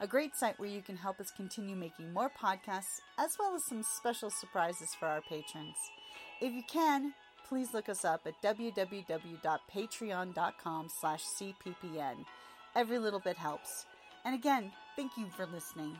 a 0.00 0.06
great 0.06 0.36
site 0.36 0.58
where 0.58 0.68
you 0.68 0.82
can 0.82 0.96
help 0.96 1.20
us 1.20 1.30
continue 1.36 1.76
making 1.76 2.12
more 2.12 2.30
podcasts, 2.30 3.00
as 3.18 3.36
well 3.38 3.54
as 3.54 3.64
some 3.66 3.82
special 3.82 4.30
surprises 4.30 4.94
for 4.98 5.06
our 5.06 5.20
patrons. 5.22 5.76
If 6.40 6.52
you 6.52 6.62
can, 6.68 7.14
please 7.48 7.72
look 7.72 7.88
us 7.88 8.04
up 8.04 8.26
at 8.26 8.34
www.patreon.com 8.42 10.88
slash 11.00 11.22
cppn. 11.24 12.16
Every 12.74 12.98
little 12.98 13.20
bit 13.20 13.36
helps. 13.36 13.86
And 14.24 14.34
again, 14.34 14.72
thank 14.96 15.16
you 15.16 15.26
for 15.36 15.46
listening. 15.46 15.96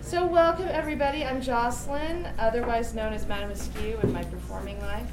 So, 0.00 0.26
welcome 0.26 0.66
everybody. 0.68 1.24
I'm 1.24 1.40
Jocelyn, 1.40 2.28
otherwise 2.38 2.94
known 2.94 3.14
as 3.14 3.26
Madame 3.26 3.50
Askew 3.50 3.98
in 4.02 4.12
my 4.12 4.22
performing 4.24 4.78
life. 4.80 5.10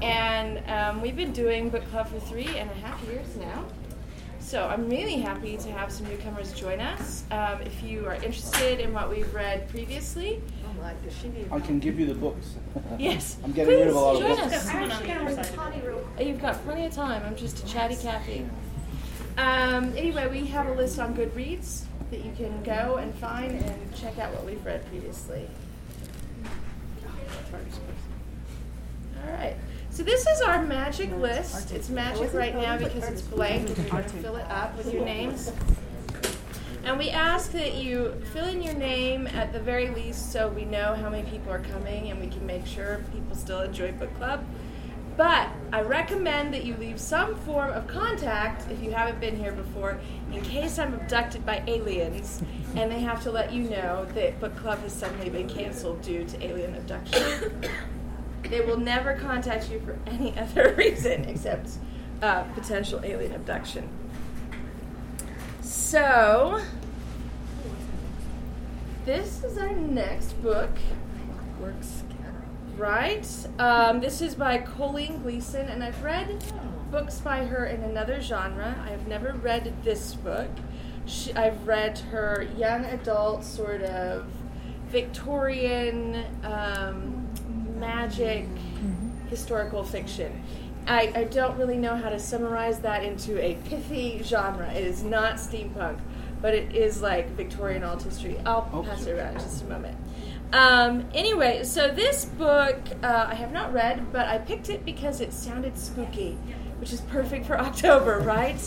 And 0.00 0.62
um, 0.70 1.02
we've 1.02 1.16
been 1.16 1.32
doing 1.32 1.68
book 1.68 1.84
club 1.90 2.08
for 2.08 2.18
three 2.20 2.46
and 2.46 2.70
a 2.70 2.74
half 2.74 3.02
years 3.04 3.36
now. 3.36 3.66
So, 4.44 4.66
I'm 4.66 4.90
really 4.90 5.16
happy 5.16 5.56
to 5.56 5.72
have 5.72 5.90
some 5.90 6.06
newcomers 6.06 6.52
join 6.52 6.78
us. 6.78 7.24
Um, 7.30 7.62
if 7.62 7.82
you 7.82 8.06
are 8.06 8.14
interested 8.16 8.78
in 8.78 8.92
what 8.92 9.08
we've 9.08 9.32
read 9.32 9.70
previously, 9.70 10.42
I 11.50 11.60
can 11.60 11.78
give 11.78 11.98
you 11.98 12.04
the 12.04 12.14
books. 12.14 12.54
yes, 12.98 13.38
I'm 13.42 13.52
getting 13.52 13.78
rid 13.78 13.88
of 13.88 13.96
a 13.96 13.98
lot 13.98 14.16
of 14.16 14.20
join 14.20 14.36
books. 14.36 14.52
us. 14.52 14.68
Uh, 16.18 16.22
You've 16.22 16.42
got 16.42 16.62
plenty 16.64 16.84
of 16.84 16.92
time. 16.92 17.22
I'm 17.24 17.36
just 17.36 17.64
a 17.64 17.66
chatty 17.66 17.96
Cathy. 17.96 18.46
Um, 19.38 19.96
anyway, 19.96 20.28
we 20.28 20.44
have 20.46 20.66
a 20.66 20.74
list 20.74 20.98
on 20.98 21.16
Goodreads 21.16 21.84
that 22.10 22.22
you 22.22 22.32
can 22.36 22.62
go 22.62 22.96
and 22.96 23.14
find 23.14 23.50
and 23.50 23.96
check 23.96 24.18
out 24.18 24.32
what 24.34 24.44
we've 24.44 24.64
read 24.64 24.86
previously. 24.88 25.48
All 29.26 29.32
right. 29.32 29.56
So 29.94 30.02
this 30.02 30.26
is 30.26 30.40
our 30.40 30.60
magic 30.60 31.12
list. 31.18 31.70
It's 31.70 31.88
magic 31.88 32.34
right 32.34 32.52
now 32.52 32.76
because 32.76 33.04
it's 33.04 33.20
blank. 33.20 33.68
We're 33.68 33.84
going 33.84 34.02
to 34.02 34.10
fill 34.10 34.34
it 34.34 34.50
up 34.50 34.76
with 34.76 34.92
your 34.92 35.04
names. 35.04 35.52
And 36.82 36.98
we 36.98 37.10
ask 37.10 37.52
that 37.52 37.74
you 37.74 38.20
fill 38.32 38.46
in 38.46 38.60
your 38.60 38.74
name 38.74 39.28
at 39.28 39.52
the 39.52 39.60
very 39.60 39.90
least 39.90 40.32
so 40.32 40.48
we 40.48 40.64
know 40.64 40.96
how 40.96 41.10
many 41.10 41.30
people 41.30 41.52
are 41.52 41.60
coming 41.60 42.10
and 42.10 42.20
we 42.20 42.26
can 42.26 42.44
make 42.44 42.66
sure 42.66 43.04
people 43.12 43.36
still 43.36 43.60
enjoy 43.60 43.92
book 43.92 44.12
club. 44.16 44.44
But 45.16 45.48
I 45.72 45.82
recommend 45.82 46.52
that 46.54 46.64
you 46.64 46.74
leave 46.74 46.98
some 46.98 47.36
form 47.36 47.70
of 47.70 47.86
contact 47.86 48.68
if 48.72 48.82
you 48.82 48.90
haven't 48.90 49.20
been 49.20 49.36
here 49.36 49.52
before 49.52 50.00
in 50.32 50.42
case 50.42 50.76
I'm 50.76 50.92
abducted 50.92 51.46
by 51.46 51.62
aliens 51.68 52.42
and 52.74 52.90
they 52.90 52.98
have 52.98 53.22
to 53.22 53.30
let 53.30 53.52
you 53.52 53.70
know 53.70 54.06
that 54.06 54.40
book 54.40 54.56
club 54.56 54.80
has 54.80 54.92
suddenly 54.92 55.30
been 55.30 55.48
canceled 55.48 56.02
due 56.02 56.24
to 56.24 56.44
alien 56.44 56.74
abduction. 56.74 57.52
They 58.50 58.60
will 58.60 58.78
never 58.78 59.14
contact 59.14 59.70
you 59.70 59.80
for 59.80 59.98
any 60.06 60.36
other 60.38 60.74
reason 60.76 61.24
except 61.24 61.70
uh, 62.22 62.42
potential 62.54 63.00
alien 63.04 63.34
abduction. 63.34 63.88
So, 65.60 66.60
this 69.04 69.44
is 69.44 69.58
our 69.58 69.72
next 69.72 70.32
book. 70.42 70.70
Right? 72.76 73.26
Um, 73.58 74.00
this 74.00 74.20
is 74.20 74.34
by 74.34 74.58
Colleen 74.58 75.22
Gleason, 75.22 75.68
and 75.68 75.84
I've 75.84 76.02
read 76.02 76.42
books 76.90 77.20
by 77.20 77.44
her 77.44 77.66
in 77.66 77.82
another 77.82 78.20
genre. 78.20 78.74
I 78.84 78.90
have 78.90 79.06
never 79.06 79.32
read 79.32 79.72
this 79.84 80.14
book. 80.14 80.48
She, 81.06 81.32
I've 81.34 81.66
read 81.66 81.98
her 81.98 82.46
young 82.56 82.84
adult, 82.84 83.44
sort 83.44 83.82
of 83.82 84.26
Victorian 84.88 86.24
um, 86.42 87.23
magic 87.84 88.46
historical 89.28 89.84
fiction. 89.84 90.42
I, 90.86 91.12
I 91.14 91.24
don't 91.24 91.56
really 91.58 91.78
know 91.78 91.96
how 91.96 92.10
to 92.10 92.18
summarize 92.18 92.78
that 92.80 93.02
into 93.04 93.42
a 93.42 93.54
pithy 93.68 94.22
genre. 94.22 94.70
It 94.72 94.86
is 94.86 95.02
not 95.02 95.36
steampunk, 95.36 95.98
but 96.42 96.54
it 96.54 96.74
is 96.74 97.00
like 97.00 97.28
Victorian 97.30 97.82
alt 97.84 98.02
history. 98.02 98.38
I'll 98.44 98.62
pass 98.84 99.06
it 99.06 99.18
around 99.18 99.34
in 99.34 99.40
just 99.40 99.62
a 99.62 99.66
moment. 99.66 99.96
Um, 100.52 101.08
anyway, 101.14 101.64
so 101.64 101.88
this 101.88 102.26
book 102.26 102.78
uh, 103.02 103.26
I 103.28 103.34
have 103.34 103.50
not 103.50 103.72
read, 103.72 104.12
but 104.12 104.26
I 104.28 104.38
picked 104.38 104.68
it 104.68 104.84
because 104.84 105.20
it 105.20 105.32
sounded 105.32 105.76
spooky, 105.78 106.38
which 106.78 106.92
is 106.92 107.00
perfect 107.02 107.46
for 107.46 107.58
October, 107.68 108.18
right? 108.20 108.60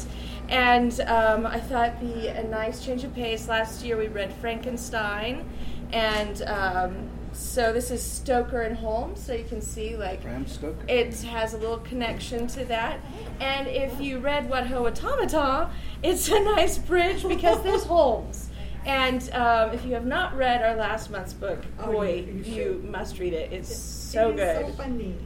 And 0.49 0.99
um, 1.01 1.45
I 1.45 1.59
thought 1.59 1.89
it'd 2.01 2.13
be 2.13 2.27
a 2.27 2.43
nice 2.43 2.83
change 2.83 3.03
of 3.03 3.13
pace. 3.13 3.47
Last 3.47 3.85
year 3.85 3.95
we 3.95 4.07
read 4.07 4.33
Frankenstein, 4.33 5.47
and 5.93 6.41
um, 6.43 7.09
so 7.37 7.71
this 7.71 7.91
is 7.91 8.01
Stoker 8.01 8.61
and 8.61 8.75
Holmes, 8.75 9.23
so 9.23 9.33
you 9.33 9.43
can 9.43 9.61
see 9.61 9.95
like 9.95 10.21
Bram 10.23 10.47
Stoker. 10.47 10.83
it 10.87 11.13
has 11.21 11.53
a 11.53 11.57
little 11.57 11.77
connection 11.77 12.47
to 12.47 12.65
that. 12.65 12.99
And 13.39 13.67
if 13.67 14.01
you 14.01 14.17
read 14.19 14.49
What 14.49 14.67
Ho 14.67 14.87
Automata, 14.87 15.69
it's 16.01 16.29
a 16.29 16.39
nice 16.39 16.77
bridge 16.77 17.27
because 17.27 17.63
there's 17.63 17.83
Holmes. 17.83 18.46
And 18.87 19.29
um, 19.33 19.71
if 19.71 19.83
you 19.85 19.93
have 19.95 20.05
not 20.05 20.33
read 20.37 20.63
our 20.63 20.77
last 20.77 21.11
month's 21.11 21.33
book, 21.33 21.59
boy, 21.77 22.25
you, 22.45 22.81
must 22.89 23.19
read 23.19 23.33
it. 23.33 23.51
It's 23.51 23.75
so 23.75 24.31
good. 24.31 24.73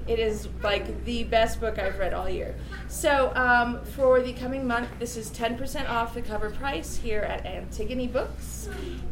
It 0.07 0.17
is 0.17 0.47
like 0.63 1.05
the 1.05 1.25
best 1.25 1.59
book 1.59 1.77
I've 1.77 1.99
read 1.99 2.11
all 2.11 2.27
year. 2.27 2.55
So 2.87 3.31
um, 3.35 3.85
for 3.85 4.19
the 4.19 4.33
coming 4.33 4.65
month, 4.65 4.89
this 4.97 5.15
is 5.15 5.29
10% 5.29 5.87
off 5.87 6.15
the 6.15 6.23
cover 6.23 6.49
price 6.49 6.97
here 6.97 7.21
at 7.21 7.45
Antigone 7.45 8.07
Books. 8.07 8.67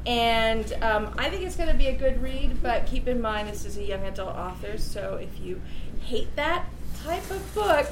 And 0.07 0.73
um, 0.81 1.13
I 1.19 1.29
think 1.29 1.43
it's 1.43 1.55
going 1.55 1.69
to 1.69 1.77
be 1.77 1.87
a 1.87 1.95
good 1.95 2.19
read, 2.19 2.63
but 2.63 2.87
keep 2.87 3.07
in 3.07 3.21
mind 3.21 3.49
this 3.49 3.65
is 3.65 3.77
a 3.77 3.83
young 3.83 4.03
adult 4.05 4.35
author, 4.35 4.79
so 4.79 5.19
if 5.21 5.39
you 5.39 5.61
hate 5.99 6.35
that 6.37 6.65
type 7.03 7.29
of 7.29 7.53
book, 7.53 7.85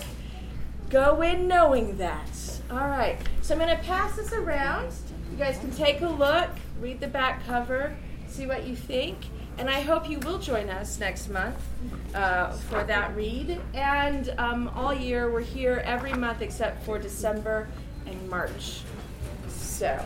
go 0.89 1.21
in 1.21 1.47
knowing 1.47 1.97
that. 1.97 2.59
All 2.71 2.87
right, 2.87 3.19
so 3.43 3.53
I'm 3.53 3.59
going 3.59 3.77
to 3.77 3.83
pass 3.83 4.15
this 4.15 4.33
around. 4.33 4.91
You 5.31 5.37
guys 5.37 5.57
can 5.59 5.71
take 5.71 6.01
a 6.01 6.07
look, 6.07 6.49
read 6.79 6.99
the 6.99 7.07
back 7.07 7.45
cover, 7.45 7.95
see 8.27 8.45
what 8.45 8.65
you 8.65 8.75
think. 8.75 9.17
And 9.57 9.69
I 9.69 9.81
hope 9.81 10.07
you 10.07 10.19
will 10.19 10.37
join 10.37 10.69
us 10.69 10.99
next 10.99 11.29
month 11.29 11.57
uh, 12.13 12.51
for 12.51 12.83
that 12.83 13.15
read. 13.15 13.59
And 13.73 14.33
um, 14.37 14.69
all 14.75 14.93
year, 14.93 15.31
we're 15.31 15.41
here 15.41 15.81
every 15.83 16.13
month 16.13 16.41
except 16.41 16.83
for 16.85 16.99
December 16.99 17.67
and 18.05 18.29
March. 18.29 18.81
So, 19.47 19.99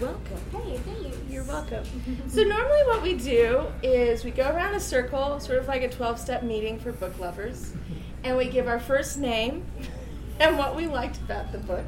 welcome. 0.00 0.22
Hey, 0.52 0.78
thanks. 0.78 1.16
You're 1.28 1.44
welcome. 1.44 1.84
so 2.28 2.42
normally 2.42 2.82
what 2.86 3.02
we 3.02 3.14
do 3.14 3.66
is 3.82 4.24
we 4.24 4.30
go 4.30 4.48
around 4.50 4.74
a 4.74 4.80
circle, 4.80 5.38
sort 5.38 5.58
of 5.58 5.68
like 5.68 5.82
a 5.82 5.88
12-step 5.88 6.42
meeting 6.42 6.78
for 6.78 6.92
book 6.92 7.18
lovers, 7.18 7.74
and 8.24 8.36
we 8.36 8.48
give 8.48 8.66
our 8.66 8.80
first 8.80 9.18
name 9.18 9.64
and 10.40 10.56
what 10.56 10.74
we 10.74 10.86
liked 10.86 11.18
about 11.18 11.52
the 11.52 11.58
book, 11.58 11.84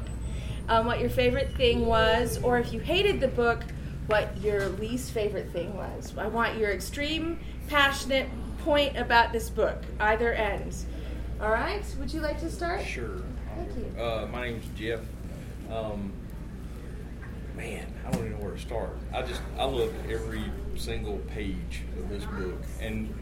um, 0.71 0.85
what 0.85 1.01
your 1.01 1.09
favorite 1.09 1.53
thing 1.55 1.85
was, 1.85 2.41
or 2.41 2.57
if 2.57 2.71
you 2.71 2.79
hated 2.79 3.19
the 3.19 3.27
book, 3.27 3.61
what 4.07 4.35
your 4.41 4.69
least 4.69 5.11
favorite 5.11 5.51
thing 5.51 5.75
was. 5.75 6.13
I 6.17 6.27
want 6.27 6.57
your 6.57 6.71
extreme, 6.71 7.39
passionate 7.67 8.29
point 8.59 8.95
about 8.95 9.33
this 9.33 9.49
book, 9.49 9.83
either 9.99 10.31
end. 10.31 10.73
All 11.41 11.51
right, 11.51 11.83
would 11.99 12.13
you 12.13 12.21
like 12.21 12.39
to 12.39 12.49
start? 12.49 12.85
Sure. 12.85 13.21
Thank 13.57 13.69
you. 13.75 14.01
Uh, 14.01 14.29
my 14.31 14.47
name's 14.47 14.65
Jeff. 14.77 15.01
Um, 15.69 16.13
man, 17.57 17.93
I 18.07 18.11
don't 18.11 18.25
even 18.27 18.39
know 18.39 18.45
where 18.45 18.53
to 18.53 18.59
start. 18.59 18.97
I 19.13 19.23
just 19.23 19.41
I 19.57 19.65
love 19.65 19.93
every 20.09 20.45
single 20.77 21.17
page 21.35 21.81
of 21.99 22.07
this 22.07 22.23
book, 22.23 22.61
and 22.79 23.13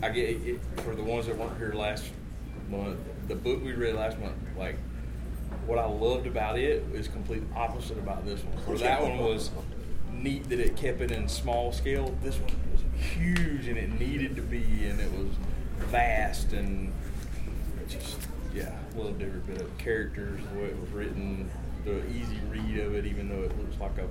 I 0.00 0.10
get 0.10 0.28
it, 0.28 0.60
for 0.76 0.94
the 0.94 1.02
ones 1.02 1.26
that 1.26 1.36
weren't 1.36 1.58
here 1.58 1.72
last 1.72 2.04
month. 2.70 3.00
The 3.26 3.34
book 3.34 3.64
we 3.64 3.72
read 3.72 3.96
last 3.96 4.16
month, 4.20 4.36
like 4.56 4.76
what 5.66 5.78
I 5.78 5.86
loved 5.86 6.26
about 6.26 6.58
it 6.58 6.84
is 6.92 7.08
complete 7.08 7.42
opposite 7.54 7.98
about 7.98 8.24
this 8.26 8.42
one. 8.44 8.56
Where 8.66 8.78
that 8.78 9.02
one 9.02 9.18
was 9.18 9.50
neat 10.12 10.48
that 10.50 10.60
it 10.60 10.76
kept 10.76 11.00
it 11.00 11.10
in 11.10 11.28
small 11.28 11.72
scale. 11.72 12.14
This 12.22 12.36
one 12.38 12.52
was 12.72 12.82
huge 13.14 13.66
and 13.68 13.76
it 13.76 13.98
needed 13.98 14.36
to 14.36 14.42
be, 14.42 14.62
and 14.84 15.00
it 15.00 15.10
was 15.12 15.28
vast 15.90 16.52
and 16.52 16.92
just 17.88 18.18
yeah, 18.54 18.72
loved 18.96 19.22
every 19.22 19.40
bit 19.40 19.60
of 19.60 19.66
it. 19.66 19.78
Characters, 19.78 20.40
the 20.52 20.58
way 20.58 20.66
it 20.66 20.78
was 20.80 20.90
written, 20.90 21.50
the 21.84 22.06
easy 22.10 22.38
read 22.50 22.78
of 22.80 22.94
it, 22.94 23.06
even 23.06 23.28
though 23.28 23.42
it 23.42 23.58
looks 23.58 23.78
like 23.80 23.96
a 23.98 24.06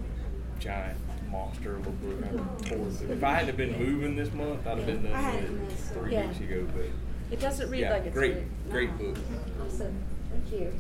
giant 0.59 0.97
monster. 1.29 1.75
of 1.75 1.85
A 1.87 1.89
little 1.89 2.31
bit 2.31 2.71
of 2.79 3.11
If 3.11 3.23
I 3.23 3.33
hadn't 3.35 3.55
been 3.57 3.77
moving 3.79 4.15
this 4.15 4.31
month, 4.33 4.65
I'd 4.67 4.77
have 4.77 4.85
been 4.85 5.03
done 5.03 5.35
with 5.35 5.71
it 5.71 5.93
three 5.93 6.13
Yeah. 6.13 6.27
weeks 6.27 6.39
ago. 6.39 6.67
But 6.75 6.85
It 7.31 7.39
doesn't 7.39 7.69
read 7.69 7.81
yeah, 7.81 7.93
like 7.93 8.05
it's 8.07 8.13
great, 8.13 8.33
written. 8.35 8.49
great 8.69 8.97
book. 8.97 9.17
Awesome. 9.65 9.95
Thank 10.31 10.61
you. 10.61 10.73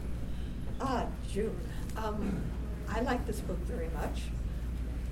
Ah, 0.81 1.05
June. 1.31 1.55
Um, 1.95 2.41
I 2.89 3.01
like 3.01 3.25
this 3.27 3.39
book 3.39 3.59
very 3.59 3.89
much, 3.93 4.23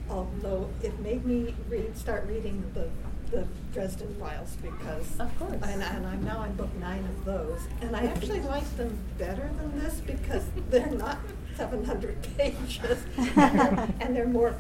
although 0.10 0.70
it 0.82 1.00
made 1.00 1.26
me 1.26 1.54
read, 1.70 1.96
start 1.96 2.26
reading 2.28 2.64
the, 2.74 2.90
the 3.30 3.48
Dresden 3.72 4.16
Files 4.20 4.58
because. 4.62 5.20
Of 5.20 5.38
course. 5.38 5.54
And, 5.62 5.84
and 5.84 6.08
I'm 6.08 6.24
now 6.24 6.40
on 6.40 6.56
book 6.56 6.74
nine 6.80 7.06
of 7.06 7.26
those, 7.26 7.62
and 7.82 7.96
I 7.96 8.06
actually 8.06 8.42
like 8.56 8.68
them 8.78 8.98
better 9.18 9.50
than 9.58 9.80
this 9.80 10.02
because 10.02 10.44
they're 10.70 10.88
not 10.92 11.20
seven 11.56 11.86
hundred 11.86 12.18
pages, 12.36 13.04
and 13.18 13.28
they're, 13.36 13.90
and 14.02 14.16
they're 14.16 14.28
more. 14.28 14.56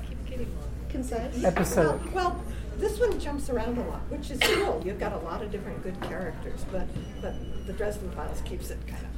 Concise. 0.89 1.43
Episode. 1.43 2.03
Well, 2.13 2.31
well, 2.31 2.43
this 2.79 2.99
one 2.99 3.19
jumps 3.19 3.49
around 3.51 3.77
a 3.77 3.87
lot, 3.87 4.01
which 4.09 4.31
is 4.31 4.39
cool. 4.41 4.81
You've 4.83 4.99
got 4.99 5.13
a 5.13 5.19
lot 5.19 5.43
of 5.43 5.51
different 5.51 5.83
good 5.83 5.99
characters, 6.01 6.65
but 6.71 6.87
but 7.21 7.35
the 7.67 7.73
Dresden 7.73 8.09
Files 8.11 8.41
keeps 8.41 8.71
it 8.71 8.79
kind 8.87 9.03
of. 9.03 9.08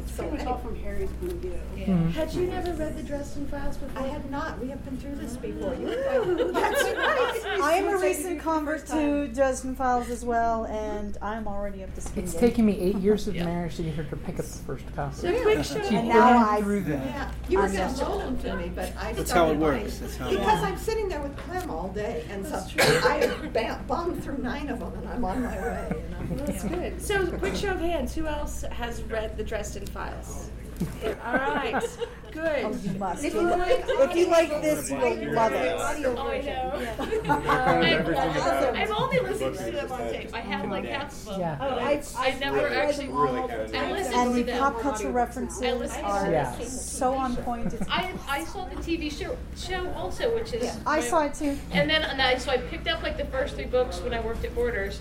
Like, 0.00 0.08
so 0.16 0.22
Pretty 0.22 0.38
much 0.44 0.46
all 0.46 0.58
from 0.58 0.76
Harry's 0.76 1.10
point 1.12 1.32
of 1.32 1.38
view. 1.38 1.60
Mhm. 1.76 2.12
Had 2.12 2.32
you 2.32 2.46
never 2.46 2.72
read 2.72 2.96
the 2.96 3.02
Dresden 3.02 3.46
Files 3.48 3.76
before? 3.76 4.02
I 4.02 4.06
had 4.06 4.30
not. 4.30 4.58
We 4.60 4.68
have 4.68 4.84
been 4.84 4.96
through 4.98 5.16
this 5.16 5.36
before. 5.36 5.70
That's 5.74 6.82
right. 6.84 7.60
I 7.62 7.72
am 7.74 7.88
a 7.88 7.98
recent 7.98 8.40
convert 8.40 8.86
to. 8.88 9.28
Dresden 9.28 9.74
Files 9.76 10.08
as 10.10 10.24
well, 10.24 10.64
and 10.66 11.16
I'm 11.22 11.46
already 11.46 11.82
up 11.84 11.94
to 11.94 12.00
speed. 12.00 12.24
It's 12.24 12.34
taken 12.34 12.64
me 12.66 12.78
eight 12.80 12.96
years 12.96 13.28
of 13.28 13.34
Yeah. 13.36 13.44
marriage 13.44 13.76
to 13.76 13.82
get 13.82 13.94
her 13.94 14.04
to 14.04 14.16
pick 14.16 14.38
up 14.38 14.44
the 14.46 14.58
first 14.64 14.84
copy. 14.96 15.14
So 15.16 15.42
quick 15.42 15.64
show. 15.64 15.82
She 15.88 15.96
And 15.96 16.08
now 16.08 16.38
I- 16.50 16.60
through 16.62 16.80
them. 16.82 17.02
Yeah, 17.04 17.30
you 17.48 17.58
were 17.58 17.64
I'm 17.64 17.72
going 17.74 17.94
to 17.94 18.08
loan 18.08 18.18
them 18.18 18.38
to 18.38 18.56
me, 18.56 18.72
but 18.74 18.92
I 18.98 19.12
That's 19.12 19.30
how 19.30 19.46
it 19.50 19.56
started 19.56 19.60
works. 19.60 19.98
That's 19.98 20.16
how 20.16 20.26
it 20.28 20.32
works. 20.32 20.38
because 20.46 20.60
works. 20.62 20.72
I'm 20.72 20.78
sitting 20.78 21.08
there 21.08 21.20
with 21.20 21.36
Clem 21.36 21.70
all 21.70 21.88
day, 21.88 22.24
and 22.30 22.46
so 22.46 22.62
I 22.78 23.30
ba- 23.52 23.80
bombed 23.86 24.22
through 24.22 24.38
nine 24.38 24.68
of 24.68 24.80
them, 24.80 24.92
and 24.98 25.08
I'm 25.08 25.24
on 25.24 25.42
my 25.42 25.56
way. 25.56 25.88
You 25.90 25.96
know? 25.96 26.19
That's 26.30 26.64
good. 26.64 27.02
So, 27.02 27.26
quick 27.38 27.54
show 27.56 27.70
of 27.70 27.80
hands. 27.80 28.14
Who 28.14 28.26
else 28.26 28.62
has 28.70 29.02
read 29.04 29.36
the 29.36 29.44
Dresden 29.44 29.86
Files? 29.86 30.50
All 31.26 31.34
right. 31.34 31.82
Good. 32.32 32.64
Oh, 32.64 32.70
you 32.82 32.92
must. 32.92 33.22
If 33.24 33.34
you 33.34 33.40
like- 33.42 33.84
if 33.86 34.16
you 34.16 34.26
like 34.28 34.48
this, 34.62 34.88
you 34.90 34.96
will 34.96 35.32
love 35.34 35.52
it. 35.52 35.74
Audio 35.78 36.14
Oh, 36.16 36.28
I 36.28 36.40
know. 36.40 37.30
Awesome. 37.50 38.76
I've 38.76 38.90
only 38.90 39.18
listened 39.18 39.56
to 39.58 39.70
them 39.72 39.92
on 39.92 39.98
tape. 40.08 40.30
I 40.32 40.40
have 40.40 40.70
like 40.70 40.84
half 40.86 41.12
of 41.12 41.24
them. 41.26 41.40
Yeah. 41.40 41.58
Oh, 41.60 41.70
but 41.70 41.82
I, 41.82 42.02
I 42.16 42.38
never 42.38 42.56
read 42.58 42.70
them 42.72 42.88
actually. 42.88 43.08
all 43.08 43.22
Really 43.24 43.36
multiple 43.40 43.64
kind 43.66 43.74
of- 43.76 43.82
I 43.90 43.92
listened 43.92 44.14
And 44.14 44.30
to 44.30 44.36
the 44.36 44.42
them. 44.44 44.58
pop 44.58 44.80
culture 44.80 45.08
I 45.08 45.10
references 45.10 45.60
listened 45.60 46.04
to 46.06 46.10
are 46.10 46.30
Yeah. 46.30 46.58
so 46.60 47.14
on 47.14 47.36
point. 47.36 47.74
I 47.90 48.12
I 48.28 48.44
saw 48.44 48.64
the 48.66 48.76
TV 48.76 49.10
show 49.10 49.36
show 49.56 49.90
also, 49.94 50.34
which 50.34 50.52
is 50.54 50.78
I 50.86 51.00
saw 51.00 51.24
it 51.24 51.34
too. 51.34 51.58
And 51.72 51.90
then 51.90 52.02
and 52.04 52.22
I, 52.22 52.38
so 52.38 52.50
I 52.52 52.58
picked 52.58 52.88
up 52.88 53.02
like 53.02 53.16
the 53.18 53.26
first 53.26 53.56
three 53.56 53.66
books 53.66 54.00
when 54.00 54.14
I 54.14 54.20
worked 54.20 54.44
at 54.44 54.54
Borders, 54.54 55.00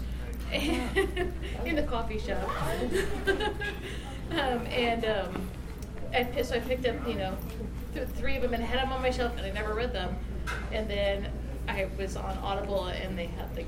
in 1.65 1.75
the 1.75 1.83
coffee 1.83 2.19
shop. 2.19 2.49
um, 4.31 4.65
and 4.67 5.05
um, 5.05 5.49
I 6.13 6.41
so 6.41 6.55
I 6.55 6.59
picked 6.59 6.85
up 6.85 7.07
you 7.07 7.15
know 7.15 7.37
th- 7.93 8.07
three 8.09 8.35
of 8.35 8.41
them 8.41 8.53
and 8.53 8.63
had 8.63 8.79
them 8.81 8.91
on 8.91 9.01
my 9.01 9.11
shelf 9.11 9.33
and 9.37 9.45
I 9.45 9.51
never 9.51 9.73
read 9.73 9.93
them. 9.93 10.15
And 10.71 10.89
then 10.89 11.29
I 11.67 11.87
was 11.97 12.15
on 12.15 12.37
Audible 12.39 12.85
and 12.85 13.17
they 13.17 13.27
had 13.27 13.55
like 13.55 13.67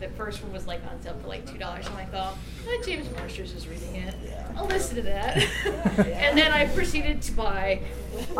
the 0.00 0.08
first 0.10 0.42
one 0.42 0.52
was 0.52 0.66
like 0.66 0.80
on 0.90 1.00
sale 1.02 1.16
for 1.22 1.28
like 1.28 1.50
two 1.50 1.56
dollars. 1.58 1.86
I'm 1.86 1.94
like, 1.94 2.12
oh, 2.12 2.36
oh, 2.66 2.82
James 2.84 3.08
Marsters 3.12 3.52
is 3.52 3.68
reading 3.68 3.94
it. 3.96 4.14
I'll 4.56 4.66
listen 4.66 4.96
to 4.96 5.02
that. 5.02 5.36
and 5.98 6.36
then 6.36 6.52
I 6.52 6.66
proceeded 6.66 7.22
to 7.22 7.32
buy 7.32 7.80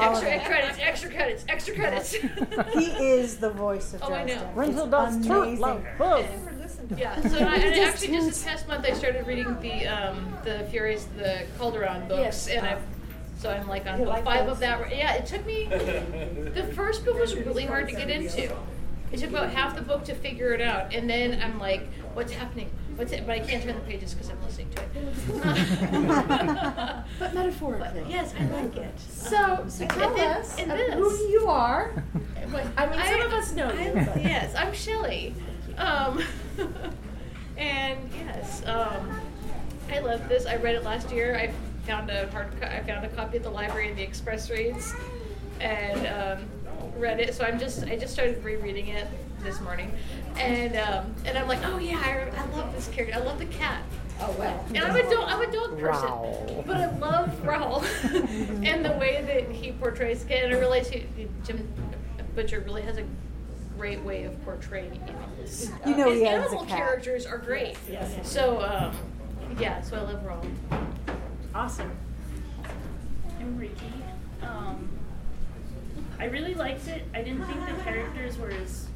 extra 0.01 0.31
it. 0.31 0.45
credits, 0.45 0.79
extra 0.81 1.11
credits, 1.11 1.45
extra 1.49 1.75
credits. 1.75 2.13
He 2.73 2.87
is 2.87 3.37
the 3.37 3.51
voice 3.51 3.95
of 3.95 4.03
Oh, 4.03 4.13
I 4.13 4.25
Dresden. 4.25 4.49
know. 4.49 4.53
Rental 4.55 4.83
It's 4.85 4.91
does 4.91 5.27
turn 5.27 5.43
amazing. 5.43 5.87
Like 6.91 6.99
both. 6.99 7.01
I 7.01 7.09
never 7.09 7.15
listened 7.21 7.29
to 7.29 7.29
Yeah, 7.29 7.29
so 7.29 7.39
I, 7.39 7.55
and 7.57 7.81
actually 7.85 8.09
just 8.09 8.27
this 8.29 8.43
past 8.45 8.69
month 8.69 8.87
I 8.89 8.93
started 8.95 9.27
reading 9.27 9.59
the 9.61 9.87
um, 9.87 10.35
the 10.45 10.65
Furies, 10.71 11.07
the 11.17 11.45
Calderon 11.59 12.09
books, 12.09 12.21
Yes. 12.21 12.49
and 12.49 12.67
I've 12.67 12.83
so 13.39 13.51
I'm 13.51 13.69
like 13.69 13.87
on 13.87 13.99
You 13.99 14.05
book 14.07 14.15
like 14.15 14.25
five 14.25 14.47
those? 14.47 14.55
of 14.55 14.61
that. 14.61 14.97
Yeah, 14.97 15.15
it 15.15 15.27
took 15.27 15.45
me. 15.45 15.67
The 15.67 16.71
first 16.75 17.05
book 17.05 17.19
was 17.19 17.35
really 17.37 17.67
hard 17.67 17.89
to 17.91 17.95
get 17.97 18.09
into. 18.11 18.57
It 19.13 19.19
took 19.19 19.31
about 19.31 19.51
half 19.51 19.75
the 19.77 19.83
book 19.83 20.05
to 20.05 20.15
figure 20.15 20.53
it 20.55 20.61
out, 20.61 20.95
and 20.95 21.09
then 21.09 21.41
I'm 21.41 21.59
like, 21.61 21.87
"What's 22.15 22.33
happening? 22.33 22.71
What's 22.97 23.13
it?" 23.13 23.27
But 23.27 23.37
I 23.37 23.41
can't 23.41 23.63
turn 23.63 23.75
the 23.75 23.81
pages 23.83 24.15
because 24.15 24.31
I'm 24.31 24.43
listening 24.43 24.71
to 24.71 24.83
it. 24.83 24.89
But 27.19 27.35
metaphorically. 27.35 28.01
But 28.01 28.11
yes, 28.11 28.35
I 28.39 28.45
like 28.47 28.77
it. 28.77 28.99
So, 28.99 29.65
so 29.69 29.87
tell 29.87 30.15
then- 30.15 30.39
us 30.39 30.59
who 30.59 31.17
you 31.29 31.47
are. 31.47 32.03
I 32.35 32.47
mean, 32.47 32.63
some 32.75 33.21
I- 33.21 33.25
of 33.27 33.33
us 33.33 33.53
know 33.53 33.69
I- 33.69 33.85
you. 33.85 33.93
but- 33.95 34.23
yes, 34.23 34.55
I'm 34.57 34.73
Shelly. 34.73 35.35
Um, 35.79 36.23
and 37.57 37.99
yes, 38.13 38.65
um, 38.67 39.21
I 39.91 39.99
love 40.01 40.29
this. 40.29 40.47
I 40.47 40.57
read 40.57 40.75
it 40.75 40.85
last 40.85 41.11
year. 41.11 41.37
I 41.37 41.53
found 41.87 42.11
a 42.11 42.31
hard. 42.31 42.49
Co- 42.61 42.67
I 42.67 42.83
found 42.83 43.05
a 43.05 43.09
copy 43.11 43.37
at 43.37 43.43
the 43.43 43.51
library 43.51 43.91
in 43.91 43.97
the 43.97 44.03
express 44.03 44.51
reads, 44.51 44.95
and 45.61 46.07
um, 46.07 46.45
read 46.97 47.21
it. 47.21 47.35
So 47.35 47.45
I'm 47.45 47.59
just. 47.59 47.85
I 47.85 47.97
just 47.97 48.13
started 48.13 48.43
rereading 48.45 48.89
it 48.89 49.07
this 49.43 49.61
morning, 49.61 49.93
and 50.37 50.77
um, 50.77 51.15
and 51.27 51.37
I'm 51.37 51.49
like, 51.49 51.61
oh 51.65 51.79
yeah, 51.79 51.99
I, 51.99 52.41
I 52.41 52.57
love 52.57 52.75
this 52.75 52.89
character. 52.89 53.17
I 53.17 53.21
love 53.21 53.39
the 53.39 53.47
cat. 53.47 53.83
Oh 54.21 54.35
well. 54.39 54.65
And 54.69 54.79
I'm 54.79 54.97
a 54.97 55.11
dog. 55.11 55.25
I'm 55.29 55.41
a 55.41 55.53
dog 55.53 55.79
person, 55.79 56.63
but 56.67 56.77
I 56.77 56.97
love 56.99 57.31
Raul 57.43 57.85
and 58.65 58.85
the 58.85 58.93
way 58.93 59.23
that 59.27 59.55
he 59.55 59.73
portrays 59.73 60.25
cat. 60.25 60.45
And 60.45 60.55
I 60.55 60.59
realize 60.59 60.89
he, 60.89 61.07
Jim 61.45 61.69
Butcher 62.35 62.61
really 62.61 62.83
has 62.83 62.97
a 62.97 63.05
great 63.77 64.03
way 64.03 64.25
of 64.25 64.43
portraying 64.45 65.01
animals. 65.45 65.71
You 65.87 65.97
know 65.97 66.11
His 66.11 66.19
he 66.21 66.27
has 66.27 66.43
a 66.45 66.47
animal 66.49 66.65
characters 66.67 67.27
are 67.27 67.39
great. 67.39 67.77
Yes. 67.91 68.15
So 68.31 68.61
um, 68.63 68.97
yeah, 69.59 69.81
so 69.83 69.97
I 69.97 70.01
love 70.03 70.25
Raoul. 70.25 70.45
Awesome. 71.55 71.91
I'm 73.41 73.59
Ricky. 73.59 73.93
Um, 74.43 74.89
I 76.19 76.25
really 76.27 76.55
liked 76.55 76.89
it. 76.89 77.05
I 77.15 77.23
didn't 77.23 77.45
think 77.47 77.61
the 77.67 77.83
characters 77.83 78.39
were 78.39 78.51
as 78.51 78.87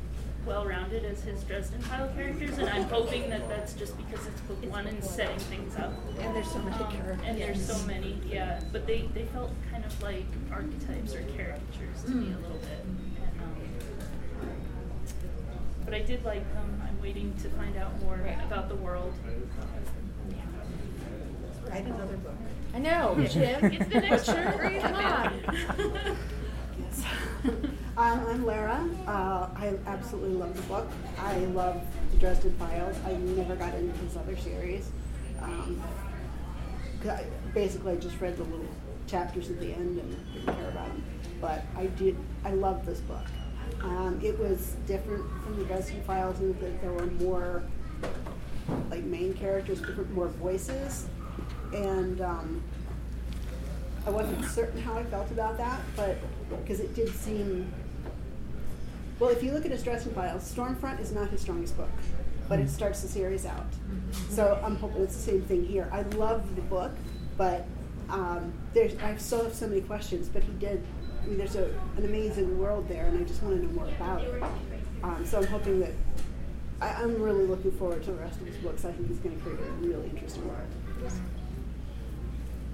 well 0.46 0.64
rounded 0.64 1.04
as 1.04 1.20
his 1.22 1.42
Dresden 1.44 1.80
File 1.82 2.08
characters, 2.16 2.56
and 2.58 2.68
I'm 2.70 2.84
hoping 2.84 3.28
that 3.28 3.46
that's 3.48 3.74
just 3.74 3.96
because 3.98 4.26
it's 4.26 4.40
book 4.42 4.64
one 4.70 4.86
and 4.86 5.02
setting 5.04 5.38
things 5.40 5.76
up. 5.76 5.92
And 6.20 6.34
there's 6.34 6.50
so 6.50 6.58
many 6.60 6.76
Um, 6.82 6.92
characters. 6.92 7.26
and 7.26 7.38
there's 7.40 7.66
so 7.66 7.86
many, 7.86 8.18
yeah. 8.26 8.60
But 8.72 8.86
they, 8.86 9.08
they 9.14 9.24
felt 9.26 9.50
kind 9.70 9.84
of 9.84 10.02
like 10.02 10.24
archetypes 10.50 11.14
or 11.14 11.20
caricatures 11.36 12.02
to 12.06 12.10
me 12.12 12.32
a 12.32 12.38
little 12.38 12.58
bit. 12.58 12.84
And, 15.88 15.94
um, 15.94 16.00
but 16.00 16.00
I 16.00 16.02
did 16.02 16.24
like 16.24 16.52
them. 16.54 16.82
I'm 16.86 17.00
waiting 17.02 17.34
to 17.42 17.48
find 17.50 17.76
out 17.76 18.00
more 18.02 18.16
Right. 18.22 18.38
about 18.44 18.68
the 18.68 18.76
world. 18.76 19.12
Write 21.68 21.84
another 21.84 22.16
book. 22.18 22.34
I 22.74 22.78
know, 22.78 23.14
Jim. 23.28 23.64
It's 23.72 23.88
the 23.92 24.00
next 24.00 24.26
Butcher, 24.26 24.80
come 24.80 24.94
on. 24.94 25.42
Yes. 26.78 27.04
um, 27.96 28.26
I'm 28.26 28.46
Lara. 28.46 28.88
Uh, 29.06 29.48
I 29.54 29.74
absolutely 29.86 30.36
love 30.36 30.56
the 30.56 30.62
book. 30.62 30.88
I 31.18 31.36
love 31.38 31.80
the 32.10 32.16
Dresden 32.18 32.54
Files. 32.58 32.96
I 33.06 33.12
never 33.12 33.54
got 33.54 33.74
into 33.74 33.98
his 34.00 34.16
other 34.16 34.36
series. 34.36 34.90
Um, 35.42 35.82
'cause 37.00 37.10
I, 37.10 37.24
basically, 37.54 37.92
I 37.92 37.96
just 37.96 38.18
read 38.20 38.36
the 38.38 38.44
little 38.44 38.66
chapters 39.06 39.50
at 39.50 39.60
the 39.60 39.72
end 39.72 39.98
and 40.00 40.32
didn't 40.34 40.46
care 40.56 40.68
about 40.70 40.86
them. 40.88 41.04
But 41.40 41.64
I 41.76 41.86
did. 41.86 42.16
I 42.44 42.52
love 42.52 42.84
this 42.86 43.00
book. 43.00 43.24
Um, 43.82 44.20
it 44.22 44.38
was 44.38 44.74
different 44.86 45.24
from 45.42 45.56
the 45.58 45.64
Dresden 45.64 46.02
Files 46.02 46.40
in 46.40 46.58
that 46.60 46.80
there 46.80 46.92
were 46.92 47.06
more 47.06 47.62
like 48.90 49.04
main 49.04 49.34
characters, 49.34 49.80
different 49.80 50.10
more 50.12 50.28
voices, 50.28 51.06
and 51.72 52.20
um, 52.20 52.62
I 54.06 54.10
wasn't 54.10 54.44
certain 54.46 54.80
how 54.80 54.94
I 54.94 55.04
felt 55.04 55.30
about 55.30 55.56
that, 55.58 55.80
but 55.96 56.16
because 56.50 56.80
it 56.80 56.94
did 56.94 57.08
seem. 57.14 57.72
Well, 59.18 59.30
if 59.30 59.42
you 59.42 59.52
look 59.52 59.64
at 59.64 59.70
his 59.72 59.82
Dresden 59.82 60.14
Files, 60.14 60.42
Stormfront 60.54 61.00
is 61.00 61.12
not 61.12 61.28
his 61.30 61.40
strongest 61.40 61.76
book, 61.76 61.90
but 62.48 62.60
it 62.60 62.70
starts 62.70 63.02
the 63.02 63.08
series 63.08 63.44
out. 63.46 63.66
So 64.30 64.60
I'm 64.64 64.76
hoping 64.76 65.02
it's 65.02 65.16
the 65.16 65.22
same 65.32 65.42
thing 65.42 65.64
here. 65.64 65.88
I 65.92 66.02
love 66.16 66.54
the 66.56 66.62
book, 66.62 66.92
but 67.36 67.66
um, 68.08 68.52
there's 68.74 68.96
I 68.98 69.16
still 69.16 69.44
have 69.44 69.54
so 69.54 69.66
many 69.66 69.80
questions. 69.82 70.28
But 70.28 70.42
he 70.42 70.52
did. 70.52 70.84
I 71.28 71.30
mean, 71.30 71.38
there's 71.40 71.56
a, 71.56 71.66
an 71.98 72.06
amazing 72.06 72.58
world 72.58 72.88
there, 72.88 73.04
and 73.04 73.18
I 73.18 73.22
just 73.28 73.42
want 73.42 73.60
to 73.60 73.66
know 73.66 73.72
more 73.72 73.88
about 73.88 74.22
it. 74.22 74.42
Um, 75.02 75.26
so 75.26 75.36
I'm 75.36 75.46
hoping 75.46 75.78
that 75.80 75.92
I, 76.80 76.88
I'm 77.02 77.20
really 77.20 77.44
looking 77.44 77.70
forward 77.72 78.02
to 78.04 78.12
the 78.12 78.16
rest 78.16 78.40
of 78.40 78.46
his 78.46 78.56
books. 78.56 78.86
I 78.86 78.92
think 78.92 79.08
he's 79.08 79.18
going 79.18 79.36
to 79.36 79.44
create 79.44 79.60
a 79.60 79.72
really 79.86 80.08
interesting 80.08 80.48
world. 80.48 80.60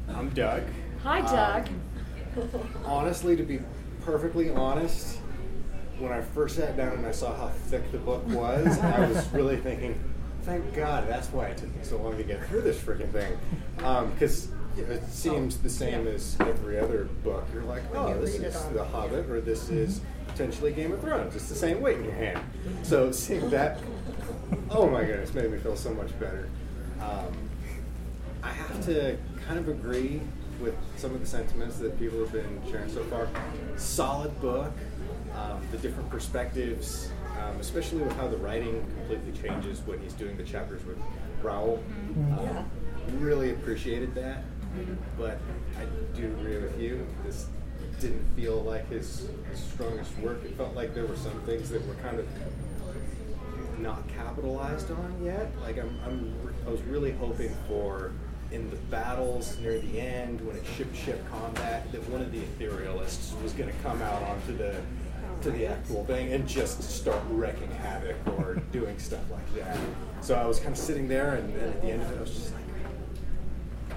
I'm 0.09 0.29
Doug. 0.31 0.63
Hi, 1.03 1.21
Doug. 1.23 1.69
Honestly, 2.85 3.35
to 3.35 3.43
be 3.43 3.59
perfectly 4.03 4.51
honest, 4.51 5.19
when 5.99 6.13
I 6.13 6.21
first 6.21 6.55
sat 6.55 6.77
down 6.77 6.93
and 6.93 7.07
I 7.07 7.11
saw 7.11 7.35
how 7.35 7.49
thick 7.49 7.91
the 7.91 7.99
book 7.99 8.25
was, 8.29 8.79
I 8.79 9.09
was 9.09 9.29
really 9.33 9.57
thinking, 9.57 9.99
thank 10.43 10.73
God, 10.75 11.09
that's 11.09 11.27
why 11.33 11.47
it 11.47 11.57
took 11.57 11.75
me 11.75 11.83
so 11.83 11.97
long 11.97 12.17
to 12.19 12.23
get 12.23 12.45
through 12.47 12.61
this 12.61 12.79
freaking 12.79 13.11
thing. 13.11 13.37
Because 14.13 14.47
it 14.77 15.09
seems 15.09 15.59
the 15.59 15.71
same 15.71 16.07
as 16.07 16.37
every 16.41 16.79
other 16.79 17.05
book. 17.23 17.47
You're 17.53 17.65
like, 17.65 17.83
oh, 17.95 18.09
you 18.09 18.21
this 18.21 18.35
is 18.35 18.63
The 18.73 18.85
Hobbit, 18.85 19.31
or 19.31 19.41
this 19.41 19.69
is 19.71 20.01
potentially 20.29 20.73
Game 20.73 20.93
of 20.93 21.01
Thrones. 21.01 21.35
It's 21.35 21.49
the 21.49 21.55
same 21.55 21.81
weight 21.81 21.99
in 21.99 22.05
your 22.05 22.15
hand. 22.15 22.41
So 22.83 23.13
seeing 23.13 23.51
that, 23.51 23.79
oh 24.71 24.89
my 24.89 25.05
goodness, 25.05 25.35
made 25.35 25.51
me 25.51 25.59
feel 25.59 25.77
so 25.77 25.93
much 25.95 26.19
better. 26.19 26.49
Um, 27.01 27.33
I 28.43 28.51
have 28.51 28.85
to 28.87 29.17
kind 29.47 29.59
of 29.59 29.69
agree 29.69 30.21
with 30.61 30.75
some 30.97 31.15
of 31.15 31.21
the 31.21 31.27
sentiments 31.27 31.79
that 31.79 31.99
people 31.99 32.19
have 32.21 32.33
been 32.33 32.61
sharing 32.71 32.91
so 32.91 33.03
far. 33.05 33.29
Solid 33.77 34.39
book, 34.41 34.73
um, 35.35 35.61
the 35.73 35.79
different 35.79 36.09
perspectives, 36.11 37.11
um, 37.43 37.59
especially 37.61 37.99
with 38.03 38.15
how 38.17 38.29
the 38.29 38.37
writing 38.37 38.85
completely 38.97 39.33
changes 39.41 39.81
when 39.87 40.01
he's 40.01 40.13
doing 40.13 40.37
the 40.37 40.45
chapters 40.45 40.85
with 40.85 40.99
Raoul. 41.43 41.83
Um, 42.39 42.71
Really 43.19 43.51
appreciated 43.51 44.15
that, 44.15 44.45
but 45.19 45.39
I 45.79 45.85
do 46.17 46.27
agree 46.27 46.59
with 46.59 46.81
you. 46.81 47.07
This 47.25 47.47
didn't 48.01 48.25
feel 48.37 48.63
like 48.63 48.89
his, 48.89 49.29
his 49.51 49.61
strongest 49.61 50.17
work. 50.19 50.45
It 50.45 50.57
felt 50.57 50.75
like 50.75 50.95
there 50.95 51.07
were 51.07 51.17
some 51.17 51.41
things 51.43 51.71
that 51.71 51.87
were 51.87 51.95
kind 51.95 52.19
of 52.19 52.27
not 53.79 54.07
capitalized 54.09 54.91
on 54.91 55.21
yet. 55.25 55.51
Like 55.61 55.79
I'm, 55.79 55.99
I'm 56.05 56.35
I 56.67 56.71
was 56.71 56.81
really 56.83 57.13
hoping 57.13 57.55
for 57.69 58.13
in 58.51 58.71
the 58.71 58.77
battles 58.77 59.59
near 59.59 59.79
the 59.81 60.01
end 60.01 60.41
when 60.47 60.57
it's 60.57 60.71
ship 60.71 60.95
ship 60.95 61.23
combat 61.31 61.91
that 61.93 62.09
one 62.09 62.21
of 62.21 62.31
the 62.31 62.39
etherealists 62.39 63.41
was 63.43 63.53
going 63.53 63.69
to 63.69 63.77
come 63.83 64.01
out 64.03 64.23
onto 64.23 64.57
the 64.57 64.75
to 65.43 65.51
the 65.51 65.67
actual 65.67 66.05
thing 66.05 66.33
and 66.33 66.47
just 66.49 66.83
start 66.83 67.21
wrecking 67.31 67.71
havoc 67.73 68.17
or 68.39 68.55
doing 68.73 68.99
stuff 68.99 69.31
like 69.31 69.55
that. 69.55 69.77
So 70.21 70.37
I 70.37 70.47
was 70.47 70.59
kind 70.59 70.73
of 70.73 70.79
sitting 70.79 71.09
there 71.09 71.35
and 71.35 71.55
then 71.55 71.69
at 71.69 71.83
the 71.83 71.89
end 71.89 72.03
of 72.03 72.11
it 72.13 72.19
I 72.19 72.21
was 72.21 72.31
just 72.31 72.53
like 72.53 72.63
"I'm 72.63 72.71
wait 72.71 72.81
for 72.81 72.83
another 72.83 73.01
book." 73.01 73.93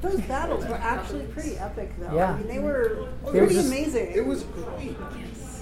Those 0.00 0.20
battles 0.22 0.66
were 0.66 0.74
actually 0.74 1.24
pretty 1.26 1.56
epic, 1.58 1.92
though. 1.98 2.14
Yeah. 2.14 2.32
I 2.32 2.36
mean, 2.38 2.48
they 2.48 2.58
were 2.58 3.06
Oh, 3.24 3.32
They 3.32 3.40
were 3.40 3.46
pretty 3.46 3.54
just- 3.54 3.68
amazing. 3.68 4.12
It 4.12 4.24
was 4.26 4.44
great. 4.44 4.96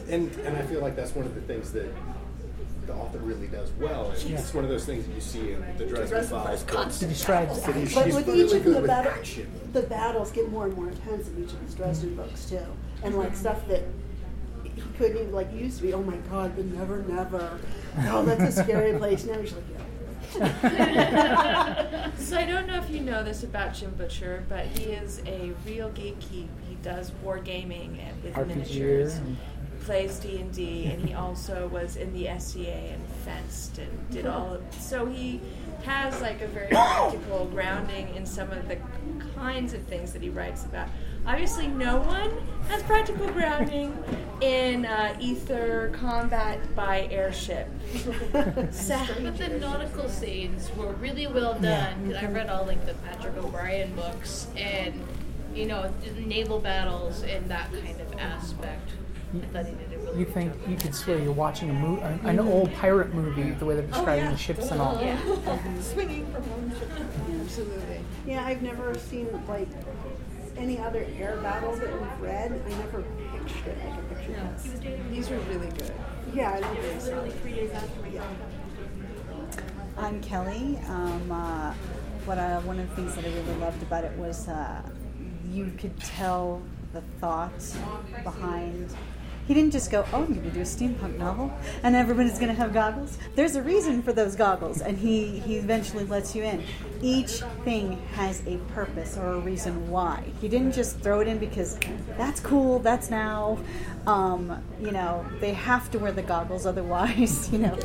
And 0.08 0.32
and 0.44 0.56
I 0.56 0.62
feel 0.62 0.80
like 0.80 0.96
that's 0.96 1.14
one 1.14 1.26
of 1.26 1.34
the 1.34 1.40
things 1.42 1.72
that 1.72 1.86
the 2.86 2.92
author 2.94 3.18
really 3.18 3.46
does 3.46 3.70
well. 3.78 4.10
And 4.10 4.22
Yeah. 4.30 4.38
It's 4.38 4.52
one 4.52 4.64
of 4.64 4.70
those 4.70 4.84
things 4.84 5.06
that 5.06 5.14
you 5.14 5.20
see 5.20 5.52
in 5.52 5.60
the 5.78 5.86
Dresden 5.86 6.08
Dresden 6.08 6.42
Files. 6.42 6.62
Files 6.64 7.00
He 7.00 7.06
describes 7.06 7.60
That 7.60 7.66
But 7.66 7.76
he's 7.76 8.14
with 8.14 8.26
really 8.26 8.44
each 8.44 8.52
of 8.52 8.64
the, 8.64 8.70
with 8.72 8.86
battle, 8.86 9.12
the 9.72 9.82
battles 9.82 10.32
get 10.32 10.50
more 10.50 10.66
and 10.66 10.74
more 10.76 10.88
intense 10.88 11.28
in 11.28 11.44
each 11.44 11.52
of 11.52 11.60
his 11.60 11.74
Dresden 11.74 12.16
books 12.16 12.50
too, 12.50 12.58
and 13.04 13.16
like 13.16 13.36
stuff 13.36 13.66
that 13.68 13.82
he 14.64 14.70
couldn't 14.98 15.16
even 15.18 15.32
like 15.32 15.52
used 15.52 15.76
to 15.78 15.82
be. 15.84 15.94
Oh 15.94 16.02
my 16.02 16.16
God, 16.30 16.56
the 16.56 16.64
Never 16.64 17.02
Never. 17.02 17.58
Oh, 18.08 18.24
that's 18.24 18.58
a 18.58 18.62
scary 18.64 18.98
place. 18.98 19.24
Now 19.24 19.38
he's 19.40 19.52
like, 19.52 19.62
yeah. 19.72 19.81
So 22.16 22.38
I 22.38 22.44
don't 22.46 22.66
know 22.66 22.76
if 22.78 22.88
you 22.90 23.00
know 23.00 23.22
this 23.22 23.42
about 23.42 23.74
Jim 23.74 23.90
Butcher, 23.96 24.44
but 24.48 24.66
he 24.66 24.84
is 24.84 25.20
a 25.26 25.52
real 25.66 25.90
geek. 25.90 26.22
He, 26.22 26.48
he 26.68 26.74
does 26.82 27.10
war 27.22 27.38
gaming 27.38 27.98
and 28.00 28.22
with 28.22 28.34
RPG 28.34 28.46
miniatures, 28.46 29.14
and- 29.16 29.36
plays 29.84 30.18
D 30.20 30.38
and 30.38 30.52
D, 30.52 30.86
and 30.86 31.04
he 31.06 31.12
also 31.14 31.66
was 31.68 31.96
in 31.96 32.12
the 32.12 32.28
SCA 32.38 32.60
and 32.92 33.04
fenced 33.24 33.78
and 33.78 34.10
did 34.10 34.26
all 34.26 34.54
of. 34.54 34.62
So 34.78 35.06
he 35.06 35.40
has 35.84 36.20
like 36.20 36.40
a 36.40 36.46
very 36.46 36.68
practical 36.68 37.46
grounding 37.46 38.14
in 38.14 38.24
some 38.24 38.50
of 38.52 38.68
the 38.68 38.78
kinds 39.34 39.74
of 39.74 39.82
things 39.82 40.12
that 40.12 40.22
he 40.22 40.30
writes 40.30 40.64
about. 40.64 40.88
Obviously, 41.26 41.68
no 41.68 41.98
one 41.98 42.30
has 42.68 42.82
practical 42.82 43.26
grounding 43.32 43.96
in 44.40 44.84
uh, 44.86 45.16
ether 45.20 45.90
combat 45.94 46.58
by 46.74 47.06
airship. 47.10 47.68
But 48.32 48.72
the 49.38 49.56
nautical 49.60 50.08
scenes 50.08 50.70
were 50.76 50.92
really 50.94 51.26
well 51.26 51.54
done. 51.58 52.06
'cause 52.12 52.22
I 52.22 52.26
read 52.26 52.48
all 52.48 52.64
like 52.66 52.84
the 52.86 52.94
Patrick 52.94 53.36
O'Brian 53.36 53.94
books 53.94 54.48
and 54.56 54.94
you 55.54 55.66
know 55.66 55.92
naval 56.26 56.58
battles 56.58 57.22
and 57.22 57.48
that 57.50 57.70
kind 57.72 58.00
of 58.00 58.18
aspect. 58.18 58.90
I 59.34 59.46
thought 59.46 59.66
he 59.66 59.72
did 59.74 59.92
a 59.94 59.98
really 59.98 60.18
You 60.20 60.24
think 60.26 60.52
you 60.68 60.76
could 60.76 60.94
swear 60.94 61.18
you're 61.18 61.32
watching 61.32 61.70
a 61.70 61.72
movie, 61.72 62.02
an 62.24 62.38
old 62.38 62.72
pirate 62.74 63.14
movie, 63.14 63.50
the 63.52 63.64
way 63.64 63.74
they're 63.76 63.86
describing 63.86 64.30
the 64.30 64.36
ships 64.36 64.70
and 64.70 64.80
all. 64.80 65.00
Yeah. 65.00 65.16
Swinging 65.80 66.26
from 66.32 66.42
one 66.50 66.70
ship. 66.78 66.90
absolutely. 67.40 68.00
Yeah, 68.26 68.44
I've 68.44 68.60
never 68.62 68.94
seen 68.98 69.28
like 69.48 69.68
any 70.56 70.78
other 70.78 71.06
air 71.18 71.36
battles 71.38 71.80
that 71.80 71.92
we've 71.92 72.20
read. 72.20 72.52
I 72.52 72.68
never 72.70 73.02
pictured 73.02 73.66
it 73.68 73.78
like 73.84 73.98
a 73.98 74.14
picture 74.14 74.32
this. 74.32 74.70
These 75.10 75.30
were 75.30 75.38
really 75.38 75.68
good. 75.70 75.92
Yeah, 76.34 76.52
I 76.52 76.60
don't 76.60 76.76
think 76.76 77.00
so. 77.00 77.08
Literally 77.08 77.30
three 77.30 77.54
days 77.54 77.70
after 77.72 78.00
we 78.02 78.10
got 78.10 78.26
I'm 79.98 80.20
Kelly. 80.20 80.78
Um, 80.88 81.30
uh, 81.30 81.72
what 82.24 82.38
I, 82.38 82.58
one 82.60 82.78
of 82.78 82.88
the 82.88 82.96
things 82.96 83.14
that 83.14 83.24
I 83.24 83.28
really 83.28 83.54
loved 83.60 83.82
about 83.82 84.04
it 84.04 84.12
was 84.16 84.48
uh, 84.48 84.82
you 85.50 85.72
could 85.78 85.98
tell 86.00 86.62
the 86.92 87.02
thought 87.20 87.52
behind. 88.24 88.94
He 89.52 89.60
didn't 89.60 89.72
just 89.74 89.90
go, 89.90 90.06
"Oh, 90.14 90.22
I'm 90.22 90.32
going 90.32 90.44
to 90.44 90.50
do 90.50 90.60
a 90.60 90.62
steampunk 90.62 91.18
novel, 91.18 91.52
and 91.82 91.94
everybody's 91.94 92.38
going 92.38 92.48
to 92.48 92.54
have 92.54 92.72
goggles." 92.72 93.18
There's 93.34 93.54
a 93.54 93.60
reason 93.60 94.02
for 94.02 94.14
those 94.14 94.34
goggles, 94.34 94.80
and 94.80 94.96
he 94.96 95.40
he 95.40 95.56
eventually 95.56 96.04
lets 96.04 96.34
you 96.34 96.42
in. 96.42 96.64
Each 97.02 97.42
thing 97.62 98.00
has 98.14 98.42
a 98.46 98.56
purpose 98.72 99.18
or 99.18 99.32
a 99.32 99.40
reason 99.40 99.90
why. 99.90 100.24
He 100.40 100.48
didn't 100.48 100.72
just 100.72 101.00
throw 101.00 101.20
it 101.20 101.28
in 101.28 101.36
because 101.36 101.78
that's 102.16 102.40
cool. 102.40 102.78
That's 102.78 103.10
now. 103.10 103.58
Um, 104.06 104.64
you 104.80 104.90
know, 104.90 105.26
they 105.38 105.52
have 105.52 105.90
to 105.90 105.98
wear 105.98 106.12
the 106.12 106.22
goggles, 106.22 106.64
otherwise, 106.72 107.52
you 107.52 107.58
know, 107.58 107.78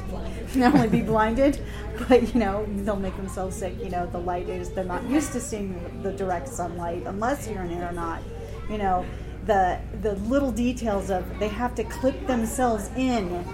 not 0.55 0.74
only 0.74 0.88
be 0.88 1.01
blinded, 1.01 1.62
but 2.07 2.33
you 2.33 2.39
know, 2.39 2.65
they'll 2.77 2.95
make 2.95 3.17
themselves 3.17 3.57
sick. 3.57 3.75
You 3.83 3.89
know, 3.89 4.05
the 4.05 4.19
light 4.19 4.47
is 4.47 4.69
they're 4.69 4.86
not 4.86 5.03
used 5.09 5.33
to 5.33 5.41
seeing 5.41 6.01
the 6.01 6.13
direct 6.13 6.47
sunlight 6.47 7.03
unless 7.05 7.45
you're 7.45 7.63
an 7.63 7.74
aeronaut. 7.74 8.21
You 8.69 8.77
know, 8.77 9.05
the 9.47 9.79
the 10.01 10.15
little 10.15 10.51
details 10.51 11.09
of 11.09 11.25
they 11.39 11.47
have 11.47 11.73
to 11.75 11.83
clip 11.85 12.27
themselves 12.27 12.89
in 12.95 13.45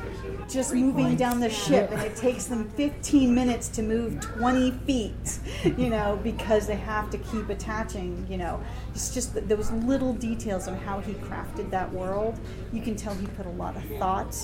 just 0.50 0.74
moving 0.74 1.16
down 1.16 1.40
the 1.40 1.50
ship 1.50 1.90
and 1.92 2.02
it 2.02 2.16
takes 2.16 2.46
them 2.46 2.70
15 2.72 3.34
minutes 3.34 3.70
to 3.70 3.82
move 3.82 4.20
20 4.20 4.72
feet 4.86 5.40
you 5.78 5.90
know 5.90 6.20
because 6.24 6.68
they 6.68 6.76
have 6.76 7.10
to 7.10 7.18
keep 7.18 7.50
attaching 7.50 8.26
you 8.30 8.38
know. 8.38 8.62
It's 8.94 9.14
just 9.14 9.34
those 9.48 9.72
little 9.72 10.14
details 10.14 10.68
of 10.68 10.76
how 10.84 11.00
he 11.00 11.14
crafted 11.14 11.70
that 11.72 11.92
world 11.92 12.40
you 12.72 12.82
can 12.82 12.96
tell 12.96 13.16
he 13.16 13.28
put 13.28 13.46
a 13.46 13.52
lot 13.52 13.76
of 13.76 13.84
thought 13.98 14.36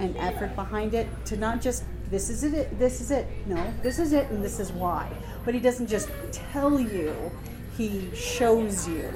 and 0.00 0.16
effort 0.16 0.54
behind 0.56 0.94
it 0.94 1.06
to 1.26 1.36
not 1.36 1.60
just 1.60 1.84
this 2.10 2.28
is 2.28 2.44
it 2.44 2.78
this 2.78 3.00
is 3.00 3.10
it 3.10 3.26
no 3.46 3.72
this 3.82 3.98
is 3.98 4.12
it 4.12 4.28
and 4.30 4.44
this 4.44 4.60
is 4.60 4.72
why. 4.72 5.10
But 5.44 5.54
he 5.54 5.60
doesn't 5.60 5.86
just 5.86 6.08
tell 6.32 6.80
you 6.80 7.30
he 7.76 8.08
shows 8.14 8.86
you 8.88 9.10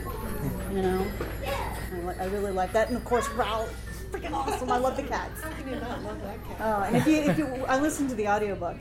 you 0.72 0.82
know 0.82 1.06
I, 1.46 1.98
li- 2.08 2.14
I 2.20 2.24
really 2.26 2.52
like 2.52 2.72
that 2.72 2.88
and 2.88 2.96
of 2.96 3.04
course 3.04 3.28
Ralph 3.30 3.72
freaking 4.10 4.32
awesome 4.32 4.70
I 4.70 4.78
love 4.78 4.96
the 4.96 5.02
cats 5.02 5.40
How 5.42 5.50
can 5.50 5.68
you 5.68 5.76
not 5.76 6.02
love 6.02 6.20
that 6.22 6.44
cat? 6.46 6.56
Oh, 6.60 6.82
and 6.84 6.96
if 6.96 7.06
you, 7.06 7.16
if 7.18 7.38
you, 7.38 7.46
I 7.66 7.78
listened 7.80 8.08
to 8.10 8.14
the 8.16 8.26
audiobook, 8.28 8.76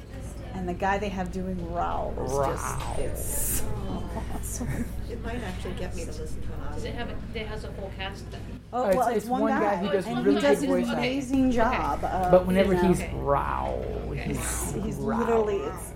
and 0.54 0.68
the 0.68 0.74
guy 0.74 0.98
they 0.98 1.10
have 1.10 1.32
doing 1.32 1.58
Raoul 1.74 2.14
is 2.26 2.32
just, 2.32 3.00
it's 3.00 3.60
so 3.60 4.04
awesome. 4.34 4.86
It 5.12 5.24
might 5.24 5.44
actually 5.44 5.74
get 5.74 5.94
me 5.96 6.04
to 6.06 6.12
listen 6.12 6.42
to 6.42 6.48
an 6.54 6.74
Does 6.74 6.84
it 6.86 6.96
have 6.96 7.10
a, 7.10 7.16
it 7.38 7.46
has 7.48 7.64
a 7.66 7.72
whole 7.74 7.92
cast 7.98 8.30
then? 8.32 8.42
Oh, 8.74 8.84
oh, 8.84 8.90
it's- 8.90 8.96
well, 8.98 9.08
it's 9.10 9.18
it's, 9.18 9.26
one, 9.28 9.42
one 9.42 9.52
guy, 9.52 9.60
guy 9.60 9.76
who 9.76 9.90
oh, 9.90 9.92
does 9.92 10.06
and 10.08 10.26
really 10.26 10.36
he 10.36 10.42
does 10.42 10.60
good 10.62 10.70
an 10.70 10.76
voice 10.76 10.88
acting. 10.88 10.98
amazing 11.00 11.52
job. 11.52 12.04
Of, 12.04 12.32
But 12.32 12.46
whenever 12.48 12.74
you 12.74 12.82
know, 12.82 12.88
he's 12.88 13.02
Okay. 13.02 13.12
growl, 13.12 14.12
he's, 14.16 14.74
he's 14.74 14.96
growl. 14.98 15.20
literally, 15.20 15.58
it's, 15.58 15.92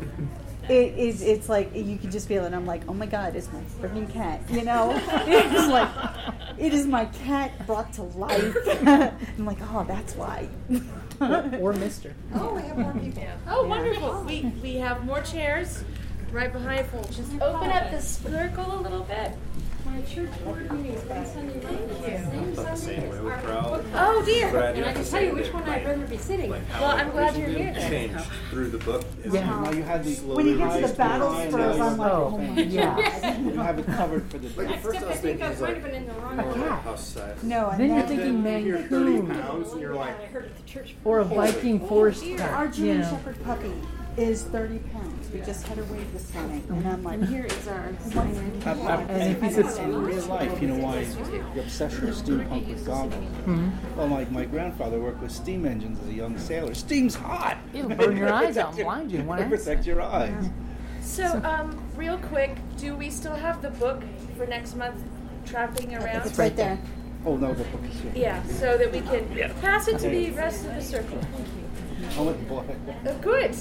it 0.68 0.98
is, 0.98 1.22
it's 1.22 1.48
like 1.48 1.74
you 1.74 1.96
can 1.96 2.10
just 2.10 2.28
feel 2.28 2.44
it. 2.44 2.52
I'm 2.52 2.66
like, 2.66 2.82
oh 2.88 2.94
my 2.94 3.06
god, 3.06 3.36
it's 3.36 3.48
my 3.52 3.60
freaking 3.80 4.10
cat. 4.10 4.40
You 4.50 4.64
know, 4.64 4.92
it's 5.26 5.68
like, 5.68 5.88
it 6.58 6.72
is 6.74 6.86
my 6.86 7.06
cat 7.06 7.66
brought 7.66 7.92
to 7.94 8.02
life. 8.02 8.56
I'm 8.86 9.44
like, 9.44 9.58
oh, 9.62 9.84
that's 9.86 10.14
why. 10.14 10.48
or 11.60 11.72
Mister. 11.72 12.14
Oh, 12.34 12.54
we 12.54 12.62
have 12.62 12.78
more 12.78 12.92
people. 12.92 13.22
Yeah. 13.22 13.36
Oh, 13.48 13.66
wonderful. 13.66 14.24
We, 14.26 14.52
we 14.62 14.74
have 14.76 15.04
more 15.04 15.22
chairs 15.22 15.82
right 16.32 16.52
behind 16.52 16.86
folks. 16.86 17.16
Just 17.16 17.32
open 17.40 17.70
up 17.70 17.90
the 17.90 18.00
circle 18.00 18.78
a 18.78 18.80
little 18.80 19.02
bit. 19.04 19.32
My 19.96 20.02
church 20.02 20.44
board 20.44 20.70
meeting's 20.72 21.10
on 21.10 21.24
Sunday 21.24 21.58
night. 21.62 22.76
Same 22.76 23.08
way 23.08 23.20
with 23.20 23.44
Raoul. 23.44 23.82
Oh, 23.94 24.22
dear. 24.26 24.50
Brad, 24.50 24.76
And 24.76 24.84
I 24.84 24.88
have 24.88 24.96
can 24.96 25.04
tell 25.04 25.04
say 25.04 25.26
you 25.28 25.32
which 25.32 25.46
that, 25.46 25.54
one 25.54 25.62
I'd 25.62 25.86
rather 25.86 26.06
be 26.06 26.18
sitting. 26.18 26.50
like 26.50 26.66
how 26.68 26.82
Well, 26.82 26.90
I'm 26.98 27.10
glad 27.12 27.36
you're 27.36 27.48
here 27.48 27.72
then. 27.72 27.90
Changed 27.90 28.24
through 28.50 28.68
the 28.68 28.78
book. 28.78 29.04
Is 29.24 29.32
Yeah. 29.32 29.46
Now 29.46 29.72
you 29.72 29.82
had 29.84 30.04
the 30.04 30.14
when 30.16 30.46
he 30.48 30.56
gets 30.58 30.70
high 30.74 30.80
the 30.82 30.94
battle 30.94 31.28
line, 31.30 31.50
spurs, 31.50 31.78
now 31.78 31.86
I'm 31.86 31.96
like, 31.96 32.12
Oh, 32.12 32.30
oh 32.34 32.38
my 32.38 32.60
yeah. 32.60 33.38
You 33.40 33.50
have 33.52 33.78
it 33.78 33.86
covered 33.86 34.30
for 34.30 34.36
the 34.36 34.48
Like 34.62 34.76
at 34.76 34.82
first 34.82 34.98
I 35.02 35.06
was 35.06 35.16
I 35.16 35.20
think 35.20 35.22
thinking 35.22 35.42
I 35.46 35.48
he's 35.48 35.60
might 35.62 35.66
like 35.68 35.74
have 35.76 35.84
been 35.84 35.94
in 35.94 36.06
the 36.08 36.12
wrong 36.12 36.36
more 36.36 36.44
A 36.44 36.56
like 36.58 36.82
house 36.82 37.08
size. 37.08 37.42
No, 37.42 37.70
and 37.70 37.80
Then 37.80 37.88
you're 37.88 37.98
then, 38.00 38.08
thinking 38.08 38.42
Then 38.42 38.66
you 38.66 38.76
hear 38.76 38.88
30 38.88 39.04
Maine 39.04 39.26
Coon 39.28 39.40
pounds 39.40 39.72
and 39.72 39.80
you're 39.80 39.94
like, 39.94 40.20
I 40.20 40.26
heard 40.26 40.44
at 40.44 40.56
the 40.58 40.62
church. 40.70 40.94
or 41.06 41.20
a 41.20 41.24
Viking 41.24 41.80
oh, 41.82 41.86
forest 41.86 42.22
our 42.22 42.36
cat. 42.36 42.78
You 42.78 42.84
German 42.84 43.00
know. 43.00 43.10
Shepherd 43.10 43.44
puppy 43.44 43.72
is 44.18 44.42
thirty 44.44 44.78
pounds. 44.78 45.15
We 45.32 45.40
just 45.40 45.66
had 45.66 45.78
her 45.78 45.84
weighed 45.92 46.12
this 46.12 46.32
morning, 46.34 46.64
and 46.68 46.86
I'm 46.88 47.02
like, 47.02 47.22
Here 47.24 47.44
is 47.46 47.68
our 47.68 47.88
sign-in. 48.10 48.62
I- 48.64 48.70
I- 48.70 49.02
And 49.02 49.32
if 49.36 49.42
I 49.42 49.46
he's 49.46 49.56
know 49.56 49.82
in 49.84 50.02
real 50.04 50.24
life, 50.26 50.62
you 50.62 50.68
know 50.68 50.84
why 50.84 51.04
the 51.54 51.60
obsession 51.60 52.06
with 52.06 52.24
steampunk 52.24 52.68
with 52.68 52.86
goggles. 52.86 53.14
Mhm. 53.46 53.70
Well, 53.96 54.06
like 54.08 54.30
my 54.30 54.44
grandfather 54.44 55.00
worked 55.00 55.20
with 55.22 55.32
steam 55.32 55.66
engines 55.66 55.98
as 56.02 56.08
a 56.08 56.12
young 56.12 56.38
sailor. 56.38 56.74
Steam's 56.74 57.14
hot. 57.16 57.58
It'll 57.74 57.90
burn 57.90 58.16
your 58.16 58.32
eyes 58.32 58.56
out 58.56 58.74
and 58.74 58.84
blind 58.84 59.10
you 59.12 59.18
in 59.20 59.26
one 59.26 59.38
it'll 59.40 59.50
Protect 59.50 59.86
your 59.86 60.00
eyes. 60.02 60.48
So, 61.00 61.24
um, 61.44 61.78
real 61.96 62.18
quick, 62.18 62.56
do 62.76 62.94
we 62.96 63.10
still 63.10 63.34
have 63.34 63.62
the 63.62 63.70
book 63.70 64.02
for 64.36 64.46
next 64.46 64.76
month 64.76 65.02
trapping 65.44 65.94
around? 65.94 66.26
it's 66.26 66.38
right 66.38 66.54
there. 66.56 66.78
Oh 67.24 67.36
no, 67.36 67.52
the 67.54 67.64
book 67.64 67.80
is 67.90 68.00
here. 68.00 68.12
Yeah, 68.14 68.42
so 68.44 68.76
that 68.78 68.92
we 68.92 69.00
can 69.00 69.26
pass 69.60 69.88
it 69.88 69.98
to 69.98 70.08
the 70.08 70.30
rest 70.30 70.64
of 70.66 70.74
the 70.74 70.82
circle. 70.82 71.18
Oh 72.18 72.32
boy. 72.48 72.64
Uh, 73.04 73.12
good. 73.14 73.54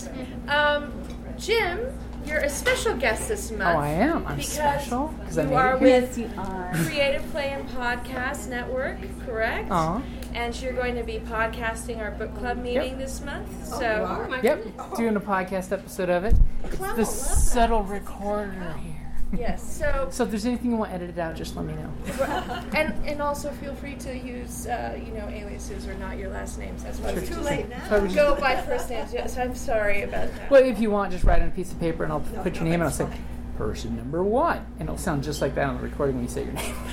Um, 0.48 0.92
Jim, 1.38 1.80
you're 2.26 2.40
a 2.40 2.50
special 2.50 2.96
guest 2.96 3.28
this 3.28 3.52
oh, 3.52 3.58
month. 3.58 3.76
Oh, 3.78 3.80
I 3.80 3.88
am. 3.90 4.26
I'm 4.28 4.38
because 4.38 4.52
special? 4.54 5.14
'Cause 5.26 5.38
I 5.38 5.44
you 5.44 5.50
made 5.50 5.56
are 5.56 5.78
with 5.78 6.18
Yes, 6.18 6.30
you 6.36 6.42
are. 6.42 6.72
Creative 6.86 7.24
Play 7.32 7.50
and 7.50 7.68
Podcast 7.70 8.48
Network, 8.50 8.98
correct? 9.26 9.70
Aw. 9.72 10.02
And 10.34 10.60
you're 10.62 10.74
going 10.74 10.96
to 10.96 11.04
be 11.04 11.20
podcasting 11.20 12.00
our 12.00 12.12
book 12.12 12.36
club 12.38 12.58
meeting 12.58 12.98
this 12.98 13.22
month. 13.22 13.48
Oh, 13.74 13.80
So, 13.80 13.96
you 14.28 14.34
are? 14.34 14.40
Yep, 14.44 14.98
doing 14.98 15.16
a 15.16 15.22
podcast 15.22 15.72
episode 15.72 16.10
of 16.10 16.26
it. 16.26 16.36
It's 16.64 16.76
the 16.76 16.82
will 16.82 16.88
love 16.88 16.98
that. 16.98 17.06
subtle 17.06 17.84
recorder 17.84 18.74
here. 18.84 18.95
Yes. 19.38 19.78
So, 19.78 20.08
So 20.12 20.24
if 20.24 20.30
there's 20.30 20.46
anything 20.46 20.72
you 20.72 20.78
want 20.78 20.92
edited 20.92 21.20
out, 21.20 21.36
just 21.36 21.56
let 21.56 21.66
me 21.66 21.74
know. 21.74 21.92
and 22.74 22.94
and 23.06 23.22
also 23.22 23.52
feel 23.52 23.76
free 23.76 23.96
to 23.96 24.18
use 24.18 24.68
uh, 24.68 24.98
you 25.04 25.12
know 25.14 25.28
aliases 25.30 25.88
or 25.88 25.94
not 25.96 26.18
your 26.18 26.30
last 26.30 26.58
names. 26.60 26.84
That's 26.84 27.00
what 27.00 27.18
It's 27.18 27.30
too 27.30 27.40
late 27.42 27.70
now. 27.70 27.88
So 27.90 27.96
I 27.96 28.00
would 28.00 28.10
just- 28.12 28.16
Go 28.16 28.36
by 28.40 28.62
first 28.62 28.90
names. 28.90 29.14
Yes, 29.14 29.38
I'm 29.38 29.56
sorry 29.56 30.04
about 30.04 30.34
that. 30.36 30.50
Well, 30.52 30.64
if 30.64 30.80
you 30.80 30.92
want, 30.92 31.12
just 31.12 31.24
write 31.24 31.42
on 31.42 31.48
a 31.48 31.52
piece 31.52 31.72
of 31.72 31.80
paper 31.80 32.04
and 32.04 32.12
I'll 32.14 32.20
No, 32.20 32.44
put 32.44 32.56
your 32.56 32.64
no, 32.66 32.70
name 32.72 32.82
and 32.82 32.84
I'll 32.84 32.92
say, 32.92 33.06
fine. 33.06 33.24
person 33.58 33.96
number 33.96 34.24
one. 34.24 34.66
And 34.80 34.90
it'll 34.90 34.98
sound 34.98 35.24
just 35.24 35.42
like 35.42 35.56
that 35.56 35.68
on 35.68 35.78
the 35.78 35.84
recording 35.84 36.16
when 36.16 36.24
you 36.26 36.30
say 36.30 36.44
your 36.44 36.54
name. 36.54 36.76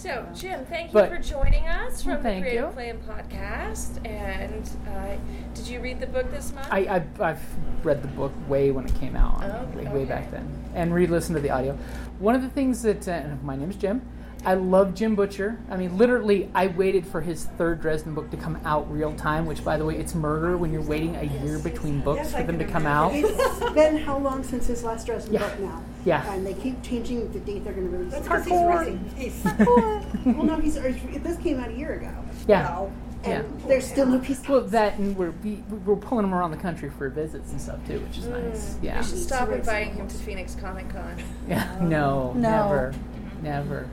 So, 0.00 0.26
Jim, 0.34 0.64
thank 0.64 0.88
you 0.88 0.94
But- 0.94 1.10
for 1.10 1.18
joining 1.18 1.66
us 1.68 2.00
from 2.02 2.22
the 2.22 2.30
Creative 2.40 2.54
you. 2.54 2.66
Play 2.72 2.88
and 2.88 3.02
Podcast. 3.02 4.02
And 4.08 4.66
uh, 4.88 5.16
did 5.52 5.68
you 5.68 5.78
read 5.80 6.00
the 6.00 6.06
book 6.06 6.30
this 6.30 6.54
month? 6.54 6.68
I, 6.70 6.86
I've, 6.88 7.20
I've 7.20 7.42
read 7.84 8.00
the 8.00 8.08
book 8.08 8.32
way 8.48 8.70
when 8.70 8.86
it 8.86 8.94
came 8.94 9.14
out, 9.14 9.44
Oh, 9.44 9.68
like 9.76 9.92
way 9.92 10.06
back 10.06 10.30
then, 10.30 10.48
and 10.74 10.94
re-listened 10.94 11.36
to 11.36 11.42
the 11.42 11.50
audio. 11.50 11.76
One 12.18 12.34
of 12.34 12.40
the 12.40 12.48
things 12.48 12.80
that 12.80 13.06
uh, 13.06 13.24
my 13.42 13.56
name 13.56 13.68
is 13.68 13.76
Jim. 13.76 14.00
I 14.44 14.54
love 14.54 14.94
Jim 14.94 15.14
Butcher. 15.16 15.58
I 15.70 15.76
mean, 15.76 15.98
literally, 15.98 16.48
I 16.54 16.68
waited 16.68 17.06
for 17.06 17.20
his 17.20 17.44
third 17.58 17.80
Dresden 17.82 18.14
book 18.14 18.30
to 18.30 18.38
come 18.38 18.58
out 18.64 18.90
real 18.90 19.12
time. 19.14 19.44
Which, 19.44 19.62
by 19.62 19.76
the 19.76 19.84
way, 19.84 19.96
it's 19.96 20.14
murder 20.14 20.56
when 20.56 20.72
you're 20.72 20.80
waiting 20.82 21.14
a 21.16 21.24
year 21.44 21.58
between 21.58 22.00
books 22.00 22.18
Yes, 22.22 22.32
for 22.32 22.38
I 22.38 22.42
them 22.44 22.58
to 22.58 22.64
come 22.64 22.86
out. 22.86 23.14
imagine. 23.14 23.36
It's 23.38 23.72
been 23.74 23.96
how 23.98 24.16
long 24.18 24.42
since 24.42 24.66
his 24.66 24.82
last 24.82 25.06
Dresden 25.06 25.34
Yeah. 25.34 25.40
book 25.48 25.60
now? 25.60 25.82
Yeah. 26.06 26.32
And 26.32 26.46
they 26.46 26.54
keep 26.54 26.82
changing 26.82 27.30
the 27.32 27.40
date 27.40 27.64
they're 27.64 27.74
going 27.74 27.90
to 27.90 27.96
release 27.98 28.12
That's 28.14 28.26
it. 28.26 28.44
because 28.44 29.14
he's 29.16 29.42
Hardcore. 29.44 30.24
well, 30.36 30.46
no, 30.46 30.56
he's, 30.56 30.74
this 30.76 31.36
came 31.38 31.60
out 31.60 31.68
a 31.68 31.74
year 31.74 31.94
ago. 31.94 32.10
Yeah. 32.48 32.62
Well, 32.70 32.92
And 33.24 33.60
there's 33.68 33.86
still 33.86 34.06
no 34.06 34.18
peace. 34.20 34.40
Well, 34.48 34.62
that 34.62 34.98
and 34.98 35.14
we're 35.18 35.32
we, 35.44 35.56
we're 35.84 35.96
pulling 35.96 36.24
him 36.24 36.32
around 36.32 36.52
the 36.52 36.56
country 36.56 36.88
for 36.88 37.10
visits 37.10 37.50
and 37.52 37.60
stuff 37.60 37.86
too, 37.86 38.00
which 38.00 38.16
is 38.16 38.24
Mm. 38.24 38.42
nice. 38.50 38.78
Yeah. 38.80 38.96
You 38.96 39.02
should 39.04 39.18
stop 39.18 39.50
inviting 39.50 39.92
him 39.96 40.08
to 40.08 40.16
Phoenix 40.16 40.54
Comic 40.54 40.88
Con. 40.88 41.22
Yeah, 41.46 41.76
no, 41.82 42.32
No. 42.32 42.40
never, 42.40 42.94
never. 43.42 43.86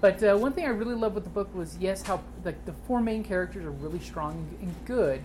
But 0.00 0.22
uh, 0.22 0.36
one 0.36 0.52
thing 0.52 0.64
I 0.64 0.68
really 0.68 0.94
loved 0.94 1.14
with 1.14 1.24
the 1.24 1.30
book 1.30 1.54
was 1.54 1.76
yes, 1.78 2.02
how 2.02 2.22
the 2.42 2.54
four 2.86 3.00
main 3.00 3.22
characters 3.22 3.64
are 3.66 3.70
really 3.70 3.98
strong 3.98 4.48
and 4.60 4.74
good 4.86 5.22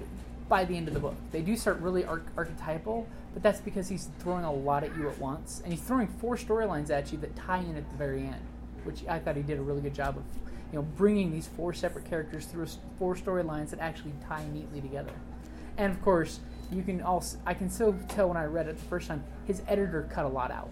by 0.50 0.66
the 0.66 0.76
end 0.76 0.88
of 0.88 0.94
the 0.94 1.00
book. 1.00 1.16
They 1.32 1.42
do 1.42 1.56
start 1.56 1.80
really 1.80 2.04
arch- 2.04 2.26
archetypal, 2.36 3.08
but 3.34 3.42
that's 3.42 3.62
because 3.62 3.88
he's 3.88 4.10
throwing 4.20 4.44
a 4.44 4.52
lot 4.52 4.84
at 4.84 4.96
you 4.98 5.10
at 5.10 5.18
once, 5.18 5.62
and 5.64 5.72
he's 5.72 5.82
throwing 5.82 6.08
four 6.08 6.36
storylines 6.36 6.90
at 6.90 7.12
you 7.12 7.18
that 7.20 7.36
tie 7.36 7.60
in 7.60 7.78
at 7.78 7.90
the 7.90 7.98
very 7.98 8.24
end, 8.24 8.42
which 8.84 9.06
I 9.08 9.18
thought 9.18 9.38
he 9.38 9.44
did 9.44 9.60
a 9.60 9.62
really 9.62 9.82
good 9.82 9.96
job 9.96 10.18
of, 10.18 10.24
you 10.72 10.80
know, 10.80 10.82
bringing 10.98 11.32
these 11.32 11.48
four 11.48 11.74
separate 11.74 12.06
characters 12.06 12.46
through 12.46 12.68
four 13.00 13.16
storylines 13.16 13.70
that 13.70 13.80
actually 13.80 14.14
tie 14.28 14.46
neatly 14.54 14.82
together. 14.82 15.14
And 15.78 15.92
of 15.92 16.02
course, 16.02 16.42
you 16.72 16.84
can 16.84 17.02
also 17.02 17.38
I 17.46 17.54
can 17.54 17.70
still 17.70 17.96
tell 18.10 18.28
when 18.28 18.38
I 18.38 18.46
read 18.46 18.68
it 18.68 18.78
the 18.78 18.86
first 18.86 19.08
time, 19.08 19.24
his 19.46 19.62
editor 19.68 20.08
cut 20.12 20.26
a 20.26 20.30
lot 20.30 20.52
out 20.52 20.70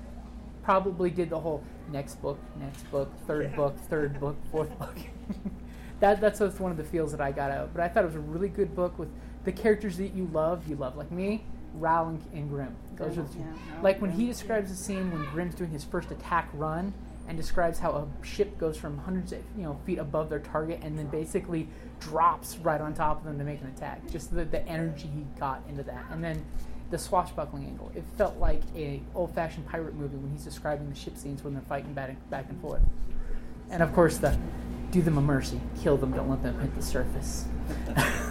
probably 0.63 1.09
did 1.09 1.29
the 1.29 1.39
whole 1.39 1.63
next 1.91 2.15
book, 2.21 2.39
next 2.59 2.89
book, 2.89 3.11
third 3.27 3.49
Yeah. 3.51 3.55
book, 3.55 3.77
third 3.89 4.19
book, 4.19 4.35
fourth 4.51 4.77
book. 4.79 4.95
that 5.99 6.19
that's 6.21 6.39
one 6.59 6.71
of 6.71 6.77
the 6.77 6.83
feels 6.83 7.11
that 7.11 7.21
I 7.21 7.31
got 7.31 7.51
out. 7.51 7.73
But 7.73 7.83
I 7.83 7.87
thought 7.87 8.03
it 8.03 8.07
was 8.07 8.15
a 8.15 8.19
really 8.19 8.49
good 8.49 8.75
book 8.75 8.97
with 8.97 9.09
the 9.43 9.51
characters 9.51 9.97
that 9.97 10.13
you 10.13 10.29
love. 10.33 10.67
You 10.67 10.75
love 10.75 10.95
like 10.95 11.11
me, 11.11 11.43
Ral 11.75 12.09
and, 12.09 12.21
and 12.33 12.49
Grimm. 12.49 12.75
Those 12.95 13.17
are 13.17 13.23
the 13.23 13.33
two. 13.33 13.39
Yeah, 13.39 13.81
like 13.81 14.01
when 14.01 14.11
he 14.11 14.25
describes 14.25 14.69
the 14.69 14.77
scene 14.77 15.11
when 15.11 15.23
Grimm's 15.31 15.55
doing 15.55 15.71
his 15.71 15.83
first 15.83 16.11
attack 16.11 16.49
run 16.53 16.93
and 17.27 17.37
describes 17.37 17.79
how 17.79 17.91
a 17.91 18.25
ship 18.25 18.57
goes 18.57 18.77
from 18.77 18.97
hundreds 18.97 19.31
of 19.31 19.39
you 19.57 19.63
know 19.63 19.79
feet 19.85 19.97
above 19.97 20.29
their 20.29 20.39
target 20.39 20.79
and 20.83 20.97
then 20.97 21.07
basically 21.07 21.67
drops 21.99 22.57
right 22.57 22.81
on 22.81 22.93
top 22.93 23.19
of 23.19 23.23
them 23.25 23.37
to 23.37 23.43
make 23.43 23.61
an 23.61 23.67
attack. 23.67 24.05
Just 24.09 24.33
the, 24.35 24.45
the 24.45 24.65
energy 24.67 25.07
he 25.13 25.25
got 25.39 25.63
into 25.69 25.83
that, 25.83 26.05
and 26.11 26.23
then 26.23 26.43
the 26.93 26.99
swashbuckling 26.99 27.65
angle. 27.65 27.91
It 27.95 28.03
felt 28.19 28.37
like 28.37 28.61
a 28.75 29.01
old-fashioned 29.15 29.67
pirate 29.67 29.95
movie 29.95 30.15
when 30.15 30.31
he's 30.31 30.43
describing 30.43 30.91
the 30.91 30.95
ship 30.95 31.17
scenes 31.17 31.43
when 31.43 31.55
they're 31.55 31.63
fighting 31.63 31.91
back 31.95 32.09
and, 32.09 32.29
back 32.29 32.45
and 32.49 32.61
forth. 32.61 32.83
And 33.71 33.81
of 33.81 33.91
course, 33.93 34.19
the 34.19 34.37
do 34.91 35.01
them 35.01 35.17
a 35.17 35.21
mercy, 35.21 35.59
kill 35.81 35.97
them, 35.97 36.11
don't 36.11 36.29
let 36.29 36.43
them 36.43 36.59
hit 36.61 36.73
the 36.75 36.81
surface. 36.81 37.45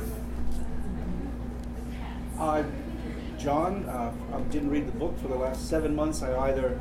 Uh, 2.38 2.64
John, 3.38 3.88
uh, 3.88 4.12
I 4.35 4.40
didn't 4.51 4.70
read 4.70 4.88
the 4.88 4.98
book 4.98 5.16
for 5.20 5.29
the 5.29 5.37
last 5.37 5.68
seven 5.68 5.94
months. 5.94 6.22
I 6.22 6.48
either 6.48 6.81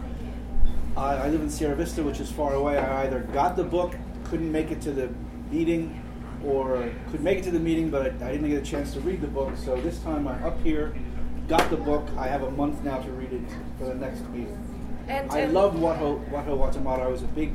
I, 0.97 1.13
I 1.17 1.29
live 1.29 1.41
in 1.41 1.51
Sierra 1.51 1.75
Vista, 1.75 2.01
which 2.01 2.19
is 2.19 2.31
far 2.31 2.55
away. 2.55 2.79
I 2.79 3.03
either 3.03 3.19
got 3.31 3.55
the 3.55 3.63
book, 3.63 3.93
couldn't 4.23 4.51
make 4.51 4.71
it 4.71 4.81
to 4.81 4.91
the 4.91 5.11
meeting, 5.51 6.01
or 6.43 6.91
could 7.11 7.21
make 7.21 7.37
it 7.37 7.43
to 7.43 7.51
the 7.51 7.59
meeting, 7.59 7.91
but 7.91 8.01
I, 8.01 8.29
I 8.29 8.31
didn't 8.31 8.49
get 8.49 8.57
a 8.57 8.65
chance 8.65 8.91
to 8.93 9.01
read 9.01 9.21
the 9.21 9.27
book. 9.27 9.55
So 9.55 9.79
this 9.81 9.99
time 9.99 10.27
I'm 10.27 10.43
up 10.43 10.59
here, 10.63 10.95
got 11.51 11.69
the 11.69 11.75
book. 11.75 12.07
I 12.17 12.27
have 12.27 12.43
a 12.43 12.51
month 12.51 12.81
now 12.81 12.97
to 12.99 13.11
read 13.11 13.33
it 13.33 13.41
for 13.77 13.83
the 13.85 13.95
next 13.95 14.21
meeting. 14.29 14.57
And, 15.09 15.29
I 15.29 15.39
and- 15.39 15.53
loved 15.53 15.77
Waho 15.77 16.23
Waho 16.29 16.57
Watamata. 16.57 17.01
I 17.01 17.07
was 17.07 17.23
a 17.23 17.27
big 17.27 17.51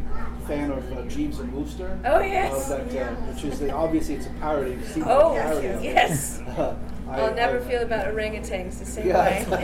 fan 0.47 0.71
of 0.71 0.93
uh, 0.93 1.03
Jeeves 1.05 1.39
and 1.41 1.51
Wooster. 1.55 1.99
Oh, 2.05 2.21
yes. 2.21 2.71
Of 2.71 2.93
that, 2.93 3.09
uh, 3.09 3.15
which 3.33 3.45
is 3.45 3.59
the, 3.59 3.71
obviously 3.73 4.17
it's 4.17 4.27
a 4.27 4.31
parody. 4.39 4.75
a 4.75 4.87
sequel 4.87 5.11
Oh, 5.13 5.33
parody 5.35 5.69
of 5.69 5.83
yes. 5.95 6.41
I- 6.59 6.77
I'll 7.09 7.35
never 7.35 7.59
I- 7.59 7.65
feel 7.69 7.83
about 7.83 8.07
orangutans 8.15 8.79
the 8.81 8.85
same 8.85 9.07
Yeah, 9.09 9.49
way. 9.51 9.57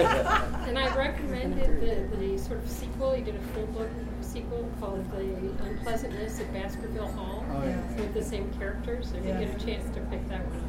And 0.68 0.78
I 0.78 0.96
recommended 0.96 1.80
the, 1.82 2.16
the 2.16 2.38
sort 2.38 2.60
of 2.60 2.70
sequel. 2.70 3.12
He 3.12 3.20
did 3.22 3.36
a 3.36 3.40
full 3.52 3.66
book 3.66 3.90
sequel 4.22 4.66
called 4.80 5.04
The 5.10 5.20
Unpleasantness 5.68 6.40
of 6.40 6.50
Baskerville 6.54 7.08
Hall 7.12 7.44
Oh, 7.52 7.62
yeah. 7.64 7.76
with 7.96 8.14
the 8.14 8.24
same 8.24 8.50
characters. 8.54 9.10
So 9.10 9.16
if 9.18 9.26
Yeah. 9.26 9.40
you 9.40 9.46
get 9.46 9.60
a 9.62 9.66
chance 9.66 9.94
to 9.94 10.00
pick 10.02 10.26
that 10.30 10.40
one 10.46 10.56
up. 10.56 10.64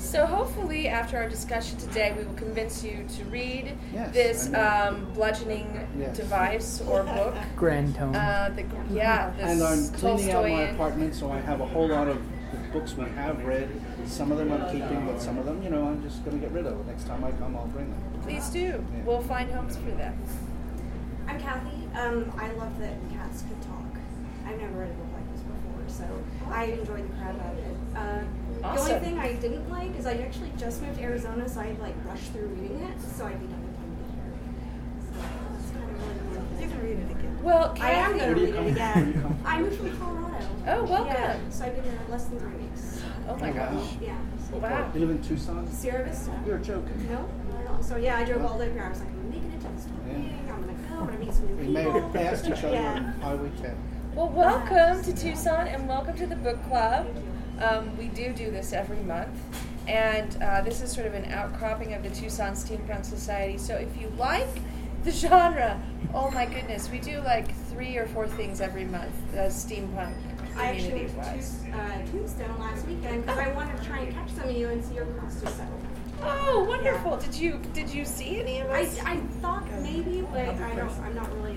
So 0.00 0.24
hopefully, 0.26 0.88
after 0.88 1.18
our 1.18 1.28
discussion 1.28 1.76
today, 1.78 2.14
we 2.16 2.24
will 2.24 2.34
convince 2.34 2.82
you 2.82 3.06
to 3.16 3.24
read 3.26 3.76
Yes, 3.92 4.12
this 4.14 4.54
um, 4.54 5.04
bludgeoning 5.14 5.86
Yes. 5.96 6.16
device 6.16 6.80
or 6.80 7.04
book. 7.04 7.34
Grand 7.56 7.94
tone. 7.94 8.16
Uh, 8.16 8.50
the, 8.56 8.64
yeah, 8.92 9.30
this 9.36 9.44
and 9.46 9.62
I'm 9.62 9.88
cleaning 10.00 10.30
out 10.32 10.42
my 10.48 10.62
apartment, 10.62 11.14
so 11.14 11.30
I 11.30 11.38
have 11.40 11.60
a 11.60 11.66
whole 11.66 11.86
lot 11.86 12.08
of 12.08 12.18
books 12.72 12.96
we 12.96 13.04
have 13.10 13.44
read. 13.44 13.68
Some 14.06 14.32
of 14.32 14.38
them 14.38 14.50
I'm 14.52 14.66
keeping, 14.72 15.06
but 15.06 15.20
some 15.20 15.38
of 15.38 15.44
them, 15.44 15.62
you 15.62 15.70
know, 15.70 15.86
I'm 15.86 16.02
just 16.02 16.24
going 16.24 16.40
to 16.40 16.44
get 16.44 16.52
rid 16.54 16.66
of. 16.66 16.84
Next 16.86 17.06
time 17.06 17.22
I 17.22 17.30
come, 17.32 17.54
I'll 17.54 17.66
bring 17.68 17.90
them. 17.90 18.20
Please 18.22 18.48
do. 18.48 18.84
We'll 19.04 19.20
find 19.22 19.50
homes 19.50 19.76
for 19.76 19.90
them. 19.92 20.18
I'm 21.28 21.38
Kathy. 21.38 21.76
Um, 21.94 22.32
I 22.36 22.50
love 22.52 22.76
that 22.80 22.96
cats 23.12 23.42
can 23.42 23.60
talk. 23.60 23.84
I've 24.46 24.58
never 24.58 24.78
read 24.80 24.90
a 24.90 24.94
book 24.94 25.12
like 25.14 25.32
this 25.32 25.42
before, 25.42 25.84
so 25.86 26.50
I 26.52 26.64
enjoyed 26.64 27.08
the 27.08 27.14
crap 27.18 27.38
out 27.40 27.52
of 27.52 27.58
it. 27.58 27.76
Uh, 27.94 28.24
The 28.60 28.68
only 28.78 29.00
thing 29.00 29.18
I 29.18 29.32
didn't 29.34 29.68
like 29.70 29.96
is 29.96 30.06
I 30.06 30.14
actually 30.14 30.52
just 30.58 30.82
moved 30.82 30.98
to 30.98 31.02
Arizona, 31.04 31.48
so 31.48 31.60
I 31.60 31.72
like 31.80 31.94
rushed 32.04 32.30
through 32.32 32.46
reading 32.48 32.80
it, 32.82 33.00
so 33.00 33.24
I 33.26 33.30
didn't 33.32 33.50
have 33.50 33.62
the 33.62 33.72
time 33.78 33.96
to 33.96 34.04
here. 34.54 34.72
So 35.00 35.20
that's 35.52 35.70
kind 35.70 35.90
of 35.90 36.02
really 36.02 36.14
the 36.18 36.38
only 36.38 36.56
thing. 36.56 36.60
You 36.60 36.68
can 36.68 36.82
read 36.82 36.98
it 36.98 37.10
again. 37.10 37.38
Well, 37.42 37.74
I 37.80 37.90
am 37.92 38.18
going 38.18 38.20
to 38.20 38.26
Where 38.26 38.34
do 38.34 38.40
you 38.42 38.46
read 38.46 38.52
it 38.52 38.54
from? 38.54 38.64
Where 38.64 38.64
do 38.64 38.68
you 38.68 38.74
again. 38.76 39.12
come 39.22 39.22
from? 39.22 39.46
I 39.46 39.60
moved 39.62 39.76
from 39.78 39.98
Colorado. 39.98 40.46
Oh, 40.66 40.84
welcome. 40.84 41.06
Yeah, 41.14 41.36
so 41.50 41.64
I've 41.64 41.74
been 41.74 41.84
here 41.84 42.00
less 42.10 42.24
than 42.26 42.38
three 42.38 42.56
weeks. 42.56 43.02
Oh 43.28 43.36
my 43.36 43.50
gosh. 43.50 43.96
Yeah. 44.00 44.16
So 44.50 44.56
Wow. 44.58 44.90
You 44.94 45.00
live 45.00 45.10
in 45.10 45.22
Tucson? 45.22 45.66
Sierra 45.72 46.04
Vista. 46.04 46.30
You're 46.46 46.58
joking. 46.58 47.08
No, 47.10 47.28
not. 47.64 47.84
So 47.84 47.96
yeah, 47.96 48.16
I 48.18 48.24
drove 48.24 48.44
all 48.44 48.58
the 48.58 48.64
way 48.64 48.66
up 48.68 48.72
here. 48.74 48.82
I 48.84 48.88
was 48.90 48.98
like, 49.00 49.08
I'm 49.08 49.30
making 49.30 49.52
it 49.52 49.60
to 49.62 49.68
this 49.68 49.86
meeting. 50.06 50.48
I'm 50.52 50.60
gonna 50.60 50.72
go. 50.74 50.94
I'm 51.00 51.06
gonna 51.06 51.18
meet 51.18 51.32
some 51.32 51.46
new 51.46 51.54
We 51.54 51.66
people. 51.74 51.92
may 51.94 52.00
have 52.00 52.12
passed 52.12 52.44
each 52.46 52.58
other 52.64 52.72
Yeah. 52.74 52.92
on 52.94 53.04
Highway 53.22 53.50
10. 53.62 53.76
Well, 54.14 54.28
welcome 54.28 55.02
to 55.04 55.12
Tucson 55.14 55.66
and 55.68 55.88
welcome 55.88 56.16
to 56.16 56.26
the 56.26 56.36
book 56.36 56.62
club. 56.68 57.06
Um, 57.60 57.96
we 57.98 58.08
do 58.08 58.32
do 58.32 58.50
this 58.50 58.72
every 58.72 59.00
month, 59.00 59.38
and 59.86 60.36
uh, 60.42 60.62
this 60.62 60.80
is 60.80 60.90
sort 60.90 61.06
of 61.06 61.14
an 61.14 61.30
outcropping 61.32 61.94
of 61.94 62.02
the 62.02 62.10
Tucson 62.10 62.52
Steampunk 62.52 63.04
Society. 63.04 63.58
So 63.58 63.76
if 63.76 64.00
you 64.00 64.10
like 64.16 64.48
the 65.04 65.10
genre, 65.10 65.80
oh 66.14 66.30
my 66.30 66.46
goodness, 66.46 66.90
we 66.90 66.98
do 66.98 67.20
like 67.20 67.54
three 67.68 67.96
or 67.96 68.06
four 68.06 68.26
things 68.26 68.60
every 68.60 68.84
month, 68.84 69.14
uh, 69.34 69.48
steampunk 69.48 70.14
I 70.56 70.66
actually 70.66 70.90
community 70.90 71.16
went 71.16 71.42
to 71.64 71.78
uh, 71.78 72.06
Tombstone 72.06 72.58
last 72.58 72.86
weekend 72.86 73.24
because 73.24 73.38
I 73.38 73.52
wanted 73.52 73.78
to 73.78 73.84
try 73.84 74.00
and 74.00 74.14
catch 74.14 74.30
some 74.30 74.48
of 74.48 74.56
you 74.56 74.68
and 74.68 74.84
see 74.84 74.94
your 74.94 75.06
cost 75.06 75.42
of 75.42 75.48
settle. 75.50 75.80
Oh, 76.22 76.64
wonderful! 76.68 77.16
Did 77.16 77.34
you 77.34 77.60
did 77.72 77.88
you 77.88 78.04
see 78.04 78.40
any 78.40 78.60
of 78.60 78.68
us? 78.68 78.98
I. 79.04 79.12
I 79.12 79.16
thought 79.40 79.66
maybe, 79.80 80.22
but 80.32 80.48
I 80.48 80.74
don't. 80.74 80.90
I'm 81.00 81.14
not 81.14 81.34
really. 81.36 81.56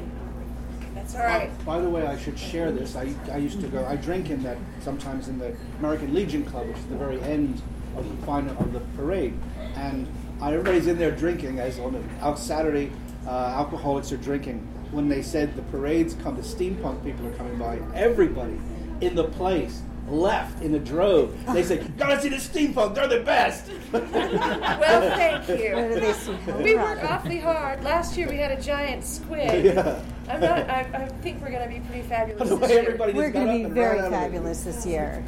All 1.15 1.19
right. 1.19 1.65
By 1.65 1.79
the 1.79 1.89
way, 1.89 2.07
I 2.07 2.17
should 2.17 2.37
share 2.39 2.71
this. 2.71 2.95
I, 2.95 3.13
I 3.31 3.37
used 3.37 3.61
to 3.61 3.67
go. 3.67 3.85
I 3.85 3.95
drink 3.95 4.29
in 4.29 4.41
that 4.43 4.57
sometimes 4.81 5.27
in 5.27 5.37
the 5.37 5.55
American 5.79 6.13
Legion 6.13 6.43
Club, 6.43 6.67
which 6.67 6.77
is 6.77 6.85
the 6.85 6.95
very 6.95 7.21
end 7.21 7.61
of 7.95 8.09
the 8.09 8.25
final 8.25 8.57
of 8.57 8.73
the 8.73 8.79
parade, 8.97 9.37
and 9.75 10.07
uh, 10.41 10.47
everybody's 10.47 10.87
in 10.87 10.97
there 10.97 11.11
drinking. 11.11 11.59
As 11.59 11.79
on 11.79 12.03
out 12.21 12.39
Saturday, 12.39 12.91
uh, 13.27 13.29
alcoholics 13.29 14.11
are 14.11 14.17
drinking. 14.17 14.59
When 14.91 15.07
they 15.09 15.21
said 15.21 15.55
the 15.55 15.61
parades 15.63 16.15
come, 16.15 16.35
the 16.35 16.41
steampunk 16.41 17.03
people 17.03 17.27
are 17.27 17.33
coming 17.33 17.57
by. 17.57 17.79
Everybody 17.93 18.59
in 19.01 19.15
the 19.15 19.25
place 19.25 19.81
left 20.09 20.61
in 20.61 20.75
a 20.75 20.79
drove. 20.79 21.33
They 21.53 21.63
said, 21.63 21.97
"Gotta 21.97 22.19
see 22.21 22.29
the 22.29 22.35
steampunk. 22.37 22.95
They're 22.95 23.07
the 23.07 23.21
best." 23.21 23.69
Well, 23.91 25.01
thank 25.15 25.47
you. 25.47 25.75
Where 25.75 25.93
do 25.93 25.99
they 25.99 26.13
see 26.13 26.33
her 26.33 26.57
We 26.57 26.73
from? 26.73 26.81
work 26.83 27.03
awfully 27.03 27.39
hard. 27.39 27.83
Last 27.83 28.17
year 28.17 28.27
we 28.29 28.37
had 28.37 28.51
a 28.57 28.61
giant 28.61 29.03
squid. 29.03 29.65
Yeah. 29.65 30.01
I'm 30.29 30.39
not. 30.41 30.69
I, 30.69 30.81
I 30.93 31.07
think 31.21 31.41
we're 31.41 31.51
going 31.51 31.67
to 31.69 31.73
be 31.73 31.81
pretty 31.87 32.03
fabulous 32.07 32.47
The 32.49 32.55
this 32.55 32.69
way 32.69 32.75
year. 32.75 32.83
everybody 32.83 33.13
We're 33.13 33.29
going 33.29 33.63
to 33.63 33.69
be 33.69 33.73
very 33.73 33.97
ran 33.97 34.05
out 34.05 34.07
of 34.07 34.13
it. 34.13 34.15
fabulous 34.15 34.61
this 34.63 34.85
year. 34.85 35.23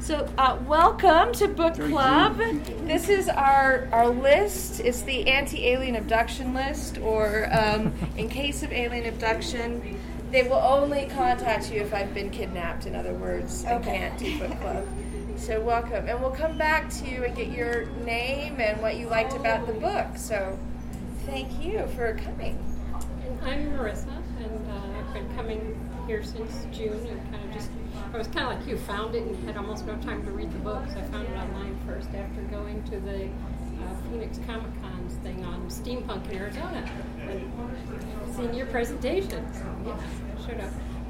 So, 0.00 0.26
uh, 0.38 0.58
welcome 0.66 1.32
to 1.34 1.46
Book 1.48 1.74
Club. 1.74 2.38
This 2.86 3.08
is 3.10 3.28
our 3.28 3.86
our 3.92 4.08
list. 4.08 4.80
It's 4.80 5.02
the 5.02 5.28
anti-alien 5.28 5.94
abduction 5.96 6.54
list, 6.54 6.96
or 6.98 7.48
um, 7.52 7.92
in 8.16 8.28
case 8.30 8.62
of 8.62 8.72
alien 8.72 9.06
abduction, 9.06 10.00
they 10.30 10.44
will 10.44 10.54
only 10.54 11.06
contact 11.06 11.72
you 11.72 11.80
if 11.80 11.92
I've 11.92 12.14
been 12.14 12.30
kidnapped. 12.30 12.86
In 12.86 12.94
other 12.94 13.14
words, 13.14 13.64
I 13.64 13.78
can't 13.80 14.16
do 14.18 14.38
Book 14.38 14.60
Club. 14.60 14.86
So, 15.36 15.60
welcome, 15.60 16.06
and 16.08 16.20
we'll 16.20 16.30
come 16.30 16.58
back 16.58 16.90
to 16.90 17.08
you 17.08 17.24
and 17.24 17.34
get 17.34 17.48
your 17.50 17.86
name 18.04 18.60
and 18.60 18.80
what 18.82 18.96
you 18.96 19.08
liked 19.08 19.34
about 19.34 19.66
the 19.66 19.72
book. 19.72 20.16
So, 20.16 20.58
thank 21.24 21.64
you 21.64 21.86
for 21.96 22.14
coming. 22.14 22.58
I'm 23.42 23.72
Marissa, 23.72 24.06
and 24.38 24.70
uh, 24.70 24.98
I've 24.98 25.14
been 25.14 25.34
coming 25.34 25.90
here 26.06 26.22
since 26.22 26.66
June 26.72 27.06
and 27.06 27.32
kind 27.32 27.42
of 27.42 27.54
just, 27.54 27.70
I 28.12 28.18
was 28.18 28.26
kind 28.26 28.52
of 28.52 28.58
like 28.58 28.68
you, 28.68 28.76
found 28.76 29.14
it 29.14 29.22
and 29.22 29.46
had 29.46 29.56
almost 29.56 29.86
no 29.86 29.96
time 29.98 30.22
to 30.26 30.30
read 30.30 30.52
the 30.52 30.58
books. 30.58 30.92
I 30.94 31.02
found 31.04 31.26
it 31.26 31.36
online 31.36 31.78
first 31.86 32.10
after 32.10 32.42
going 32.42 32.82
to 32.84 33.00
the 33.00 33.24
uh, 33.24 34.10
Phoenix 34.10 34.38
Comic 34.46 34.78
Thing 35.22 35.44
on 35.44 35.68
steampunk 35.68 36.30
in 36.30 36.38
Arizona 36.38 36.90
seeing 38.34 38.54
your 38.54 38.66
presentation. 38.66 39.46
So, 39.52 39.64
yes, 39.86 40.00
I 40.38 40.46
should. 40.46 40.60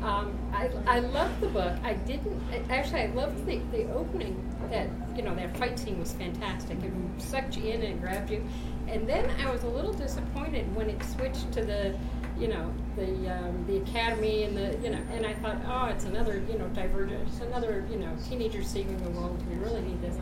Um, 0.02 0.38
I, 0.54 0.70
I 0.86 1.00
loved 1.00 1.40
the 1.40 1.48
book. 1.48 1.76
I 1.84 1.94
didn't 1.94 2.42
actually. 2.70 3.00
I 3.00 3.06
loved 3.06 3.44
the, 3.46 3.58
the 3.70 3.92
opening. 3.92 4.46
That 4.70 4.88
you 5.16 5.22
know 5.22 5.34
that 5.34 5.56
fight 5.56 5.78
scene 5.78 5.98
was 5.98 6.12
fantastic. 6.12 6.78
It 6.82 6.92
sucked 7.18 7.56
you 7.56 7.64
in 7.64 7.82
and 7.82 8.00
grabbed 8.00 8.30
you. 8.30 8.42
And 8.88 9.06
then 9.08 9.28
I 9.40 9.50
was 9.50 9.62
a 9.62 9.68
little 9.68 9.92
disappointed 9.92 10.74
when 10.74 10.90
it 10.90 11.02
switched 11.04 11.52
to 11.52 11.64
the, 11.64 11.94
you 12.38 12.48
know, 12.48 12.72
the 12.96 13.30
um, 13.30 13.64
the 13.66 13.76
academy 13.78 14.44
and 14.44 14.56
the 14.56 14.78
you 14.82 14.90
know. 14.90 15.00
And 15.12 15.26
I 15.26 15.34
thought, 15.34 15.58
oh, 15.66 15.86
it's 15.94 16.04
another 16.04 16.42
you 16.50 16.58
know 16.58 16.68
divergent. 16.68 17.28
It's 17.28 17.40
another 17.40 17.84
you 17.90 17.98
know 17.98 18.16
teenagers 18.28 18.68
saving 18.68 19.02
the 19.04 19.10
world. 19.10 19.38
We 19.50 19.56
really 19.56 19.82
need 19.82 20.00
this. 20.00 20.16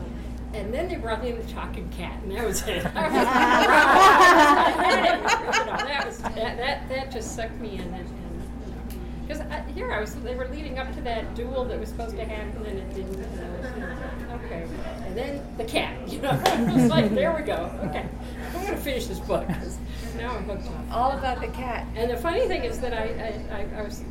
And 0.53 0.73
then 0.73 0.87
they 0.89 0.95
brought 0.95 1.23
in 1.23 1.37
the 1.37 1.43
talking 1.53 1.87
cat, 1.89 2.21
and 2.23 2.31
that 2.31 2.45
was 2.45 2.61
it. 2.67 2.83
You 2.89 2.95
know, 5.65 5.77
that 5.77 6.03
was 6.05 6.17
that, 6.19 6.57
that 6.57 6.89
that 6.89 7.11
just 7.11 7.35
sucked 7.35 7.59
me 7.59 7.75
in. 7.75 7.81
And, 7.81 7.93
and, 7.95 8.07
because 9.27 9.43
here 9.75 9.91
I 9.91 9.99
was, 10.01 10.15
they 10.15 10.33
were 10.33 10.47
leading 10.47 10.79
up 10.79 10.91
to 10.95 11.01
that 11.01 11.35
duel 11.35 11.65
that 11.65 11.79
was 11.79 11.89
supposed 11.89 12.15
to 12.15 12.25
happen, 12.25 12.65
and 12.65 12.79
it 12.79 12.93
didn't. 12.95 13.15
And 13.23 13.63
was, 13.63 13.71
you 13.75 13.81
know, 13.81 14.39
okay. 14.45 14.67
And 15.05 15.15
then 15.15 15.45
the 15.57 15.65
cat, 15.65 15.95
you 16.11 16.19
know, 16.21 16.31
I 16.31 16.73
was 16.73 16.89
like, 16.89 17.13
there 17.13 17.31
we 17.35 17.43
go. 17.43 17.71
Okay, 17.85 18.07
I'm 18.47 18.53
going 18.53 18.67
to 18.67 18.77
finish 18.77 19.05
this 19.05 19.19
book 19.19 19.47
'cause 19.47 19.77
now 20.17 20.35
I'm 20.35 20.45
hooked 20.45 20.67
on. 20.67 20.73
it. 20.87 20.91
All 20.91 21.11
about 21.11 21.41
the 21.41 21.47
cat. 21.49 21.85
And 21.95 22.09
the 22.09 22.17
funny 22.17 22.47
thing 22.47 22.63
is 22.63 22.79
that 22.79 22.93
I, 22.93 23.03
I, 23.51 23.57
I, 23.59 23.79
I 23.79 23.81
was, 23.83 24.03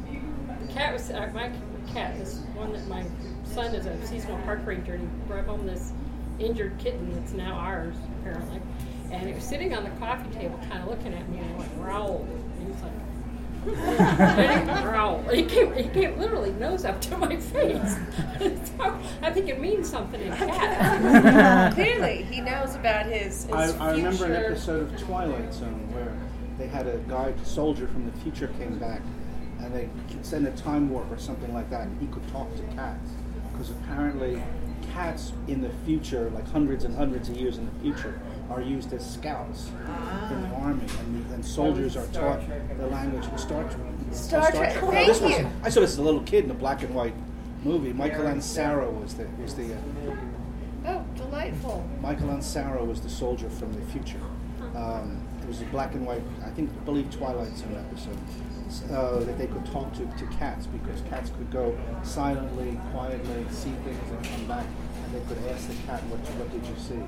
the 0.66 0.72
cat 0.72 0.92
was, 0.92 1.10
uh, 1.10 1.28
my 1.34 1.50
cat 1.92 2.14
is 2.16 2.40
one 2.54 2.72
that 2.72 2.86
my 2.86 3.04
son 3.44 3.74
is 3.74 3.86
a 3.86 4.06
seasonal 4.06 4.38
park 4.42 4.64
ranger, 4.64 4.94
and 4.94 5.02
he 5.02 5.08
brought 5.26 5.46
home 5.46 5.66
this 5.66 5.92
injured 6.38 6.78
kitten 6.78 7.12
that's 7.14 7.32
now 7.32 7.54
ours, 7.54 7.96
apparently. 8.20 8.60
And 9.10 9.28
it 9.28 9.34
was 9.34 9.44
sitting 9.44 9.74
on 9.74 9.84
the 9.84 9.90
coffee 9.90 10.30
table, 10.30 10.58
kind 10.68 10.82
of 10.82 10.88
looking 10.88 11.14
at 11.14 11.28
me, 11.28 11.38
and 11.38 11.58
like 11.58 11.74
growled. 11.76 12.28
And 12.28 12.62
he 12.62 12.70
was 12.70 12.82
like, 12.82 12.92
and 13.66 14.70
he 14.70 14.82
growled. 14.82 15.30
He 15.32 15.42
came, 15.44 15.72
he 15.74 15.88
came 15.88 16.18
literally 16.18 16.52
nose 16.52 16.84
up 16.84 17.00
to 17.02 17.16
my 17.16 17.36
face. 17.36 17.96
so 18.38 18.98
I 19.22 19.30
think 19.32 19.48
it 19.48 19.60
means 19.60 19.88
something 19.88 20.20
in 20.20 20.32
cat. 20.32 21.72
Clearly, 21.74 22.24
he 22.24 22.40
knows 22.40 22.74
about 22.74 23.06
his. 23.06 23.44
his 23.44 23.52
I, 23.52 23.88
I 23.88 23.90
remember 23.92 24.26
an 24.26 24.32
episode 24.36 24.92
of 24.92 25.00
Twilight 25.00 25.52
Zone 25.52 25.92
where 25.92 26.14
they 26.58 26.66
had 26.66 26.86
a 26.86 26.98
guy, 27.08 27.32
soldier 27.44 27.86
from 27.88 28.06
the 28.06 28.12
future 28.20 28.48
came 28.58 28.78
back, 28.78 29.00
and 29.60 29.74
they 29.74 29.88
sent 30.22 30.46
a 30.46 30.50
time 30.52 30.90
warp 30.90 31.10
or 31.10 31.18
something 31.18 31.52
like 31.54 31.70
that, 31.70 31.86
and 31.86 32.00
he 32.00 32.06
could 32.08 32.26
talk 32.28 32.54
to 32.56 32.62
cats 32.74 33.10
because 33.52 33.70
apparently 33.70 34.42
cats 35.08 35.32
in 35.46 35.60
the 35.60 35.70
future, 35.84 36.30
like 36.34 36.46
hundreds 36.48 36.84
and 36.84 36.94
hundreds 36.96 37.28
of 37.28 37.36
years 37.36 37.58
in 37.58 37.66
the 37.66 37.80
future, 37.80 38.20
are 38.50 38.60
used 38.60 38.92
as 38.92 39.08
scouts 39.08 39.70
in 40.30 40.42
the 40.42 40.48
army, 40.56 40.86
and, 41.00 41.26
the, 41.28 41.34
and 41.34 41.44
soldiers 41.44 41.96
are 41.96 42.06
taught 42.08 42.40
the 42.76 42.86
language 42.86 43.26
of 43.26 43.40
Star 43.40 43.64
Trek. 43.64 43.76
Star 44.12 44.50
Trek. 44.52 44.74
Now, 44.82 44.90
Thank 44.90 45.06
this 45.08 45.20
was, 45.20 45.30
you. 45.30 45.50
I 45.62 45.68
saw 45.68 45.80
this 45.80 45.92
as 45.92 45.98
a 45.98 46.02
little 46.02 46.22
kid 46.22 46.44
in 46.44 46.50
a 46.50 46.54
black 46.54 46.82
and 46.82 46.94
white 46.94 47.14
movie. 47.64 47.92
Michael 47.92 48.24
Ansara 48.24 48.90
was 48.90 49.14
the 49.14 49.26
was 49.42 49.54
the 49.54 49.74
uh, 49.74 50.16
Oh, 50.86 51.04
delightful. 51.16 51.86
Michael 52.00 52.28
Ansara 52.28 52.86
was 52.86 53.00
the 53.00 53.10
soldier 53.10 53.50
from 53.50 53.72
the 53.72 53.82
future. 53.92 54.20
Um, 54.74 55.22
it 55.42 55.48
was 55.48 55.60
a 55.60 55.64
black 55.66 55.94
and 55.94 56.06
white, 56.06 56.22
I 56.44 56.50
think, 56.50 56.70
I 56.70 56.84
believe 56.84 57.10
Twilight 57.10 57.56
Zone 57.56 57.74
episode, 57.90 58.18
uh, 58.92 59.20
that 59.20 59.38
they 59.38 59.46
could 59.46 59.64
talk 59.66 59.92
to, 59.94 60.06
to 60.06 60.26
cats 60.36 60.66
because 60.66 61.00
cats 61.08 61.30
could 61.30 61.50
go 61.50 61.76
silently, 62.02 62.78
quietly, 62.92 63.44
see 63.50 63.72
things 63.84 64.10
and 64.10 64.24
come 64.24 64.46
back, 64.46 64.66
they 65.12 65.20
could 65.20 65.38
ask 65.48 65.68
the 65.68 65.74
cat, 65.86 66.02
what, 66.04 66.20
what 66.20 66.50
did 66.52 66.66
you 66.66 66.74
see? 66.76 67.00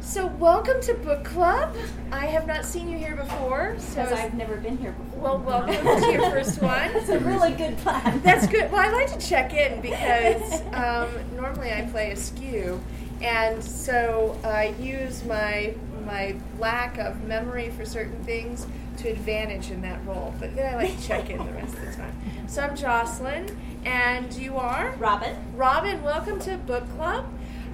So, 0.00 0.26
welcome 0.26 0.80
to 0.82 0.94
Book 0.94 1.24
Club. 1.24 1.74
I 2.10 2.26
have 2.26 2.46
not 2.46 2.64
seen 2.64 2.88
you 2.88 2.98
here 2.98 3.16
before. 3.16 3.76
So 3.78 4.02
Because 4.02 4.12
I've 4.12 4.34
never 4.34 4.56
been 4.56 4.76
here 4.76 4.92
before. 4.92 5.20
Well, 5.20 5.38
welcome 5.38 6.02
to 6.02 6.12
your 6.12 6.30
first 6.30 6.60
one. 6.60 6.90
It's 6.94 7.08
a 7.08 7.18
really 7.20 7.52
good 7.52 7.76
plan. 7.78 8.20
That's 8.22 8.46
good. 8.46 8.70
Well, 8.70 8.80
I 8.80 8.90
like 8.92 9.12
to 9.18 9.26
check 9.26 9.54
in 9.54 9.80
because 9.90 10.60
um, 10.72 11.08
normally 11.36 11.72
I 11.72 11.82
play 11.90 12.10
askew, 12.10 12.80
and 13.22 13.62
so 13.62 14.38
I 14.44 14.74
use 14.80 15.24
my 15.24 15.74
my 16.04 16.36
lack 16.58 16.98
of 16.98 17.22
memory 17.24 17.70
for 17.70 17.86
certain 17.86 18.22
things 18.24 18.66
to 18.98 19.08
advantage 19.08 19.70
in 19.70 19.80
that 19.82 20.04
role. 20.04 20.34
But 20.38 20.54
then 20.54 20.74
I 20.74 20.76
like 20.76 21.00
to 21.00 21.06
check 21.06 21.30
in 21.30 21.38
the 21.38 21.52
rest 21.52 21.74
of 21.74 21.80
the 21.86 21.92
time. 21.92 22.20
So 22.46 22.62
I'm 22.62 22.76
Jocelyn, 22.76 23.56
and 23.84 24.32
you 24.34 24.56
are 24.56 24.94
Robin. 24.98 25.36
Robin, 25.56 26.02
welcome 26.02 26.38
to 26.40 26.56
Book 26.58 26.88
Club. 26.96 27.26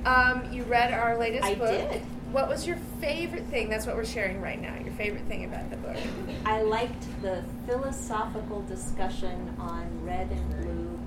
Um, 0.04 0.50
you 0.52 0.62
read 0.64 0.92
our 0.92 1.18
latest 1.18 1.44
I 1.44 1.54
book. 1.54 1.70
did. 1.70 2.02
What 2.32 2.48
was 2.48 2.66
your 2.66 2.76
favorite 3.00 3.44
thing? 3.46 3.68
That's 3.68 3.86
what 3.86 3.96
we're 3.96 4.04
sharing 4.04 4.40
right 4.40 4.60
now. 4.60 4.74
Your 4.82 4.92
favorite 4.94 5.24
thing 5.26 5.44
about 5.44 5.68
the 5.70 5.76
book. 5.76 5.96
I 6.46 6.62
liked 6.62 7.04
the 7.22 7.44
philosophical 7.66 8.62
discussion 8.62 9.54
on 9.58 9.86
red 10.04 10.30
and 10.30 10.62
blue, 10.62 11.00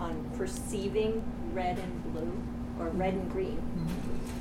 on 0.00 0.30
perceiving 0.36 1.22
red 1.52 1.78
and 1.78 2.12
blue, 2.12 2.32
or 2.80 2.88
red 2.90 3.14
and 3.14 3.30
green, 3.30 3.62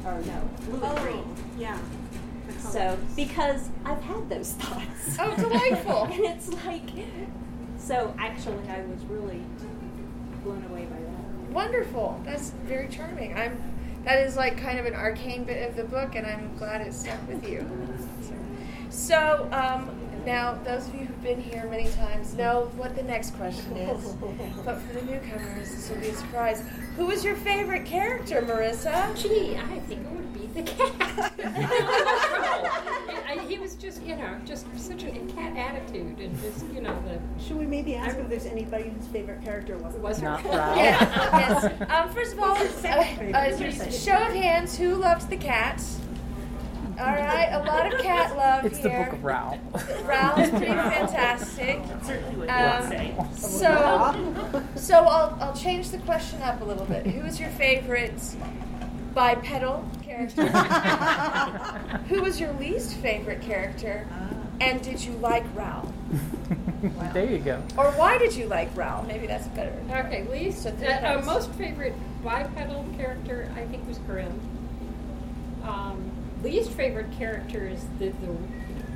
or 0.06 0.14
no, 0.22 0.50
blue 0.66 0.82
and 0.84 0.98
Oh, 1.00 1.04
green. 1.04 1.36
yeah. 1.60 1.78
The 2.48 2.60
So, 2.60 2.98
because 3.16 3.70
I've 3.84 4.02
had 4.02 4.30
those 4.30 4.52
thoughts. 4.60 5.18
Oh, 5.20 5.36
delightful. 5.36 6.04
and 6.12 6.24
it's 6.26 6.50
like, 6.66 6.90
so 7.86 8.16
actually, 8.18 8.68
I 8.68 8.82
was 8.82 9.04
really 9.06 9.42
blown 10.44 10.66
away 10.70 10.86
by 10.86 10.98
that. 10.98 11.54
Wonderful. 11.54 12.20
That's 12.26 12.50
very 12.66 12.88
charming. 12.88 13.38
I'm. 13.38 13.62
That 14.06 14.20
is 14.20 14.36
like 14.36 14.58
kind 14.58 14.78
of 14.78 14.86
an 14.86 14.94
arcane 14.94 15.44
bit 15.46 15.68
of 15.68 15.76
the 15.76 15.84
book, 15.84 16.16
and 16.16 16.26
I'm 16.26 16.56
glad 16.58 16.82
it 16.82 16.94
stuck 16.94 17.28
with 17.28 17.48
you. 17.48 17.68
So, 18.90 19.48
um, 19.52 19.90
now 20.26 20.56
those 20.64 20.88
of 20.88 20.96
you 20.96 21.06
who've 21.06 21.24
been 21.24 21.42
here 21.42 21.68
many 21.70 21.90
times 21.92 22.34
know 22.34 22.72
what 22.76 22.96
the 22.96 23.04
next 23.04 23.36
question 23.36 23.78
is. 23.78 24.14
But 24.66 24.82
for 24.82 24.94
the 24.94 25.02
newcomers, 25.04 25.70
this 25.72 25.90
will 25.90 25.98
be 25.98 26.10
a 26.10 26.16
surprise. 26.16 26.64
Who 26.98 27.12
is 27.12 27.24
your 27.24 27.36
favorite 27.36 27.86
character, 27.86 28.42
Marissa? 28.42 29.16
Gee, 29.22 29.56
I 29.56 29.80
think 29.82 30.02
it 30.02 30.12
would 30.12 30.34
be 30.34 30.48
the 30.48 30.64
cat. 30.64 31.34
I, 33.28 33.46
he 33.48 33.58
was 33.60 33.76
just, 33.76 34.02
you 34.04 34.16
know, 34.16 34.38
just 34.46 34.66
such 34.80 35.04
a 35.04 35.12
cat 35.36 35.56
attitude 35.58 36.18
and 36.20 36.42
just, 36.42 36.66
you 36.74 36.82
know, 36.82 36.98
the. 37.04 37.20
Should 37.44 37.58
we 37.58 37.66
maybe 37.66 37.96
ask 37.96 38.18
if 38.18 38.30
there's 38.30 38.46
anybody 38.46 38.90
whose 38.90 39.08
favorite 39.08 39.44
character 39.44 39.78
wasn't? 39.78 40.04
Was 40.04 40.22
Not 40.22 40.44
Ralph. 40.46 40.78
Yeah, 40.78 41.62
yes. 41.62 41.90
Um, 41.90 42.10
first 42.14 42.34
of 42.34 42.40
all, 42.40 42.56
uh, 42.56 43.38
uh, 43.38 43.92
show 43.92 44.16
of 44.16 44.34
hands, 44.34 44.78
who 44.78 44.96
loves 44.96 45.26
the 45.28 45.38
cat? 45.38 45.84
All 46.98 47.06
right, 47.06 47.50
a 47.52 47.60
lot 47.60 47.94
of 47.94 48.00
cat 48.00 48.38
love 48.38 48.62
here. 48.62 48.72
It's 48.72 48.80
the 48.80 48.90
book 48.90 49.12
of 49.14 49.24
Ralph. 49.24 49.60
Ralph's 50.08 50.50
pretty 50.50 50.66
fantastic. 50.68 51.82
Certainly 52.04 52.48
Um, 52.48 52.80
would 52.80 52.90
say. 52.90 53.16
So, 53.36 54.64
so 54.76 54.96
I'll, 55.04 55.38
I'll 55.42 55.56
change 55.56 55.90
the 55.90 55.98
question 56.00 56.42
up 56.42 56.62
a 56.62 56.64
little 56.64 56.86
bit. 56.86 57.06
Who 57.06 57.26
is 57.26 57.38
your 57.40 57.50
favorite 57.50 58.14
bipedal 59.14 59.86
character? 60.04 60.48
Who 62.08 62.22
was 62.22 62.40
your 62.40 62.54
least 62.54 62.94
favorite 62.96 63.42
character? 63.42 64.08
And 64.62 64.82
did 64.82 65.04
you 65.04 65.12
like 65.18 65.44
Raoul? 65.54 65.92
there 67.14 67.30
you 67.30 67.40
go. 67.40 67.62
Or 67.78 67.92
why 67.92 68.18
did 68.18 68.34
you 68.34 68.46
like 68.48 68.70
Raoul? 68.76 69.04
Maybe 69.04 69.28
that's 69.28 69.48
better. 69.48 69.74
Okay, 69.92 70.24
least, 70.30 70.64
So 70.64 70.70
uh, 70.70 70.74
three 70.74 70.88
uh, 70.88 71.22
most 71.24 71.52
favorite 71.52 71.94
bipedal 72.24 72.86
character 72.96 73.52
I 73.58 73.66
think 73.66 73.86
was 73.86 73.98
Grimm. 74.00 74.40
Um, 75.64 76.10
least 76.46 76.72
favorite 76.72 77.12
character 77.12 77.68
is 77.68 77.84
the, 78.00 78.10
the 78.10 78.28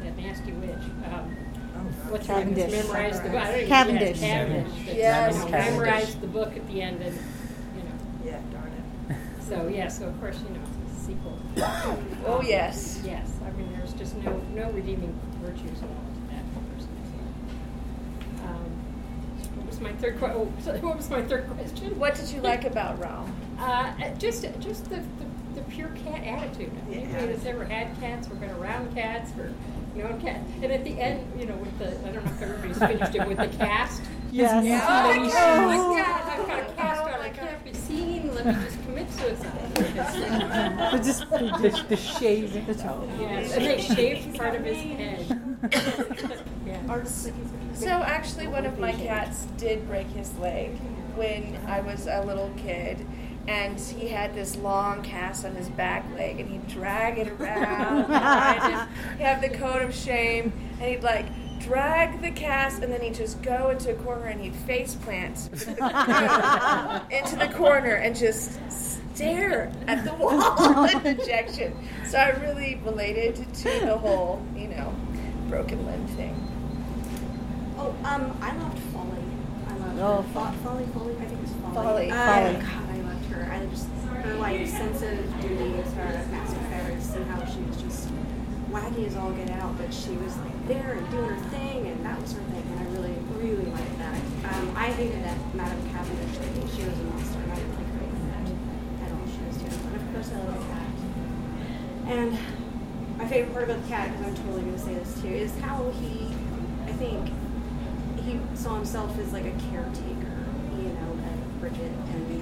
that 0.03 0.15
nasty 0.17 0.51
witch. 0.53 0.77
Um, 1.05 1.35
what's 2.09 2.27
her 2.27 2.45
name? 2.45 2.55
Cavendish. 2.55 2.71
Memorized 2.83 3.23
the 3.23 3.29
book. 3.29 3.41
I 3.41 3.45
don't 3.45 3.55
even- 3.55 3.67
Cavendish. 3.69 4.19
Yes, 4.19 4.19
Cavendish. 4.21 4.85
that, 4.85 4.95
Yes, 4.95 5.33
you 5.33 5.39
know, 5.39 5.47
Cavendish. 5.47 5.71
Memorized 5.71 6.21
the 6.21 6.27
book 6.27 6.55
at 6.55 6.67
the 6.67 6.81
end 6.81 7.01
and, 7.01 7.15
you 7.15 7.83
know. 7.83 7.95
Yeah, 8.25 8.39
darn 8.51 8.71
it. 9.09 9.15
So, 9.47 9.67
yeah, 9.67 9.87
so 9.87 10.07
of 10.07 10.19
course, 10.19 10.37
you 10.47 10.49
know, 10.53 10.61
it's 10.85 11.01
a 11.01 11.05
sequel. 11.05 11.39
Oh, 12.27 12.41
yes. 12.45 13.01
Yes, 13.03 13.27
I 13.45 13.51
mean, 13.57 13.73
there's 13.73 13.93
just 13.93 14.15
no, 14.17 14.37
no 14.53 14.69
redeeming 14.71 15.19
virtues 15.41 15.77
at 15.79 15.89
all 15.89 16.05
to 16.13 16.21
that 16.29 16.45
person. 16.75 16.89
Um, 18.45 19.57
What 19.57 19.65
was 19.65 19.79
my 19.79 19.91
third 19.93 20.19
que, 20.19 20.27
oh, 20.27 20.53
so 20.63 20.73
what 20.81 20.97
was 20.97 21.09
my 21.09 21.23
third 21.23 21.49
question? 21.49 21.97
What 21.97 22.13
did 22.15 22.29
you 22.29 22.41
like 22.41 22.65
about 22.65 22.99
Raoul? 22.99 23.27
Uh, 23.57 23.91
just, 24.19 24.43
just 24.59 24.83
the, 24.89 24.97
the, 24.97 25.25
the 25.59 25.71
pure 25.71 25.89
cat 26.05 26.23
attitude. 26.23 26.71
Anybody 26.91 27.27
that's 27.27 27.45
ever 27.45 27.65
had 27.65 27.99
cats 27.99 28.27
or 28.29 28.35
been 28.35 28.51
around 28.51 28.93
cats 28.93 29.31
or 29.37 29.53
known 29.95 30.19
cats. 30.21 30.49
And 30.61 30.71
at 30.71 30.83
the 30.83 30.99
end, 30.99 31.25
you 31.39 31.45
know, 31.45 31.55
with 31.57 31.77
the, 31.79 31.89
I 32.07 32.11
don't 32.11 32.25
know 32.25 32.31
if 32.31 32.41
everybody's 32.41 32.77
finished 32.77 33.15
it, 33.15 33.27
with 33.27 33.37
the 33.37 33.47
cast. 33.57 34.01
Yes. 34.31 34.51
Oh, 34.53 34.61
Yes. 34.61 34.83
my 34.87 35.27
God, 35.27 35.57
oh 35.59 35.67
my 35.67 36.01
God, 36.01 36.21
I've 36.39 36.47
got 36.47 36.59
a 36.59 36.73
cast 36.73 37.01
on, 37.01 37.21
I 37.21 37.29
can't 37.29 37.63
be 37.63 37.73
seen, 37.73 38.33
let 38.35 38.45
me 38.45 38.53
just 38.53 38.83
commit 38.83 39.11
suicide. 39.11 39.71
But 39.73 40.97
just 41.03 41.29
the, 41.29 41.85
the 41.89 41.97
shades. 41.97 42.53
Yes, 42.55 43.53
and 43.53 43.65
they 43.65 43.81
shaved 43.81 44.37
part 44.37 44.55
of 44.55 44.63
his 44.63 44.77
head. 44.77 46.43
Yeah. 46.65 47.03
So 47.73 47.87
actually, 47.87 48.47
one 48.47 48.65
of 48.65 48.77
my 48.79 48.91
cats 48.91 49.45
did 49.57 49.87
break 49.87 50.07
his 50.07 50.35
leg 50.37 50.71
when 51.15 51.57
I 51.67 51.81
was 51.81 52.07
a 52.07 52.21
little 52.23 52.51
kid, 52.57 53.05
and 53.49 53.79
he 53.79 54.07
had 54.07 54.35
this 54.35 54.55
long 54.57 55.01
cast 55.01 55.43
on 55.43 55.55
his 55.55 55.69
back 55.69 56.05
leg, 56.15 56.39
and 56.39 56.47
he'd 56.49 56.67
drag 56.67 57.17
it 57.17 57.27
around, 57.29 58.05
and 58.11 58.89
he'd 59.17 59.23
have 59.25 59.41
the 59.41 59.49
coat 59.49 59.81
of 59.81 59.93
shame, 59.93 60.53
and 60.79 60.89
he'd 60.91 61.01
like 61.01 61.25
drag 61.59 62.21
the 62.21 62.29
cast, 62.31 62.83
and 62.83 62.93
then 62.93 63.01
he'd 63.01 63.15
just 63.15 63.41
go 63.41 63.71
into 63.71 63.91
a 63.91 63.95
corner 63.95 64.25
and 64.27 64.39
he'd 64.39 64.55
face 64.55 64.93
plant 64.95 65.49
into 67.11 67.35
the 67.35 67.51
corner 67.55 67.95
and 67.95 68.15
just 68.15 68.57
stare 68.71 69.71
at 69.87 70.05
the 70.05 70.13
wall 70.13 70.83
in 70.89 71.01
dejection. 71.17 71.75
So 72.07 72.17
I 72.17 72.29
really 72.29 72.75
related 72.85 73.35
to 73.55 73.63
the 73.85 73.97
whole, 73.97 74.41
you 74.55 74.67
know, 74.67 74.93
broken 75.49 75.85
limb 75.85 76.07
thing. 76.09 76.35
Oh, 77.77 77.93
um, 78.05 78.37
I 78.41 78.55
loved 78.55 78.79
Folly. 78.93 79.23
I 79.67 79.73
loved 79.77 79.99
Oh, 79.99 80.21
her. 80.21 80.23
Fo- 80.33 80.69
Folly, 80.69 80.85
Folly, 80.93 81.15
I 81.19 81.25
think 81.25 81.41
it's 81.43 81.51
was 81.51 81.73
Folly. 81.73 82.09
Folly. 82.09 82.11
Uh, 82.11 82.53
Folly. 82.53 82.65
I 83.43 83.45
her. 83.45 83.53
I 83.53 83.65
just 83.67 83.87
her 84.23 84.35
like 84.35 84.67
sense 84.67 85.01
of 85.01 85.41
duty 85.41 85.79
as 85.81 85.93
far 85.93 86.05
as 86.05 86.27
Master 86.29 86.59
Ferus 86.71 87.15
and 87.15 87.25
how 87.29 87.45
she 87.45 87.59
was 87.61 87.81
just 87.81 88.09
wacky 88.71 89.07
as 89.07 89.15
all 89.15 89.31
get 89.31 89.49
out, 89.49 89.77
but 89.77 89.93
she 89.93 90.11
was 90.17 90.35
like 90.37 90.67
there 90.67 90.93
and 90.93 91.09
doing 91.11 91.29
her 91.29 91.49
thing, 91.49 91.87
and 91.87 92.05
that 92.05 92.21
was 92.21 92.33
her 92.33 92.41
thing, 92.41 92.63
and 92.71 92.79
I 92.79 92.83
really, 92.93 93.15
really 93.37 93.65
liked 93.71 93.97
that. 93.97 94.21
Um, 94.53 94.73
I 94.75 94.91
hated 94.91 95.23
that 95.23 95.37
Madame 95.55 95.81
Cavendish 95.89 96.37
lady. 96.37 96.67
She 96.75 96.83
was 96.83 96.99
a 96.99 97.03
monster, 97.03 97.39
and 97.39 97.51
I 97.51 97.55
didn't 97.55 97.75
like 97.75 97.87
her 97.87 98.05
at 99.05 99.11
all. 99.11 99.25
She 99.25 99.41
was 99.47 99.57
terrible. 99.57 99.87
And 99.87 99.95
of 99.95 100.13
course, 100.13 100.31
I 100.31 100.37
love 100.45 100.59
the 100.59 100.73
cat. 100.73 100.89
And 102.07 102.37
my 103.17 103.27
favorite 103.27 103.53
part 103.53 103.63
about 103.65 103.81
the 103.81 103.87
cat, 103.89 104.11
because 104.11 104.27
I'm 104.27 104.35
totally 104.45 104.61
going 104.61 104.75
to 104.75 104.79
say 104.79 104.93
this 104.93 105.21
too, 105.21 105.27
is 105.27 105.57
how 105.59 105.91
he, 105.99 106.27
I 106.85 106.93
think, 106.93 107.31
he 108.23 108.39
saw 108.53 108.75
himself 108.75 109.17
as 109.17 109.33
like 109.33 109.45
a 109.45 109.55
caretaker, 109.71 110.45
you 110.77 110.93
know, 110.93 111.17
of 111.17 111.59
Bridget 111.59 111.91
and, 112.13 112.38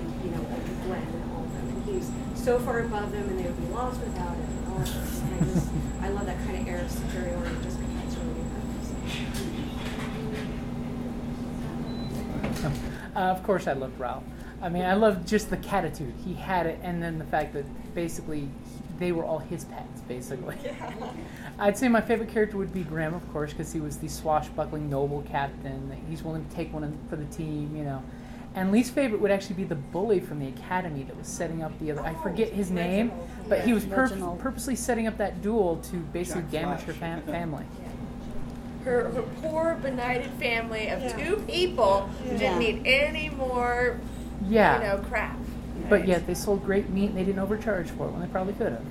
Glenn 0.87 1.01
and 1.01 1.31
of 1.37 1.53
them. 1.53 1.67
And 1.69 1.85
he's 1.85 2.09
so 2.43 2.59
far 2.59 2.79
above 2.79 3.11
them 3.11 3.29
and 3.29 3.39
they 3.39 3.43
would 3.43 3.59
be 3.59 3.73
lost 3.73 3.99
without 3.99 4.35
him 4.35 4.49
and 4.57 4.67
all 4.71 4.79
of 4.79 4.85
this. 4.85 5.21
And 5.21 5.33
I 5.33 5.39
just, 5.53 5.69
I 6.01 6.09
love 6.09 6.25
that 6.25 6.37
kind 6.45 6.57
of 6.61 6.67
air 6.67 6.79
of 6.81 6.89
superiority 6.89 7.55
just 7.61 7.77
because 7.79 8.03
it's 8.05 8.15
really 8.15 8.33
good. 8.33 8.47
Uh, 13.15 13.31
of 13.31 13.43
course, 13.43 13.67
I 13.67 13.73
loved 13.73 13.99
Ralph. 13.99 14.23
I 14.61 14.69
mean, 14.69 14.83
I 14.83 14.93
loved 14.93 15.27
just 15.27 15.49
the 15.49 15.57
catitude. 15.57 16.13
He 16.23 16.33
had 16.33 16.65
it, 16.67 16.79
and 16.81 17.01
then 17.01 17.19
the 17.19 17.25
fact 17.25 17.53
that 17.53 17.65
basically 17.93 18.47
they 18.99 19.11
were 19.11 19.23
all 19.23 19.39
his 19.39 19.65
pets, 19.65 20.01
basically. 20.07 20.55
I'd 21.59 21.77
say 21.77 21.87
my 21.87 22.01
favorite 22.01 22.29
character 22.29 22.57
would 22.57 22.73
be 22.73 22.83
Graham, 22.83 23.13
of 23.13 23.27
course, 23.31 23.51
because 23.51 23.73
he 23.73 23.79
was 23.79 23.97
the 23.97 24.07
swashbuckling 24.07 24.89
noble 24.89 25.23
captain. 25.23 25.95
He's 26.09 26.23
willing 26.23 26.47
to 26.47 26.55
take 26.55 26.73
one 26.73 26.97
for 27.09 27.15
the 27.15 27.25
team, 27.25 27.75
you 27.75 27.83
know. 27.83 28.03
And 28.57 28.71
least 28.71 28.93
favorite 28.95 29.21
would 29.21 29.29
actually 29.29 29.55
be 29.57 29.65
the 29.65 29.75
bully 29.75 30.19
from 30.19 30.39
the 30.39 30.47
academy 30.47 31.03
that 31.03 31.15
was 31.15 31.27
setting 31.27 31.61
up 31.61 31.77
the 31.79 31.91
other. 31.91 32.01
I 32.01 32.15
forget 32.23 32.51
his 32.51 32.71
name, 32.71 33.11
but 33.47 33.61
he 33.61 33.71
was 33.71 33.85
pur- 33.85 34.09
purposely 34.39 34.75
setting 34.75 35.05
up 35.05 35.15
that 35.19 35.43
duel 35.43 35.77
to 35.91 35.97
basically 35.97 36.41
Jack 36.41 36.51
damage 36.51 36.79
Flash. 36.79 36.87
her 36.87 36.93
fam- 36.93 37.21
family. 37.27 37.65
her, 38.83 39.11
her 39.11 39.21
poor 39.43 39.77
benighted 39.79 40.31
family 40.39 40.87
of 40.87 41.15
two 41.15 41.35
people 41.47 42.07
who 42.23 42.31
Yeah. 42.31 42.37
didn't 42.39 42.59
need 42.59 42.81
any 42.87 43.29
more, 43.29 43.99
Yeah. 44.47 44.77
you 44.77 44.83
know, 45.03 45.07
crap. 45.07 45.37
But 45.87 46.07
yet 46.07 46.25
they 46.25 46.33
sold 46.33 46.65
great 46.65 46.89
meat 46.89 47.09
and 47.09 47.17
they 47.17 47.23
didn't 47.25 47.39
overcharge 47.39 47.91
for 47.91 48.07
it 48.07 48.11
when 48.11 48.21
they 48.21 48.27
probably 48.27 48.53
could 48.53 48.71
have. 48.71 48.81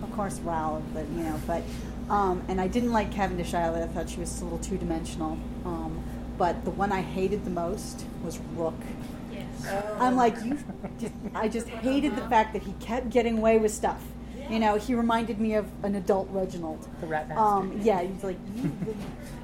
of 0.00 0.12
course, 0.12 0.38
Raoul, 0.40 0.80
but 0.94 1.08
you 1.08 1.24
know, 1.24 1.40
but 1.44 1.62
um, 2.08 2.40
and 2.46 2.60
I 2.60 2.68
didn't 2.68 2.92
like 2.92 3.10
Cavendish 3.10 3.52
either. 3.52 3.82
I 3.82 3.86
thought 3.88 4.08
she 4.08 4.20
was 4.20 4.40
a 4.40 4.44
little 4.44 4.58
two 4.60 4.78
dimensional. 4.78 5.38
Um, 5.64 6.03
but 6.38 6.64
the 6.64 6.70
one 6.70 6.92
I 6.92 7.02
hated 7.02 7.44
the 7.44 7.50
most 7.50 8.04
was 8.24 8.38
Rook. 8.56 8.74
Yes. 9.32 9.46
I'm 9.98 10.16
like 10.16 10.36
you. 10.44 10.58
Just, 10.98 11.14
I 11.34 11.48
just 11.48 11.68
hated 11.68 12.16
the 12.16 12.22
fact 12.28 12.52
that 12.52 12.62
he 12.62 12.72
kept 12.80 13.10
getting 13.10 13.38
away 13.38 13.58
with 13.58 13.72
stuff. 13.72 14.02
You 14.50 14.58
know, 14.58 14.76
he 14.76 14.94
reminded 14.94 15.40
me 15.40 15.54
of 15.54 15.66
an 15.82 15.94
adult 15.94 16.28
Reginald. 16.30 16.86
The 17.00 17.06
rat 17.06 17.28
bastard. 17.28 17.44
Um, 17.44 17.80
yeah, 17.82 18.02
he's 18.02 18.22
like, 18.22 18.36
you, 18.56 18.72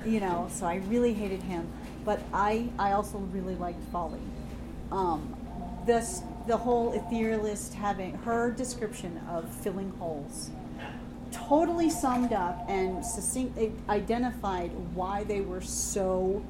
you 0.05 0.21
know. 0.21 0.49
So 0.51 0.67
I 0.67 0.77
really 0.89 1.15
hated 1.15 1.43
him, 1.43 1.67
but 2.05 2.21
I 2.33 2.69
I 2.79 2.93
also 2.93 3.19
really 3.19 3.55
liked 3.55 3.83
Folly. 3.91 4.21
Um, 4.93 5.35
this 5.87 6.23
the 6.47 6.57
whole 6.57 6.93
etherealist 6.93 7.75
having 7.75 8.15
her 8.19 8.51
description 8.51 9.21
of 9.31 9.49
filling 9.49 9.91
holes 9.99 10.51
totally 11.33 11.91
summed 11.91 12.33
up 12.33 12.65
and 12.69 13.05
succinct 13.05 13.59
identified 13.89 14.71
why 14.95 15.25
they 15.25 15.41
were 15.41 15.61
so 15.61 16.43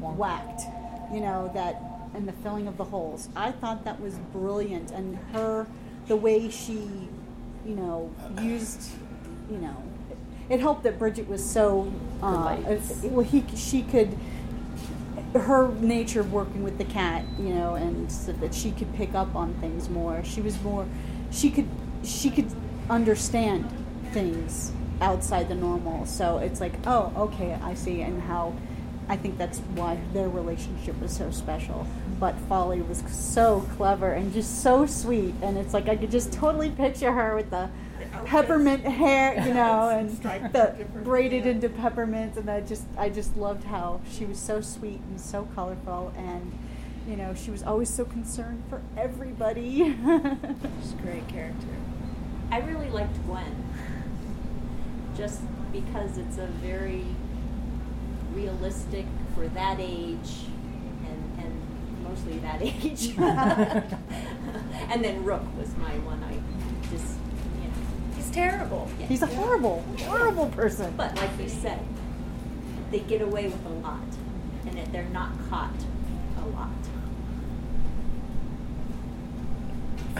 whacked 0.00 0.62
you 1.12 1.20
know 1.20 1.50
that 1.54 1.80
and 2.14 2.26
the 2.26 2.32
filling 2.32 2.66
of 2.66 2.76
the 2.76 2.84
holes 2.84 3.28
i 3.36 3.50
thought 3.50 3.84
that 3.84 4.00
was 4.00 4.14
brilliant 4.32 4.90
and 4.90 5.18
her 5.32 5.66
the 6.06 6.16
way 6.16 6.48
she 6.48 7.08
you 7.66 7.74
know 7.74 8.10
used 8.40 8.90
you 9.50 9.58
know 9.58 9.76
it 10.48 10.60
helped 10.60 10.82
that 10.82 10.98
bridget 10.98 11.28
was 11.28 11.44
so 11.44 11.92
uh, 12.22 12.56
well 13.04 13.24
he 13.24 13.44
she 13.54 13.82
could 13.82 14.16
her 15.34 15.68
nature 15.74 16.20
of 16.20 16.32
working 16.32 16.62
with 16.62 16.78
the 16.78 16.84
cat, 16.84 17.24
you 17.38 17.54
know, 17.54 17.74
and 17.74 18.10
so 18.10 18.32
that 18.32 18.54
she 18.54 18.70
could 18.70 18.92
pick 18.94 19.14
up 19.14 19.34
on 19.34 19.54
things 19.54 19.88
more. 19.88 20.24
She 20.24 20.40
was 20.40 20.60
more, 20.62 20.86
she 21.30 21.50
could, 21.50 21.68
she 22.02 22.30
could 22.30 22.50
understand 22.88 23.70
things 24.12 24.72
outside 25.00 25.48
the 25.48 25.54
normal. 25.54 26.06
So 26.06 26.38
it's 26.38 26.60
like, 26.60 26.74
oh, 26.86 27.12
okay, 27.16 27.58
I 27.62 27.74
see, 27.74 28.00
and 28.00 28.22
how, 28.22 28.54
I 29.08 29.16
think 29.16 29.38
that's 29.38 29.58
why 29.74 29.98
their 30.12 30.28
relationship 30.28 31.00
was 31.00 31.16
so 31.16 31.30
special. 31.30 31.86
But 32.20 32.34
Folly 32.48 32.82
was 32.82 33.02
so 33.10 33.66
clever 33.76 34.12
and 34.12 34.32
just 34.32 34.62
so 34.62 34.84
sweet, 34.84 35.34
and 35.42 35.56
it's 35.56 35.72
like 35.72 35.88
I 35.88 35.96
could 35.96 36.10
just 36.10 36.32
totally 36.32 36.70
picture 36.70 37.12
her 37.12 37.34
with 37.34 37.50
the 37.50 37.70
peppermint 38.26 38.84
hair, 38.84 39.34
you 39.46 39.54
know, 39.54 39.88
and 39.88 40.10
the 40.52 40.86
braided 41.02 41.46
into 41.46 41.68
peppermints, 41.68 42.36
and 42.36 42.50
I 42.50 42.60
just 42.60 42.84
I 42.98 43.08
just 43.08 43.36
loved 43.36 43.64
how 43.64 44.00
she 44.10 44.26
was 44.26 44.38
so 44.38 44.60
sweet 44.60 45.00
and 45.08 45.20
so 45.20 45.48
colorful, 45.54 46.12
and 46.16 46.52
you 47.08 47.16
know 47.16 47.34
she 47.34 47.50
was 47.50 47.62
always 47.62 47.88
so 47.88 48.04
concerned 48.04 48.62
for 48.68 48.82
everybody. 48.96 49.78
She's 50.82 50.92
a 50.92 51.02
great 51.02 51.26
character. 51.28 51.66
I 52.50 52.60
really 52.60 52.90
liked 52.90 53.24
Gwen. 53.26 53.64
Just 55.16 55.40
because 55.72 56.16
it's 56.16 56.38
a 56.38 56.46
very 56.46 57.04
realistic 58.38 59.04
for 59.34 59.48
that 59.48 59.78
age 59.80 60.46
and, 61.06 61.38
and 61.42 62.04
mostly 62.04 62.38
that 62.38 62.62
age. 62.70 63.14
and 64.92 65.04
then 65.04 65.24
Rook 65.24 65.42
was 65.58 65.76
my 65.76 65.94
one 66.10 66.22
I 66.22 66.34
just 66.90 67.16
you 67.60 67.68
know 67.68 68.14
He's 68.16 68.30
terrible. 68.30 68.88
yeah. 68.98 69.06
He's 69.06 69.22
a 69.22 69.26
horrible, 69.26 69.84
horrible 70.00 70.46
person. 70.50 70.94
But 70.96 71.16
like 71.16 71.30
you 71.40 71.48
said, 71.48 71.80
they 72.90 73.00
get 73.00 73.20
away 73.22 73.44
with 73.48 73.64
a 73.66 73.74
lot, 73.86 74.00
and 74.66 74.76
that 74.78 74.92
they're 74.92 75.04
not 75.20 75.32
caught 75.50 75.74
a 76.42 76.46
lot. 76.48 76.70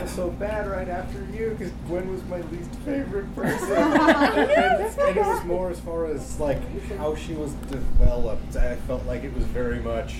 So 0.06 0.30
bad 0.30 0.68
right 0.68 0.88
after 0.88 1.18
you 1.32 1.54
because 1.58 1.72
Gwen 1.86 2.10
was 2.12 2.22
my 2.24 2.40
least 2.42 2.74
favorite 2.84 3.34
person. 3.36 3.72
and, 3.72 5.16
it 5.16 5.16
was 5.16 5.44
more 5.44 5.70
as 5.70 5.80
far 5.80 6.06
as 6.06 6.38
like 6.38 6.60
how 6.96 7.14
she 7.14 7.34
was 7.34 7.52
developed. 7.70 8.56
I 8.56 8.76
felt 8.76 9.04
like 9.06 9.24
it 9.24 9.34
was 9.34 9.44
very 9.44 9.80
much 9.80 10.16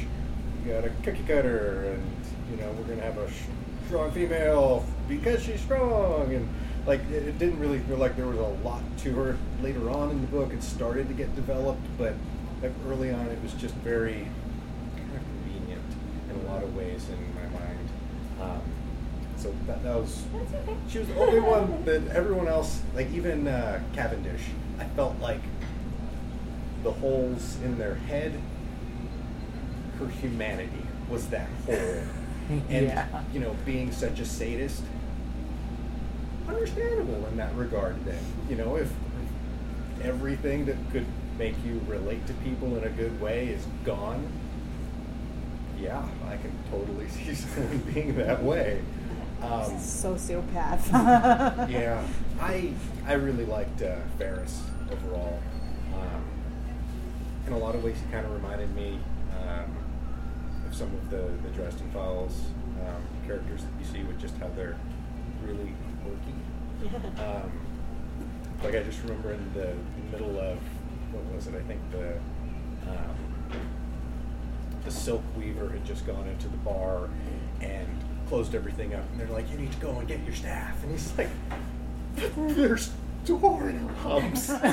you 0.64 0.73
got 0.73 0.85
a 0.85 0.91
cookie 1.03 1.23
cutter, 1.27 1.93
and 1.93 2.03
you 2.51 2.57
know 2.57 2.71
we're 2.73 2.85
gonna 2.85 3.03
have 3.03 3.19
a 3.19 3.31
sh- 3.31 3.35
strong 3.87 4.11
female 4.12 4.85
because 5.09 5.43
she's 5.43 5.61
strong, 5.61 6.35
and 6.35 6.49
like 6.87 7.01
it, 7.11 7.29
it 7.29 7.38
didn't 7.38 7.59
really 7.59 7.79
feel 7.81 7.99
like 7.99 8.17
there 8.17 8.27
was 8.27 8.38
a 8.38 8.64
lot 8.67 8.83
to 8.99 9.14
her. 9.14 9.37
Later 9.62 9.91
on 9.91 10.11
in 10.11 10.21
the 10.21 10.27
book, 10.29 10.53
it 10.53 10.62
started 10.62 11.09
to 11.09 11.14
get 11.14 11.35
developed, 11.35 11.83
but 11.97 12.14
early 12.88 13.12
on, 13.12 13.27
it 13.27 13.43
was 13.43 13.53
just 13.55 13.75
very 13.77 14.27
kind 14.97 15.17
of 15.17 15.23
convenient 15.23 15.83
in 16.31 16.47
a 16.47 16.53
lot 16.53 16.62
of 16.62 16.75
ways 16.77 17.09
in 17.09 17.35
my 17.35 17.59
mind. 17.59 17.88
Um, 18.41 18.62
so 19.38 19.55
that, 19.66 19.83
that 19.85 19.94
was. 19.96 20.22
She 20.88 20.98
was 20.98 21.09
the 21.09 21.16
only 21.18 21.40
one 21.40 21.85
that 21.85 22.07
everyone 22.09 22.48
else, 22.48 22.81
like 22.94 23.11
even 23.12 23.46
uh, 23.48 23.81
Cavendish, 23.94 24.42
I 24.79 24.85
felt 24.85 25.18
like 25.20 25.40
the 26.83 26.92
holes 26.92 27.57
in 27.64 27.79
their 27.79 27.94
head, 27.94 28.33
her 29.98 30.09
humanity 30.09 30.87
was 31.11 31.29
that 31.29 31.48
hole. 31.66 31.77
And, 32.51 32.87
Yeah. 32.87 33.07
you 33.31 33.40
know, 33.40 33.55
being 33.66 33.92
such 33.92 34.20
a 34.20 34.24
sadist, 34.24 34.83
understandable 36.48 37.27
in 37.27 37.37
that 37.37 37.55
regard 37.55 38.03
then. 38.07 38.18
You 38.48 38.57
know, 38.57 38.77
if 38.77 38.90
everything 40.03 40.64
that 40.64 40.77
could 40.90 41.05
make 41.38 41.55
you 41.62 41.79
relate 41.87 42.27
to 42.27 42.33
people 42.35 42.74
in 42.79 42.85
a 42.85 42.88
good 42.88 43.20
way 43.20 43.48
is 43.48 43.66
gone, 43.85 44.27
yeah, 45.79 46.03
I 46.27 46.37
can 46.38 46.53
totally 46.70 47.07
see 47.11 47.35
someone 47.35 47.79
being 47.92 48.16
that 48.16 48.42
way. 48.42 48.81
Um, 49.42 49.70
Sociopath. 49.77 50.90
yeah, 51.70 52.03
I 52.40 52.72
I 53.07 53.12
really 53.14 53.44
liked 53.46 53.83
uh, 53.83 53.96
Ferus 54.18 54.61
overall. 54.90 55.40
Um, 55.94 56.24
in 57.46 57.53
a 57.53 57.59
lot 57.59 57.74
of 57.74 57.85
ways, 57.85 57.96
he 58.05 58.12
kind 58.12 58.27
of 58.27 58.33
reminded 58.33 58.74
me 58.74 58.98
um, 59.40 59.77
of 60.66 60.74
some 60.74 60.88
of 60.88 61.11
the 61.11 61.31
the 61.42 61.51
Dresden 61.55 61.90
Files 61.90 62.40
um, 62.87 63.03
characters 63.27 63.62
that 63.62 63.70
you 63.81 63.87
see 63.87 64.05
with 64.05 64.20
just 64.20 64.37
how 64.38 64.48
they're 64.57 64.77
really 65.44 65.72
quirky. 66.03 66.98
Um, 67.18 67.51
like 68.62 68.74
I 68.74 68.83
just 68.83 69.03
remember 69.03 69.33
in 69.33 69.53
the 69.55 69.74
middle 70.12 70.38
of 70.38 70.59
what 71.12 71.24
was 71.35 71.46
it? 71.46 71.55
I 71.55 71.61
think 71.62 71.81
the 71.90 72.18
um, 72.88 73.16
the 74.85 74.90
silk 74.90 75.22
weaver 75.37 75.68
had 75.70 75.85
just 75.85 76.07
gone 76.07 76.27
into 76.29 76.48
the 76.48 76.57
bar 76.59 77.09
and 77.61 77.88
closed 78.29 78.55
everything 78.55 78.95
up, 78.95 79.05
and 79.11 79.21
they're 79.21 79.27
like, 79.29 79.51
"You 79.51 79.59
need 79.59 79.73
to 79.73 79.79
go 79.79 79.99
and 79.99 80.07
get 80.07 80.23
your 80.25 80.35
staff," 80.35 80.83
and 80.83 80.93
he's 80.93 81.12
like, 81.17 81.31
"There's 82.37 82.91
door 83.25 83.73
humps." 84.03 84.49
just, 84.49 84.62
just 84.62 84.64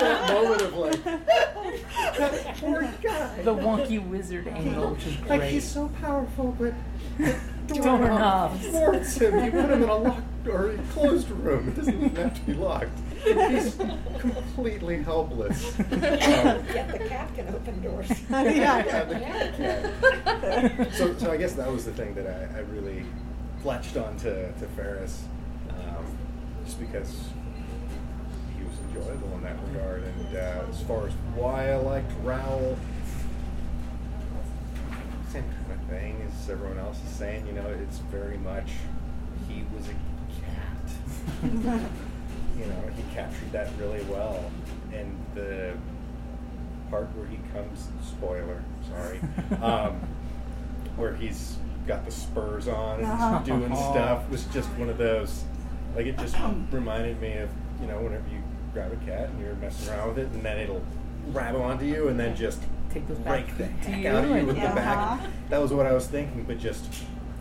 that 0.00 0.30
moment 0.32 0.62
of 0.62 0.76
like, 0.76 1.04
that 1.04 2.56
poor 2.58 2.82
guy. 3.02 3.42
The 3.42 3.54
wonky 3.54 4.06
wizard 4.06 4.48
angle, 4.48 4.92
which 4.92 5.06
is 5.06 5.16
great. 5.16 5.28
Like 5.28 5.42
he's 5.50 5.64
so 5.64 5.90
powerful, 6.00 6.54
but 6.58 6.74
Doorknobs. 7.66 8.66
thwarts 8.68 9.16
him. 9.16 9.44
You 9.44 9.50
put 9.50 9.70
him 9.70 9.82
in 9.82 9.88
a 9.88 9.96
locked 9.96 10.46
or 10.46 10.72
a 10.72 10.78
closed 10.92 11.30
room. 11.30 11.68
It 11.68 11.76
doesn't 11.76 11.94
even 11.94 12.16
have 12.16 12.34
to 12.34 12.40
be 12.42 12.54
locked. 12.54 12.98
He's 13.26 13.74
completely 14.20 15.02
helpless. 15.02 15.76
Yet 15.78 15.90
the 15.90 17.06
cat 17.08 17.34
can 17.34 17.48
open 17.54 17.82
doors. 17.82 18.10
Yeah, 18.30 19.04
the 19.04 19.14
cat 19.14 19.56
can. 19.56 20.92
so, 20.92 21.16
so 21.16 21.32
I 21.32 21.36
guess 21.36 21.54
that 21.54 21.70
was 21.70 21.84
the 21.84 21.92
thing 21.92 22.14
that 22.14 22.26
I, 22.26 22.58
I 22.58 22.60
really 22.60 23.04
fletched 23.64 24.00
on 24.02 24.16
to, 24.18 24.52
to 24.52 24.66
Ferus, 24.76 25.22
um, 25.70 26.06
just 26.64 26.78
because 26.78 27.28
he 28.56 28.64
was 28.64 28.78
enjoyable 28.88 29.34
in 29.36 29.42
that 29.42 29.56
regard. 29.68 30.04
And 30.04 30.36
uh, 30.36 30.70
as 30.70 30.80
far 30.82 31.08
as 31.08 31.12
why 31.34 31.72
I 31.72 31.76
liked 31.76 32.12
Rowl, 32.22 32.76
same 35.32 35.42
kind 35.42 35.72
of 35.72 35.88
thing 35.88 36.22
as 36.28 36.48
everyone 36.48 36.78
else 36.78 36.98
is 37.04 37.10
saying. 37.10 37.46
You 37.46 37.54
know, 37.54 37.68
it's 37.82 37.98
very 37.98 38.38
much 38.38 38.70
he 39.48 39.64
was 39.76 39.88
a 39.88 39.94
cat. 41.72 41.80
you 42.58 42.66
know, 42.66 42.82
he 42.96 43.02
captured 43.14 43.52
that 43.52 43.68
really 43.78 44.02
well. 44.04 44.50
And 44.92 45.14
the 45.34 45.72
part 46.90 47.06
where 47.16 47.26
he 47.26 47.38
comes, 47.52 47.88
spoiler, 48.06 48.62
sorry, 48.88 49.20
um, 49.62 50.00
where 50.96 51.14
he's 51.14 51.56
got 51.86 52.04
the 52.04 52.10
spurs 52.10 52.68
on 52.68 52.98
and 53.00 53.06
Uh-huh. 53.08 53.38
he's 53.38 53.46
doing 53.46 53.74
stuff 53.76 54.28
was 54.30 54.44
just 54.46 54.68
one 54.70 54.88
of 54.88 54.98
those, 54.98 55.44
like 55.94 56.06
it 56.06 56.18
just 56.18 56.36
reminded 56.72 57.20
me 57.20 57.34
of, 57.38 57.50
you 57.80 57.86
know, 57.86 57.98
whenever 58.00 58.24
you 58.28 58.42
grab 58.72 58.92
a 58.92 58.96
cat 59.06 59.28
and 59.28 59.40
you're 59.40 59.54
messing 59.56 59.92
around 59.92 60.08
with 60.08 60.18
it 60.18 60.28
and 60.32 60.42
then 60.42 60.58
it'll 60.58 60.82
grab 61.32 61.54
onto 61.56 61.84
you 61.84 62.08
and 62.08 62.18
then 62.18 62.34
just 62.36 62.62
Take 62.90 63.06
those 63.08 63.18
back 63.18 63.46
break 63.46 63.58
the 63.58 63.66
heck 63.66 64.06
out 64.06 64.24
of 64.24 64.30
you 64.30 64.36
and- 64.36 64.46
with 64.46 64.56
the 64.56 64.62
back. 64.62 64.96
Uh-huh. 64.96 65.26
That 65.50 65.60
was 65.60 65.72
what 65.72 65.86
I 65.86 65.92
was 65.92 66.06
thinking, 66.06 66.44
but 66.44 66.58
just 66.58 66.84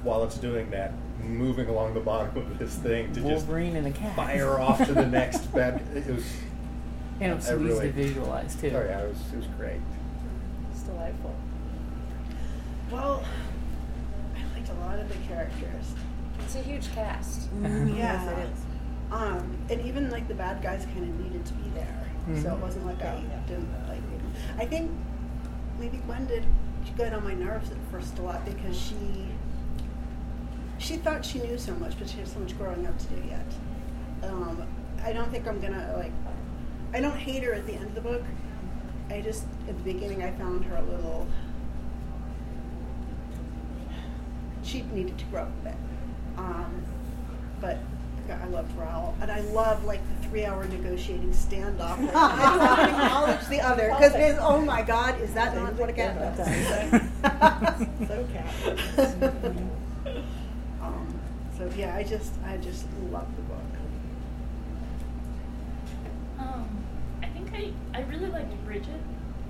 while 0.04 0.24
it's 0.24 0.38
doing 0.38 0.70
that, 0.72 0.92
moving 1.26 1.68
along 1.68 1.94
the 1.94 2.00
bottom 2.00 2.38
of 2.38 2.58
this 2.60 2.76
thing 2.76 3.12
to 3.14 3.22
Wolverine 3.22 3.76
and 3.76 3.88
a 3.88 3.92
cat. 3.92 4.16
fire 4.16 4.60
off 4.60 4.86
to 4.86 4.94
the 4.94 5.06
next 5.08 5.40
bed. 5.54 5.82
It 5.96 6.08
was. 6.14 6.26
And 7.20 7.32
it 7.32 7.36
was 7.36 7.46
I 7.46 7.50
so 7.50 7.56
easy 7.60 7.66
really- 7.68 7.88
to 7.88 7.92
visualize 7.94 8.56
too. 8.56 8.68
Oh 8.76 8.84
yeah, 8.84 9.00
it 9.02 9.10
was, 9.10 9.34
it 9.34 9.38
was 9.38 9.48
great. 9.58 9.82
It's 10.72 10.82
delightful. 10.84 11.36
Well, 12.92 13.24
I 14.36 14.58
liked 14.58 14.70
a 14.70 14.74
lot 14.76 15.00
of 15.00 15.08
the 15.08 15.16
characters. 15.28 15.94
It's 16.42 16.56
a 16.56 16.60
huge 16.60 16.94
cast. 16.94 17.50
Yeah, 17.64 18.30
it 18.32 18.50
is. 18.50 18.60
Um, 19.12 19.58
and 19.70 19.82
even 19.86 20.10
like 20.12 20.28
the 20.28 20.34
bad 20.34 20.62
guys 20.62 20.86
kind 20.86 21.04
of 21.04 21.20
needed 21.20 21.46
to 21.46 21.54
be 21.54 21.70
there, 21.70 22.42
so 22.42 22.54
it 22.54 22.60
wasn't 22.60 22.86
like 22.86 23.02
I 23.02 23.22
didn't 23.48 23.70
like. 23.88 24.02
I 24.58 24.66
think 24.66 24.92
maybe 25.80 25.98
Gwen 26.06 26.26
did 26.28 26.44
get 26.98 27.14
on 27.14 27.24
my 27.24 27.34
nerves 27.34 27.72
at 27.72 27.78
first 27.92 28.18
a 28.20 28.22
lot 28.22 28.44
because 28.46 28.78
she 28.80 28.96
she 30.78 30.98
thought 30.98 31.26
she 31.26 31.40
knew 31.40 31.58
so 31.58 31.74
much, 31.76 31.98
but 31.98 32.10
she 32.10 32.18
has 32.20 32.32
so 32.32 32.40
much 32.40 32.58
growing 32.58 32.86
up 32.86 32.98
to 32.98 33.06
do 33.08 33.28
yet. 33.28 33.46
Um, 34.24 34.66
I 35.04 35.14
don't 35.14 35.32
think 35.32 35.48
I'm 35.48 35.60
gonna 35.60 35.94
like. 35.98 36.12
I 36.94 37.02
don't 37.02 37.18
hate 37.18 37.44
her 37.44 37.54
at 37.54 37.66
the 37.66 37.74
end 37.74 37.86
of 37.86 37.96
the 37.96 38.02
book. 38.02 38.24
I 39.10 39.22
just 39.22 39.46
at 39.68 39.78
the 39.78 39.94
beginning 39.94 40.24
I 40.24 40.32
found 40.32 40.66
her 40.66 40.76
a 40.76 40.82
little. 40.82 41.28
She 44.64 44.82
needed 44.82 45.18
to 45.20 45.26
grow 45.26 45.44
up 45.44 45.52
a 45.62 45.66
bit, 45.66 45.76
um, 46.38 46.84
but 47.62 47.78
I 48.30 48.48
loved 48.48 48.76
Rowl, 48.76 49.16
and 49.22 49.32
I 49.32 49.42
love 49.42 49.86
like 49.86 50.02
the 50.10 50.28
three-hour 50.28 50.66
negotiating 50.66 51.32
standoff. 51.32 52.04
Like, 52.04 52.16
I 52.16 52.50
don't 52.50 52.60
want 52.60 52.80
to 52.80 52.90
acknowledge 52.90 53.48
the 53.48 53.62
other 53.62 53.90
because 53.90 54.38
oh 54.42 54.62
my 54.62 54.82
God, 54.82 55.22
is 55.22 55.34
that 55.36 55.56
not 55.56 55.76
what 55.76 55.90
a 55.90 55.94
cat 55.94 56.36
does? 56.36 56.48
So 58.08 58.26
cat. 58.34 59.56
so 61.72 61.78
yeah, 61.78 61.96
I 61.96 62.04
just 62.04 62.34
I 62.46 62.58
just 62.58 62.86
love 63.12 63.28
the 63.36 63.42
book. 63.44 63.60
Um, 66.40 66.68
I 67.24 67.28
think 67.28 67.52
I, 67.54 67.98
I 67.98 68.02
really 68.04 68.28
liked 68.28 68.54
Bridget. 68.66 69.02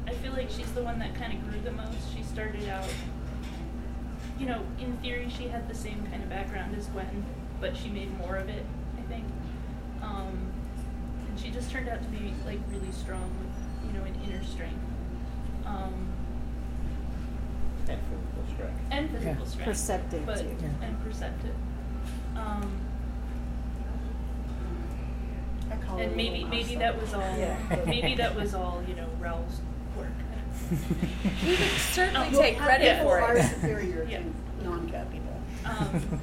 I 0.07 0.13
feel 0.13 0.33
like 0.33 0.49
she's 0.49 0.71
the 0.73 0.83
one 0.83 0.99
that 0.99 1.15
kind 1.15 1.33
of 1.33 1.49
grew 1.49 1.59
the 1.61 1.71
most. 1.71 2.15
She 2.15 2.23
started 2.23 2.69
out, 2.69 2.87
you 4.39 4.45
know, 4.45 4.61
in 4.79 4.95
theory 4.97 5.29
she 5.35 5.47
had 5.47 5.67
the 5.67 5.75
same 5.75 6.05
kind 6.11 6.21
of 6.23 6.29
background 6.29 6.75
as 6.77 6.87
Gwen, 6.87 7.25
but 7.59 7.75
she 7.75 7.89
made 7.89 8.15
more 8.19 8.35
of 8.35 8.47
it, 8.49 8.65
I 8.97 9.01
think. 9.09 9.25
Um, 10.01 10.51
and 11.27 11.39
she 11.39 11.49
just 11.49 11.71
turned 11.71 11.89
out 11.89 12.01
to 12.01 12.07
be 12.09 12.33
like 12.45 12.59
really 12.69 12.91
strong 12.91 13.29
with, 13.39 13.91
you 13.91 13.99
know, 13.99 14.05
an 14.05 14.15
inner 14.23 14.43
strength. 14.43 14.79
Um, 15.65 16.07
And 17.89 17.99
physical 17.99 18.43
strength. 18.55 18.79
and 18.91 19.09
physical 19.09 19.35
Yeah. 19.43 19.45
strength. 19.49 19.65
Perceptive, 19.69 20.25
but, 20.27 20.37
too. 20.37 20.55
Yeah. 20.61 20.87
And 20.87 21.03
perceptive. 21.03 21.55
Um, 22.35 22.71
I 25.71 25.75
call 25.77 25.97
and 25.99 26.15
maybe 26.15 26.43
maybe 26.45 26.57
monster. 26.75 26.79
that 26.79 27.01
was 27.01 27.13
all 27.13 27.37
Yeah. 27.37 27.57
maybe 27.85 28.15
that 28.15 28.35
was 28.35 28.53
all 28.53 28.83
you 28.87 28.95
know 28.95 29.07
Rowl's 29.19 29.61
work. 29.97 30.07
You 31.45 31.55
can 31.57 31.79
certainly 31.79 32.29
Well, 32.31 32.41
take 32.41 32.57
cat 32.57 32.65
credit 32.67 32.95
people 32.97 33.09
for 33.11 33.19
are 33.21 33.37
it. 33.37 33.43
superior 33.55 34.07
Yeah. 34.09 34.19
to 34.19 34.63
non-cat 34.63 35.11
people. 35.11 35.39
Um, 35.65 36.19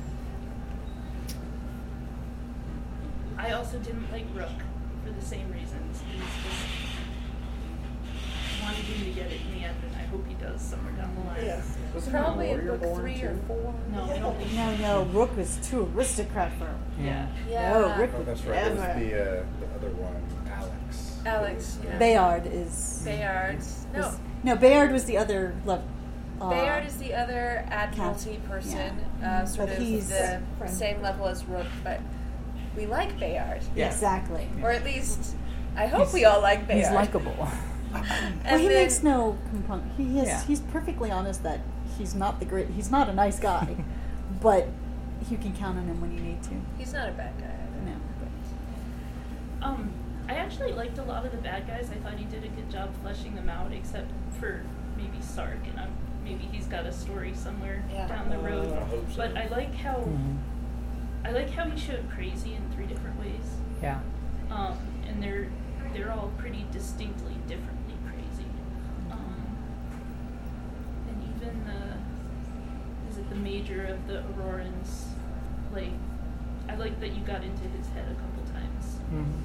I 3.38 3.52
also 3.52 3.78
didn't 3.78 4.10
like 4.12 4.24
Rook 4.34 4.48
for 5.04 5.10
the 5.12 5.20
same 5.24 5.50
reasons. 5.52 6.00
He's 8.86 8.96
him 8.96 9.14
to 9.14 9.20
get 9.20 9.30
it 9.32 9.40
in 9.46 9.58
the 9.60 9.64
end, 9.66 9.76
and 9.86 9.96
I 9.96 10.04
hope 10.06 10.26
he 10.26 10.34
does 10.34 10.60
somewhere 10.60 10.92
down 10.92 11.14
the 11.14 11.20
line. 11.22 11.44
Yes. 11.44 11.76
Wasn't 11.94 12.14
Probably 12.14 12.50
in 12.50 12.56
Warrior 12.58 12.72
book 12.78 12.80
born 12.82 13.00
three 13.00 13.22
or 13.22 13.36
four. 13.46 13.74
No, 13.92 14.04
I 14.04 14.18
don't 14.18 14.36
think. 14.38 14.52
No, 14.52 14.76
no, 14.76 15.02
Rook 15.10 15.36
was 15.36 15.56
too 15.62 15.90
aristocrat 15.94 16.52
for 16.58 16.66
him. 16.66 16.78
Yeah. 17.00 17.26
Yeah. 17.48 17.72
No, 17.72 17.96
Rick 17.96 18.10
Oh, 18.14 18.18
would 18.18 18.26
that's 18.26 18.42
right. 18.44 18.66
It 18.66 18.70
was 18.72 18.80
never. 18.80 19.00
the, 19.00 19.14
uh, 19.14 19.44
the 19.60 19.66
other 19.76 19.90
one, 19.96 20.52
Alex. 20.52 21.18
Alex, 21.26 21.78
yeah. 21.84 21.98
Bayard 21.98 22.46
is. 22.46 23.02
Bayard. 23.04 23.58
No. 23.92 23.98
was- 24.00 24.18
no, 24.42 24.56
Bayard 24.56 24.90
was 24.92 25.04
the 25.04 25.16
other 25.18 25.54
love, 25.64 25.82
Uh, 26.40 26.50
Bayard 26.50 26.84
is 26.86 26.96
the 26.96 27.14
other 27.14 27.64
admiralty 27.68 28.36
Cap- 28.36 28.48
person, 28.48 28.98
yeah. 29.20 29.42
uh, 29.42 29.46
sort 29.46 29.68
But 29.68 29.76
of 29.78 29.82
he's- 29.82 30.08
the 30.08 30.40
same 30.66 31.00
level 31.00 31.26
as 31.28 31.44
Rook, 31.44 31.66
but 31.84 32.00
we 32.76 32.86
like 32.86 33.16
Bayard. 33.20 33.62
Yeah. 33.76 33.86
Exactly. 33.86 34.48
Or 34.62 34.70
at 34.72 34.82
least, 34.82 35.36
I 35.76 35.86
hope 35.86 36.12
we 36.12 36.24
all 36.24 36.40
like 36.40 36.66
Bayard. 36.66 36.86
He's 36.86 36.92
likable. 36.94 37.48
well, 38.44 38.58
he 38.58 38.68
then- 38.68 38.82
makes 38.82 39.02
no 39.02 39.36
complaint. 39.50 39.84
He 39.96 40.18
is. 40.18 40.26
Yeah. 40.26 40.42
He's 40.44 40.60
perfectly 40.60 41.10
honest 41.10 41.42
that 41.42 41.60
he's 41.98 42.14
not 42.14 42.38
the 42.40 42.46
great. 42.46 42.68
He's 42.70 42.90
not 42.90 43.08
a 43.08 43.12
nice 43.12 43.38
guy, 43.38 43.76
but 44.40 44.68
you 45.30 45.36
can 45.38 45.54
count 45.54 45.78
on 45.78 45.84
him 45.86 46.00
when 46.00 46.12
you 46.12 46.20
need 46.20 46.42
to. 46.44 46.50
He's 46.78 46.92
not 46.92 47.08
a 47.08 47.12
bad 47.12 47.32
guy. 47.38 47.44
Either. 47.46 47.90
No. 49.60 49.66
Um, 49.66 49.92
I 50.28 50.34
actually 50.34 50.72
liked 50.72 50.98
a 50.98 51.02
lot 51.04 51.24
of 51.24 51.32
the 51.32 51.38
bad 51.38 51.66
guys. 51.66 51.90
I 51.90 51.96
thought 51.96 52.18
he 52.18 52.24
did 52.24 52.44
a 52.44 52.48
good 52.48 52.70
job 52.70 52.90
fleshing 53.02 53.34
them 53.34 53.48
out, 53.48 53.72
except 53.72 54.10
for 54.40 54.62
maybe 54.96 55.20
Sark, 55.20 55.58
and 55.68 55.78
um, 55.80 55.88
maybe 56.24 56.48
he's 56.50 56.66
got 56.66 56.86
a 56.86 56.92
story 56.92 57.32
somewhere 57.34 57.84
Yeah. 57.92 58.08
down 58.08 58.30
the 58.30 58.38
road. 58.38 58.72
I 58.72 58.88
so. 58.90 59.04
But 59.16 59.36
I 59.36 59.46
like 59.48 59.74
how 59.74 59.96
Mhm. 59.96 60.38
I 61.24 61.30
like 61.30 61.50
how 61.50 61.68
he 61.68 61.78
showed 61.78 62.08
crazy 62.10 62.54
in 62.54 62.68
three 62.74 62.86
different 62.86 63.18
ways. 63.20 63.56
Yeah. 63.80 64.00
Um, 64.50 64.76
and 65.06 65.22
they're 65.22 65.46
they're 65.94 66.10
all 66.12 66.30
pretty 66.38 66.64
distinctly 66.72 67.34
differently 67.46 67.94
crazy. 68.08 68.46
Um, 69.10 69.46
and 71.52 71.62
even 71.62 71.64
the 71.66 73.10
is 73.10 73.18
it 73.18 73.28
the 73.28 73.36
major 73.36 73.84
of 73.86 74.06
the 74.06 74.22
Aurorans? 74.38 75.04
Like, 75.72 75.92
I 76.68 76.74
like 76.76 76.98
that 77.00 77.12
you 77.12 77.20
got 77.24 77.42
into 77.42 77.62
his 77.76 77.88
head 77.88 78.04
a 78.10 78.14
couple 78.14 78.42
times. 78.52 78.98
Mhm. 79.12 79.40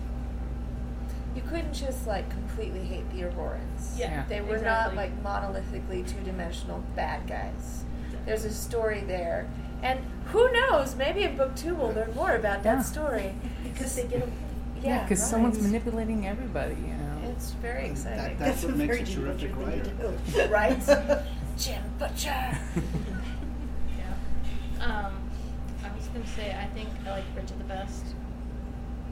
You 1.36 1.41
couldn't 1.43 1.74
just 1.74 2.08
like 2.08 2.30
completely 2.30 2.84
hate 2.84 3.10
the 3.12 3.22
Aurorans. 3.24 3.97
Yeah, 3.97 4.10
Yeah. 4.12 4.24
They 4.28 4.41
were 4.41 4.58
not 4.58 4.95
like 4.95 5.12
monolithically 5.24 6.08
two 6.08 6.20
dimensional 6.24 6.84
bad 6.95 7.28
guys. 7.28 7.84
There's 8.26 8.45
a 8.45 8.53
story 8.53 9.01
there. 9.01 9.47
And 9.84 9.99
who 10.32 10.51
knows, 10.51 10.95
maybe 10.95 11.24
in 11.24 11.38
book 11.38 11.55
two 11.55 11.76
we'll 11.76 11.91
learn 11.93 12.14
more 12.16 12.36
about 12.36 12.64
Yeah. 12.66 12.76
that 12.76 12.86
story. 12.86 13.36
Because 13.64 13.95
they 13.95 14.03
get 14.08 14.24
a 14.24 14.30
Yeah, 14.82 15.03
because 15.03 15.20
right. 15.22 15.30
someone's 15.30 15.62
manipulating 15.62 16.28
everybody. 16.28 16.76
You 16.76 16.93
know. 16.93 17.30
It's 17.30 17.51
very 17.51 17.89
exciting. 17.89 18.18
That, 18.18 18.39
that's 18.39 18.64
what 18.64 18.76
makes 18.76 18.95
very 18.95 19.01
a 19.01 19.05
deep 19.05 19.16
terrific 19.18 19.55
what 19.58 19.76
you 19.76 19.82
writer. 19.84 20.49
right? 20.49 21.24
Jim 21.58 21.84
Butcher. 21.97 22.58
Yeah. 23.97 24.86
Um, 24.86 25.30
I 25.84 25.95
was 25.95 26.08
gonna 26.08 26.28
say 26.28 26.55
I 26.55 26.66
think 26.68 26.89
I 27.05 27.12
like 27.12 27.34
Bridget 27.34 27.58
the 27.58 27.64
best 27.64 28.05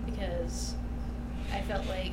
because 0.05 0.75
I 1.51 1.61
felt 1.61 1.85
like 1.87 2.11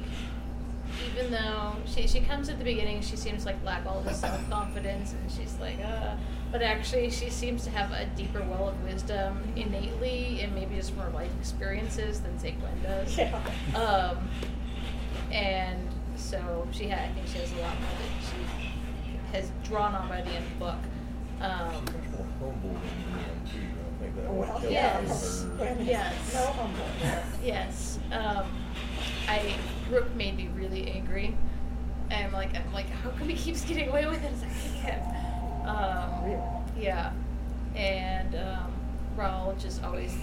even 1.11 1.30
though 1.30 1.74
she 1.87 2.07
she 2.07 2.20
comes 2.20 2.49
at 2.49 2.59
the 2.59 2.64
beginning, 2.64 3.01
she 3.03 3.16
seems 3.16 3.45
like 3.47 3.62
lack 3.64 3.87
all 3.87 4.01
this 4.01 4.20
self 4.20 4.49
confidence 4.51 5.12
and 5.12 5.30
she's 5.30 5.55
like, 5.59 5.78
uh, 5.85 6.14
but 6.51 6.62
actually 6.62 7.11
she 7.11 7.30
seems 7.30 7.64
to 7.64 7.70
have 7.70 7.93
a 7.93 8.07
deeper 8.16 8.41
well 8.41 8.68
of 8.68 8.83
wisdom 8.85 9.43
innately 9.57 10.41
and 10.43 10.55
maybe 10.55 10.76
just 10.76 10.95
more 10.97 11.09
life 11.11 11.30
experiences 11.41 12.20
than 12.20 12.39
say 12.39 12.53
Gwen 12.53 12.83
does. 12.83 13.16
Yeah. 13.18 13.39
Um, 13.74 14.28
and 15.30 15.89
so 16.16 16.66
she 16.72 16.89
had, 16.89 17.11
I 17.11 17.12
think 17.12 17.26
she 17.26 17.39
has 17.39 17.53
a 17.53 17.57
lot 17.57 17.74
more 17.80 17.91
has 19.33 19.51
drawn 19.64 19.95
on 19.95 20.09
by 20.09 20.20
the 20.20 20.30
end 20.30 20.45
of 20.45 20.51
the 20.53 20.59
book. 20.59 20.78
Um, 21.41 21.85
more 22.41 22.53
humble 22.53 22.70
than 22.70 22.80
Gwen, 23.12 23.41
too. 23.51 23.61
I 23.61 24.03
think 24.03 24.16
that 24.16 24.33
well, 24.33 24.47
help 24.47 24.62
yes. 24.70 25.43
her. 25.43 25.49
Gwen 25.57 25.76
has 25.78 25.87
Yes. 25.87 26.35
no 26.35 26.47
humble. 26.53 26.85
Yes. 27.45 27.99
Um, 28.12 28.47
I 29.28 29.55
Rook 29.91 30.14
made 30.14 30.37
me 30.37 30.49
really 30.55 30.91
angry. 30.91 31.37
And 32.11 32.26
I'm 32.26 32.33
like, 32.33 32.55
I'm 32.55 32.72
like, 32.72 32.89
how 32.91 33.11
come 33.11 33.28
he 33.28 33.35
keeps 33.35 33.64
getting 33.64 33.89
away 33.89 34.07
with 34.07 34.22
it? 34.22 34.30
It's 34.33 34.43
like, 34.43 34.87
I 34.87 34.91
can't. 34.91 35.66
Um, 35.66 36.72
yeah. 36.78 37.12
And 37.74 38.35
um, 38.35 38.72
Rowl 39.16 39.55
just 39.59 39.83
always, 39.83 40.14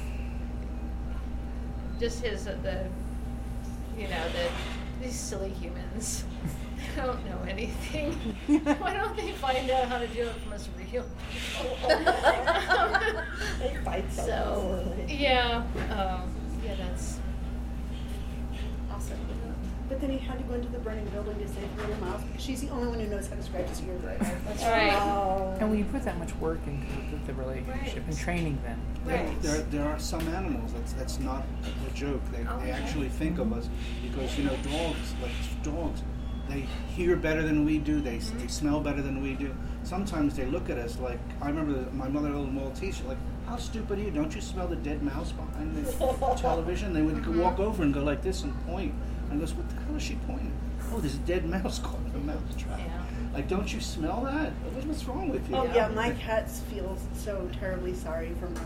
just 1.99 2.23
his 2.23 2.47
uh, 2.47 2.57
the, 2.61 2.85
you 3.99 4.07
know, 4.07 4.23
the 4.29 4.49
these 5.01 5.15
silly 5.19 5.49
humans. 5.49 6.23
They 6.95 7.01
don't 7.05 7.23
know 7.25 7.39
anything. 7.47 8.13
Why 8.79 8.93
don't 8.93 9.15
they 9.15 9.31
find 9.33 9.69
out 9.69 9.89
how 9.89 9.99
to 9.99 10.07
do 10.07 10.23
it 10.23 10.33
from 10.35 10.53
us 10.53 10.67
real 10.77 11.05
people? 11.31 11.87
They 13.59 13.75
fight 13.83 14.11
so 14.11 14.95
yeah, 15.07 15.63
um, 15.91 16.33
yeah, 16.63 16.75
that's. 16.75 17.18
But 19.89 19.99
then 20.01 20.11
he 20.11 20.19
had 20.19 20.37
to 20.37 20.43
go 20.43 20.53
into 20.53 20.67
the 20.69 20.77
burning 20.79 21.05
building 21.05 21.37
to 21.39 21.47
save 21.47 21.69
her 21.71 21.87
little 21.87 22.05
mouse 22.05 22.21
because 22.23 22.43
she's 22.43 22.61
the 22.61 22.69
only 22.69 22.87
one 22.89 22.99
who 22.99 23.07
knows 23.07 23.27
how 23.27 23.35
to 23.35 23.41
scratch 23.43 23.67
his 23.69 23.81
ears 23.83 24.01
right. 24.03 24.19
That's 24.45 24.63
Right. 24.63 25.57
And 25.59 25.69
when 25.69 25.79
you 25.79 25.85
put 25.85 26.03
that 26.03 26.19
much 26.19 26.33
work 26.35 26.59
into 26.67 26.85
the, 27.11 27.17
the 27.25 27.33
relationship 27.33 28.03
and 28.07 28.17
training 28.17 28.59
them, 28.63 28.79
There, 29.05 29.23
Right. 29.23 29.41
there, 29.41 29.61
there 29.63 29.85
are 29.85 29.97
some 29.97 30.27
animals 30.29 30.73
that's 30.73 30.93
that's 30.93 31.19
not 31.19 31.43
a 31.87 31.93
joke. 31.97 32.21
They, 32.31 32.45
Oh, 32.47 32.59
they 32.63 32.69
actually 32.71 33.09
think 33.09 33.39
of 33.39 33.51
us 33.51 33.67
because 34.03 34.37
you 34.37 34.43
know 34.43 34.55
dogs 34.57 35.15
like 35.23 35.31
dogs, 35.63 36.03
they 36.47 36.65
hear 36.95 37.15
better 37.15 37.41
than 37.41 37.65
we 37.65 37.79
do. 37.79 37.99
They 37.99 38.17
Mm-hmm. 38.17 38.39
they 38.39 38.47
smell 38.47 38.79
better 38.81 39.01
than 39.01 39.21
we 39.23 39.33
do. 39.33 39.55
Sometimes 39.83 40.35
they 40.35 40.45
look 40.45 40.69
at 40.69 40.77
us 40.77 40.99
like 40.99 41.19
I 41.41 41.47
remember 41.47 41.73
the, 41.73 41.89
my 41.91 42.07
mother 42.07 42.27
had 42.27 42.35
a 42.35 42.39
little 42.39 42.53
Maltese. 42.53 42.97
She's 42.97 43.05
like, 43.05 43.17
"How 43.47 43.57
stupid 43.57 43.97
are 43.97 44.01
you? 44.03 44.11
Don't 44.11 44.35
you 44.35 44.41
smell 44.41 44.67
the 44.67 44.75
dead 44.75 45.01
mouse 45.01 45.31
behind 45.31 45.75
the 45.75 45.91
television?" 46.37 46.93
They 46.93 47.01
would 47.01 47.15
Mm-hmm. 47.15 47.39
walk 47.41 47.59
over 47.59 47.81
and 47.83 47.91
go 47.93 48.03
like 48.03 48.21
this 48.21 48.43
and 48.43 48.53
point. 48.67 48.93
And 49.29 49.37
I 49.37 49.41
goes, 49.41 49.53
"What 49.53 49.69
the 49.69 49.75
hell 49.89 49.97
is 49.97 50.03
she 50.03 50.15
pointing? 50.27 50.53
Oh, 50.91 50.99
there's 50.99 51.15
a 51.15 51.19
dead 51.19 51.45
mouse 51.45 51.79
caught 51.79 51.99
in 52.13 52.15
a 52.15 52.23
mouse 52.23 52.41
trap. 52.57 52.79
Yeah. 52.79 53.01
Like, 53.33 53.47
don't 53.47 53.71
you 53.73 53.79
smell 53.81 54.21
that? 54.21 54.51
What- 54.53 54.85
What's 54.85 55.05
wrong 55.05 55.29
with 55.29 55.47
you?" 55.49 55.55
Oh 55.55 55.63
yeah, 55.65 55.87
my 55.89 56.11
cats 56.11 56.59
feel 56.61 56.97
so 57.15 57.47
terribly 57.59 57.93
sorry 57.93 58.31
for 58.39 58.49
my 58.49 58.61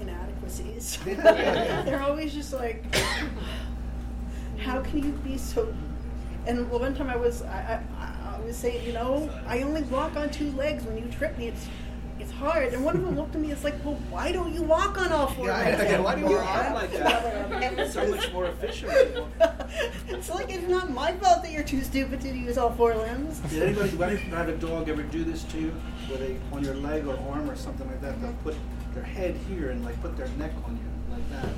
inadequacies. 0.00 0.98
They're 1.04 2.02
always 2.02 2.32
just 2.32 2.52
like, 2.52 2.84
how 4.58 4.80
can 4.82 5.02
you 5.02 5.12
be 5.24 5.36
so? 5.38 5.74
And 6.46 6.70
one 6.70 6.94
time 6.94 7.10
I 7.10 7.16
was, 7.16 7.42
I, 7.42 7.82
I, 7.98 8.36
I 8.36 8.40
was 8.40 8.56
saying, 8.56 8.86
you 8.86 8.92
know, 8.92 9.28
I 9.46 9.62
only 9.62 9.82
walk 9.84 10.16
on 10.16 10.30
two 10.30 10.50
legs. 10.52 10.84
When 10.84 10.96
you 10.96 11.04
trip 11.10 11.36
me, 11.38 11.48
it's, 11.48 11.66
it's 12.18 12.32
hard. 12.32 12.72
And 12.72 12.84
one 12.84 12.96
of 12.96 13.02
them 13.02 13.16
looked 13.16 13.34
at 13.34 13.40
me. 13.40 13.50
It's 13.50 13.64
like, 13.64 13.74
well, 13.84 13.98
why 14.10 14.32
don't 14.32 14.54
you 14.54 14.62
walk 14.62 14.98
on 14.98 15.12
all 15.12 15.28
four 15.28 15.48
legs? 15.48 15.82
yeah. 15.90 16.00
Why 16.00 16.14
do 16.14 16.22
you 16.22 16.36
walk 16.36 16.70
like 16.74 16.92
that? 16.92 17.52
It's 17.78 17.94
so 17.94 18.06
much 18.06 18.32
more 18.32 18.46
efficient. 18.46 18.92
it's 20.08 20.30
like 20.30 20.50
it's 20.50 20.68
not 20.68 20.90
my 20.90 21.12
fault 21.12 21.42
that 21.42 21.52
you're 21.52 21.62
too 21.62 21.82
stupid 21.82 22.20
to 22.22 22.28
use 22.28 22.58
all 22.58 22.70
four 22.72 22.94
limbs. 22.94 23.38
Did 23.40 23.62
anybody, 23.62 23.96
when 23.96 24.10
you 24.10 24.16
have 24.16 24.48
a 24.48 24.56
dog, 24.56 24.88
ever 24.88 25.02
do 25.02 25.24
this 25.24 25.44
to 25.44 25.60
you? 25.60 25.70
Where 26.08 26.18
they, 26.18 26.38
on 26.52 26.64
your 26.64 26.74
leg 26.74 27.06
or 27.06 27.18
arm 27.30 27.50
or 27.50 27.56
something 27.56 27.86
like 27.86 28.00
that, 28.02 28.20
they'll 28.20 28.30
mm-hmm. 28.30 28.42
put 28.42 28.56
their 28.94 29.04
head 29.04 29.36
here 29.48 29.70
and 29.70 29.84
like 29.84 30.00
put 30.00 30.16
their 30.16 30.28
neck 30.38 30.52
on 30.64 30.76
you 30.76 31.14
like 31.14 31.30
that. 31.30 31.52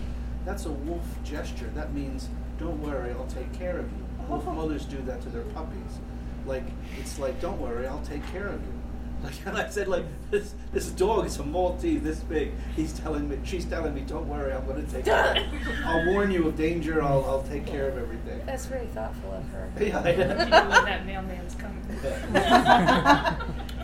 That's 0.45 0.67
a 0.67 0.73
wolf 0.73 1.05
gesture. 1.25 1.71
That 1.75 1.93
means, 1.95 2.29
don't 2.59 2.81
worry, 2.83 3.11
I'll 3.13 3.27
take 3.27 3.53
care 3.53 3.79
of 3.79 3.87
you. 3.91 4.07
Wolf 4.29 4.45
oh. 4.47 4.53
mothers 4.53 4.85
do 4.85 5.01
that 5.03 5.21
to 5.23 5.29
their 5.29 5.43
puppies. 5.43 5.99
Like, 6.47 6.65
it's 6.99 7.19
like, 7.19 7.41
don't 7.41 7.61
worry, 7.61 7.87
I'll 7.87 8.03
take 8.03 8.27
care 8.33 8.49
of 8.49 8.61
you. 8.63 8.78
Like, 9.23 9.35
and 9.47 9.57
I 9.57 9.69
said, 9.69 9.89
like, 9.89 10.05
this, 10.31 10.55
this 10.73 10.91
dog 10.91 11.27
is 11.27 11.39
a 11.39 11.45
Maltese 11.45 12.03
this 12.03 12.21
big. 12.21 12.53
He's 12.77 12.93
telling 12.93 13.29
me, 13.29 13.39
she's 13.45 13.65
telling 13.65 13.95
me, 13.95 14.03
don't 14.03 14.29
worry, 14.29 14.53
I'm 14.53 14.65
going 14.67 14.85
to 14.85 14.93
take 14.93 15.05
care 15.07 15.31
of 15.37 15.53
you. 15.53 15.59
I'll 15.85 16.07
warn 16.13 16.31
you 16.31 16.47
of 16.49 16.57
danger, 16.57 17.03
I'll, 17.03 17.25
I'll 17.25 17.43
take 17.45 17.67
care 17.67 17.89
of 17.89 17.99
everything. 17.99 18.41
That's 18.47 18.67
very 18.67 18.87
thoughtful 18.87 19.33
of 19.33 19.45
her. 19.51 19.69
Yeah, 19.81 20.09
You 20.09 20.19
yeah. 20.19 20.27
know 20.35 20.37
when 20.71 20.85
that 20.85 21.07
mailman's 21.07 21.55
coming. 21.55 21.83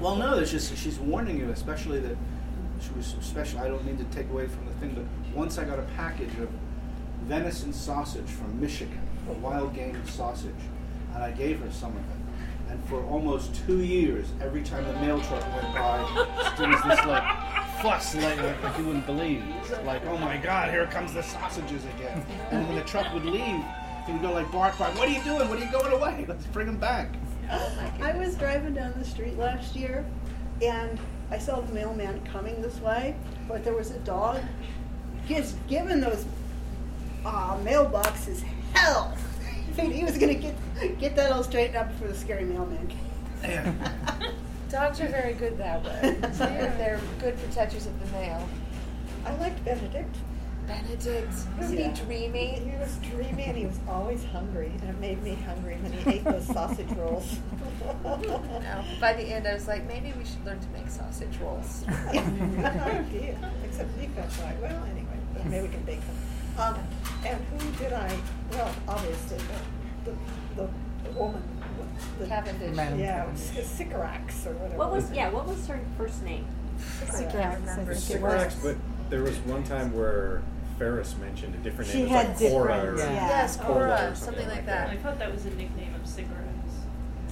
well, 0.00 0.16
no, 0.16 0.38
it's 0.38 0.50
just 0.50 0.76
she's 0.76 0.98
warning 0.98 1.38
you, 1.38 1.50
especially 1.50 2.00
that 2.00 2.16
she 2.80 2.90
was 2.96 3.14
special. 3.20 3.60
I 3.60 3.68
don't 3.68 3.84
mean 3.84 3.96
to 3.98 4.04
take 4.04 4.28
away 4.30 4.46
from 4.46 4.66
the 4.66 4.72
thing, 4.74 4.94
but 4.94 5.04
once 5.36 5.58
I 5.58 5.64
got 5.64 5.78
a 5.78 5.86
package 5.96 6.36
of 6.38 6.48
venison 7.22 7.72
sausage 7.72 8.26
from 8.28 8.60
Michigan, 8.60 9.00
a 9.28 9.32
wild 9.34 9.74
game 9.74 10.00
sausage, 10.06 10.50
and 11.14 11.22
I 11.22 11.30
gave 11.30 11.60
her 11.60 11.70
some 11.70 11.92
of 11.92 11.96
it. 11.98 12.02
And 12.70 12.82
for 12.86 13.04
almost 13.04 13.54
two 13.66 13.82
years, 13.82 14.26
every 14.40 14.62
time 14.62 14.84
the 14.84 14.94
mail 14.94 15.20
truck 15.20 15.42
went 15.54 15.74
by, 15.74 16.54
there 16.58 16.68
was 16.68 16.82
this 16.82 17.06
like 17.06 17.80
fuss, 17.80 18.14
like, 18.14 18.42
like, 18.42 18.62
like 18.62 18.78
you 18.78 18.84
wouldn't 18.86 19.06
believe. 19.06 19.42
Like, 19.84 20.04
oh 20.06 20.18
my 20.18 20.36
God, 20.36 20.70
here 20.70 20.86
comes 20.86 21.12
the 21.12 21.22
sausages 21.22 21.84
again. 21.96 22.24
And 22.50 22.66
when 22.66 22.76
the 22.76 22.84
truck 22.84 23.12
would 23.12 23.24
leave, 23.24 23.62
he 24.06 24.12
would 24.12 24.22
go 24.22 24.32
like 24.32 24.50
bark, 24.50 24.78
bark. 24.78 24.96
What 24.96 25.08
are 25.08 25.12
you 25.12 25.22
doing? 25.22 25.48
What 25.48 25.58
are 25.58 25.64
you 25.64 25.70
going 25.70 25.92
away? 25.92 26.24
Let's 26.28 26.46
bring 26.46 26.68
him 26.68 26.78
back. 26.78 27.08
I 27.50 28.16
was 28.16 28.34
driving 28.36 28.74
down 28.74 28.94
the 28.96 29.04
street 29.04 29.36
last 29.36 29.76
year 29.76 30.04
and 30.62 30.98
I 31.30 31.38
saw 31.38 31.60
the 31.60 31.72
mailman 31.72 32.24
coming 32.24 32.60
this 32.62 32.80
way, 32.80 33.16
but 33.48 33.64
there 33.64 33.74
was 33.74 33.90
a 33.90 33.98
dog. 34.00 34.40
He's 35.26 35.54
given 35.68 36.00
those 36.00 36.24
uh, 37.24 37.56
mailboxes 37.58 38.42
hell. 38.74 39.16
He 39.76 40.04
was 40.04 40.18
gonna 40.18 40.34
get 40.34 40.54
get 40.98 41.16
that 41.16 41.32
all 41.32 41.42
straightened 41.42 41.76
out 41.76 41.88
before 41.88 42.08
the 42.08 42.14
scary 42.14 42.44
mailman 42.44 42.88
came. 43.42 43.78
Dogs 44.70 45.00
are 45.00 45.08
very 45.08 45.34
good 45.34 45.56
that 45.58 45.84
way. 45.84 46.16
They're, 46.20 46.74
they're 46.78 47.00
good 47.20 47.38
protectors 47.38 47.86
of 47.86 47.98
the 48.00 48.18
mail. 48.18 48.48
I 49.24 49.36
liked 49.36 49.64
Benedict. 49.64 50.16
Benedict, 50.66 51.32
was 51.58 51.70
he 51.70 51.88
dreamy? 51.88 52.58
He 52.58 52.70
was 52.78 52.96
dreamy 52.96 53.44
and 53.44 53.56
he 53.56 53.66
was 53.66 53.78
always 53.86 54.24
hungry, 54.24 54.72
and 54.80 54.90
it 54.90 54.98
made 54.98 55.22
me 55.22 55.34
hungry 55.46 55.76
when 55.76 55.92
he 55.92 56.10
ate 56.14 56.24
those 56.24 56.46
sausage 56.46 56.90
rolls. 56.96 57.38
No, 58.02 58.84
by 59.00 59.12
the 59.12 59.22
end, 59.22 59.46
I 59.46 59.54
was 59.54 59.68
like, 59.68 59.86
maybe 59.86 60.12
we 60.18 60.24
should 60.24 60.44
learn 60.44 60.58
to 60.58 60.68
make 60.68 60.88
sausage 60.88 61.36
rolls. 61.36 61.84
Good 61.86 62.64
idea. 62.64 63.52
Except 63.64 63.90
you 64.00 64.08
got 64.08 64.26
right. 64.42 64.58
Well, 64.60 64.84
anyway, 64.90 65.18
but 65.34 65.46
maybe 65.46 65.66
we 65.68 65.72
can 65.72 65.82
bake 65.82 66.00
them. 66.00 66.16
Um, 66.58 66.76
and 67.26 67.40
who 67.58 67.70
did 67.82 67.92
I? 67.92 68.16
Well, 68.52 68.74
obviously 68.88 69.38
the 69.38 70.10
the, 70.10 70.16
the, 70.62 70.68
the 71.04 71.18
woman. 71.18 71.42
The, 72.18 72.26
Cavendish. 72.26 72.74
Madam 72.74 72.98
Yeah, 72.98 73.24
Cavendish. 73.24 73.66
Sycorax 73.66 74.46
or 74.46 74.52
whatever. 74.54 74.78
What 74.78 74.90
was 74.92 75.10
yeah? 75.12 75.30
What 75.30 75.46
was 75.46 75.66
her 75.66 75.80
first 75.96 76.22
name? 76.24 76.46
Sycorax? 76.78 77.68
I 77.68 77.74
think 77.76 77.88
it 77.88 77.96
Sycorax, 77.96 78.54
but 78.56 78.76
there 79.10 79.22
was 79.22 79.36
one 79.40 79.62
time 79.64 79.92
where 79.92 80.42
Ferus 80.78 81.16
mentioned 81.18 81.54
a 81.54 81.58
different 81.58 81.90
She 81.90 81.98
name. 81.98 82.06
It 82.06 82.10
had 82.10 82.28
was 82.30 82.40
like 82.42 82.50
Cora 82.50 82.74
different- 82.74 83.00
or- 83.00 83.02
yeah. 83.04 83.28
Yes, 83.28 83.56
Cora 83.56 83.68
or 83.68 83.74
Cora, 83.74 83.98
something 83.98 84.16
something 84.24 84.46
like 84.48 84.56
like 84.58 84.66
that. 84.66 84.90
I 84.90 84.96
thought 84.96 85.18
that 85.18 85.32
was 85.32 85.46
a 85.46 85.50
nickname 85.50 85.94
of 85.94 86.06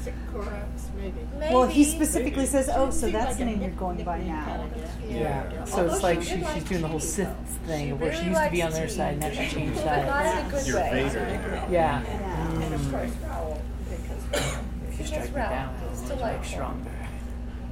cigarettes. 0.03 0.23
Sycorax, 0.33 0.89
maybe. 0.97 1.13
Maybe. 1.39 1.55
Well, 1.55 1.67
he 1.67 1.85
specifically 1.85 2.47
says, 2.47 2.69
"Oh, 2.75 2.91
so 2.91 3.11
that's 3.11 3.31
like 3.31 3.39
the 3.39 3.45
name 3.45 3.61
you're 3.63 3.71
going 3.71 4.03
by 4.05 4.19
now." 4.23 4.45
kind. 4.45 4.73
Yeah. 5.09 5.65
So 5.65 5.79
Although 5.79 5.95
it's 5.95 6.03
like 6.03 6.23
she 6.23 6.29
she, 6.29 6.35
did 6.37 6.47
she's 6.47 6.55
like 6.55 6.69
doing 6.69 6.83
the 6.83 6.89
whole 6.89 7.01
Sith 7.01 7.29
though. 7.29 7.67
thing 7.69 7.87
She 7.89 7.93
where 7.93 8.15
she 8.15 8.25
used 8.27 8.43
to 8.43 8.51
be 8.51 8.63
on 8.63 8.73
their 8.73 8.87
tea. 8.87 8.93
side, 8.95 9.19
now 9.21 9.31
she 9.31 9.49
changed 9.49 9.75
But 9.85 10.07
not 10.07 10.25
sides. 10.25 10.41
in 10.41 10.47
a 10.47 10.51
good 10.51 10.67
Your 10.67 10.77
way. 10.77 11.09
Vader. 11.09 11.67
Yeah. 11.71 12.03
And 12.05 12.75
of 12.75 12.91
course 12.91 13.11
Rowl, 13.25 13.63
because 13.91 14.25
If 14.33 14.33
you 14.33 14.91
Because 14.91 15.07
strike 15.09 15.29
me 15.31 15.37
Ralph 15.37 15.51
down, 15.51 15.75
is 15.75 15.83
I'll 16.03 16.09
make 16.09 16.19
delightful. 16.19 16.45
stronger. 16.45 17.09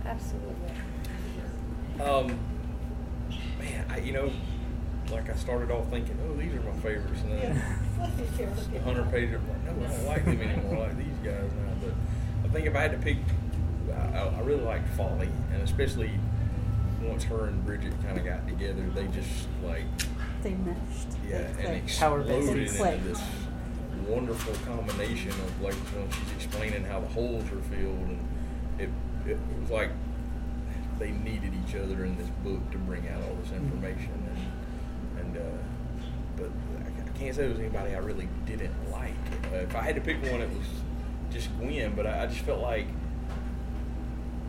Absolutely. 0.07 0.57
Um, 2.01 2.39
man, 3.59 3.85
I, 3.91 3.99
you 3.99 4.13
know, 4.13 4.31
like 5.11 5.29
I 5.29 5.35
started 5.35 5.71
off 5.71 5.89
thinking, 5.91 6.17
oh, 6.29 6.35
these 6.37 6.55
are 6.55 6.61
my 6.61 6.73
favorites, 6.81 7.21
and 7.23 7.33
then 7.33 7.63
the 8.73 8.81
hundred 8.81 9.11
page, 9.11 9.31
I'm 9.35 9.47
like, 9.49 9.65
no, 9.65 9.85
I 9.85 9.89
don't 9.91 10.07
like 10.07 10.25
them 10.25 10.41
anymore. 10.41 10.77
I 10.77 10.79
like 10.89 10.97
these 10.97 11.17
guys 11.23 11.51
now. 11.53 11.80
I 12.51 12.53
think 12.53 12.67
if 12.67 12.75
I 12.75 12.81
had 12.83 12.91
to 12.93 12.99
pick, 12.99 13.19
I, 13.93 14.19
I 14.19 14.41
really 14.41 14.63
liked 14.65 14.89
Folly, 14.97 15.29
and 15.53 15.63
especially 15.63 16.11
once 17.03 17.23
her 17.25 17.47
and 17.47 17.65
Bridget 17.65 17.93
kind 18.05 18.19
of 18.19 18.25
got 18.25 18.47
together, 18.49 18.83
they 18.95 19.07
just 19.09 19.47
like 19.65 19.85
They 20.43 20.55
meshed. 20.55 21.09
yeah, 21.29 21.43
They 21.53 21.65
and 21.65 21.87
clicked. 21.87 21.99
Power 21.99 22.23
base. 22.23 22.49
exploded 22.49 22.95
into 22.99 23.09
this 23.11 23.23
wonderful 24.09 24.55
combination 24.67 25.31
of 25.31 25.61
like 25.63 25.75
when 25.75 26.11
she's 26.11 26.33
explaining 26.45 26.85
how 26.85 27.01
the 27.01 27.07
holes 27.09 27.45
are 27.45 27.63
filled, 27.75 28.09
and 28.09 28.29
it 28.79 28.89
it 29.27 29.39
was 29.61 29.71
like 29.71 29.91
they 30.99 31.13
needed 31.13 31.53
each 31.67 31.75
other 31.77 32.05
in 32.05 32.17
this 32.19 32.29
book 32.45 32.69
to 32.73 32.79
bring 32.79 33.09
out 33.09 33.23
all 33.23 33.37
this 33.43 33.53
information, 33.53 34.11
and 35.17 35.21
and 35.21 35.37
uh, 35.37 35.41
but 36.37 36.51
I, 36.85 37.09
I 37.09 37.19
can't 37.19 37.35
say 37.35 37.43
there 37.43 37.51
was 37.51 37.61
anybody 37.61 37.95
I 37.95 37.99
really 37.99 38.29
didn't 38.45 38.75
like. 38.91 39.13
Uh, 39.53 39.57
if 39.59 39.77
I 39.77 39.83
had 39.83 39.95
to 39.95 40.01
pick 40.01 40.21
one, 40.31 40.41
it 40.41 40.49
was 40.51 40.67
just 41.31 41.49
Gwen, 41.59 41.95
but 41.95 42.07
I, 42.07 42.25
I 42.25 42.27
just 42.27 42.41
felt 42.41 42.61
like. 42.61 42.87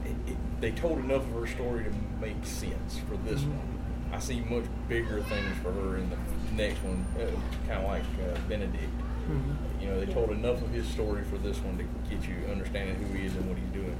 It, 0.06 0.32
it, 0.32 0.38
they 0.60 0.72
told 0.72 1.00
enough 1.00 1.22
of 1.24 1.34
her 1.42 1.48
story 1.48 1.84
to 1.86 1.92
make 2.20 2.44
sense 2.46 3.00
for 3.08 3.18
this 3.18 3.42
Mhm. 3.42 3.50
one. 3.56 3.80
I 4.14 4.20
see 4.20 4.42
much 4.42 4.66
bigger 4.90 5.22
things 5.22 5.58
for 5.64 5.72
her 5.72 5.98
in 5.98 6.10
the 6.10 6.18
next 6.56 6.80
one, 6.84 7.06
uh, 7.16 7.26
kind 7.68 7.84
of 7.84 7.88
like 7.90 8.04
uh, 8.22 8.38
Benedict. 8.50 8.92
Mhm. 9.30 9.56
You 9.82 9.88
know, 9.88 10.00
they 10.04 10.12
told 10.12 10.32
enough 10.32 10.62
of 10.62 10.70
his 10.72 10.86
story 10.88 11.24
for 11.24 11.38
this 11.38 11.58
one 11.60 11.78
to 11.78 11.84
get 12.10 12.28
you 12.28 12.36
understanding 12.52 12.96
who 12.96 13.14
he 13.18 13.26
is 13.26 13.36
and 13.36 13.48
what 13.48 13.58
he's 13.58 13.70
doing. 13.70 13.96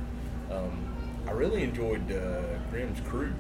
Um, 0.52 0.72
I 1.28 1.32
really 1.32 1.64
enjoyed 1.64 2.12
uh, 2.12 2.42
Grimm's 2.72 3.00
crew, 3.02 3.32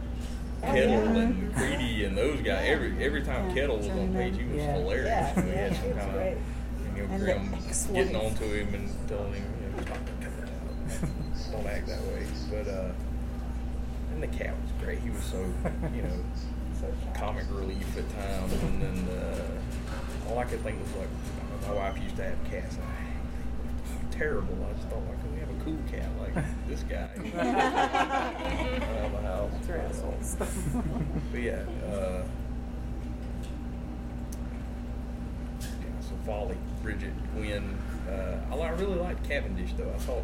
Oh, 0.63 0.67
Kettle 0.67 0.91
yeah. 0.93 1.21
and 1.23 1.53
Creedy 1.55 2.05
and 2.07 2.17
those 2.17 2.39
guys. 2.41 2.63
Every 2.69 3.03
every 3.03 3.23
time 3.23 3.49
Yeah, 3.49 3.55
Kettle 3.55 3.77
was 3.77 3.87
on 3.89 4.13
page, 4.13 4.37
he 4.37 4.45
was 4.45 4.55
Yeah. 4.57 4.73
hilarious. 4.73 5.05
Yes, 5.07 5.35
You 5.35 5.41
know, 5.43 5.47
he 5.49 5.53
yeah, 5.53 5.67
had 5.67 5.75
some 5.75 5.93
kind 5.93 6.11
great. 6.13 6.31
of 6.33 6.37
you 7.03 7.07
know 7.07 7.33
And 7.33 7.53
the 7.53 7.93
getting 7.93 8.15
on 8.15 8.35
to 8.35 8.43
him 8.43 8.73
and 8.73 9.07
telling 9.07 9.33
him, 9.33 9.53
you 9.61 9.69
know, 9.77 9.83
stop 9.83 9.97
it, 9.97 10.21
cut 10.21 10.33
it 10.33 10.49
out, 10.49 11.51
don't 11.51 11.67
act 11.67 11.87
that 11.87 12.01
way. 12.01 12.25
But 12.49 12.67
uh, 12.67 12.91
and 14.13 14.23
the 14.23 14.27
cat 14.27 14.53
was 14.61 14.71
great. 14.83 14.99
He 14.99 15.09
was 15.09 15.23
so 15.23 15.37
you 15.95 16.03
know 16.03 16.23
comic 17.13 17.45
relief 17.51 17.97
at 17.97 18.09
times, 18.15 18.53
and 18.53 18.81
then 18.81 19.17
uh, 19.17 20.29
all 20.29 20.39
I 20.39 20.45
could 20.45 20.61
think 20.61 20.79
was 20.81 20.95
like 20.95 21.09
my 21.67 21.73
wife 21.73 22.01
used 22.01 22.15
to 22.17 22.23
have 22.23 22.43
cats. 22.49 22.75
And 22.75 22.83
I, 22.83 24.15
terrible. 24.15 24.57
I 24.69 24.73
just 24.73 24.87
thought, 24.87 24.99
why 25.01 25.15
couldn't 25.15 25.33
we 25.33 25.39
have 25.39 25.49
a 25.49 25.63
cool 25.63 25.77
cat 25.91 26.09
like 26.19 26.33
this 26.67 26.83
guy? 26.83 27.09
around 28.97 29.13
the 29.13 29.21
house. 29.21 29.51
They're 29.67 29.79
assholes. 29.79 30.35
But 31.31 31.41
yeah, 31.41 31.63
uh, 31.85 32.23
yeah, 35.59 36.01
so 36.01 36.15
Folly, 36.25 36.57
Bridget, 36.81 37.13
Gwen. 37.35 37.77
Uh, 38.09 38.37
I, 38.51 38.55
I 38.57 38.69
really 38.71 38.97
liked 38.97 39.27
Cavendish 39.27 39.73
though. 39.77 39.89
I 39.93 39.97
thought 39.99 40.23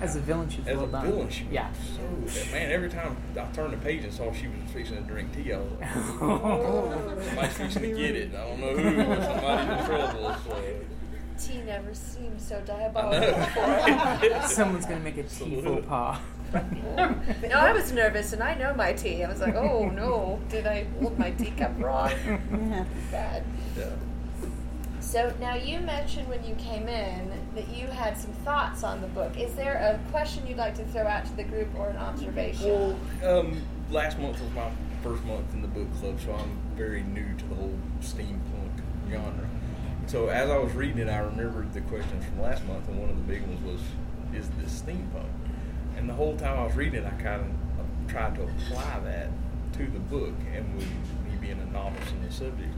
As 0.00 0.16
a 0.16 0.20
villain, 0.20 0.48
she's 0.48 0.66
as 0.66 0.76
well 0.76 0.86
a 0.86 0.92
done. 0.92 1.06
villain, 1.06 1.30
she 1.30 1.44
was 1.44 1.52
yeah. 1.52 1.70
so 1.96 2.52
man. 2.52 2.70
Every 2.70 2.88
time 2.90 3.16
I 3.38 3.44
turned 3.52 3.72
the 3.72 3.78
page 3.78 4.04
and 4.04 4.12
saw 4.12 4.32
she 4.32 4.46
was 4.48 4.56
fixing 4.72 4.96
to 4.96 5.02
drink 5.02 5.34
tea, 5.34 5.52
I 5.52 5.58
was 5.58 5.72
like, 5.72 5.96
oh, 6.22 7.18
somebody's 7.26 7.52
fixing 7.54 7.82
to 7.82 7.88
get 7.88 8.16
it. 8.16 8.34
I 8.34 8.48
don't 8.48 8.60
know 8.60 8.76
who, 8.76 9.04
but 9.04 9.22
somebody's 9.24 9.80
in 9.80 9.86
trouble. 9.86 10.36
So. 10.44 10.74
Tea 11.38 11.62
never 11.62 11.94
seemed 11.94 12.40
so 12.40 12.60
diabolical 12.60 13.32
know. 14.30 14.42
Someone's 14.46 14.84
gonna 14.86 15.00
make 15.00 15.16
a 15.16 15.24
tea 15.24 15.60
faux 15.62 15.84
pas. 15.86 16.20
no, 16.52 17.56
I 17.56 17.72
was 17.72 17.90
nervous, 17.92 18.32
and 18.34 18.42
I 18.42 18.54
know 18.54 18.74
my 18.74 18.92
tea. 18.92 19.24
I 19.24 19.28
was 19.28 19.40
like, 19.40 19.54
oh 19.54 19.88
no, 19.88 20.38
did 20.50 20.66
I 20.66 20.84
hold 21.00 21.18
my 21.18 21.30
teacup 21.30 21.72
wrong? 21.78 22.10
Yeah. 22.10 22.84
Bad. 23.10 23.44
Yeah. 23.76 23.86
So 25.12 25.30
now 25.38 25.56
you 25.56 25.78
mentioned 25.80 26.26
when 26.26 26.42
you 26.42 26.54
came 26.54 26.88
in 26.88 27.30
that 27.54 27.68
you 27.68 27.86
had 27.86 28.16
some 28.16 28.32
thoughts 28.46 28.82
on 28.82 29.02
the 29.02 29.08
book. 29.08 29.38
Is 29.38 29.52
there 29.52 29.74
a 29.74 30.10
question 30.10 30.46
you'd 30.46 30.56
like 30.56 30.74
to 30.76 30.86
throw 30.86 31.06
out 31.06 31.26
to 31.26 31.36
the 31.36 31.44
group 31.44 31.68
or 31.76 31.90
an 31.90 31.98
observation? 31.98 32.96
Well, 33.20 33.40
um, 33.40 33.62
last 33.90 34.18
month 34.18 34.40
was 34.40 34.50
my 34.52 34.70
first 35.02 35.22
month 35.24 35.52
in 35.52 35.60
the 35.60 35.68
book 35.68 35.86
club, 36.00 36.18
so 36.18 36.32
I'm 36.32 36.58
very 36.76 37.02
new 37.02 37.26
to 37.36 37.44
the 37.44 37.54
whole 37.56 37.78
steampunk 38.00 38.80
genre. 39.10 39.50
So 40.06 40.28
as 40.28 40.48
I 40.48 40.56
was 40.56 40.72
reading 40.72 40.96
it, 40.96 41.10
I 41.10 41.18
remembered 41.18 41.74
the 41.74 41.82
questions 41.82 42.24
from 42.24 42.40
last 42.40 42.64
month, 42.64 42.88
and 42.88 42.98
one 42.98 43.10
of 43.10 43.16
the 43.18 43.30
big 43.30 43.42
ones 43.42 43.62
was, 43.66 43.82
"Is 44.34 44.48
this 44.58 44.80
steampunk?" 44.80 45.28
And 45.98 46.08
the 46.08 46.14
whole 46.14 46.38
time 46.38 46.58
I 46.58 46.64
was 46.64 46.74
reading, 46.74 47.02
it, 47.02 47.06
I 47.06 47.22
kind 47.22 47.42
of 47.42 48.10
tried 48.10 48.34
to 48.36 48.44
apply 48.44 49.00
that 49.04 49.28
to 49.74 49.86
the 49.88 49.98
book, 49.98 50.32
and 50.54 50.74
with 50.74 50.86
me 50.86 51.36
being 51.38 51.60
a 51.60 51.70
novice 51.70 52.10
in 52.12 52.26
the 52.26 52.32
subject, 52.32 52.72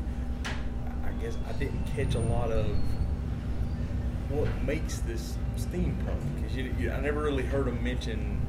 I 1.24 1.52
didn't 1.52 1.84
catch 1.96 2.14
a 2.14 2.20
lot 2.20 2.50
of 2.50 2.66
what 4.28 4.48
makes 4.62 4.98
this 4.98 5.38
steam 5.56 5.96
steampunk 5.96 6.34
because 6.36 6.54
you, 6.54 6.74
you, 6.78 6.90
I 6.90 7.00
never 7.00 7.22
really 7.22 7.44
heard 7.44 7.66
them 7.66 7.82
mention 7.82 8.40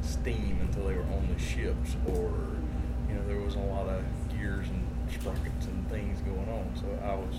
steam 0.00 0.58
until 0.62 0.86
they 0.86 0.94
were 0.94 1.02
on 1.02 1.28
the 1.30 1.38
ships 1.38 1.96
or 2.06 2.32
you 3.08 3.14
know 3.14 3.26
there 3.26 3.38
was 3.38 3.54
a 3.56 3.58
lot 3.58 3.88
of 3.88 4.02
gears 4.30 4.66
and 4.68 4.86
sprockets 5.12 5.66
and 5.66 5.90
things 5.90 6.20
going 6.20 6.48
on. 6.48 6.70
So 6.76 6.86
I 7.04 7.14
was 7.16 7.36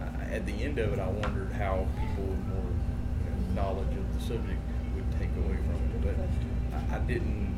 I, 0.00 0.36
at 0.36 0.46
the 0.46 0.54
end 0.64 0.78
of 0.78 0.94
it 0.94 0.98
I 0.98 1.08
wondered 1.08 1.52
how 1.52 1.86
people 2.00 2.24
with 2.24 2.46
more 2.46 2.64
you 2.64 3.54
know, 3.54 3.62
knowledge 3.62 3.94
of 3.94 4.14
the 4.14 4.20
subject 4.20 4.60
would 4.94 5.12
take 5.18 5.30
away 5.36 5.56
from 5.56 5.74
it. 5.74 6.16
But 6.16 6.78
I, 6.78 6.96
I 6.96 6.98
didn't 7.00 7.54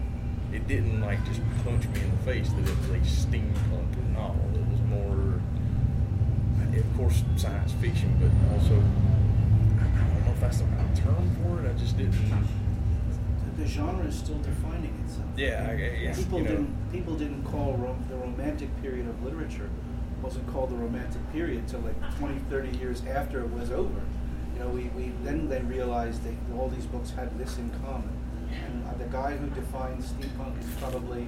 it 0.52 0.66
didn't 0.66 1.00
like 1.00 1.24
just 1.26 1.42
punch 1.62 1.86
me 1.86 2.00
in 2.00 2.10
the 2.10 2.22
face 2.24 2.48
that 2.48 2.68
it 2.68 2.76
was 2.80 2.90
a 2.90 3.26
steampunk 3.26 4.12
novel 4.14 4.66
of 6.80 6.96
course 6.96 7.22
science 7.36 7.72
fiction 7.74 8.14
but 8.20 8.30
also 8.54 8.74
I 9.80 9.84
don't 9.84 10.24
know 10.26 10.32
if 10.32 10.40
that's 10.40 10.58
the 10.58 10.64
right 10.64 10.96
term 10.96 11.30
for 11.42 11.64
it 11.64 11.70
I 11.70 11.78
just 11.78 11.96
didn't 11.96 12.14
The 13.58 13.66
genre 13.66 14.06
is 14.06 14.14
still 14.16 14.38
defining 14.38 14.94
itself. 15.04 15.26
Yeah, 15.36 15.68
I- 15.70 15.76
guess, 15.76 16.18
People 16.18 16.38
you 16.38 16.44
know. 16.44 16.50
didn't 16.50 16.92
people 16.92 17.14
didn't 17.16 17.44
call 17.44 17.74
rom- 17.74 18.04
the 18.08 18.16
romantic 18.16 18.70
period 18.82 19.06
of 19.08 19.22
literature 19.22 19.68
wasn't 20.22 20.46
called 20.52 20.70
the 20.70 20.76
romantic 20.76 21.20
period 21.32 21.66
till 21.68 21.80
like 21.80 21.96
20, 22.18 22.38
30 22.50 22.76
years 22.78 23.02
after 23.06 23.40
it 23.40 23.50
was 23.52 23.70
over. 23.70 24.00
You 24.54 24.60
know, 24.60 24.68
we, 24.68 24.84
we 24.96 25.12
then 25.24 25.48
they 25.48 25.60
realized 25.62 26.24
that 26.24 26.34
all 26.56 26.68
these 26.68 26.86
books 26.86 27.10
had 27.10 27.36
this 27.38 27.56
in 27.58 27.70
common. 27.84 28.10
And 28.50 28.84
uh, 28.86 28.94
the 28.98 29.04
guy 29.06 29.36
who 29.36 29.46
defined 29.50 30.02
steampunk 30.02 30.58
is 30.60 30.66
probably 30.80 31.26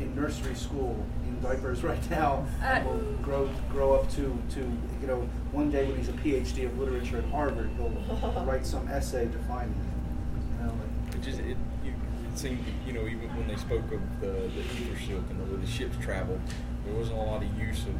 in 0.00 0.14
nursery 0.14 0.54
school 0.54 1.04
diapers 1.44 1.82
right 1.90 2.10
now 2.10 2.44
uh, 2.62 2.66
and 2.66 2.86
will 2.86 2.98
grow 3.22 3.48
grow 3.70 3.92
up 3.94 4.10
to, 4.10 4.36
to 4.50 4.60
you 5.00 5.06
know 5.06 5.20
one 5.52 5.70
day 5.70 5.86
when 5.86 5.96
he's 5.96 6.08
a 6.08 6.12
PhD 6.12 6.66
of 6.66 6.78
literature 6.78 7.18
at 7.18 7.24
Harvard 7.26 7.70
he'll 7.76 7.90
write 8.46 8.66
some 8.66 8.88
essay 8.88 9.26
defining 9.26 9.70
it. 9.74 10.60
You 10.60 10.66
know, 10.66 10.72
like, 10.72 11.14
It 11.16 11.22
just 11.22 11.38
it, 11.40 11.56
you, 11.84 11.92
it 12.32 12.38
seemed 12.38 12.64
you 12.86 12.92
know 12.94 13.02
even 13.06 13.28
when 13.36 13.46
they 13.46 13.56
spoke 13.56 13.84
of 13.92 14.00
the 14.20 14.26
the 14.26 14.60
ether 14.60 14.98
silk 15.06 15.24
and 15.30 15.40
the 15.40 15.54
way 15.54 15.60
the 15.60 15.66
ships 15.66 15.96
traveled, 16.00 16.40
there 16.84 16.94
wasn't 16.94 17.18
a 17.18 17.22
lot 17.22 17.42
of 17.42 17.58
use 17.58 17.82
of. 17.84 17.94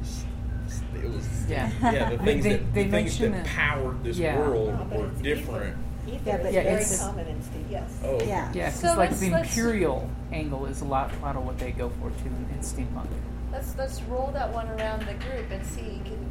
this- 0.00 0.24
this- 0.66 0.82
It 1.04 1.10
was 1.10 1.28
Yeah. 1.48 1.70
yeah 1.82 2.10
the 2.10 2.18
things 2.24 2.44
they- 2.44 2.50
that 2.56 2.74
they 2.74 2.84
the 2.84 2.90
things 2.90 3.18
that 3.18 3.32
it. 3.32 3.44
powered 3.46 4.02
this 4.04 4.18
Yeah. 4.18 4.38
world 4.38 4.76
Oh, 4.92 4.98
were 4.98 5.06
it's 5.08 5.20
different. 5.22 5.76
Ether 6.06 6.20
Yeah, 6.24 6.36
is 6.36 6.42
but 6.42 6.52
very 6.52 6.66
it's- 6.66 7.00
common 7.00 7.26
in 7.28 7.42
Steve. 7.42 7.66
Yes. 7.70 7.90
Oh. 8.04 8.18
Yeah. 8.20 8.50
Yeah, 8.52 8.66
because 8.66 8.80
So 8.80 8.88
like 8.88 9.10
let's- 9.10 9.20
the 9.20 9.30
let's- 9.30 9.48
imperial 9.56 10.08
angle 10.32 10.66
is 10.66 10.80
a 10.80 10.84
lot, 10.84 11.10
lot 11.22 11.36
of 11.36 11.44
what 11.46 11.58
they 11.58 11.70
go 11.72 11.88
for 11.90 12.10
too 12.10 12.26
in, 12.26 12.48
in 12.54 12.58
steampunk. 12.60 13.06
Let's 13.52 13.76
let's 13.76 14.02
roll 14.02 14.30
that 14.32 14.52
one 14.52 14.68
around 14.70 15.00
the 15.06 15.14
group 15.14 15.50
and 15.50 15.64
see 15.66 16.00
can, 16.04 16.30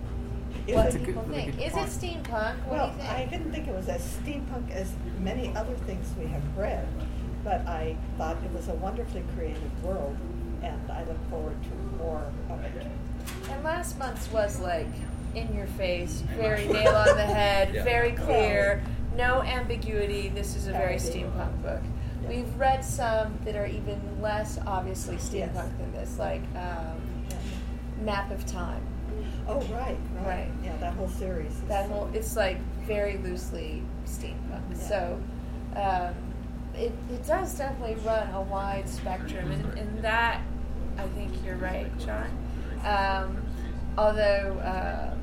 Is 0.68 0.76
what 0.76 0.86
it- 0.88 0.92
That's 0.92 0.96
a 0.96 0.98
good- 1.00 1.06
people 1.08 1.24
really 1.24 1.42
think. 1.44 1.58
good 1.58 1.64
Is 1.68 1.74
point. 1.74 1.88
it 1.88 1.92
steampunk? 1.92 2.56
What 2.66 2.72
Well, 2.72 2.88
do 2.90 2.94
you 2.96 3.00
think? 3.02 3.14
I 3.14 3.26
didn't 3.26 3.52
think 3.52 3.68
it 3.68 3.76
was 3.76 3.88
as 3.90 4.02
steampunk 4.24 4.72
as 4.72 4.92
many 5.20 5.56
other 5.56 5.74
things 5.88 6.08
we 6.20 6.28
have 6.28 6.44
read, 6.58 6.86
but 7.44 7.66
I 7.68 7.96
thought 8.18 8.38
it 8.44 8.52
was 8.54 8.68
a 8.68 8.74
wonderfully 8.74 9.24
creative 9.36 9.84
world, 9.84 10.18
and 10.64 10.92
I 10.92 11.04
look 11.06 11.18
forward 11.30 11.56
to 11.64 11.98
more 12.04 12.24
of 12.50 12.64
it. 12.66 12.88
And 13.52 13.64
last 13.64 13.98
month's 14.00 14.32
was 14.32 14.60
like 14.60 14.88
in 15.36 15.54
your 15.56 15.68
face, 15.68 16.22
very 16.38 16.68
nail 16.68 16.94
on 16.96 17.16
the 17.16 17.24
head, 17.26 17.70
Yeah. 17.74 17.84
very 17.84 18.12
clear, 18.12 18.82
no 19.16 19.42
ambiguity. 19.42 20.30
This 20.30 20.56
is 20.56 20.68
a 20.68 20.72
very 20.72 20.96
steampunk 20.96 21.62
book. 21.62 21.82
We've 22.28 22.54
read 22.58 22.86
some 22.86 23.38
that 23.46 23.56
are 23.56 23.66
even 23.66 24.00
less 24.22 24.60
obviously 24.66 25.16
steampunk 25.18 25.56
Yes. 25.56 25.72
than 25.80 25.92
this, 25.94 26.18
like 26.20 26.42
um, 26.56 27.02
Map 28.04 28.32
of 28.32 28.46
Time. 28.46 28.82
Oh, 29.48 29.60
right, 29.74 29.98
right. 30.16 30.26
Right. 30.26 30.52
Yeah, 30.64 30.78
that 30.78 30.94
whole 30.94 31.10
series. 31.10 31.60
That 31.68 31.90
whole 31.90 32.10
it's 32.14 32.36
like 32.36 32.60
very 32.86 33.18
loosely 33.18 33.82
steampunk. 34.06 34.62
Yeah. 34.72 34.78
So 34.78 35.22
um, 35.76 36.14
it 36.76 36.94
it 37.12 37.26
does 37.26 37.58
definitely 37.58 37.96
run 38.06 38.30
a 38.34 38.42
wide 38.42 38.88
spectrum, 38.88 39.52
and, 39.52 39.78
and 39.78 40.04
that 40.04 40.42
I 40.98 41.08
think 41.10 41.32
you're 41.44 41.58
right, 41.58 41.92
John. 42.00 42.30
Um, 42.86 43.42
although 43.98 44.58
uh, 44.64 45.16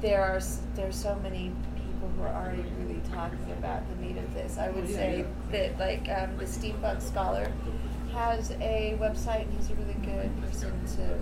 there 0.00 0.22
are 0.22 0.40
there's 0.76 0.96
so 0.96 1.18
many 1.22 1.52
people 2.08 2.22
who 2.24 2.28
are 2.28 2.42
already 2.44 2.64
really 2.80 3.00
talking 3.12 3.52
about 3.58 3.82
the 3.90 3.96
meat 3.96 4.16
of 4.16 4.34
this. 4.34 4.58
I 4.58 4.70
would 4.70 4.88
yeah, 4.88 4.96
say 4.96 5.24
that 5.52 5.78
like 5.78 6.08
um, 6.08 6.36
the 6.36 6.44
steampunk 6.44 7.02
scholar 7.02 7.50
has 8.12 8.50
a 8.52 8.96
website, 9.00 9.42
and 9.42 9.54
he's 9.54 9.70
a 9.70 9.74
really 9.74 9.94
good 10.04 10.30
person 10.42 10.72
to. 10.96 11.18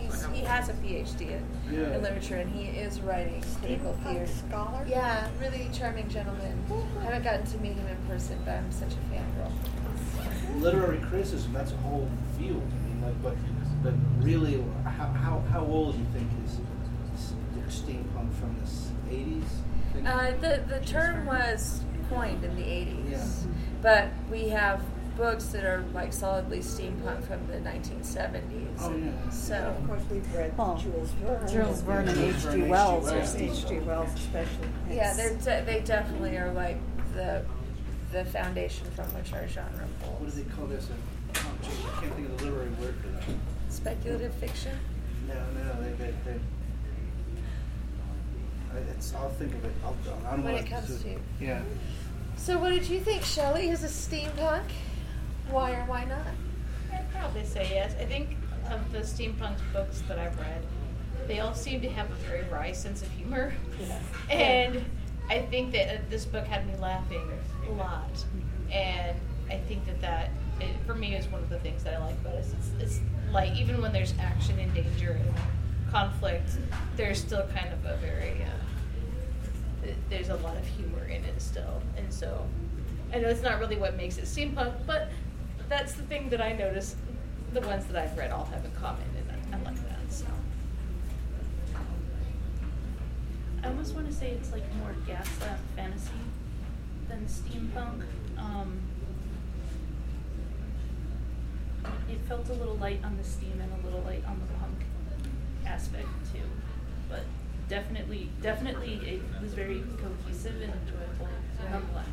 He's, 0.00 0.26
he 0.26 0.40
has 0.44 0.68
a 0.68 0.72
PhD 0.74 1.20
in, 1.30 1.44
Yeah. 1.70 1.94
in 1.94 2.02
literature, 2.02 2.36
and 2.36 2.50
he 2.50 2.64
is 2.64 3.00
writing 3.00 3.42
critical 3.60 3.96
Steampunk 4.02 4.12
theory. 4.14 4.26
scholar? 4.26 4.86
Yeah, 4.88 5.28
really 5.40 5.68
charming 5.72 6.08
gentleman. 6.08 6.58
I 7.00 7.04
haven't 7.04 7.22
gotten 7.22 7.46
to 7.46 7.58
meet 7.58 7.74
him 7.74 7.86
in 7.86 7.96
person, 8.08 8.38
but 8.44 8.54
I'm 8.54 8.72
such 8.72 8.92
a 8.92 9.14
fangirl. 9.14 9.52
literary 10.60 10.98
criticism, 10.98 11.52
that's 11.52 11.72
a 11.72 11.76
whole 11.76 12.08
field. 12.38 12.62
I 12.62 12.88
mean, 12.88 13.02
like, 13.02 13.22
but, 13.22 13.36
but 13.84 13.94
really, 14.24 14.64
how, 14.84 15.06
how, 15.12 15.42
how 15.52 15.60
old 15.64 15.94
do 15.94 15.98
you 16.00 16.06
think 16.12 16.28
is, 16.44 16.58
is 17.14 17.34
steampunk 17.82 18.32
from 18.34 18.56
the 18.58 19.14
80s? 19.14 19.42
Uh, 20.06 20.30
the 20.40 20.62
the 20.68 20.80
term 20.86 21.26
was 21.26 21.82
coined 22.08 22.42
in 22.44 22.56
the 22.56 22.62
80s, 22.62 23.10
Yeah. 23.10 23.24
but 23.82 24.08
we 24.30 24.48
have 24.48 24.82
books 25.16 25.46
that 25.46 25.64
are 25.64 25.84
like 25.92 26.12
solidly 26.12 26.60
steampunk 26.60 27.22
from 27.26 27.46
the 27.46 27.58
1970s. 27.58 28.42
Oh, 28.80 28.96
yeah. 28.96 29.30
So 29.30 29.54
Of 29.78 29.86
course, 29.86 30.02
we've 30.10 30.34
read 30.34 30.56
Well, 30.56 30.76
Jules 30.78 31.10
Verne. 31.22 31.48
Jules 31.48 31.82
Verne 31.82 32.08
and 32.08 32.18
H.G. 32.18 32.62
Wells. 32.62 33.04
Wells. 33.10 33.34
are 33.36 33.38
H.G. 33.38 33.78
Wells, 33.80 34.08
especially. 34.14 34.68
yeah, 34.90 35.12
they're 35.14 35.34
de- 35.36 35.64
they 35.66 35.80
definitely 35.84 36.36
are 36.38 36.52
like 36.52 36.78
the 37.14 37.44
the 38.12 38.24
foundation 38.24 38.86
from 38.96 39.04
which 39.14 39.32
our 39.32 39.46
genre 39.46 39.86
pulls. 40.02 40.20
What 40.20 40.34
do 40.34 40.42
they 40.42 40.50
call 40.56 40.66
this? 40.66 40.88
I 41.34 41.38
I 41.38 42.00
can't 42.00 42.14
think 42.14 42.28
of 42.28 42.38
the 42.38 42.44
literary 42.46 42.70
word 42.80 42.94
for 43.02 43.08
that. 43.08 43.22
Speculative 43.68 44.32
fiction. 44.34 44.76
No, 45.28 45.34
no, 45.34 45.82
they, 45.82 45.90
they, 45.92 46.14
they. 46.24 46.40
I- 48.74 48.78
It's, 48.90 49.14
I'll 49.14 49.30
think 49.30 49.54
of 49.54 49.64
it. 49.64 49.72
I'll, 49.84 49.96
I 50.26 50.30
don't 50.36 50.44
When 50.44 50.54
want 50.54 50.66
it 50.66 50.70
comes 50.70 51.02
to 51.02 51.08
you. 51.08 51.20
Yeah. 51.40 51.62
So, 52.36 52.58
what 52.58 52.70
did 52.70 52.88
you 52.88 53.00
think, 53.00 53.22
Shelley? 53.22 53.68
Is 53.70 53.82
a 53.84 53.86
steampunk? 53.88 54.62
Why 55.50 55.72
or 55.72 55.84
why 55.86 56.04
not? 56.04 56.26
I'd 56.92 57.10
probably 57.12 57.44
say 57.44 57.68
yes. 57.70 57.94
I 58.00 58.04
think 58.04 58.36
of 58.70 58.92
the 58.92 59.00
steampunk 59.00 59.56
books 59.72 60.02
that 60.08 60.18
I've 60.18 60.38
read, 60.38 60.62
they 61.26 61.40
all 61.40 61.54
seem 61.54 61.80
to 61.82 61.88
have 61.90 62.10
a 62.10 62.14
very 62.14 62.44
wry 62.48 62.72
sense 62.72 63.02
of 63.02 63.10
humor. 63.12 63.52
And 64.30 64.84
I 65.28 65.40
think 65.42 65.72
that 65.72 65.94
uh, 65.94 65.98
this 66.08 66.24
book 66.24 66.46
had 66.46 66.66
me 66.66 66.76
laughing 66.76 67.28
a 67.68 67.72
lot. 67.72 68.24
And 68.72 69.16
I 69.50 69.58
think 69.68 69.84
that 69.86 70.00
that, 70.00 70.30
it, 70.60 70.68
for 70.86 70.94
me, 70.94 71.14
is 71.16 71.26
one 71.28 71.42
of 71.42 71.50
the 71.50 71.58
things 71.58 71.82
that 71.84 71.94
I 71.94 71.98
like 72.06 72.14
about 72.20 72.34
it. 72.34 72.46
It's, 72.58 72.70
it's 72.80 73.00
like, 73.32 73.54
even 73.56 73.80
when 73.82 73.92
there's 73.92 74.14
action 74.20 74.58
and 74.58 74.72
danger 74.72 75.12
and 75.12 75.34
conflict, 75.90 76.50
there's 76.96 77.18
still 77.18 77.46
kind 77.54 77.72
of 77.72 77.84
a 77.84 77.96
very, 77.98 78.42
uh, 78.42 79.82
th- 79.82 79.96
there's 80.08 80.28
a 80.28 80.36
lot 80.36 80.56
of 80.56 80.66
humor 80.66 81.04
in 81.04 81.24
it 81.24 81.40
still. 81.40 81.82
And 81.96 82.12
so, 82.12 82.46
I 83.12 83.18
know 83.18 83.28
it's 83.28 83.42
not 83.42 83.58
really 83.58 83.76
what 83.76 83.96
makes 83.96 84.18
it 84.18 84.24
steampunk, 84.24 84.74
but 84.86 85.10
that's 85.68 85.94
the 85.94 86.02
thing 86.02 86.28
that 86.30 86.40
I 86.40 86.52
notice 86.52 86.96
the 87.52 87.60
ones 87.62 87.86
that 87.86 87.96
I've 87.96 88.16
read 88.16 88.30
all 88.30 88.44
have 88.46 88.64
in 88.64 88.70
common, 88.72 89.02
and 89.18 89.30
I, 89.30 89.56
I 89.56 89.62
like 89.62 89.88
that. 89.88 90.12
So, 90.12 90.26
I 93.62 93.68
almost 93.68 93.94
want 93.94 94.06
to 94.06 94.12
say 94.12 94.30
it's 94.30 94.52
like 94.52 94.62
more 94.76 94.94
gaslamp 95.06 95.58
fantasy 95.76 96.10
than 97.08 97.26
steampunk. 97.26 98.04
Um, 98.38 98.80
it 102.08 102.18
felt 102.28 102.48
a 102.48 102.52
little 102.52 102.76
light 102.76 103.00
on 103.04 103.16
the 103.16 103.24
steam 103.24 103.60
and 103.60 103.72
a 103.82 103.86
little 103.86 104.02
light 104.02 104.24
on 104.26 104.40
the 104.40 104.59
aspect 105.70 106.08
too, 106.32 106.42
but 107.08 107.22
definitely, 107.68 108.28
definitely 108.42 108.94
it 109.04 109.42
was 109.42 109.54
very 109.54 109.82
cohesive 110.02 110.60
and 110.60 110.72
enjoyable 110.72 111.28
nonetheless. 111.70 112.06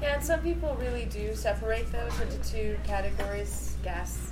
Yeah, 0.00 0.14
and 0.14 0.24
some 0.24 0.40
people 0.40 0.76
really 0.80 1.04
do 1.06 1.34
separate 1.34 1.90
those 1.92 2.18
into 2.20 2.38
two 2.50 2.78
categories: 2.84 3.76
gas 3.82 4.30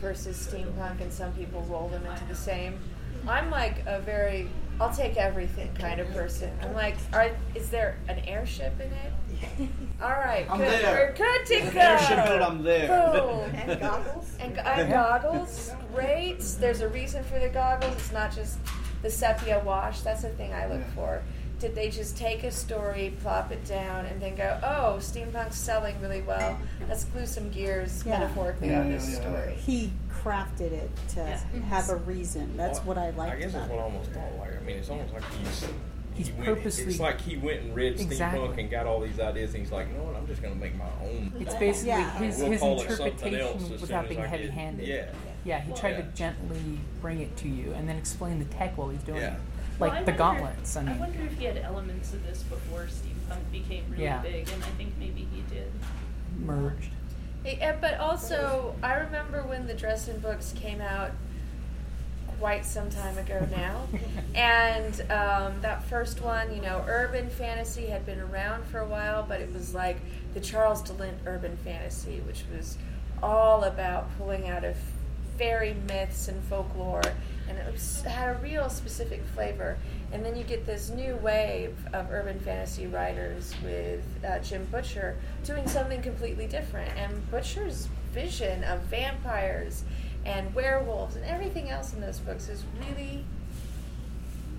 versus 0.00 0.48
steampunk, 0.48 1.00
and 1.00 1.12
some 1.12 1.32
people 1.32 1.62
roll 1.62 1.88
them 1.88 2.04
into 2.06 2.24
the 2.24 2.34
same. 2.34 2.78
I'm 3.26 3.50
like 3.50 3.84
a 3.86 4.00
very 4.00 4.48
I'll 4.80 4.92
take 4.92 5.16
everything 5.16 5.72
kind 5.74 6.00
of 6.00 6.10
person. 6.12 6.50
I'm 6.60 6.74
like, 6.74 6.96
are, 7.12 7.30
is 7.54 7.70
there 7.70 7.98
an 8.08 8.18
airship 8.20 8.74
in 8.80 8.88
it? 8.88 9.12
All 10.02 10.10
right, 10.10 10.46
I'm 10.50 10.58
good. 10.58 10.68
there. 10.82 11.14
We're 11.18 11.26
good 11.26 11.46
to 11.46 11.70
go. 11.74 11.80
airship 11.80 12.26
in 12.26 12.32
it, 12.32 12.42
I'm 12.42 12.62
there. 12.62 12.88
Boom. 13.12 13.54
And 13.70 13.80
goggles. 13.80 14.36
And, 14.40 14.58
and 14.58 14.92
goggles, 14.92 15.70
great. 15.94 16.40
There's 16.60 16.80
a 16.80 16.88
reason 16.88 17.22
for 17.24 17.38
the 17.38 17.48
goggles. 17.48 17.94
It's 17.94 18.12
not 18.12 18.32
just 18.34 18.58
the 19.02 19.10
sepia 19.10 19.62
wash. 19.64 20.00
That's 20.00 20.22
the 20.22 20.30
thing 20.30 20.52
I 20.52 20.66
look 20.66 20.80
Yeah. 20.80 20.94
for. 20.94 21.22
Did 21.60 21.76
they 21.76 21.90
just 21.90 22.16
take 22.16 22.42
a 22.42 22.50
story, 22.50 23.14
plop 23.22 23.52
it 23.52 23.64
down, 23.64 24.06
and 24.06 24.20
then 24.20 24.34
go, 24.34 24.58
"Oh, 24.64 24.96
steampunk's 24.98 25.56
selling 25.56 25.94
really 26.00 26.22
well. 26.22 26.58
Let's 26.88 27.04
glue 27.04 27.24
some 27.24 27.50
gears 27.50 28.02
Yeah. 28.04 28.18
metaphorically 28.18 28.70
Yeah, 28.70 28.80
on 28.80 28.90
this 28.90 29.08
yeah. 29.08 29.20
story." 29.20 29.54
He 29.54 29.92
crafted 30.24 30.72
it 30.72 30.90
to 31.10 31.20
Yeah. 31.20 31.60
have 31.68 31.88
a 31.90 31.96
reason. 31.96 32.56
That's 32.56 32.78
Well, 32.80 32.88
what 32.96 32.98
I 32.98 33.10
liked 33.10 33.34
I 33.36 33.38
guess 33.38 33.50
about 33.50 33.60
that's 33.60 33.70
what 33.70 33.78
I 33.80 33.82
almost 33.84 34.10
thought. 34.10 34.32
Like, 34.40 34.56
I 34.60 34.64
mean, 34.64 34.76
it's 34.78 34.88
almost 34.90 35.12
like 35.14 35.22
he's. 35.34 35.64
He's 36.14 36.26
he 36.28 36.32
went- 36.34 36.44
purposely- 36.44 36.84
It's 36.84 37.00
like 37.00 37.20
he 37.20 37.36
went 37.36 37.60
and 37.62 37.74
read 37.74 37.98
Exactly. 38.00 38.40
steampunk 38.40 38.58
and 38.58 38.70
got 38.70 38.86
all 38.86 39.00
these 39.00 39.18
ideas, 39.18 39.54
and 39.54 39.62
he's 39.62 39.72
like, 39.72 39.88
you 39.88 39.94
know 39.94 40.04
what? 40.04 40.16
I'm 40.16 40.26
just 40.26 40.42
going 40.42 40.54
to 40.54 40.60
make 40.60 40.74
my 40.76 40.84
own. 41.02 41.32
It's 41.40 41.54
basically 41.54 41.88
Yeah. 41.88 42.18
his, 42.18 42.38
We'll 42.38 42.50
his 42.50 42.60
call 42.60 42.80
it 42.80 42.90
something 42.90 43.34
else 43.34 43.52
interpretation 43.62 43.80
without 43.80 44.08
being 44.08 44.20
as 44.20 44.26
I 44.26 44.28
heavy 44.28 44.48
handed. 44.48 44.86
Yeah. 44.88 45.04
Yeah, 45.44 45.60
he 45.60 45.70
Well, 45.72 45.80
tried 45.80 45.90
yeah. 45.92 45.96
to 46.02 46.02
gently 46.14 46.78
bring 47.00 47.20
it 47.20 47.36
to 47.38 47.48
you 47.48 47.72
and 47.72 47.88
then 47.88 47.96
explain 47.96 48.38
the 48.38 48.44
tech 48.46 48.76
while 48.78 48.90
he's 48.90 49.02
doing 49.02 49.20
Yeah. 49.22 49.34
it. 49.34 49.40
Like 49.80 49.92
I 49.92 49.94
the 50.02 50.12
wonder- 50.12 50.18
gauntlets. 50.18 50.76
I 50.76 50.82
mean, 50.82 50.98
wonder 50.98 51.18
if 51.24 51.36
he 51.38 51.46
had 51.46 51.56
elements 51.58 52.12
of 52.12 52.24
this 52.24 52.42
before 52.44 52.82
steampunk 52.86 53.50
became 53.50 53.84
really 53.90 54.04
Yeah. 54.04 54.22
big, 54.22 54.48
and 54.52 54.62
I 54.62 54.66
think 54.76 54.92
maybe 54.98 55.26
he 55.34 55.42
did. 55.52 55.72
merged. 56.38 56.90
Yeah, 57.44 57.74
but 57.80 57.98
also, 57.98 58.74
I 58.82 58.94
remember 58.94 59.42
when 59.42 59.66
the 59.66 59.74
Dresden 59.74 60.20
books 60.20 60.54
came 60.56 60.80
out 60.80 61.10
quite 62.42 62.66
some 62.66 62.90
time 62.90 63.16
ago 63.18 63.46
now. 63.52 63.86
and 64.34 65.00
um, 65.12 65.54
that 65.60 65.84
first 65.84 66.20
one, 66.20 66.52
you 66.52 66.60
know, 66.60 66.84
urban 66.88 67.30
fantasy 67.30 67.86
had 67.86 68.04
been 68.04 68.18
around 68.18 68.64
for 68.64 68.80
a 68.80 68.84
while, 68.84 69.24
but 69.28 69.40
it 69.40 69.52
was 69.52 69.72
like 69.76 69.96
the 70.34 70.40
Charles 70.40 70.82
de 70.82 70.92
Lint 70.92 71.16
urban 71.24 71.56
fantasy, 71.58 72.18
which 72.26 72.42
was 72.52 72.78
all 73.22 73.62
about 73.62 74.08
pulling 74.18 74.48
out 74.48 74.64
of 74.64 74.76
fairy 75.38 75.76
myths 75.86 76.26
and 76.26 76.42
folklore, 76.42 77.04
and 77.48 77.58
it 77.58 77.72
was, 77.72 78.02
had 78.02 78.34
a 78.34 78.38
real 78.40 78.68
specific 78.68 79.22
flavor. 79.36 79.76
And 80.10 80.24
then 80.24 80.34
you 80.34 80.42
get 80.42 80.66
this 80.66 80.90
new 80.90 81.14
wave 81.18 81.76
of 81.92 82.10
urban 82.10 82.40
fantasy 82.40 82.88
writers 82.88 83.54
with 83.62 84.04
uh, 84.28 84.40
Jim 84.40 84.66
Butcher 84.68 85.16
doing 85.44 85.68
something 85.68 86.02
completely 86.02 86.48
different. 86.48 86.90
And 86.98 87.30
Butcher's 87.30 87.88
vision 88.12 88.64
of 88.64 88.80
vampires 88.80 89.84
and 90.24 90.54
werewolves 90.54 91.16
and 91.16 91.24
everything 91.24 91.70
else 91.70 91.92
in 91.92 92.00
those 92.00 92.18
books 92.20 92.48
is 92.48 92.64
really 92.78 93.24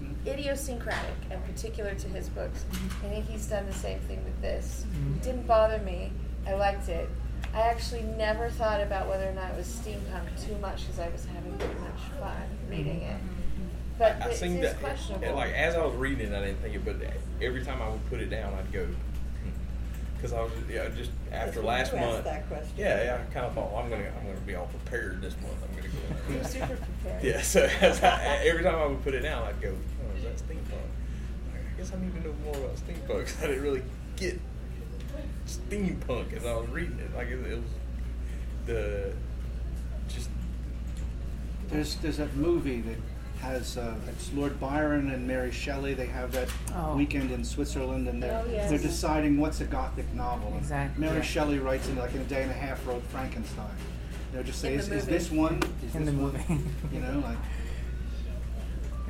mm-hmm. 0.02 0.28
idiosyncratic 0.28 1.16
and 1.32 1.44
particular 1.46 1.94
to 1.96 2.08
his 2.10 2.30
books. 2.30 2.66
Mm-hmm. 2.72 3.06
I 3.06 3.10
think 3.10 3.30
he's 3.30 3.46
done 3.48 3.66
the 3.66 3.74
same 3.74 4.00
thing 4.02 4.24
with 4.24 4.42
this. 4.42 4.86
Mhm. 4.92 5.18
It 5.18 5.24
didn't 5.24 5.48
bother 5.48 5.80
me. 5.80 6.12
I 6.48 6.54
liked 6.54 6.90
it. 6.90 7.10
I 7.54 7.62
actually 7.62 8.04
never 8.04 8.50
thought 8.50 8.82
about 8.82 9.08
whether 9.08 9.30
or 9.30 9.34
not 9.34 9.52
it 9.52 9.58
was 9.58 9.68
steampunk 9.68 10.46
too 10.46 10.58
much 10.58 10.82
because 10.82 11.00
I 11.00 11.10
was 11.10 11.26
having 11.26 11.58
too 11.60 11.80
much 11.80 12.20
fun 12.20 12.58
reading 12.70 13.02
it. 13.02 13.18
Mm-hmm. 13.18 13.44
But 14.00 14.22
I 14.22 14.30
it's, 14.30 14.40
seen 14.40 14.54
it's 14.54 14.74
that 14.74 14.82
questionable. 14.82 15.36
like 15.36 15.54
as 15.54 15.76
I 15.76 15.86
was 15.86 15.94
reading 15.96 16.32
it, 16.32 16.36
I 16.36 16.46
didn't 16.48 16.62
think 16.62 16.76
it, 16.76 16.84
but 16.84 16.96
every 17.42 17.64
time 17.64 17.82
I 17.82 17.90
would 17.90 18.10
put 18.10 18.20
it 18.20 18.30
down, 18.30 18.54
I'd 18.54 18.72
go 18.72 18.88
because 20.24 20.38
I 20.38 20.42
was 20.42 20.54
yeah 20.72 20.88
just 20.96 21.12
after 21.34 21.60
when 21.60 21.68
last 21.68 21.94
month. 21.94 22.24
that 22.24 22.48
question. 22.48 22.72
Yeah, 22.78 23.04
yeah, 23.04 23.24
I 23.30 23.34
kind 23.34 23.46
of 23.46 23.54
thought 23.54 23.74
well, 23.74 23.84
I'm 23.84 23.90
gonna 23.90 24.10
I'm 24.18 24.26
gonna 24.26 24.40
be 24.48 24.56
all 24.56 24.68
prepared 24.68 25.22
this 25.22 25.36
month. 25.42 25.56
I'm 25.62 25.76
gonna 25.76 25.90
go. 25.90 26.32
You 26.32 26.38
were 26.40 26.44
super 26.46 26.78
prepared. 26.78 27.24
Yeah, 27.24 27.42
so 27.42 27.70
as 27.82 28.02
I, 28.02 28.38
every 28.46 28.64
time 28.64 28.76
I 28.76 28.86
would 28.86 29.04
put 29.04 29.14
it 29.16 29.20
down, 29.20 29.44
I'd 29.46 29.62
go, 29.62 29.76
oh, 29.76 30.18
is 30.18 30.24
that 30.24 30.38
steampunk? 30.38 30.88
I 31.54 31.78
guess 31.78 31.92
I 31.94 32.00
need 32.00 32.14
to 32.16 32.22
know 32.30 32.34
more 32.46 32.56
about 32.56 32.76
steampunk 32.78 33.26
'cause 33.26 33.44
I 33.44 33.48
didn't 33.48 33.64
really 33.64 33.84
get 34.16 34.40
steampunk 35.46 36.32
as 36.38 36.46
I 36.46 36.54
was 36.56 36.70
reading 36.70 37.00
it. 37.00 37.14
Like 37.14 37.28
it, 37.28 37.40
it 37.46 37.58
was 37.58 37.72
the 38.66 39.14
just 40.08 40.30
There's 41.68 41.96
there's 41.98 42.18
that 42.18 42.34
movie 42.38 42.80
that 42.80 42.96
has 43.44 43.78
uh, 43.78 43.94
it's 44.08 44.32
Lord 44.34 44.60
Byron 44.60 45.12
and 45.12 45.28
Mary 45.28 45.52
Shelley. 45.52 45.94
They 45.94 46.06
have 46.08 46.32
that 46.32 46.48
Oh. 46.76 46.96
weekend 46.96 47.30
in 47.32 47.44
Switzerland, 47.44 48.08
and 48.08 48.24
they're 48.24 48.42
Oh, 48.44 48.50
yes. 48.50 48.70
they're 48.70 48.80
deciding 48.80 49.38
what's 49.38 49.60
a 49.62 49.66
Gothic 49.66 50.12
novel. 50.14 50.54
Exactly, 50.58 51.06
Mary 51.06 51.18
yeah. 51.18 51.24
Shelley 51.24 51.60
writes 51.60 51.88
in 51.90 51.98
like 51.98 52.14
in 52.16 52.22
a 52.22 52.26
day 52.26 52.42
and 52.44 52.52
a 52.52 52.56
half 52.56 52.86
wrote 52.88 53.04
Frankenstein. 53.08 53.68
They'll 54.32 54.44
just 54.44 54.60
say, 54.62 54.74
In 54.74 54.80
is, 54.80 54.90
is 54.90 55.06
this 55.06 55.30
one? 55.30 55.62
Is 55.86 55.94
In 55.96 56.06
this 56.06 56.16
the 56.16 56.22
one? 56.22 56.32
movie. 56.34 56.64
You 56.94 57.00
know, 57.02 57.20
like 57.20 57.38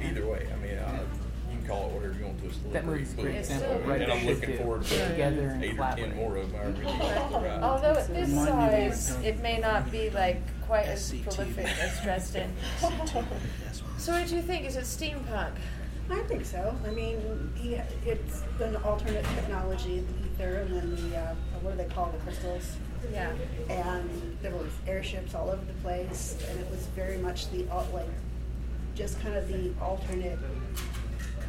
either 0.01 0.25
way. 0.25 0.47
I 0.51 0.55
mean, 0.65 0.77
uh, 0.77 0.99
you 1.51 1.57
can 1.59 1.67
call 1.67 1.87
it 1.89 1.93
whatever 1.93 2.13
you 2.19 2.25
want 2.25 2.39
to. 2.41 2.47
It's 2.47 2.57
a 2.57 2.73
That 2.73 2.85
great 2.85 3.01
movie's 3.01 3.13
a 3.13 3.21
great 3.21 3.35
example 3.35 3.67
still 3.79 3.91
of 3.93 4.01
and 4.01 4.11
I'm 4.11 4.25
looking 4.25 4.57
forward 4.57 4.79
put 4.81 4.87
to 4.89 5.09
together 5.09 5.47
and 5.49 5.63
eight 5.63 5.79
or 5.79 5.93
ten 5.95 6.15
more 6.15 6.35
of 6.37 6.51
them. 6.51 6.75
Really. 6.75 6.91
Although 7.61 7.93
at 7.93 8.07
this 8.07 8.29
Remind 8.29 8.71
me 8.73 8.87
of 8.87 8.93
size, 8.95 9.23
it 9.23 9.39
may 9.41 9.59
not 9.59 9.89
be 9.91 10.09
like 10.09 10.41
quite 10.65 10.87
as 10.87 11.13
prolific 11.23 11.67
as 11.79 12.01
Dresden. 12.01 12.51
So 14.03 14.11
what 14.11 14.27
do 14.27 14.35
you 14.35 14.41
think? 14.41 14.65
Is 14.65 14.75
it 14.75 14.83
steampunk? 14.83 15.53
I 16.11 16.19
think 16.23 16.43
so. 16.43 16.75
I 16.85 16.89
mean, 16.89 17.53
he, 17.55 17.75
it's 18.05 18.43
an 18.59 18.75
alternate 18.83 19.23
technology, 19.33 20.01
the 20.01 20.25
ether, 20.25 20.55
and 20.57 20.75
then 20.75 21.09
the 21.09 21.15
uh, 21.15 21.35
what 21.61 21.71
do 21.71 21.77
they 21.77 21.87
call 21.87 22.11
the 22.11 22.17
crystals? 22.17 22.75
Yeah. 23.13 23.31
And 23.69 24.37
there 24.41 24.51
was 24.51 24.67
airships 24.87 25.33
all 25.33 25.49
over 25.49 25.63
the 25.63 25.79
place, 25.81 26.37
and 26.49 26.59
it 26.59 26.69
was 26.69 26.81
very 26.87 27.17
much 27.17 27.49
the 27.51 27.65
al- 27.69 27.87
like, 27.93 28.09
just 28.93 29.21
kind 29.21 29.35
of 29.35 29.47
the 29.47 29.71
alternate, 29.81 30.37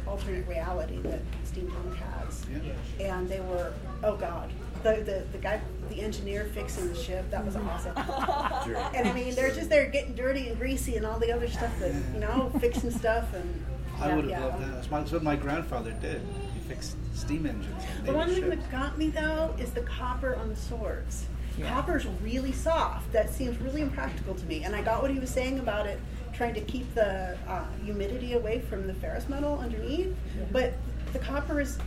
alternate 0.07 0.47
reality 0.47 1.01
that 1.01 1.19
steampunk 1.43 1.97
has. 1.97 2.45
Yeah. 2.49 2.71
And 3.05 3.27
they 3.27 3.41
were, 3.41 3.73
oh 4.01 4.15
god, 4.15 4.49
the 4.85 5.03
the, 5.03 5.23
the 5.31 5.37
guy, 5.37 5.59
the 5.89 6.01
engineer 6.01 6.45
fixing 6.53 6.87
the 6.87 6.95
ship, 6.95 7.29
that 7.31 7.43
was 7.43 7.55
awesome. 7.55 7.93
and 8.95 9.07
I 9.07 9.13
mean, 9.13 9.35
they're 9.35 9.53
just 9.53 9.69
they're 9.69 9.89
getting 9.89 10.15
dirty 10.15 10.47
and 10.47 10.57
greasy 10.57 10.95
and 10.95 11.05
all 11.05 11.19
the 11.19 11.31
other 11.31 11.47
stuff 11.47 11.77
that 11.79 11.93
you 12.13 12.19
know, 12.19 12.51
fixing 12.59 12.91
stuff 12.91 13.33
and. 13.33 13.65
I 13.97 14.09
yeah, 14.09 14.15
would 14.15 14.25
have 14.25 14.31
yeah. 14.31 14.45
loved 14.45 14.61
that. 14.61 14.71
That's, 14.73 14.91
my, 14.91 14.99
that's 14.99 15.11
what 15.13 15.23
my 15.23 15.37
grandfather 15.37 15.91
did. 16.01 16.21
He 16.53 16.59
fixed 16.67 16.97
steam 17.13 17.45
engines. 17.45 17.81
The 18.03 18.11
one 18.11 18.27
naval 18.27 18.49
thing 18.49 18.59
ships. 18.59 18.63
that 18.63 18.71
got 18.71 18.97
me 18.97 19.09
though 19.09 19.55
is 19.57 19.71
the 19.71 19.83
copper 19.83 20.35
on 20.35 20.49
the 20.49 20.55
swords. 20.57 21.27
Yeah. 21.57 21.69
Copper's 21.69 22.05
really 22.21 22.51
soft. 22.51 23.09
That 23.13 23.29
seems 23.29 23.57
really 23.61 23.81
impractical 23.81 24.35
to 24.35 24.45
me. 24.47 24.65
And 24.65 24.75
I 24.75 24.81
got 24.81 25.01
what 25.01 25.11
he 25.11 25.19
was 25.19 25.29
saying 25.29 25.59
about 25.59 25.85
it, 25.85 25.97
trying 26.33 26.53
to 26.55 26.61
keep 26.61 26.93
the 26.93 27.37
uh, 27.47 27.63
humidity 27.85 28.33
away 28.33 28.59
from 28.59 28.85
the 28.85 28.93
ferrous 28.93 29.29
metal 29.29 29.59
underneath. 29.59 30.13
But 30.51 30.73
the 31.13 31.19
copper 31.19 31.61
is, 31.61 31.77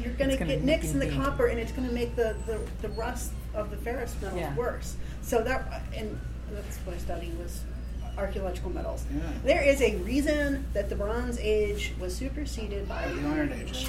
you're 0.00 0.14
going 0.14 0.30
to 0.30 0.36
get 0.44 0.62
nicks 0.62 0.90
in 0.92 0.98
the 0.98 1.06
nick 1.06 1.14
copper, 1.14 1.46
and 1.46 1.58
it's 1.58 1.72
going 1.72 1.86
to 1.88 1.94
make 1.94 2.14
the, 2.16 2.36
the, 2.46 2.60
the 2.82 2.88
rust 2.90 3.32
of 3.54 3.70
the 3.70 3.76
ferrous 3.76 4.14
metals 4.22 4.40
Yeah. 4.40 4.54
worse. 4.56 4.96
So 5.22 5.42
that, 5.42 5.82
and 5.94 6.18
that's 6.50 6.76
what 6.78 6.94
I 6.96 6.98
studied 6.98 7.38
was 7.38 7.60
archaeological 8.16 8.70
metals. 8.70 9.04
Yeah. 9.14 9.20
There 9.44 9.62
is 9.62 9.80
a 9.80 9.96
reason 9.98 10.66
that 10.72 10.88
the 10.88 10.96
Bronze 10.96 11.38
Age 11.38 11.92
was 12.00 12.14
superseded 12.16 12.88
by 12.88 13.06
The 13.08 13.28
Iron 13.28 13.52
Age. 13.52 13.86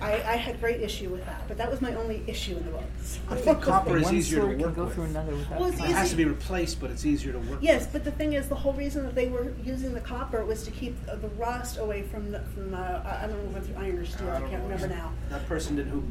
I, 0.00 0.12
I 0.14 0.36
had 0.36 0.60
great 0.60 0.80
issue 0.80 1.08
with 1.10 1.24
that, 1.26 1.46
but 1.48 1.58
that 1.58 1.70
was 1.70 1.80
my 1.80 1.94
only 1.94 2.22
issue 2.26 2.56
in 2.56 2.64
the 2.64 2.70
books. 2.72 3.18
I 3.28 3.36
think 3.36 3.60
copper 3.62 3.96
is 3.98 4.04
One 4.04 4.16
easier 4.16 4.40
sword 4.40 4.50
to 4.52 4.56
can 4.56 4.66
work 4.66 4.76
go 4.76 4.84
with. 4.84 4.94
through 4.94 5.04
another 5.04 5.34
without 5.36 5.60
Well, 5.60 5.68
it's 5.70 5.78
It 5.80 5.86
has 5.86 6.10
to 6.10 6.16
be 6.16 6.24
replaced, 6.24 6.80
but 6.80 6.90
it's 6.90 7.04
easier 7.04 7.32
to 7.32 7.38
work 7.38 7.58
Yes, 7.60 7.82
with. 7.84 7.92
but 7.92 8.04
the 8.04 8.12
thing 8.12 8.32
is, 8.32 8.48
the 8.48 8.54
whole 8.54 8.72
reason 8.72 9.04
that 9.04 9.14
they 9.14 9.28
were 9.28 9.52
using 9.64 9.92
the 9.94 10.00
copper 10.00 10.44
was 10.44 10.62
to 10.64 10.70
keep 10.70 10.96
the 11.06 11.28
rust 11.36 11.78
away 11.78 12.02
from 12.02 12.30
the 12.32 12.40
from. 12.54 12.72
Uh, 12.74 12.78
I 12.78 13.24
I 13.24 13.26
don't 13.26 13.38
know 13.44 13.50
whether 13.52 13.68
it's 13.68 13.78
iron 13.78 13.98
or 13.98 14.06
steel. 14.06 14.30
I, 14.30 14.38
don't 14.40 14.50
can't 14.50 14.62
know. 14.64 14.68
remember 14.74 14.88
now. 14.94 15.12
That 15.28 15.46
person 15.46 15.76
did 15.76 15.86
who 15.88 16.02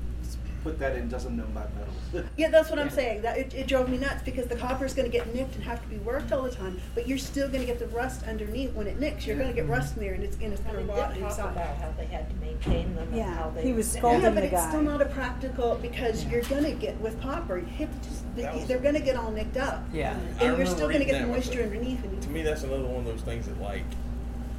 put 0.63 0.79
that 0.79 0.95
in 0.95 1.09
doesn't 1.09 1.35
know 1.35 1.43
about 1.43 1.69
metals. 1.75 1.95
Yeah, 2.37 2.49
that's 2.49 2.69
what 2.69 2.79
I'm 2.79 2.89
saying. 2.89 3.21
That 3.21 3.37
it, 3.37 3.53
it 3.53 3.67
drove 3.67 3.89
me 3.89 3.97
nuts 3.97 4.23
because 4.23 4.47
the 4.47 4.55
copper 4.55 4.85
is 4.85 4.93
going 4.93 5.09
to 5.09 5.15
get 5.15 5.33
nicked 5.33 5.55
and 5.55 5.63
have 5.63 5.81
to 5.81 5.87
be 5.87 5.97
worked 5.97 6.31
all 6.31 6.41
the 6.41 6.51
time, 6.51 6.79
but 6.95 7.07
you're 7.07 7.17
still 7.17 7.47
going 7.47 7.59
to 7.61 7.65
get 7.65 7.79
the 7.79 7.87
rust 7.87 8.23
underneath 8.23 8.73
when 8.73 8.87
it 8.87 8.99
nicks. 8.99 9.27
You're 9.27 9.35
going 9.35 9.49
to 9.49 9.53
get 9.53 9.63
mm-hmm. 9.63 9.73
rust 9.73 9.95
in 9.95 10.03
there, 10.03 10.13
and 10.13 10.23
it's 10.23 10.35
going 10.37 10.51
to 10.51 10.57
rot 10.83 11.13
They 11.13 11.19
talk 11.19 11.29
inside. 11.31 11.51
about 11.51 11.77
how 11.77 11.93
they 11.97 12.05
had 12.05 12.29
to 12.29 12.35
maintain 12.37 12.95
them 12.95 13.07
and 13.09 13.17
Yeah, 13.17 13.33
how 13.33 13.49
they. 13.49 13.63
he 13.63 13.73
was 13.73 13.89
scolding 13.91 14.21
Yeah, 14.21 14.29
scolding 14.29 14.35
but 14.35 14.43
it's 14.43 14.63
guy. 14.63 14.69
still 14.69 14.81
not 14.81 15.01
a 15.01 15.05
practical 15.05 15.75
because 15.81 16.25
you're 16.25 16.41
gonna 16.43 16.71
get 16.71 16.99
with 17.01 17.21
copper. 17.21 17.57
You 17.57 17.65
hit 17.65 17.89
just, 18.03 18.35
That 18.35 18.55
was- 18.55 18.67
they're 18.67 18.79
gonna 18.79 18.99
get 18.99 19.15
all 19.15 19.31
nicked 19.31 19.57
up. 19.57 19.83
Yeah. 19.93 20.17
I 20.39 20.45
and 20.45 20.57
you're 20.57 20.65
still 20.65 20.89
gonna 20.89 21.05
get 21.05 21.21
the 21.21 21.27
moisture 21.27 21.63
underneath. 21.63 22.01
To 22.21 22.29
me, 22.29 22.41
that's 22.41 22.63
another 22.63 22.83
one 22.83 22.99
of 22.99 23.05
those 23.05 23.21
things 23.21 23.45
that 23.47 23.59
like 23.61 23.83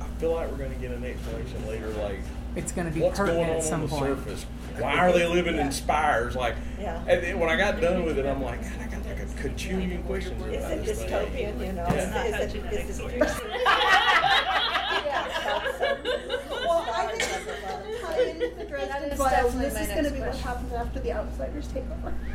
I 0.01 0.07
feel 0.21 0.35
like 0.35 0.51
we're 0.51 0.59
going 0.59 0.73
to 0.73 0.79
get 0.79 0.91
an 0.91 1.05
explanation 1.05 1.67
later. 1.67 1.89
Like 1.91 2.21
It's 2.57 2.73
going 2.73 2.87
to 2.89 2.93
be 2.93 3.01
what's 3.01 3.19
going 3.19 3.45
on 3.51 3.57
at 3.57 3.63
some 3.63 3.83
on 3.83 3.87
the 3.89 3.89
point. 3.97 4.17
surface? 4.19 4.47
Why 4.79 4.97
are 4.97 5.13
they 5.13 5.27
living 5.27 5.57
Yeah. 5.57 5.67
in 5.67 5.73
spires? 5.73 6.35
Like, 6.35 6.55
Yeah. 6.81 7.01
and 7.07 7.23
then 7.23 7.39
when 7.39 7.49
I 7.51 7.57
got 7.57 7.81
done 7.81 8.05
with 8.05 8.19
it, 8.19 8.27
I'm 8.27 8.43
like, 8.43 8.63
God, 8.63 8.73
I 8.81 8.87
got 8.87 9.07
like 9.07 9.21
a 9.21 9.27
cajillion 9.27 10.05
questions 10.07 10.41
Is 10.47 10.57
about 10.65 10.73
it 10.73 10.85
this 10.85 10.99
thing. 11.03 11.09
dystopian, 11.11 11.67
you 11.67 11.73
know? 11.73 11.87
Yeah. 11.91 12.25
Is 12.25 12.35
it, 12.55 12.57
is 12.57 12.65
it, 12.65 12.91
is 12.91 12.99
it 13.01 13.05
well, 16.51 16.85
I 16.95 17.07
think 17.07 17.21
that's 17.21 17.47
a 17.47 18.07
tie 18.07 18.21
into 18.23 18.49
the 18.49 18.55
That 18.57 18.69
Dresden 18.69 19.11
is 19.11 19.19
Files, 19.19 19.55
and 19.55 19.63
definitely 19.63 19.69
this 19.69 19.81
is 19.89 19.95
gonna 19.95 20.11
be 20.11 20.21
what 20.21 20.37
happens 20.37 20.73
after 20.73 21.01
the 21.01 21.13
outsiders 21.13 21.67
take 21.69 21.85
over. 21.91 22.15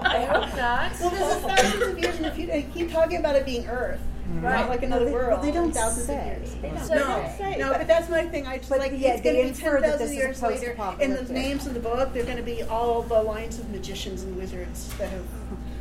I 0.00 0.24
hope 0.30 0.56
not. 0.56 0.92
well, 1.00 1.10
this 1.10 1.36
is 1.36 1.42
thousands 1.42 1.82
of 1.82 1.98
years 1.98 2.16
in 2.16 2.22
the 2.22 2.30
future. 2.32 2.62
Keep 2.74 2.92
talking 2.92 3.18
about 3.18 3.36
it 3.36 3.44
being 3.44 3.66
Earth. 3.66 4.00
Mm-hmm. 4.28 4.44
Right. 4.44 4.60
Not 4.60 4.68
like 4.68 4.82
another 4.82 5.04
Well, 5.06 5.12
they- 5.14 5.18
world. 5.18 5.30
well, 5.32 5.42
they 5.42 5.50
don't 5.52 5.72
thousands 5.72 6.06
say. 6.06 6.18
of 6.18 6.26
years. 6.42 6.54
They 6.60 6.68
don't- 6.68 6.78
So- 6.80 6.88
they 6.94 6.98
don't 7.00 7.38
say, 7.38 7.56
No, 7.58 7.68
but- 7.70 7.78
but 7.78 7.86
that's 7.86 8.08
my 8.10 8.24
thing. 8.26 8.46
I 8.46 8.58
just 8.58 8.68
But 8.68 8.78
like 8.80 8.92
yeah, 8.94 9.12
it's 9.14 9.22
they 9.22 9.32
going 9.32 9.36
to 9.36 9.42
be 9.42 9.48
infer 9.48 9.80
that 9.80 9.90
thousand 9.92 9.98
this 10.00 10.10
is 10.10 10.16
years 10.16 10.42
later, 10.42 10.76
In 11.00 11.14
the 11.14 11.32
names 11.32 11.66
of 11.66 11.74
the 11.74 11.80
book 11.80 12.12
they're 12.12 12.24
going 12.24 12.36
to 12.36 12.42
be 12.42 12.62
all 12.64 13.02
the 13.02 13.22
lines 13.22 13.58
of 13.58 13.70
magicians 13.70 14.22
and 14.24 14.36
wizards 14.36 14.90
that 14.98 15.08
have. 15.10 15.22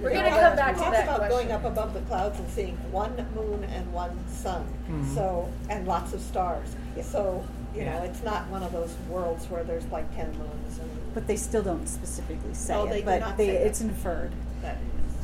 We're 0.02 0.12
gonna 0.14 0.30
have 0.30 0.40
come 0.40 0.50
all 0.52 0.56
back 0.56 0.76
to 0.76 0.82
these- 0.84 0.92
that 0.92 1.06
talks 1.08 1.18
about 1.18 1.30
going 1.30 1.52
up 1.52 1.66
above 1.66 1.94
the 1.96 2.02
clouds 2.02 2.38
and 2.40 2.48
seeing 2.52 2.78
one 2.92 3.16
moon 3.36 3.64
and 3.64 3.92
one 3.92 4.12
sun. 4.30 4.64
Mm-hmm. 4.90 5.16
So 5.16 5.50
and 5.70 5.88
lots 5.88 6.14
of 6.14 6.22
stars. 6.22 6.68
So 7.02 7.44
you 7.76 7.84
know, 7.84 8.02
it's 8.04 8.24
not 8.24 8.48
one 8.50 8.64
of 8.64 8.72
those 8.72 8.96
worlds 9.10 9.46
where 9.50 9.64
there's 9.64 9.86
like 9.88 10.14
ten 10.16 10.28
moons 10.38 10.80
and 10.80 10.90
But 11.14 11.26
they 11.28 11.36
still 11.36 11.64
don't 11.64 11.88
specifically 11.88 12.54
say 12.54 12.74
Oh, 12.76 12.86
it. 12.86 12.90
they 12.90 13.00
do 13.00 13.06
but 13.06 13.20
not 13.22 13.38
they, 13.38 13.48
say 13.48 13.54
that. 13.54 13.66
it's 13.68 13.82
inferred. 13.82 14.32
that. 14.62 14.78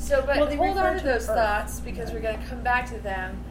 So, 0.03 0.21
but 0.21 0.37
Well, 0.37 0.55
hold 0.57 0.77
on 0.77 0.93
to 0.95 0.99
to 0.99 1.05
those 1.05 1.29
Earth. 1.29 1.35
thoughts 1.35 1.79
because 1.79 2.11
we're 2.11 2.19
going 2.19 2.37
to 2.37 2.45
come 2.47 2.61
back 2.61 2.87
to 2.89 2.97
them. 2.99 3.41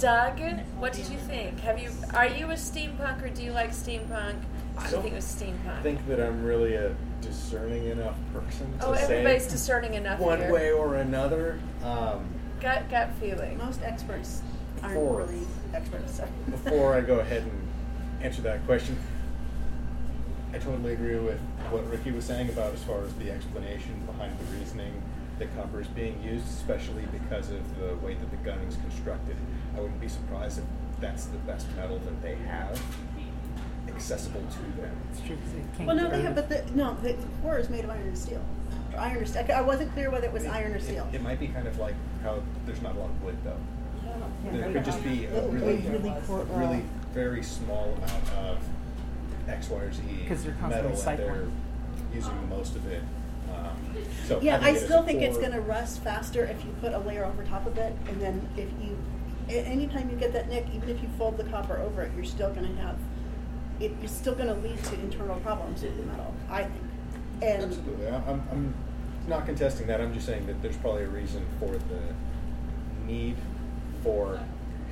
Doug, 0.00 0.38
what 0.78 0.92
did 0.92 1.08
you 1.08 1.18
think? 1.18 1.58
Have 1.60 1.80
you 1.80 1.90
are 2.14 2.26
you 2.26 2.46
a 2.50 2.54
steampunk 2.54 3.22
or 3.22 3.28
do 3.28 3.42
you 3.42 3.50
like 3.50 3.70
steampunk? 3.70 4.36
I 4.78 4.84
you 4.84 4.90
don't 4.90 5.02
think 5.02 5.14
it 5.14 5.16
was 5.16 5.24
steampunk? 5.24 5.78
I 5.78 5.82
think 5.82 6.06
that 6.06 6.20
I'm 6.20 6.44
really 6.44 6.74
a 6.74 6.94
discerning 7.20 7.86
enough 7.86 8.16
person 8.32 8.78
to 8.78 8.86
oh, 8.86 8.94
say 8.94 9.02
everybody's 9.02 9.48
discerning 9.48 9.94
enough 9.94 10.20
one 10.20 10.38
here. 10.38 10.52
way 10.52 10.70
or 10.70 10.96
another. 10.96 11.58
Um, 11.82 12.26
Gut 12.60 12.88
gut 12.88 13.10
feeling. 13.20 13.58
Most 13.58 13.82
experts 13.82 14.42
aren't 14.82 14.94
Four. 14.94 15.18
really 15.18 15.40
experts. 15.74 16.16
So. 16.16 16.28
before 16.50 16.94
I 16.94 17.00
go 17.00 17.18
ahead 17.18 17.42
and 17.42 17.68
answer 18.22 18.42
that 18.42 18.64
question, 18.64 18.96
I 20.52 20.58
totally 20.58 20.92
agree 20.92 21.18
with 21.18 21.40
what 21.70 21.88
Ricky 21.90 22.12
was 22.12 22.24
saying 22.24 22.48
about 22.48 22.74
as 22.74 22.82
far 22.84 23.02
as 23.02 23.12
the 23.14 23.30
explanation 23.30 24.02
behind 24.06 24.38
the 24.38 24.44
reasoning 24.56 25.02
that 25.38 25.54
copper 25.56 25.80
is 25.80 25.88
being 25.88 26.20
used, 26.22 26.46
especially 26.48 27.04
because 27.12 27.50
of 27.50 27.78
the 27.78 27.94
way 28.04 28.14
that 28.14 28.30
the 28.30 28.36
gun 28.38 28.58
is 28.60 28.76
constructed. 28.76 29.36
I 29.76 29.80
wouldn't 29.80 30.00
be 30.00 30.08
surprised 30.08 30.58
if 30.58 30.64
that's 31.00 31.26
the 31.26 31.38
best 31.38 31.66
metal 31.76 31.98
that 31.98 32.22
they 32.22 32.36
have 32.46 32.80
accessible 33.88 34.40
to 34.40 34.80
them. 34.80 34.96
It's 35.12 35.20
true 35.20 35.36
'cause 35.36 35.54
it 35.54 35.76
can't 35.76 35.86
Well, 35.86 35.96
no, 35.96 36.08
they 36.10 36.22
have, 36.22 36.34
but 36.34 36.48
the, 36.48 36.64
no, 36.74 36.94
the 37.02 37.14
core 37.42 37.58
is 37.58 37.68
made 37.70 37.84
of 37.84 37.90
iron 37.90 38.08
and 38.08 38.18
steel. 38.18 38.40
Or 38.94 39.00
Iron 39.00 39.22
or 39.22 39.26
steel. 39.26 39.44
I 39.54 39.60
wasn't 39.60 39.92
clear 39.92 40.10
whether 40.10 40.26
it 40.26 40.32
was 40.32 40.46
iron 40.46 40.72
or 40.72 40.80
steel. 40.80 41.06
It, 41.12 41.22
might 41.22 41.38
be 41.38 41.48
kind 41.48 41.66
of 41.68 41.78
like 41.78 41.94
how 42.22 42.42
there's 42.64 42.80
not 42.82 42.96
a 42.96 42.98
lot 42.98 43.10
of 43.10 43.22
wood 43.22 43.36
though. 43.44 43.56
Yeah. 44.44 44.52
There 44.52 44.72
could 44.72 44.84
just 44.84 45.02
be 45.04 45.26
a 45.26 45.48
really, 45.48 45.76
really 45.88 46.12
core- 46.26 46.40
uh, 46.54 46.58
really 46.58 46.82
very 47.12 47.42
small 47.42 47.94
amount 47.96 48.32
of 48.38 48.58
X, 49.48 49.68
Y, 49.70 49.78
or 49.78 49.92
Z 49.92 50.02
'Cause 50.28 50.44
they're 50.44 50.54
constantly 50.54 50.90
metal, 50.92 51.08
and 51.08 51.18
they're 51.18 51.26
cycling. 51.28 51.52
using 52.14 52.48
most 52.48 52.76
of 52.76 52.86
it. 52.86 53.02
So 54.26 54.40
Yeah, 54.40 54.58
I 54.62 54.74
still 54.74 55.02
think 55.02 55.22
it's 55.22 55.38
going 55.38 55.52
to 55.52 55.60
rust 55.60 56.02
faster 56.02 56.44
if 56.44 56.64
you 56.64 56.72
put 56.80 56.92
a 56.92 56.98
layer 56.98 57.24
over 57.24 57.44
top 57.44 57.66
of 57.66 57.78
it, 57.78 57.94
and 58.08 58.20
then 58.20 58.48
if 58.56 58.68
you, 58.84 58.98
a- 59.48 59.66
anytime 59.66 60.10
you 60.10 60.16
get 60.16 60.32
that 60.32 60.48
nick, 60.48 60.66
even 60.74 60.88
if 60.88 61.00
you 61.02 61.08
fold 61.16 61.36
the 61.36 61.44
copper 61.44 61.78
over 61.78 62.02
it, 62.02 62.10
you're 62.16 62.24
still 62.24 62.50
going 62.52 62.66
to 62.74 62.82
have, 62.82 62.96
it, 63.80 63.92
it's 64.02 64.12
still 64.12 64.34
going 64.34 64.48
to 64.48 64.54
lead 64.68 64.82
to 64.84 64.94
internal 64.94 65.36
problems 65.40 65.82
in 65.84 65.96
the 65.96 66.02
metal. 66.04 66.34
I 66.50 66.62
think, 66.64 66.74
and 67.42 67.64
Absolutely, 67.64 68.08
I- 68.08 68.16
I'm, 68.30 68.42
I'm 68.50 68.74
not 69.28 69.46
contesting 69.46 69.86
that. 69.86 70.00
I'm 70.00 70.12
just 70.12 70.26
saying 70.26 70.46
that 70.46 70.60
there's 70.62 70.76
probably 70.78 71.04
a 71.04 71.08
reason 71.08 71.44
for 71.60 71.70
the 71.72 73.06
need 73.06 73.36
for 74.02 74.40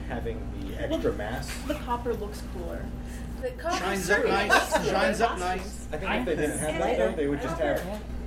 having 0.09 0.41
the 0.61 0.76
extra 0.80 1.12
mass. 1.14 1.53
The 1.66 1.74
copper 1.74 2.14
looks 2.14 2.43
cooler. 2.53 2.85
The 3.43 3.51
copper 3.51 3.76
Shines 3.78 4.11
up 4.11 4.24
nice. 4.26 4.89
Shines 4.89 5.20
up 5.20 5.39
nice. 5.39 5.87
I 5.93 5.97
think 5.97 6.12
if 6.12 6.24
they 6.26 6.37
didn't 6.37 6.59
have 6.59 6.78
that 6.78 6.99
though, 6.99 7.12
they 7.12 7.26
would 7.26 7.43
just 7.43 7.59
have 7.59 7.82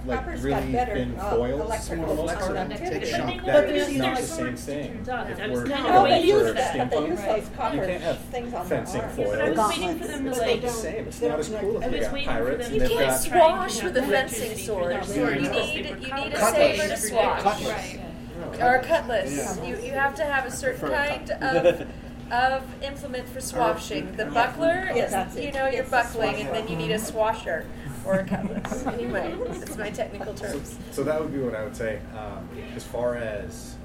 like 0.07 0.19
Copper's 0.19 0.41
really 0.41 0.61
got 0.61 0.71
better, 0.71 0.93
thin 0.95 1.15
uh, 1.19 1.29
foils 1.31 1.59
for 1.59 1.65
electrical 1.65 2.07
the 2.07 2.15
most 2.23 2.35
part. 2.35 2.45
conductivity. 2.55 2.85
And 2.87 3.01
Take 3.01 3.01
But 3.01 3.07
shock. 3.07 3.27
they 3.27 3.51
that 3.51 3.67
go- 3.67 3.73
is 3.73 3.87
there's- 3.87 3.97
not 3.97 4.09
the 4.09 4.15
there's 4.15 4.27
same 4.29 4.37
swords 4.45 4.65
thing. 4.65 4.93
turns 4.95 5.09
on. 5.09 5.27
If 5.31 5.39
I 5.39 5.47
was 5.47 5.59
we're 5.59 5.65
kinda 5.67 5.83
No, 5.89 6.03
they 6.03 6.09
waiting 6.11 6.27
use 6.29 6.47
for 6.47 6.53
that, 6.53 6.77
but 6.77 6.89
they 6.99 7.07
use 7.07 7.19
those 7.21 7.37
you 7.43 7.49
copper 7.57 7.85
can't 7.85 8.03
have 8.03 8.17
things 8.19 8.53
on 8.53 8.65
fencing 8.67 8.93
their 8.99 9.03
arms. 9.03 9.15
foils. 9.15 9.29
But 9.31 9.41
I 9.41 9.49
was 9.49 9.57
Gauntlets. 9.57 9.79
waiting 9.79 9.99
for 9.99 10.07
them 10.07 10.23
to 10.23 10.29
It's 10.29 10.39
like. 10.39 10.49
not 10.49 10.61
the 10.61 10.69
same. 10.69 11.07
It's 11.07 11.21
not 11.21 11.39
as 11.39 11.49
cool 11.49 11.55
I 11.57 11.61
if 11.61 11.73
was 11.73 11.81
they 11.91 11.99
got 11.99 12.13
waiting 12.13 12.27
for 12.29 12.33
pirates 12.33 12.67
them 12.67 12.73
and 12.73 12.81
to 12.81 12.87
they've 12.89 12.97
can't 13.07 13.21
swash 13.21 13.83
with 13.83 13.97
a 13.97 14.03
fencing 14.03 14.57
sword. 14.57 15.05
You 15.15 15.25
need 15.25 15.75
you 15.75 15.83
need 15.83 16.33
a 16.33 16.37
Cutlass. 16.37 16.51
saber 16.51 16.87
to 16.87 16.97
swash. 16.97 17.41
Cutlass. 17.43 17.67
Right. 17.67 18.61
Or 18.61 18.75
a 18.75 18.83
cutlass. 18.83 19.57
Yeah. 19.57 19.63
You, 19.65 19.75
you 19.83 19.91
have 19.91 20.15
to 20.15 20.23
have 20.23 20.45
a 20.45 20.51
certain 20.51 20.89
kind 20.89 21.31
of 21.31 21.87
of 22.31 22.63
implement 22.83 23.27
for 23.29 23.39
swashing. 23.41 24.15
The 24.17 24.25
buckler 24.25 24.91
Yeah, 24.95 25.27
is 25.27 25.35
it. 25.37 25.43
you 25.43 25.51
know 25.53 25.65
you're 25.67 25.79
It's 25.83 25.87
a 25.87 25.91
buckling 25.91 26.35
and 26.35 26.49
then 26.53 26.67
you 26.67 26.75
need 26.75 26.91
a 26.91 26.95
swasher 26.99 27.63
or 28.05 28.15
a 28.15 28.23
cutlass. 28.25 28.85
anyway, 28.87 29.35
that's 29.47 29.77
my 29.77 29.89
technical 29.89 30.33
terms. 30.33 30.77
So 30.91 31.03
that 31.03 31.19
would 31.19 31.33
be 31.33 31.39
what 31.39 31.55
I 31.55 31.63
would 31.63 31.75
say. 31.75 31.99
Um, 32.17 32.47
as 32.75 32.83
far 32.83 33.15
as 33.15 33.75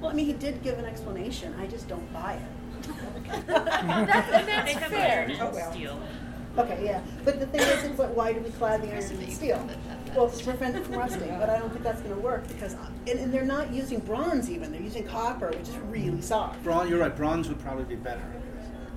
Well, 0.00 0.10
I 0.10 0.14
mean, 0.14 0.26
he 0.26 0.32
did 0.32 0.62
give 0.62 0.78
an 0.78 0.84
explanation. 0.84 1.54
I 1.60 1.66
just 1.66 1.88
don't 1.88 2.12
buy 2.12 2.34
it. 2.34 2.42
That's, 3.46 4.32
and 4.32 4.48
that's 4.48 4.74
fair. 4.86 5.28
Oh, 5.40 5.50
well. 5.52 5.72
steel. 5.72 6.00
Okay, 6.56 6.84
yeah. 6.84 7.02
But 7.24 7.40
the 7.40 7.46
thing 7.46 7.60
is, 7.60 7.84
is 7.84 7.98
like, 7.98 8.14
why 8.16 8.32
do 8.32 8.40
we 8.40 8.50
clad 8.50 8.82
the 8.82 8.88
iron 8.92 9.02
and 9.04 9.32
steel? 9.32 9.68
Well, 10.14 10.30
to 10.30 10.44
prevent 10.44 10.76
it 10.76 10.84
from 10.84 10.94
rusting. 10.94 11.38
But 11.38 11.50
I 11.50 11.58
don't 11.58 11.70
think 11.70 11.82
that's 11.82 12.00
going 12.00 12.14
to 12.14 12.20
work 12.20 12.48
because, 12.48 12.74
and, 13.06 13.18
and 13.18 13.34
they're 13.34 13.44
not 13.44 13.72
using 13.72 14.00
bronze 14.00 14.50
even. 14.50 14.72
They're 14.72 14.80
using 14.80 15.04
copper, 15.04 15.48
which 15.48 15.68
is 15.68 15.76
really 15.88 16.20
soft. 16.22 16.62
Bronze, 16.62 16.88
you're 16.88 17.00
right. 17.00 17.14
Bronze 17.14 17.48
would 17.48 17.60
probably 17.60 17.84
be 17.84 17.96
better 17.96 18.22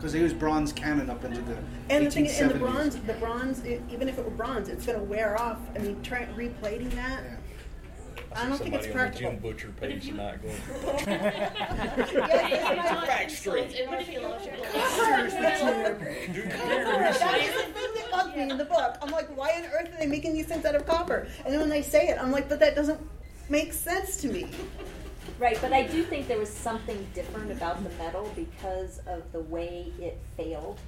because 0.01 0.13
they 0.13 0.19
use 0.19 0.33
bronze 0.33 0.73
cannon 0.73 1.11
up 1.11 1.23
into 1.23 1.39
the 1.41 1.55
And 1.91 2.07
the 2.07 2.09
1870s. 2.09 2.13
thing, 2.13 2.27
and 2.41 2.49
the 2.51 2.55
bronze, 2.57 2.95
the 2.95 3.13
bronze, 3.13 3.63
e- 3.67 3.79
even 3.91 4.09
if 4.09 4.17
it 4.17 4.25
were 4.25 4.31
bronze, 4.31 4.67
it's 4.67 4.83
going 4.87 4.97
to 4.97 5.03
wear 5.03 5.39
off. 5.39 5.59
I 5.75 5.79
mean, 5.79 6.01
try 6.01 6.25
replating 6.35 6.89
that. 6.95 7.21
I 8.33 8.47
don't 8.47 8.57
think 8.57 8.73
it's 8.73 8.87
somebody 8.87 9.07
on 9.07 9.11
the 9.11 9.19
Jim. 9.19 9.37
Butcher 9.39 9.73
page 9.79 10.07
tonight 10.07 10.39
going. 10.41 10.55
Back 12.25 13.29
straight. 13.29 13.75
In 13.75 13.89
our 13.89 14.01
theological 14.01 14.63
That's 14.73 15.59
the 15.59 15.65
thing 17.73 17.93
that 17.93 18.07
bugged 18.11 18.35
me 18.35 18.49
in 18.49 18.57
the 18.57 18.65
book. 18.65 18.97
I'm 19.03 19.11
like, 19.11 19.27
why 19.37 19.51
on 19.51 19.65
earth 19.65 19.93
are 19.93 19.97
they 19.99 20.07
making 20.07 20.33
these 20.33 20.47
things 20.47 20.65
out 20.65 20.73
of 20.75 20.87
copper? 20.87 21.27
And 21.45 21.53
then 21.53 21.59
when 21.59 21.69
they 21.69 21.83
say 21.83 22.07
it, 22.07 22.17
I'm 22.19 22.31
like, 22.31 22.49
but 22.49 22.59
that 22.61 22.73
doesn't 22.73 22.99
make 23.49 23.71
sense 23.73 24.17
to 24.21 24.29
me. 24.29 24.47
Right, 25.41 25.57
but 25.59 25.73
I 25.73 25.87
do 25.87 26.03
think 26.03 26.27
there 26.27 26.37
was 26.37 26.51
something 26.51 27.07
different 27.15 27.49
about 27.51 27.83
the 27.83 27.89
metal 27.97 28.31
because 28.35 28.99
of 29.07 29.23
the 29.31 29.39
way 29.39 29.91
it 29.99 30.19
failed. 30.37 30.79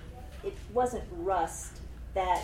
It 0.43 0.53
wasn't 0.71 1.05
rust 1.11 1.79
that 2.13 2.43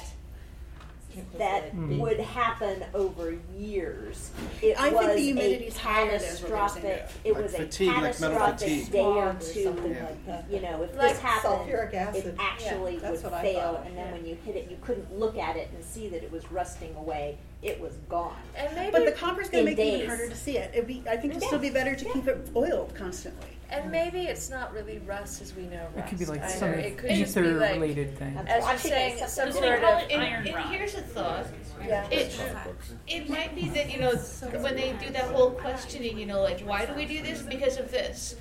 that 1.38 1.74
Mm. 1.76 2.00
would 2.00 2.20
happen 2.20 2.84
over 2.94 3.36
years. 3.58 4.32
It 4.62 4.80
I 4.80 4.90
think 4.90 5.02
the 5.02 5.08
was 5.08 5.18
humidity's 5.20 5.76
a 5.76 5.80
higher, 5.80 6.12
is 6.12 6.22
what 6.42 6.50
they're 6.50 6.58
catastrophic. 6.58 7.06
It 7.24 7.34
Like 7.34 7.44
was 7.44 7.56
fatigue, 7.56 7.88
a 7.88 7.92
like 7.92 8.02
catastrophic 8.02 8.60
fatigue. 8.60 8.92
day 8.92 9.00
or 9.00 9.36
two. 9.40 9.60
Yeah. 9.90 10.06
like. 10.28 10.46
You 10.52 10.62
know, 10.62 10.84
if 10.84 10.96
Like 10.96 11.10
this 11.10 11.20
happened, 11.20 11.54
sulfuric 11.70 11.94
acid. 11.94 12.26
it 12.26 12.36
actually 12.40 12.98
Yeah, 12.98 13.12
would 13.12 13.20
fail, 13.20 13.84
and 13.86 13.98
then 13.98 14.08
yeah. 14.08 14.12
when 14.14 14.26
you 14.26 14.36
hit 14.46 14.56
it, 14.56 14.70
you 14.70 14.78
couldn't 14.82 15.18
look 15.18 15.38
at 15.38 15.56
it 15.56 15.70
and 15.76 15.84
see 15.84 16.08
that 16.10 16.24
it 16.24 16.32
was 16.32 16.52
rusting 16.52 16.96
away. 16.96 17.38
It 17.62 17.80
was 17.82 17.94
gone. 18.10 18.36
And 18.56 18.74
maybe 18.76 18.92
But 18.92 19.06
the 19.06 19.12
copper's 19.12 19.50
going 19.50 19.66
to 19.66 19.72
make 19.72 19.80
it 19.80 19.94
even 19.96 20.08
harder 20.08 20.30
to 20.30 20.36
see 20.36 20.58
it. 20.58 20.72
It'd 20.74 20.88
be, 20.88 21.04
I 21.10 21.18
think 21.18 21.36
it'd 21.36 21.44
still 21.44 21.60
be 21.60 21.70
better 21.70 21.94
to 21.96 22.06
keep 22.06 22.28
it 22.28 22.50
oiled 22.56 22.96
constantly. 22.96 23.50
And 23.72 23.92
maybe 23.92 24.22
it's 24.22 24.50
not 24.50 24.74
really 24.74 25.00
rust 25.00 25.42
as 25.42 25.56
we 25.56 25.64
know 25.64 25.88
rust. 25.96 25.98
It 25.98 26.10
could 26.10 26.20
be 26.20 26.26
like 26.26 26.42
either. 26.42 26.54
some 26.54 26.70
it 26.74 26.98
could 26.98 27.10
just 27.12 27.36
be 27.36 27.42
ether 27.42 27.54
like, 27.60 27.74
related 27.76 28.18
thing. 28.18 28.38
I'm 28.38 28.48
as 28.48 28.66
you're 28.66 28.78
saying, 28.78 29.18
it. 29.20 29.30
some 29.30 29.52
They 29.52 29.60
sort 29.60 29.82
call 29.82 29.98
of 29.98 30.04
it 30.04 30.12
And, 30.12 30.22
iron 30.22 30.48
and 30.48 30.56
rod. 30.56 30.66
here's 30.74 30.96
a 30.96 31.02
thought. 31.02 31.48
yeah. 31.86 32.08
It, 32.10 32.40
it 33.08 33.30
might 33.30 33.56
be 33.56 33.70
that, 33.70 33.92
you 33.92 34.00
know, 34.00 34.16
when 34.62 34.76
they 34.76 34.94
do 35.04 35.12
that 35.12 35.26
whole 35.26 35.52
questioning, 35.52 36.18
you 36.18 36.26
know, 36.26 36.42
like, 36.42 36.62
why 36.62 36.86
do 36.86 36.94
we 36.94 37.06
do 37.06 37.22
this? 37.22 37.42
Because 37.42 37.78
of 37.78 37.92
this. 37.92 38.36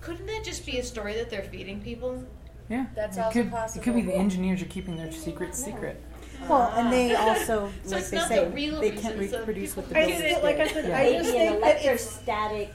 Couldn't 0.00 0.26
that 0.26 0.44
just 0.44 0.64
be 0.64 0.78
a 0.78 0.84
story 0.84 1.14
that 1.14 1.28
they're 1.28 1.42
feeding 1.42 1.80
people? 1.80 2.24
Yeah, 2.68 2.86
That's 2.94 3.16
it 3.16 3.20
also 3.20 3.42
could, 3.42 3.52
It 3.76 3.82
could 3.82 3.94
be 3.94 4.02
the 4.02 4.14
engineers 4.14 4.62
are 4.62 4.66
keeping 4.66 4.96
their 4.96 5.10
secret 5.10 5.54
secret. 5.54 6.02
Well, 6.46 6.72
and 6.76 6.92
they 6.92 7.14
ah. 7.14 7.28
also, 7.30 7.70
So 7.84 7.90
like 7.90 8.00
it's 8.00 8.10
they 8.10 8.16
not 8.16 8.28
say, 8.28 8.44
the 8.44 8.50
real 8.50 8.80
they 8.80 8.90
can't 8.92 9.18
reproduce 9.18 9.76
what 9.76 9.88
the 9.88 9.98
I 9.98 10.06
builders 10.06 10.30
just, 10.30 10.42
like 10.42 10.56
I 10.60 10.68
said, 10.68 10.88
Yeah. 10.88 10.98
I 10.98 11.12
just 11.12 11.32
Maybe 11.32 11.46
an 11.46 11.52
think 11.52 11.62
that 11.64 11.76
it's 11.76 11.84
electrostatic. 11.84 12.74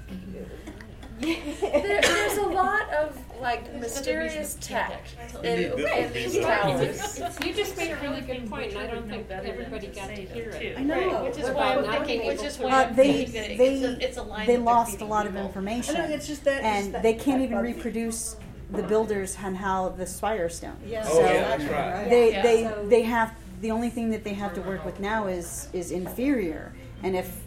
There, 1.24 2.02
there's 2.02 2.38
a 2.38 2.42
lot 2.48 2.90
of 2.94 3.18
like 3.42 3.74
mysterious 3.76 4.58
tech 4.62 5.04
in, 5.44 5.74
in 5.80 6.14
these 6.14 6.40
towers. 6.40 7.20
You 7.46 7.54
just 7.54 7.76
made 7.78 7.92
a 7.92 7.96
really 7.98 8.22
good 8.22 8.50
point, 8.50 8.72
and 8.72 8.80
I 8.80 8.88
don't 8.88 9.08
think 9.10 9.28
that 9.30 9.46
everybody 9.46 9.88
got 9.88 10.08
to 10.10 10.22
hear 10.22 10.50
it. 10.50 10.78
I 10.78 10.84
know. 10.84 11.24
Which 11.24 11.38
is 11.38 11.50
why 11.50 11.76
I'm 11.76 11.84
not 11.84 12.06
thinking, 12.06 12.20
being 12.20 12.28
which 12.38 12.44
is 12.44 12.58
why 12.60 12.72
Uh, 12.86 12.94
they 12.94 13.26
thinking 13.26 13.58
they 13.58 13.74
it's 13.74 13.84
a, 13.84 14.08
it's 14.10 14.18
a 14.18 14.24
line 14.24 14.48
they 14.48 14.58
lost 14.58 14.90
a 14.90 14.92
feeding 14.94 15.10
lot 15.10 15.26
of 15.28 15.36
information, 15.36 15.96
I 15.98 16.08
know, 16.08 16.14
it's 16.14 16.28
just 16.28 16.44
that- 16.46 16.64
and 16.64 16.78
just 16.86 16.92
that- 16.94 17.04
they 17.04 17.14
can't 17.14 17.42
even 17.42 17.58
bugs 17.58 17.68
me. 17.70 17.74
reproduce 17.74 18.36
the 18.72 18.84
builders 18.84 19.38
and 19.44 19.56
how 19.58 19.90
the 19.90 20.06
spire 20.06 20.50
stone. 20.50 20.78
Yeah. 20.86 21.04
Oh, 21.08 21.14
So 21.18 21.20
yeah, 21.26 21.58
that's 21.58 21.64
right. 21.66 22.10
they 22.10 22.32
Yeah. 22.32 22.42
they 22.42 22.88
they 22.88 23.02
have 23.04 23.34
the 23.62 23.72
only 23.72 23.90
thing 23.90 24.10
that 24.12 24.24
they 24.24 24.34
have 24.34 24.54
to 24.56 24.62
work 24.62 24.84
with 24.86 25.00
now 25.00 25.28
is 25.28 25.68
is 25.74 25.92
inferior, 25.92 26.74
and 27.04 27.16
if 27.16 27.43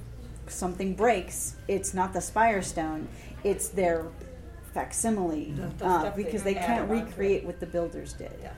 something 0.48 0.94
breaks, 0.94 1.56
it's 1.68 1.94
not 1.94 2.12
the 2.12 2.20
spire 2.20 2.62
stone, 2.62 3.08
it's 3.44 3.68
their 3.68 4.06
facsimile 4.74 5.52
The- 5.52 5.62
the 5.78 5.86
uh, 5.86 6.00
stuff 6.00 6.16
they 6.16 6.22
because 6.24 6.42
they 6.42 6.54
can't 6.54 6.90
recreate 6.90 7.44
what 7.44 7.60
the 7.60 7.66
builders 7.66 8.12
did. 8.12 8.32
Yeah. 8.42 8.52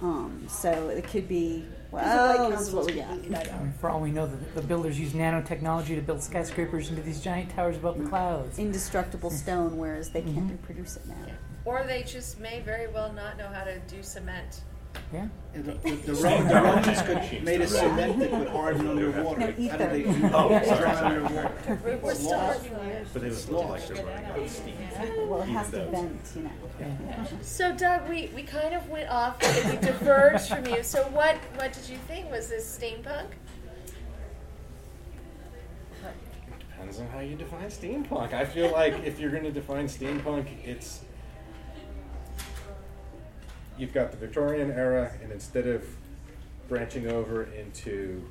Um, 0.00 0.46
so 0.48 0.88
it 0.88 1.04
could 1.04 1.28
be 1.28 1.66
Because 1.90 2.04
the 2.04 2.38
White 2.38 2.38
well, 2.38 2.50
this 2.50 2.60
is 2.60 2.72
what 2.72 2.86
we 2.86 2.92
got. 2.94 3.10
I 3.10 3.16
mean, 3.16 3.74
for 3.78 3.90
all 3.90 4.00
we 4.00 4.10
know, 4.10 4.26
the, 4.26 4.60
the 4.60 4.66
builders 4.66 4.98
use 4.98 5.12
nanotechnology 5.12 5.94
to 5.96 6.00
build 6.00 6.22
skyscrapers 6.22 6.88
into 6.88 7.02
these 7.02 7.20
giant 7.20 7.50
towers 7.50 7.76
above 7.76 7.98
the 7.98 8.08
clouds. 8.08 8.58
Indestructible 8.58 9.30
stone, 9.42 9.76
whereas 9.76 10.10
they 10.10 10.22
can't 10.22 10.50
reproduce 10.50 10.96
it 10.96 11.06
now. 11.06 11.26
Or 11.66 11.84
they 11.86 12.02
just 12.04 12.40
may 12.40 12.60
very 12.60 12.86
well 12.86 13.12
not 13.12 13.36
know 13.36 13.48
how 13.48 13.64
to 13.64 13.78
do 13.80 14.02
cement. 14.02 14.62
Yeah. 15.12 15.28
The, 15.52 15.62
the, 15.62 15.90
the, 15.90 16.14
Ro- 16.14 16.42
the 16.44 16.54
Romans 16.54 17.02
could 17.02 17.44
made 17.44 17.60
a 17.60 17.66
cement 17.66 18.18
that 18.20 18.30
would 18.30 18.48
harden 18.48 18.86
underwater. 18.86 19.52
No, 19.58 19.68
How 19.68 19.76
did 19.76 19.90
they 19.90 20.02
do 20.04 20.12
that? 20.20 20.34
Oh, 20.34 20.48
Dry 20.48 20.64
sorry. 20.64 20.86
underwater. 21.16 21.80
We're, 21.84 21.96
we're 21.96 22.14
still 22.14 22.38
working 22.38 22.74
on 22.76 22.86
it. 22.86 23.06
But 23.12 23.22
it 23.24 23.28
was 23.30 23.48
looking 23.48 23.68
like 23.70 23.86
they're 23.88 24.04
running 24.06 24.24
out 24.26 24.38
of 24.38 24.50
steam. 24.50 24.76
Well, 25.28 25.42
it 25.42 25.48
has 25.48 25.70
to 25.70 25.80
Even 25.88 25.92
vent, 25.92 26.32
you 26.36 26.42
know. 26.44 27.26
So 27.42 27.74
Doug, 27.74 28.08
we, 28.08 28.30
we 28.34 28.42
kind 28.44 28.74
of 28.74 28.88
went 28.88 29.10
off, 29.10 29.42
and 29.42 29.70
we 29.80 29.86
diverged 29.86 30.48
from 30.48 30.66
you. 30.66 30.82
So 30.84 31.02
what 31.08 31.36
what 31.56 31.72
did 31.72 31.88
you 31.88 31.96
think? 32.06 32.30
Was 32.30 32.48
this 32.48 32.78
steampunk? 32.78 33.26
Depends 36.70 37.00
on 37.00 37.08
how 37.08 37.20
you 37.20 37.34
define 37.36 37.66
steampunk. 37.66 38.32
I 38.32 38.44
feel 38.44 38.70
like 38.72 39.04
if 39.04 39.18
you're 39.20 39.30
going 39.30 39.42
to 39.44 39.52
define 39.52 39.86
steampunk, 39.86 40.46
it's 40.64 41.00
you've 43.80 43.94
got 43.94 44.10
the 44.10 44.16
Victorian 44.16 44.70
era, 44.70 45.12
and 45.22 45.32
instead 45.32 45.66
of 45.66 45.84
branching 46.68 47.08
over 47.08 47.44
into 47.44 48.22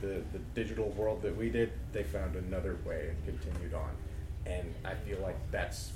the 0.00 0.22
the 0.32 0.38
digital 0.54 0.90
world 0.90 1.22
that 1.22 1.36
we 1.36 1.50
did, 1.50 1.72
they 1.92 2.04
found 2.04 2.36
another 2.36 2.78
way 2.84 3.10
and 3.10 3.24
continued 3.24 3.74
on. 3.74 3.90
And 4.46 4.74
I 4.84 4.94
feel 4.94 5.20
like 5.20 5.36
that's 5.50 5.92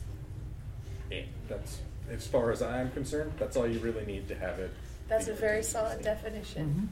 it. 1.11 1.27
That's 1.49 1.81
as 2.11 2.27
far 2.27 2.51
as 2.51 2.63
I'm 2.63 2.91
concerned. 2.93 3.33
That's 3.39 3.57
all 3.57 3.67
you 3.67 3.79
really 3.79 4.05
need 4.05 4.29
to 4.29 4.35
have 4.35 4.59
it. 4.59 4.71
That's 5.09 5.29
a 5.29 5.35
very 5.35 5.63
solid 5.63 6.03
definition. 6.03 6.69
Mm-hmm. 6.69 6.87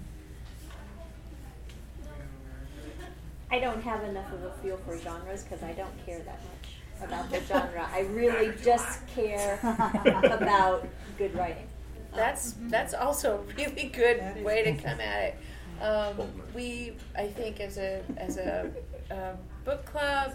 I 3.52 3.58
don't 3.58 3.82
have 3.82 4.04
enough 4.04 4.32
of 4.32 4.44
a 4.44 4.52
feel 4.62 4.76
for 4.76 4.96
genres 4.96 5.42
because 5.42 5.64
I 5.64 5.72
don't 5.72 6.06
care 6.06 6.20
that 6.20 6.40
much 6.44 7.08
about 7.08 7.30
the 7.30 7.40
genre. 7.40 7.88
I 7.92 8.00
really 8.00 8.52
just 8.62 9.06
care 9.08 9.58
about 10.24 10.86
good 11.18 11.34
writing. 11.34 11.66
That's 12.14 12.54
that's 12.68 12.94
also 12.94 13.38
a 13.38 13.54
really 13.54 13.90
good 13.92 14.44
way 14.44 14.62
to 14.64 14.74
come 14.74 15.00
at 15.00 15.22
it. 15.22 15.38
Um, 15.82 16.16
we, 16.54 16.92
I 17.16 17.26
think, 17.26 17.60
as 17.60 17.78
a 17.78 18.02
as 18.16 18.36
a, 18.36 18.70
uh 19.10 19.36
book 19.64 19.84
club, 19.86 20.32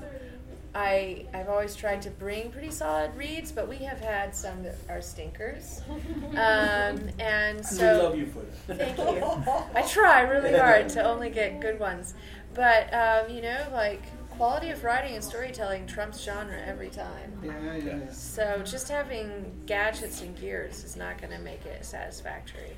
I 0.74 1.26
I've 1.34 1.50
always 1.50 1.76
tried 1.76 2.02
to 2.04 2.10
bring 2.10 2.52
pretty 2.52 2.72
solid 2.72 3.16
reads, 3.16 3.52
but 3.52 3.68
we 3.68 3.78
have 3.78 4.00
had 4.00 4.36
some 4.36 4.64
that 4.64 4.76
are 4.90 5.02
stinkers, 5.02 5.82
um, 6.32 6.38
and 6.38 7.20
And 7.20 7.66
so 7.66 7.94
we 7.98 8.04
love 8.04 8.18
you 8.18 8.26
for 8.28 8.74
that. 8.74 8.96
Thank 8.96 8.98
you. 8.98 9.54
I 9.76 9.82
try 9.84 10.22
really 10.22 10.54
hard 10.58 10.90
to 10.90 11.04
only 11.04 11.30
get 11.30 11.60
good 11.62 11.80
ones, 11.80 12.14
but 12.54 12.94
um, 12.94 13.30
you 13.30 13.42
know, 13.42 13.68
like 13.72 14.04
quality 14.38 14.70
of 14.70 14.84
writing 14.84 15.16
and 15.16 15.24
storytelling 15.24 15.88
trumps 15.88 16.24
genre 16.24 16.62
every 16.66 16.90
time. 16.90 17.32
Yeah, 17.44 17.54
yeah, 17.64 17.76
yeah. 17.78 18.12
So 18.12 18.62
just 18.66 18.90
having 18.90 19.52
gadgets 19.66 20.22
and 20.22 20.40
gears 20.40 20.84
is 20.84 20.96
not 20.96 21.20
going 21.20 21.32
to 21.34 21.40
make 21.40 21.66
it 21.66 21.86
satisfactory. 21.86 22.76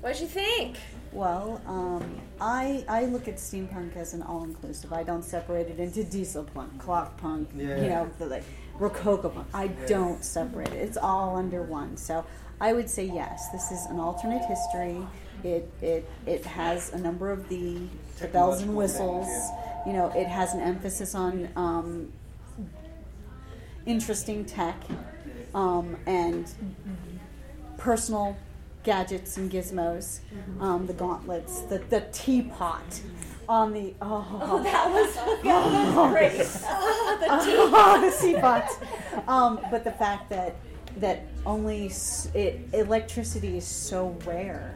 What'd 0.00 0.20
you 0.20 0.26
think? 0.26 0.76
Well, 1.12 1.62
um, 1.66 2.20
I 2.40 2.84
I 2.88 3.06
look 3.06 3.26
at 3.26 3.36
steampunk 3.36 3.96
as 3.96 4.12
an 4.12 4.22
all-inclusive. 4.22 4.92
I 4.92 5.02
don't 5.02 5.24
separate 5.24 5.68
it 5.68 5.78
into 5.78 6.04
diesel 6.04 6.44
punk, 6.44 6.78
clock 6.78 7.16
punk, 7.16 7.48
Yeah. 7.56 7.80
you 7.80 7.88
know, 7.88 8.10
the, 8.18 8.26
like 8.26 8.44
Rococo 8.78 9.30
punk. 9.30 9.46
I 9.54 9.68
don't 9.86 10.22
separate 10.22 10.68
it. 10.68 10.82
It's 10.82 10.98
all 10.98 11.36
under 11.36 11.62
one. 11.62 11.96
So 11.96 12.26
I 12.60 12.74
would 12.74 12.90
say 12.90 13.04
yes. 13.04 13.48
This 13.50 13.70
is 13.70 13.86
an 13.86 13.98
alternate 13.98 14.44
history. 14.44 14.98
It 15.44 15.70
it 15.82 16.08
it 16.26 16.44
has 16.46 16.92
a 16.94 16.98
number 16.98 17.30
of 17.30 17.48
the, 17.48 17.76
the 18.18 18.28
bells 18.28 18.62
and 18.62 18.74
whistles. 18.74 19.28
You 19.86 19.92
know, 19.92 20.10
it 20.16 20.26
has 20.26 20.54
an 20.54 20.60
emphasis 20.60 21.14
on 21.14 21.48
um, 21.54 22.10
interesting 23.84 24.44
tech 24.46 24.82
um, 25.54 25.96
and 26.06 26.50
personal 27.76 28.36
gadgets 28.82 29.36
and 29.36 29.50
gizmos. 29.50 30.20
Um, 30.60 30.86
the 30.86 30.94
gauntlets, 30.94 31.60
the 31.62 31.78
the 31.90 32.00
teapot 32.12 33.00
on 33.46 33.74
the 33.74 33.94
oh, 34.00 34.26
Oh, 34.42 34.62
that 34.62 34.90
was 34.90 35.14
yeah, 35.44 35.68
that 35.68 35.94
was 35.94 36.12
great. 36.12 36.64
Ah, 36.66 37.16
the 37.20 37.26
oh, 37.60 38.10
the 38.10 38.26
teapot. 38.26 39.28
Um, 39.28 39.60
but 39.70 39.84
the 39.84 39.92
fact 39.92 40.30
that 40.30 40.56
that 40.98 41.22
only 41.44 41.86
s- 41.86 42.28
it, 42.34 42.60
electricity 42.72 43.58
is 43.58 43.66
so 43.66 44.16
rare 44.24 44.73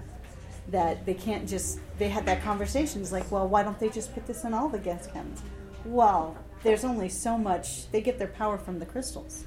that 0.69 1.05
they 1.07 1.15
can't 1.15 1.49
just 1.49 1.81
they 1.99 2.09
had 2.09 2.27
that 2.27 2.43
conversation 2.43 3.01
it's 3.01 3.13
like 3.13 3.31
well 3.31 3.49
why 3.49 3.63
don't 3.63 3.79
they 3.79 3.89
just 3.89 4.13
put 4.15 4.27
this 4.27 4.45
in 4.45 4.53
all 4.53 4.69
the 4.69 4.79
gas 4.79 5.07
cans 5.07 5.43
well 5.85 6.37
there's 6.63 6.85
only 6.85 7.09
so 7.09 7.39
much 7.39 7.91
they 7.91 8.01
get 8.01 8.19
their 8.19 8.29
power 8.29 8.59
from 8.59 8.79
the 8.79 8.87
crystals. 8.87 9.45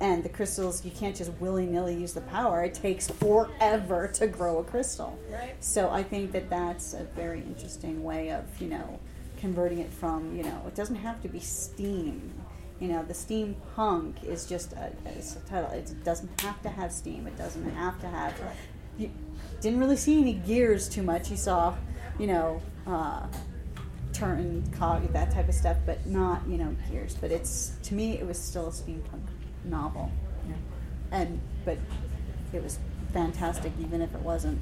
And 0.00 0.24
the 0.24 0.28
crystals 0.28 0.84
you 0.84 0.90
can't 0.90 1.14
just 1.14 1.30
willy-nilly 1.34 1.94
use 1.94 2.12
the 2.12 2.22
power 2.22 2.64
it 2.64 2.74
takes 2.74 3.08
forever 3.08 4.08
to 4.14 4.26
grow 4.26 4.58
a 4.58 4.64
crystal. 4.64 5.16
Right. 5.30 5.54
so 5.60 5.90
i 5.90 6.02
think 6.02 6.32
that 6.32 6.50
that's 6.50 6.92
a 6.92 7.04
very 7.14 7.40
interesting 7.40 8.02
way 8.02 8.32
of 8.32 8.44
you 8.60 8.68
know 8.68 8.98
converting 9.38 9.78
it 9.78 9.92
from 9.92 10.36
you 10.36 10.42
know 10.42 10.60
it 10.66 10.74
doesn't 10.74 10.96
have 10.96 11.22
to 11.22 11.28
be 11.28 11.40
steam. 11.40 12.32
You 12.80 12.88
know 12.88 13.04
the 13.04 13.14
steampunk 13.14 14.24
is 14.24 14.46
just 14.46 14.72
a, 14.72 14.90
it's 15.04 15.36
a 15.36 15.40
title 15.40 15.70
it 15.70 16.02
doesn't 16.02 16.40
have 16.40 16.60
to 16.62 16.68
have 16.68 16.90
steam 16.90 17.28
it 17.28 17.38
doesn't 17.38 17.70
have 17.70 18.00
to 18.00 18.08
have 18.08 18.34
you 18.98 19.08
didn't 19.62 19.78
really 19.78 19.96
see 19.96 20.20
any 20.20 20.34
gears 20.34 20.88
too 20.88 21.02
much. 21.02 21.30
You 21.30 21.36
saw 21.36 21.74
you 22.18 22.26
know 22.26 22.60
uh, 22.86 23.26
turn 24.12 24.62
cog 24.76 25.10
that 25.12 25.30
type 25.30 25.48
of 25.48 25.54
stuff 25.54 25.78
but 25.86 26.04
not 26.06 26.46
you 26.46 26.58
know 26.58 26.76
gears. 26.90 27.14
But 27.14 27.30
it's 27.30 27.72
to 27.84 27.94
me 27.94 28.18
it 28.18 28.26
was 28.26 28.38
still 28.38 28.66
a 28.66 28.72
steampunk 28.72 29.22
novel. 29.64 30.10
And 31.10 31.40
but 31.64 31.78
it 32.52 32.62
was 32.62 32.78
fantastic 33.12 33.72
even 33.80 34.00
if 34.02 34.14
it 34.14 34.20
wasn't. 34.20 34.58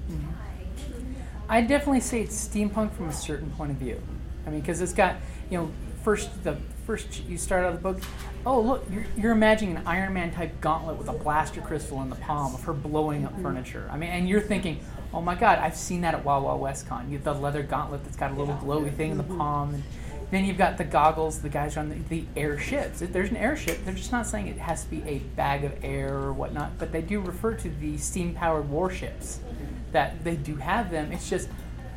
I 1.48 1.62
definitely 1.62 2.00
say 2.00 2.20
it's 2.22 2.48
steampunk 2.48 2.92
from 2.92 3.08
a 3.08 3.12
certain 3.12 3.50
point 3.50 3.70
of 3.72 3.76
view. 3.78 4.00
I 4.46 4.50
mean, 4.50 4.60
because 4.60 4.80
it's 4.80 4.92
got 4.92 5.16
you 5.50 5.58
know 5.58 5.70
first 6.04 6.44
the 6.44 6.56
first 6.86 7.24
you 7.26 7.36
start 7.38 7.64
out 7.64 7.74
the 7.74 7.80
book. 7.80 8.00
Oh 8.44 8.60
look, 8.60 8.84
you're, 8.90 9.06
you're 9.16 9.32
imagining 9.32 9.76
an 9.76 9.86
Iron 9.86 10.12
Man 10.12 10.32
type 10.32 10.60
gauntlet 10.60 10.96
with 10.96 11.08
a 11.08 11.12
blaster 11.12 11.60
crystal 11.60 12.00
in 12.02 12.10
the 12.10 12.16
palm 12.16 12.54
of 12.54 12.62
her 12.64 12.72
blowing 12.72 13.24
up 13.24 13.32
mm-hmm. 13.32 13.42
furniture. 13.42 13.88
I 13.90 13.96
mean, 13.96 14.10
and 14.10 14.28
you're 14.28 14.40
thinking, 14.40 14.80
oh 15.12 15.20
my 15.20 15.34
god, 15.34 15.58
I've 15.58 15.76
seen 15.76 16.00
that 16.02 16.14
at 16.14 16.24
Wild 16.24 16.44
Wild 16.44 16.60
West 16.60 16.86
Con. 16.88 17.10
You 17.10 17.18
have 17.18 17.24
the 17.24 17.34
leather 17.34 17.62
gauntlet 17.62 18.04
that's 18.04 18.16
got 18.16 18.32
a 18.32 18.34
little 18.34 18.54
glowy 18.56 18.94
thing 18.94 19.12
in 19.12 19.18
the 19.18 19.24
mm-hmm. 19.24 19.38
palm. 19.38 19.74
And, 19.74 19.82
then 20.30 20.44
you've 20.44 20.58
got 20.58 20.78
the 20.78 20.84
goggles, 20.84 21.42
the 21.42 21.48
guys 21.48 21.76
on 21.76 21.88
the, 21.88 21.96
the 22.08 22.24
airships. 22.36 23.02
If 23.02 23.12
there's 23.12 23.30
an 23.30 23.36
airship, 23.36 23.84
they're 23.84 23.94
just 23.94 24.12
not 24.12 24.26
saying 24.26 24.46
it 24.46 24.58
has 24.58 24.84
to 24.84 24.90
be 24.90 25.02
a 25.02 25.18
bag 25.18 25.64
of 25.64 25.72
air 25.82 26.14
or 26.14 26.32
whatnot, 26.32 26.78
but 26.78 26.92
they 26.92 27.02
do 27.02 27.20
refer 27.20 27.54
to 27.54 27.68
the 27.68 27.98
steam 27.98 28.34
powered 28.34 28.68
warships. 28.70 29.40
That 29.92 30.22
they 30.22 30.36
do 30.36 30.54
have 30.54 30.92
them. 30.92 31.10
It's 31.10 31.28
just 31.28 31.48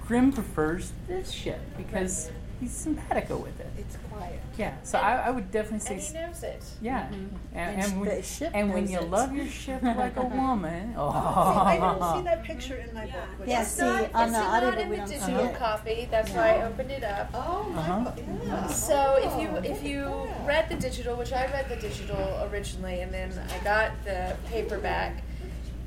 Grimm 0.08 0.34
prefers 0.34 0.94
this 1.08 1.32
ship 1.32 1.62
because 1.78 2.32
he's 2.60 2.72
simpatico 2.72 3.38
with 3.38 3.60
it. 3.60 3.70
It's 3.78 3.98
quiet. 4.12 4.42
Yeah, 4.58 4.74
so 4.84 5.00
I, 5.00 5.16
I 5.16 5.32
would 5.32 5.50
definitely 5.52 5.80
say. 5.80 5.94
And 5.96 6.02
he 6.04 6.14
knows 6.14 6.44
it. 6.44 6.64
Yeah, 6.80 7.08
Mhm. 7.08 7.30
and, 7.54 7.76
And 7.76 7.82
and, 7.82 8.02
when, 8.02 8.10
the 8.10 8.22
ship 8.22 8.52
and 8.54 8.72
when 8.74 8.88
you 8.88 9.00
it. 9.00 9.10
love 9.10 9.34
your 9.36 9.48
ship 9.48 9.82
like 10.04 10.16
a 10.16 10.24
woman, 10.24 10.94
oh, 10.96 11.12
See, 11.12 11.60
I 11.60 11.80
didn't 11.80 12.14
see 12.18 12.22
that 12.30 12.44
picture 12.44 12.76
in 12.76 12.94
my 12.94 13.06
book. 13.08 13.24
but 13.40 13.48
Yeah, 13.48 13.62
It's 13.62 13.72
see, 13.72 13.82
not, 13.82 14.14
on 14.14 14.24
it's 14.30 14.34
the 14.34 14.40
not 14.40 14.64
audiobook 14.64 14.80
in 14.84 14.90
the 14.92 14.98
don't 14.98 15.08
see 15.08 15.14
digital 15.18 15.46
it. 15.46 15.56
copy. 15.56 16.08
That's 16.12 16.30
Yeah. 16.32 16.38
why 16.38 16.50
I 16.60 16.66
opened 16.66 16.92
it 16.92 17.04
up. 17.04 17.30
Oh 17.34 17.64
my 17.74 17.80
Uh-huh. 17.82 18.04
God, 18.04 18.22
yeah. 18.46 18.68
So 18.68 19.16
if 19.20 19.42
you 19.42 19.50
if 19.74 19.84
you 19.84 20.28
read 20.46 20.70
the 20.70 20.76
digital, 20.76 21.16
which 21.16 21.34
I 21.34 21.46
read 21.48 21.68
the 21.70 21.76
digital 21.78 22.48
originally, 22.52 23.02
and 23.02 23.12
then 23.12 23.32
I 23.50 23.64
got 23.64 23.92
the 24.06 24.36
paperback, 24.50 25.24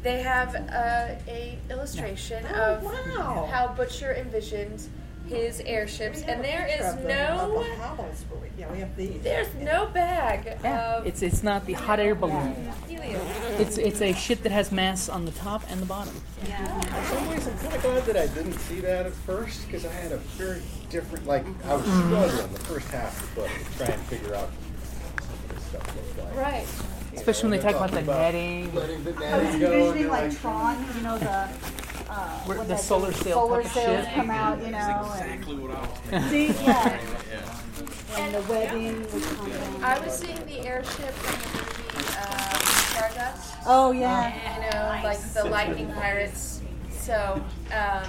they 0.02 0.22
have 0.22 0.54
uh, 0.54 1.14
a 1.28 1.56
illustration 1.70 2.44
Oh, 2.52 2.62
of 2.74 2.82
wow. 2.82 3.48
how 3.50 3.68
Butcher 3.68 4.12
envisioned 4.14 4.88
his 5.28 5.60
airships, 5.60 6.22
and 6.22 6.42
there 6.44 6.66
is 6.66 6.94
no 7.04 7.62
the 7.64 7.74
Howells, 7.76 8.24
but 8.30 8.40
we- 8.40 8.48
Yeah, 8.58 8.70
we 8.72 8.78
have 8.80 8.96
these. 8.96 9.20
there's 9.22 9.52
no 9.56 9.86
bag 9.86 10.58
yeah, 10.62 10.96
of 10.98 11.06
it's 11.06 11.22
it's 11.22 11.42
not 11.42 11.66
the 11.66 11.74
hot 11.74 11.98
air 12.00 12.14
balloon. 12.14 12.54
helium. 12.88 13.20
It's 13.58 13.76
it's 13.78 14.00
a 14.00 14.12
ship 14.14 14.42
that 14.42 14.52
has 14.52 14.72
mass 14.72 15.08
on 15.08 15.24
the 15.24 15.32
top 15.32 15.62
and 15.68 15.80
the 15.82 15.86
bottom. 15.86 16.14
In 16.42 16.46
some 16.48 17.28
ways, 17.28 17.46
I'm 17.46 17.58
kind 17.58 17.74
of 17.74 17.82
glad 17.82 18.04
that 18.06 18.16
I 18.16 18.26
didn't 18.28 18.58
see 18.60 18.80
that 18.80 19.06
at 19.06 19.12
first 19.12 19.66
because 19.66 19.84
I 19.84 19.92
had 19.92 20.12
a 20.12 20.18
very 20.38 20.62
different, 20.90 21.26
like, 21.26 21.44
I 21.66 21.74
was 21.74 21.82
Mm-hmm. 21.84 22.14
struggling 22.14 22.52
the 22.52 22.60
first 22.60 22.88
half 22.88 23.22
of 23.22 23.34
the 23.34 23.40
book 23.42 23.50
to 23.72 23.78
try 23.78 23.86
and 23.94 24.02
figure 24.04 24.34
out 24.34 24.48
what 24.48 25.54
this 25.56 25.64
stuff 25.64 25.96
looked 25.96 26.18
like. 26.18 26.36
Right. 26.36 26.66
Especially 27.14 27.50
when 27.50 27.58
they 27.58 27.64
talk 27.66 27.76
about 27.76 27.90
the 27.90 28.02
talking 28.02 28.22
netting. 28.22 28.74
Letting 28.74 29.04
the 29.04 29.10
I 29.10 29.14
was 29.14 29.44
netting 29.44 29.60
go. 29.60 29.66
and 29.66 29.74
envisioning 29.74 30.02
you're 30.02 30.10
like 30.10 30.40
Tron, 30.40 30.86
you 30.96 31.02
know, 31.02 31.18
the 31.18 31.48
uh, 32.16 32.28
Where 32.46 32.58
what 32.58 32.68
the 32.68 32.74
that 32.74 32.80
solar 32.82 33.12
sail 33.12 33.34
solar 33.34 33.58
type 33.62 33.66
of 33.66 33.72
sails 33.72 34.04
shit. 34.06 34.14
come 34.14 34.30
out, 34.30 34.58
you 34.58 34.64
know, 34.66 34.70
That's 34.72 35.20
and 35.20 35.32
exactly 35.32 35.56
what 35.56 35.70
I 35.76 35.80
was 35.80 35.90
thinking. 35.90 36.54
see, 36.54 36.64
yeah, 36.64 37.00
Yeah. 37.30 38.18
and 38.18 38.34
the 38.34 38.42
wedding 38.52 39.00
would 39.12 39.22
come 39.22 39.50
down. 39.50 39.84
I 39.84 39.98
was 40.00 40.12
seeing 40.18 40.44
the 40.46 40.60
airship 40.66 41.12
from 41.14 41.40
the 41.42 41.58
movie 41.58 42.16
um, 42.18 42.60
Stardust. 42.90 43.54
Oh 43.66 43.92
yeah, 43.92 44.32
you 44.56 44.70
know, 44.70 45.08
like 45.08 45.18
the 45.34 45.44
Lightning 45.44 45.92
Pirates. 45.92 46.62
So, 46.90 47.42
um, 47.72 48.02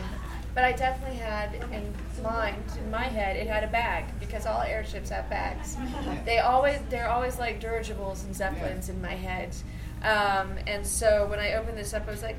but 0.55 0.63
I 0.63 0.71
definitely 0.71 1.17
had 1.17 1.53
in 1.71 1.93
mind, 2.23 2.63
in 2.79 2.89
my 2.89 3.03
head, 3.03 3.35
it 3.37 3.45
had 3.47 3.63
a 3.63 3.67
bag 3.67 4.05
because 4.19 4.45
all 4.47 4.61
airships 4.61 5.09
have 5.11 5.29
bags. 5.29 5.77
They 6.25 6.39
always, 6.39 6.79
they're 6.89 7.09
always 7.09 7.37
like 7.37 7.59
dirigibles 7.59 8.23
and 8.23 8.35
zeppelins 8.35 8.89
in 8.89 8.99
my 9.01 9.13
head. 9.13 9.55
Um, 10.01 10.53
and 10.65 10.85
so 10.85 11.27
when 11.27 11.37
I 11.39 11.53
opened 11.53 11.77
this 11.77 11.93
up, 11.93 12.07
I 12.07 12.11
was 12.11 12.23
like, 12.23 12.37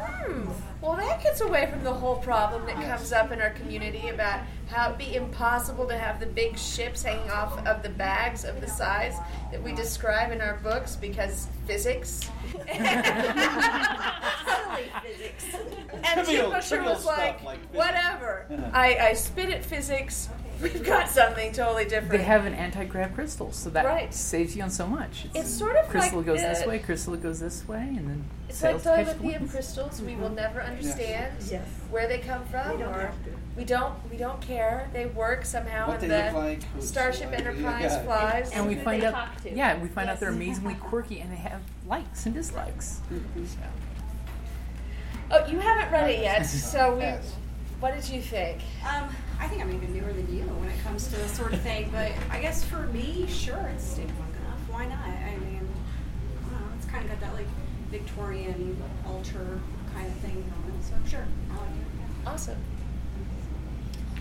hmm, 0.00 0.50
well, 0.80 0.96
that 0.96 1.22
gets 1.22 1.40
away 1.40 1.68
from 1.70 1.84
the 1.84 1.92
whole 1.92 2.16
problem 2.16 2.64
that 2.66 2.76
comes 2.76 3.12
up 3.12 3.32
in 3.32 3.40
our 3.40 3.50
community 3.50 4.08
about 4.08 4.40
how 4.68 4.86
it'd 4.86 4.98
be 4.98 5.14
impossible 5.14 5.86
to 5.88 5.98
have 5.98 6.20
the 6.20 6.26
big 6.26 6.56
ships 6.56 7.02
hanging 7.02 7.30
off 7.30 7.64
of 7.66 7.82
the 7.82 7.88
bags 7.88 8.44
of 8.44 8.60
the 8.60 8.66
size 8.68 9.16
that 9.50 9.62
we 9.62 9.72
describe 9.72 10.32
in 10.32 10.40
our 10.40 10.54
books 10.62 10.96
because 10.96 11.48
physics. 11.66 12.30
Silly 12.52 12.70
physics. 15.02 15.44
And 15.92 16.04
Trivial- 16.04 16.24
Jim 16.24 16.50
Butcher 16.50 16.82
was 16.82 17.04
like, 17.04 17.42
like 17.42 17.58
whatever. 17.72 18.46
I, 18.72 18.96
I 18.96 19.12
spit 19.14 19.50
at 19.50 19.64
physics. 19.64 20.28
We've 20.62 20.84
got 20.84 21.08
something 21.08 21.52
totally 21.52 21.84
different. 21.84 22.10
They 22.10 22.22
have 22.22 22.44
an 22.44 22.54
anti-grav 22.54 23.14
crystal, 23.14 23.50
so 23.52 23.70
that 23.70 23.84
Right. 23.84 24.12
saves 24.12 24.54
you 24.56 24.62
on 24.62 24.70
so 24.70 24.86
much. 24.86 25.26
It's 25.34 25.48
sort 25.50 25.76
of 25.76 25.88
crystal 25.88 26.18
like 26.18 26.26
goes 26.26 26.40
this 26.40 26.66
way, 26.66 26.78
crystal 26.78 27.16
goes 27.16 27.40
this 27.40 27.66
way, 27.66 27.78
and 27.80 28.08
then 28.08 28.24
It's 28.48 28.62
like 28.62 28.72
sails 28.72 28.82
to 28.82 28.88
catch 28.88 29.06
the 29.06 29.12
telepathy 29.14 29.44
of 29.44 29.50
crystals. 29.50 30.02
We 30.02 30.16
will 30.16 30.28
never 30.30 30.60
understand 30.62 31.32
Yes. 31.50 31.66
where 31.90 32.06
they 32.08 32.18
come 32.18 32.44
from, 32.46 32.72
We 32.72 32.82
don't 32.82 32.94
or 32.94 33.12
we 33.56 33.64
don't 33.64 34.10
we 34.10 34.16
don't 34.16 34.40
care. 34.40 34.88
They 34.92 35.06
work 35.06 35.44
somehow, 35.44 35.88
What 35.88 36.02
and 36.02 36.10
they 36.10 36.30
the 36.32 36.38
like, 36.38 36.62
Starship 36.80 37.30
like, 37.30 37.40
Enterprise 37.40 37.82
yeah. 37.92 38.02
flies. 38.02 38.50
and 38.52 38.66
we 38.66 38.74
find 38.76 39.02
out, 39.04 39.28
yeah, 39.44 39.78
we 39.78 39.88
find 39.88 40.10
out 40.10 40.20
they're 40.20 40.28
amazingly 40.30 40.74
quirky, 40.80 41.20
and 41.20 41.32
they 41.32 41.36
have 41.36 41.60
likes 41.86 42.26
and 42.26 42.34
dislikes. 42.34 43.00
Oh, 45.32 45.46
you 45.46 45.58
haven't 45.60 45.92
read 45.92 46.10
it 46.10 46.22
yet, 46.22 46.42
so 46.44 46.94
we. 46.96 47.02
Yes. 47.02 47.34
What 47.78 47.94
did 47.94 48.08
you 48.08 48.20
think? 48.20 48.60
Um, 48.86 49.08
I 49.40 49.48
think 49.48 49.62
I'm 49.62 49.72
even 49.72 49.92
newer 49.94 50.12
than 50.12 50.32
you 50.34 50.42
when 50.42 50.68
it 50.68 50.78
comes 50.84 51.08
to 51.08 51.16
this 51.16 51.32
sort 51.32 51.54
of 51.54 51.60
thing, 51.62 51.88
but 51.90 52.12
I 52.30 52.40
guess 52.40 52.62
for 52.62 52.86
me, 52.88 53.26
sure, 53.26 53.70
it's 53.74 53.94
steampunk 53.94 54.36
enough. 54.44 54.60
Why 54.68 54.86
not? 54.86 55.00
I 55.00 55.36
mean, 55.38 55.66
I 56.46 56.50
don't 56.50 56.60
know, 56.60 56.76
it's 56.76 56.86
kind 56.86 57.04
of 57.04 57.10
got 57.10 57.20
that 57.20 57.34
like 57.34 57.46
Victorian 57.90 58.76
altar 59.06 59.58
kind 59.94 60.06
of 60.06 60.12
thing 60.18 60.34
going, 60.34 60.82
so 60.82 60.94
sure, 61.08 61.26
I 61.50 61.56
like 61.56 61.70
it. 61.70 62.26
Awesome. 62.26 62.58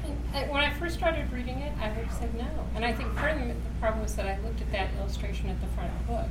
And, 0.05 0.17
and 0.33 0.51
when 0.51 0.63
I 0.63 0.73
first 0.75 0.95
started 0.97 1.31
reading 1.33 1.59
it, 1.59 1.73
I 1.81 1.89
would 1.89 2.05
have 2.05 2.17
said 2.17 2.33
no. 2.35 2.47
And 2.73 2.85
I 2.85 2.93
think 2.93 3.13
part 3.17 3.33
of 3.33 3.39
the, 3.39 3.47
the 3.47 3.75
problem 3.81 4.01
was 4.01 4.15
that 4.15 4.25
I 4.25 4.39
looked 4.39 4.61
at 4.61 4.71
that 4.71 4.89
illustration 4.99 5.49
at 5.49 5.59
the 5.59 5.67
front 5.75 5.91
of 5.91 5.99
the 5.99 6.13
book. 6.13 6.29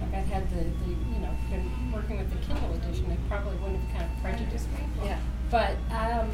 Like 0.00 0.14
I'd 0.14 0.26
had 0.26 0.50
the, 0.50 0.64
the 0.64 0.90
you 1.12 1.20
know, 1.20 1.30
been 1.50 1.92
working 1.92 2.18
with 2.18 2.30
the 2.32 2.38
Kindle 2.46 2.72
edition, 2.74 3.10
it 3.10 3.18
probably 3.28 3.56
wouldn't 3.58 3.80
have 3.90 4.00
kind 4.00 4.10
of 4.10 4.22
prejudiced 4.22 4.68
me. 4.72 4.80
Yeah. 5.04 5.18
But 5.50 5.76
um, 5.92 6.30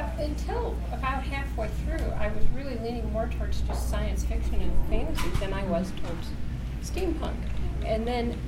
up 0.00 0.18
until 0.18 0.74
about 0.92 1.22
halfway 1.22 1.68
through, 1.84 2.04
I 2.12 2.28
was 2.28 2.44
really 2.56 2.76
leaning 2.78 3.12
more 3.12 3.28
towards 3.28 3.60
just 3.62 3.90
science 3.90 4.24
fiction 4.24 4.54
and 4.54 4.88
fantasy 4.88 5.28
than 5.38 5.52
I 5.52 5.64
was 5.64 5.92
towards 6.02 6.28
steampunk. 6.82 7.36
And 7.84 8.06
then 8.06 8.38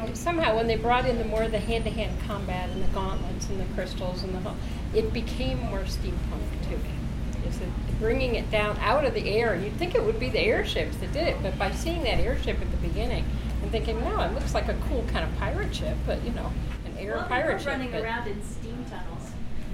uh, 0.00 0.12
somehow, 0.14 0.56
when 0.56 0.66
they 0.66 0.76
brought 0.76 1.06
in 1.06 1.18
the 1.18 1.24
more 1.24 1.42
of 1.42 1.50
the 1.50 1.58
hand-to-hand 1.58 2.18
combat 2.26 2.70
and 2.70 2.82
the 2.82 2.88
gauntlets 2.88 3.48
and 3.48 3.60
the 3.60 3.74
crystals 3.74 4.22
and 4.22 4.34
the 4.34 4.40
whole, 4.40 4.56
it 4.94 5.12
became 5.12 5.58
more 5.58 5.80
steampunk 5.80 6.62
to 6.64 6.76
me. 6.78 6.90
is 7.48 7.58
that 7.58 7.68
bringing 7.98 8.34
it 8.34 8.50
down 8.50 8.76
out 8.78 9.04
of 9.04 9.14
the 9.14 9.28
air. 9.28 9.54
You'd 9.54 9.74
think 9.74 9.94
it 9.94 10.02
would 10.02 10.18
be 10.18 10.28
the 10.28 10.40
airships 10.40 10.96
that 10.96 11.12
did 11.12 11.28
it, 11.28 11.36
but 11.42 11.58
by 11.58 11.70
seeing 11.72 12.02
that 12.04 12.20
airship 12.20 12.60
at 12.60 12.70
the 12.70 12.88
beginning 12.88 13.24
and 13.62 13.70
thinking, 13.70 14.00
no, 14.00 14.20
it 14.20 14.32
looks 14.34 14.54
like 14.54 14.68
a 14.68 14.76
cool 14.88 15.04
kind 15.08 15.24
of 15.24 15.36
pirate 15.38 15.74
ship, 15.74 15.96
but 16.06 16.22
you 16.24 16.32
know, 16.32 16.50
an 16.84 16.98
air 16.98 17.16
well, 17.16 17.28
pirate 17.28 17.60
ship. 17.60 17.68
running 17.68 17.94
around 17.94 18.26
in. 18.28 18.40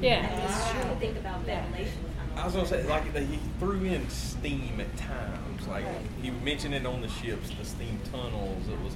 Yeah. 0.01 0.27
And 0.27 0.43
Ah. 0.49 0.73
true 0.83 0.97
think 1.01 1.17
about 1.19 1.41
ventilation 1.43 2.05
I 2.37 2.45
was 2.45 2.55
gonna 2.55 2.69
say, 2.69 2.85
like 2.85 3.13
they- 3.13 3.25
he 3.25 3.39
threw 3.59 3.83
in 3.83 4.09
steam 4.11 4.79
at 4.81 4.97
times. 4.97 5.67
Like 5.67 5.85
he 6.23 6.31
mentioned 6.31 6.73
it 6.75 6.87
on 6.87 7.01
the 7.01 7.09
ships, 7.09 7.51
the 7.59 7.65
steam 7.65 7.99
tunnels. 8.13 8.69
It 8.69 8.81
was 8.81 8.95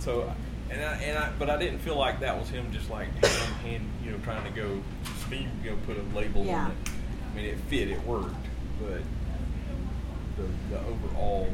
so, 0.00 0.30
and 0.70 0.82
I, 0.82 0.92
and 0.96 1.18
I, 1.18 1.30
but 1.38 1.48
I 1.48 1.56
didn't 1.56 1.78
feel 1.78 1.96
like 1.96 2.20
that 2.20 2.38
was 2.38 2.50
him 2.50 2.70
just 2.72 2.90
like 2.90 3.08
hand, 3.24 3.54
hand 3.64 3.84
you 4.04 4.10
know, 4.10 4.18
trying 4.18 4.44
to 4.44 4.50
go 4.50 4.82
steam, 5.26 5.48
you 5.64 5.70
know, 5.70 5.76
put 5.86 5.96
a 5.96 6.02
label 6.16 6.44
Yeah. 6.44 6.66
on 6.66 6.70
it. 6.72 6.76
I 7.32 7.36
mean, 7.36 7.44
it 7.46 7.58
fit, 7.68 7.88
it 7.88 8.04
worked, 8.06 8.34
but 8.82 9.00
the 10.36 10.42
the 10.74 10.80
overall, 10.80 11.48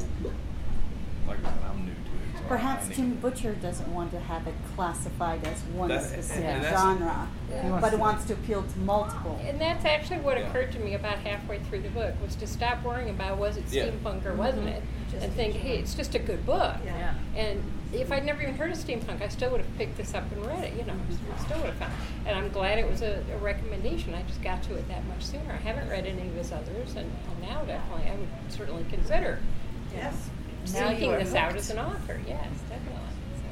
like 1.31 1.45
I 1.45 1.49
said, 1.53 1.63
I'm 1.69 1.85
new 1.85 1.91
to 1.93 1.99
it. 1.99 2.37
so 2.37 2.43
Perhaps 2.47 2.85
I 2.85 2.89
need- 2.89 2.95
Jim 2.95 3.15
Butcher 3.15 3.53
doesn't 3.55 3.93
want 3.93 4.11
to 4.11 4.19
have 4.19 4.45
it 4.47 4.53
classified 4.75 5.43
as 5.47 5.61
one 5.73 5.89
That- 5.89 6.03
specific 6.03 6.43
and 6.45 6.63
that's- 6.63 6.79
genre, 6.81 7.27
He 7.63 7.69
wants 7.69 7.81
but 7.81 7.93
it 7.93 7.99
wants 7.99 8.25
to 8.25 8.33
appeal 8.33 8.63
to 8.63 8.79
multiple. 8.79 9.39
And 9.45 9.59
that's 9.59 9.85
actually 9.85 10.19
what 10.19 10.37
Yeah. 10.37 10.47
occurred 10.47 10.71
to 10.73 10.79
me 10.79 10.93
about 10.95 11.19
halfway 11.19 11.59
through 11.59 11.81
the 11.81 11.89
book 11.89 12.13
was 12.21 12.35
to 12.35 12.47
stop 12.47 12.83
worrying 12.83 13.09
about 13.09 13.37
was 13.37 13.57
it 13.57 13.63
Yeah. 13.71 13.85
steampunk 13.87 14.25
or 14.25 14.33
wasn't 14.35 14.67
Mm-hmm. 14.67 15.17
it, 15.17 15.23
and 15.23 15.33
think, 15.33 15.55
hey, 15.55 15.77
it's 15.77 15.93
just 15.93 16.15
a 16.15 16.19
good 16.19 16.45
book. 16.45 16.75
Yeah. 16.85 17.13
And 17.35 17.61
if 17.93 18.11
I'd 18.13 18.25
never 18.25 18.41
even 18.41 18.55
heard 18.55 18.71
of 18.71 18.77
steampunk, 18.77 19.21
I 19.21 19.27
still 19.27 19.51
would 19.51 19.59
have 19.61 19.77
picked 19.77 19.97
this 19.97 20.13
up 20.13 20.23
and 20.31 20.45
read 20.45 20.63
it. 20.63 20.73
You 20.77 20.85
know, 20.85 20.93
Mm-hmm. 20.93 21.43
still 21.45 21.57
would 21.57 21.67
have 21.67 21.75
found. 21.75 21.91
And 22.25 22.37
I'm 22.37 22.49
glad 22.49 22.77
it 22.79 22.89
was 22.89 23.01
a, 23.01 23.21
a 23.33 23.37
recommendation. 23.39 24.13
I 24.13 24.21
just 24.23 24.41
got 24.41 24.63
to 24.63 24.75
it 24.75 24.87
that 24.87 25.05
much 25.07 25.23
sooner. 25.23 25.51
I 25.51 25.57
haven't 25.57 25.89
read 25.89 26.05
any 26.05 26.21
of 26.27 26.33
his 26.35 26.51
others, 26.53 26.95
and, 26.95 27.09
and 27.11 27.41
now 27.41 27.61
definitely 27.63 28.09
I 28.09 28.15
would 28.15 28.27
certainly 28.49 28.85
consider 28.89 29.39
Yes. 29.93 30.29
Now 30.73 30.89
seeking 30.89 31.11
are 31.13 31.19
this 31.23 31.33
out 31.33 31.55
as 31.55 31.69
an 31.69 31.79
author. 31.79 32.19
Yes, 32.27 32.47
definitely. 32.69 32.99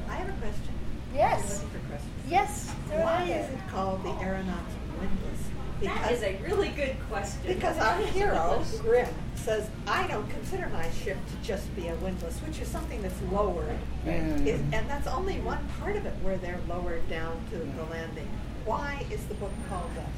I 0.08 0.14
have 0.14 0.28
a 0.28 0.32
question. 0.40 0.74
Yes. 1.14 1.60
I'm 1.60 1.66
looking 1.66 1.80
for 1.80 1.88
questions. 1.88 2.12
Yes. 2.28 2.74
throw 2.88 2.98
Why 3.02 3.22
is 3.24 3.50
it 3.50 3.58
called 3.68 4.02
the 4.04 4.10
aeronaut's 4.24 4.72
windlass? 4.98 5.40
That 5.82 6.12
is 6.12 6.22
a 6.22 6.36
really 6.44 6.68
good 6.70 6.96
question. 7.08 7.40
Because 7.46 7.78
our 7.78 7.96
hero, 8.12 8.62
Grimm, 8.82 9.08
says, 9.34 9.68
I 9.86 10.06
don't 10.06 10.28
consider 10.28 10.68
my 10.68 10.88
ship 10.90 11.16
to 11.30 11.46
just 11.46 11.74
be 11.74 11.88
a 11.88 11.94
windlass, 11.96 12.38
which 12.40 12.60
is 12.60 12.68
something 12.68 13.00
that's 13.02 13.20
lowered. 13.32 13.78
Mm. 14.06 14.46
Is- 14.46 14.60
And 14.72 14.88
that's 14.88 15.06
only 15.06 15.40
one 15.40 15.66
part 15.80 15.96
of 15.96 16.04
it 16.06 16.12
where 16.22 16.36
they're 16.36 16.60
lowered 16.68 17.08
down 17.08 17.42
to 17.50 17.56
the 17.58 17.84
landing. 17.90 18.28
Why 18.66 19.04
is 19.10 19.24
the 19.24 19.34
book 19.34 19.52
called 19.70 19.90
that? 19.96 20.08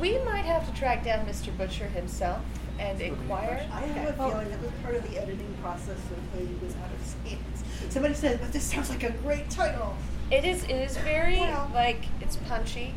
We 0.00 0.18
might 0.24 0.44
have 0.44 0.66
to 0.70 0.78
track 0.78 1.02
down 1.02 1.24
Mr. 1.26 1.56
Butcher 1.56 1.86
himself 1.88 2.42
and 2.78 3.00
inquire. 3.00 3.66
I 3.72 3.80
have 3.80 4.08
a 4.08 4.12
feeling 4.14 4.50
that 4.50 4.60
was 4.62 4.70
part 4.82 4.94
of 4.96 5.10
the 5.10 5.20
editing 5.20 5.54
process 5.62 5.98
when 6.34 6.46
he 6.46 6.54
was 6.64 6.74
out 6.76 6.90
of 6.92 7.06
scenes. 7.06 7.64
Somebody 7.92 8.14
said, 8.14 8.40
but 8.40 8.52
this 8.52 8.64
sounds 8.64 8.90
like 8.90 9.02
a 9.02 9.10
great 9.12 9.48
title. 9.50 9.94
It 10.30 10.44
is. 10.44 10.64
It 10.64 10.70
is 10.74 10.96
very 10.98 11.38
Well- 11.38 11.70
like 11.72 12.04
it's 12.20 12.36
punchy, 12.36 12.94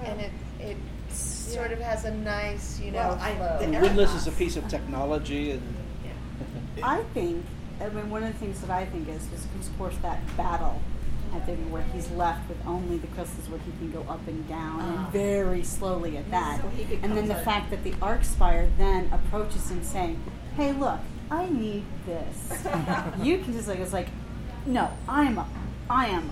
Well. 0.00 0.10
and 0.10 0.20
it 0.20 0.30
it 0.60 0.76
sort 1.10 1.72
of 1.72 1.80
has 1.80 2.04
a 2.04 2.10
nice 2.14 2.78
you 2.80 2.90
know 2.92 2.98
Well, 2.98 3.18
I- 3.20 3.34
flow. 3.34 3.56
the 3.58 3.64
And 3.64 3.80
windlass 3.80 4.14
is 4.14 4.26
a 4.26 4.32
piece 4.32 4.56
of 4.56 4.68
technology, 4.68 5.52
and 5.52 5.62
I 6.82 7.02
think, 7.14 7.44
I 7.80 7.88
mean, 7.88 8.10
one 8.10 8.22
of 8.22 8.32
the 8.32 8.38
things 8.38 8.60
that 8.60 8.70
I 8.70 8.84
think 8.86 9.08
is, 9.08 9.22
is 9.32 9.44
of 9.44 9.78
course 9.78 9.94
that 10.02 10.18
battle 10.36 10.80
at 11.34 11.46
the 11.46 11.52
where 11.70 11.82
he's 11.94 12.10
left 12.12 12.48
with 12.48 12.58
only 12.66 12.98
the 12.98 13.06
crystals 13.08 13.48
where 13.48 13.60
he 13.60 13.70
can 13.72 13.90
go 13.92 14.00
up 14.10 14.26
and 14.26 14.46
down 14.48 14.78
Ah. 14.80 15.04
and 15.04 15.12
very 15.12 15.62
slowly 15.62 16.16
at 16.16 16.30
that. 16.30 16.60
So 16.60 16.68
and 17.02 17.16
then 17.16 17.28
the 17.28 17.40
a- 17.40 17.44
fact 17.44 17.70
that 17.70 17.84
the 17.84 17.94
Arc 18.02 18.24
Spire 18.24 18.68
then 18.78 19.08
approaches 19.12 19.70
him 19.70 19.82
saying, 19.82 20.20
"Hey, 20.56 20.72
look, 20.72 21.00
I 21.30 21.48
need 21.48 21.84
this. 22.06 22.64
you 23.22 23.38
can 23.38 23.52
just 23.52 23.68
like 23.68 23.78
it's 23.78 23.92
like, 23.92 24.08
no, 24.66 24.90
I 25.08 25.22
am 25.24 25.38
a, 25.38 25.46
I 25.88 26.06
am, 26.08 26.30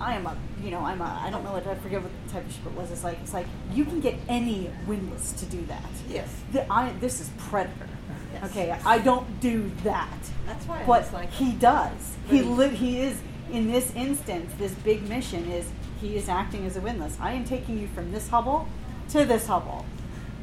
I 0.00 0.14
am 0.14 0.26
a, 0.26 0.36
you 0.62 0.70
know, 0.70 0.80
I'm 0.80 1.00
a, 1.00 1.20
I 1.24 1.30
don't 1.30 1.42
know 1.44 1.52
what 1.52 1.66
I 1.66 1.74
forget 1.76 2.02
what 2.02 2.12
type 2.28 2.44
of 2.46 2.52
ship 2.52 2.66
it 2.66 2.72
was. 2.72 2.90
It's 2.90 3.04
like 3.04 3.18
it's 3.22 3.32
like 3.34 3.46
you 3.72 3.84
can 3.84 4.00
get 4.00 4.14
any 4.28 4.70
windlass 4.86 5.32
to 5.32 5.46
do 5.46 5.64
that. 5.66 5.82
Yes. 6.08 6.28
The, 6.52 6.70
I, 6.72 6.92
this 7.00 7.20
is 7.20 7.30
Predator. 7.38 7.88
Yes. 8.34 8.50
Okay, 8.50 8.70
I 8.84 8.98
don't 8.98 9.40
do 9.40 9.70
that. 9.84 10.18
That's 10.44 10.66
why 10.66 10.82
But 10.86 11.12
like, 11.12 11.30
he 11.30 11.52
does. 11.52 12.16
He- 12.28 12.42
li- 12.42 12.68
he 12.74 13.00
is 13.00 13.20
in 13.52 13.70
this 13.70 13.94
instance. 13.94 14.52
This 14.58 14.72
big 14.72 15.08
mission 15.08 15.50
is 15.50 15.70
he 16.00 16.16
is 16.16 16.28
acting 16.28 16.66
as 16.66 16.76
a 16.76 16.80
windlass. 16.80 17.16
I 17.20 17.32
am 17.32 17.44
taking 17.44 17.78
you 17.78 17.88
from 17.88 18.12
this 18.12 18.28
Hubble 18.28 18.68
to 19.10 19.24
this 19.24 19.46
Hubble, 19.46 19.84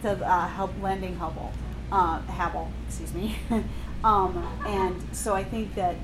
to 0.01 0.11
uh, 0.11 0.47
help 0.47 0.71
landing 0.81 1.15
Hubble, 1.17 1.51
uh, 1.91 2.21
Hubble. 2.21 2.71
Excuse 2.87 3.13
me. 3.13 3.35
um, 4.03 4.47
and 4.65 5.01
so 5.15 5.33
I 5.33 5.43
think 5.43 5.75
that, 5.75 5.95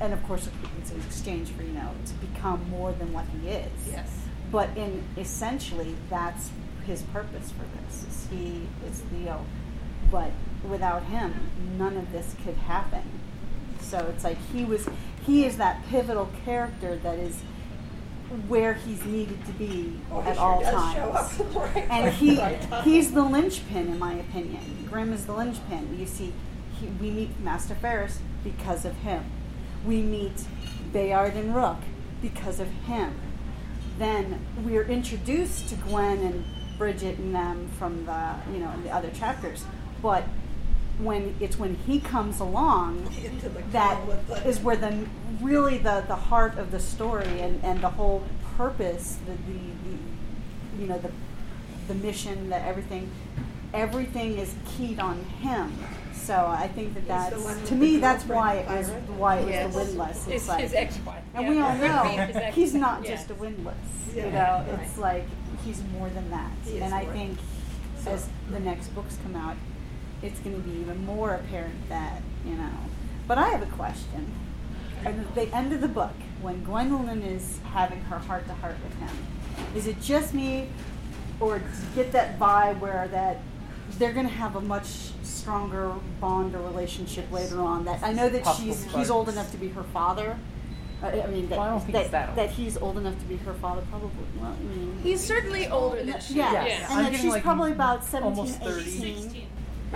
and 0.00 0.12
of 0.12 0.22
course 0.24 0.48
it's 0.80 0.90
an 0.90 1.00
exchange 1.06 1.50
for 1.50 1.62
you 1.62 1.72
know 1.72 1.90
to 2.06 2.14
become 2.14 2.68
more 2.70 2.92
than 2.92 3.12
what 3.12 3.26
he 3.26 3.48
is. 3.48 3.88
yes. 3.90 4.10
But 4.50 4.76
in 4.76 5.02
essentially, 5.16 5.96
that's 6.08 6.50
his 6.86 7.02
purpose 7.02 7.52
for 7.52 7.64
this. 7.82 8.04
Is 8.04 8.28
he 8.30 8.68
is 8.86 9.02
Leo, 9.12 9.44
but 10.10 10.30
without 10.68 11.04
him, 11.04 11.34
none 11.78 11.96
of 11.96 12.12
this 12.12 12.34
could 12.44 12.56
happen. 12.56 13.02
So 13.80 13.98
it's 14.14 14.24
like 14.24 14.38
he 14.52 14.64
was, 14.64 14.88
he 15.26 15.44
is 15.44 15.56
that 15.58 15.84
pivotal 15.88 16.28
character 16.44 16.96
that 16.96 17.18
is 17.18 17.40
where 18.48 18.74
he's 18.74 19.04
needed 19.04 19.44
to 19.46 19.52
be 19.52 19.98
Oh, 20.10 20.20
he 20.22 20.28
at 20.30 20.38
all 20.38 20.60
times. 20.62 21.38
right 21.54 21.86
and 21.90 22.12
he 22.14 22.38
right 22.38 22.62
he's 22.82 23.12
the 23.12 23.22
linchpin, 23.22 23.88
in 23.88 23.98
my 23.98 24.14
opinion. 24.14 24.86
Grimm 24.90 25.12
is 25.12 25.26
the 25.26 25.32
linchpin. 25.34 25.96
You 25.98 26.06
see, 26.06 26.32
he, 26.80 26.86
we 26.86 27.10
meet 27.10 27.38
Master 27.40 27.74
Ferus 27.74 28.18
because 28.42 28.84
of 28.84 28.94
him. 28.96 29.24
We 29.86 30.00
meet 30.02 30.44
Bayard 30.92 31.34
and 31.34 31.54
Rook 31.54 31.78
because 32.22 32.58
of 32.60 32.68
him. 32.86 33.14
Then 33.98 34.40
we're 34.64 34.84
introduced 34.84 35.68
to 35.68 35.76
Gwen 35.76 36.18
and 36.20 36.44
Bridget 36.78 37.18
and 37.18 37.32
them 37.34 37.68
from 37.78 38.04
the 38.06 38.34
you 38.52 38.58
know 38.58 38.72
the 38.82 38.90
other 38.90 39.10
chapters, 39.10 39.64
but 40.02 40.24
when 40.98 41.34
it's 41.40 41.58
when 41.58 41.74
he 41.86 41.98
comes 42.00 42.40
along 42.40 42.98
Into 43.24 43.48
the 43.48 43.62
that 43.72 43.96
call 43.96 44.06
with 44.06 44.26
the- 44.28 44.48
is 44.48 44.60
where 44.60 44.76
the 44.76 45.06
really 45.40 45.78
the 45.78 46.04
the 46.06 46.14
heart 46.16 46.56
of 46.58 46.70
the 46.70 46.80
story 46.80 47.40
and 47.40 47.62
and 47.64 47.80
the 47.80 47.90
whole 47.90 48.22
purpose 48.56 49.18
the 49.26 49.32
the, 49.32 49.58
the 49.58 50.82
you 50.82 50.86
know 50.86 50.98
the 50.98 51.10
the 51.88 51.94
mission 51.94 52.48
that 52.50 52.66
everything 52.66 53.10
everything 53.72 54.38
is 54.38 54.54
keyed 54.66 55.00
on 55.00 55.20
him 55.42 55.72
so 56.12 56.46
i 56.46 56.68
think 56.68 56.94
that 56.94 57.00
He's 57.00 57.08
the 57.08 57.08
that's 57.08 57.44
one 57.44 57.64
to 57.66 57.74
me 57.74 57.96
that's 57.96 58.24
why 58.24 58.54
it 58.54 58.68
was 58.68 58.88
why 59.18 59.36
it 59.38 59.44
was 59.44 59.50
Yes. 59.50 59.72
the 59.72 59.78
windlass 59.80 60.16
it's 60.28 60.32
His, 60.32 60.48
like 60.48 60.60
his 60.66 60.74
ex-wife. 60.74 61.24
and 61.34 61.44
Yeah. 61.44 61.50
we 61.50 61.60
all 61.60 61.74
know 61.76 62.50
he's 62.52 62.74
not 62.74 63.02
Yeah. 63.04 63.10
just 63.16 63.30
a 63.30 63.34
windlass 63.34 63.74
Yeah. 64.14 64.26
you 64.26 64.30
know 64.32 64.64
Right. 64.72 64.80
it's 64.86 64.96
like 64.98 65.24
he's 65.64 65.82
more 65.98 66.08
than 66.10 66.30
that 66.30 66.52
He 66.64 66.78
and 66.80 66.94
i 66.94 67.04
think 67.06 67.36
So- 68.04 68.12
as 68.12 68.28
the 68.50 68.60
next 68.60 68.94
books 68.94 69.18
come 69.24 69.34
out 69.34 69.56
it's 70.24 70.40
going 70.40 70.56
to 70.56 70.68
be 70.68 70.80
even 70.80 71.04
more 71.04 71.34
apparent 71.34 71.88
that 71.88 72.22
you 72.46 72.54
know 72.54 72.72
but 73.28 73.36
i 73.36 73.48
have 73.48 73.62
a 73.62 73.72
question 73.72 74.32
at 75.04 75.34
the 75.34 75.54
end 75.54 75.72
of 75.72 75.80
the 75.80 75.88
book 75.88 76.14
when 76.40 76.64
gwendolyn 76.64 77.22
is 77.22 77.60
having 77.72 78.00
her 78.02 78.18
heart 78.18 78.46
to 78.46 78.54
heart 78.54 78.76
with 78.82 78.98
him 78.98 79.16
is 79.76 79.86
it 79.86 80.00
just 80.00 80.32
me 80.32 80.68
or 81.40 81.58
to 81.58 81.64
get 81.94 82.10
that 82.12 82.38
vibe 82.38 82.78
where 82.80 83.06
that 83.08 83.38
they're 83.98 84.12
going 84.12 84.26
to 84.26 84.32
have 84.32 84.56
a 84.56 84.60
much 84.60 84.86
stronger 85.22 85.92
bond 86.20 86.54
or 86.54 86.62
relationship 86.62 87.30
later 87.30 87.60
on 87.60 87.84
that 87.84 88.02
i 88.02 88.12
know 88.12 88.28
that 88.28 88.42
Possible 88.44 88.72
she's 88.72 88.84
he's 88.92 89.10
old 89.10 89.28
enough 89.28 89.50
to 89.50 89.58
be 89.58 89.68
her 89.68 89.84
father 89.84 90.38
uh, 91.02 91.08
I 91.08 91.26
mean, 91.26 91.48
that, 91.48 91.58
Well, 91.58 91.66
I 91.66 91.70
don't 91.70 91.80
think 91.80 91.92
that, 91.92 92.10
that 92.12 92.36
that 92.36 92.50
he's 92.50 92.78
old 92.78 92.96
enough 92.96 93.18
to 93.18 93.24
be 93.26 93.36
her 93.36 93.52
father, 93.54 93.82
probably. 93.90 94.10
Well, 94.40 94.52
I 94.52 94.62
mean, 94.62 94.98
He's 95.02 95.22
certainly 95.22 95.66
older 95.66 96.02
than 96.02 96.18
she 96.20 96.34
yeah, 96.34 96.62
is. 96.62 96.68
Yes. 96.68 96.90
and 96.90 97.00
I'm 97.00 97.12
that 97.12 97.20
she's 97.20 97.30
like 97.30 97.42
probably 97.42 97.72
about 97.72 98.04
17, 98.04 98.38
almost 98.38 98.60
30. 98.60 98.80
18. 98.80 99.22
16. 99.22 99.46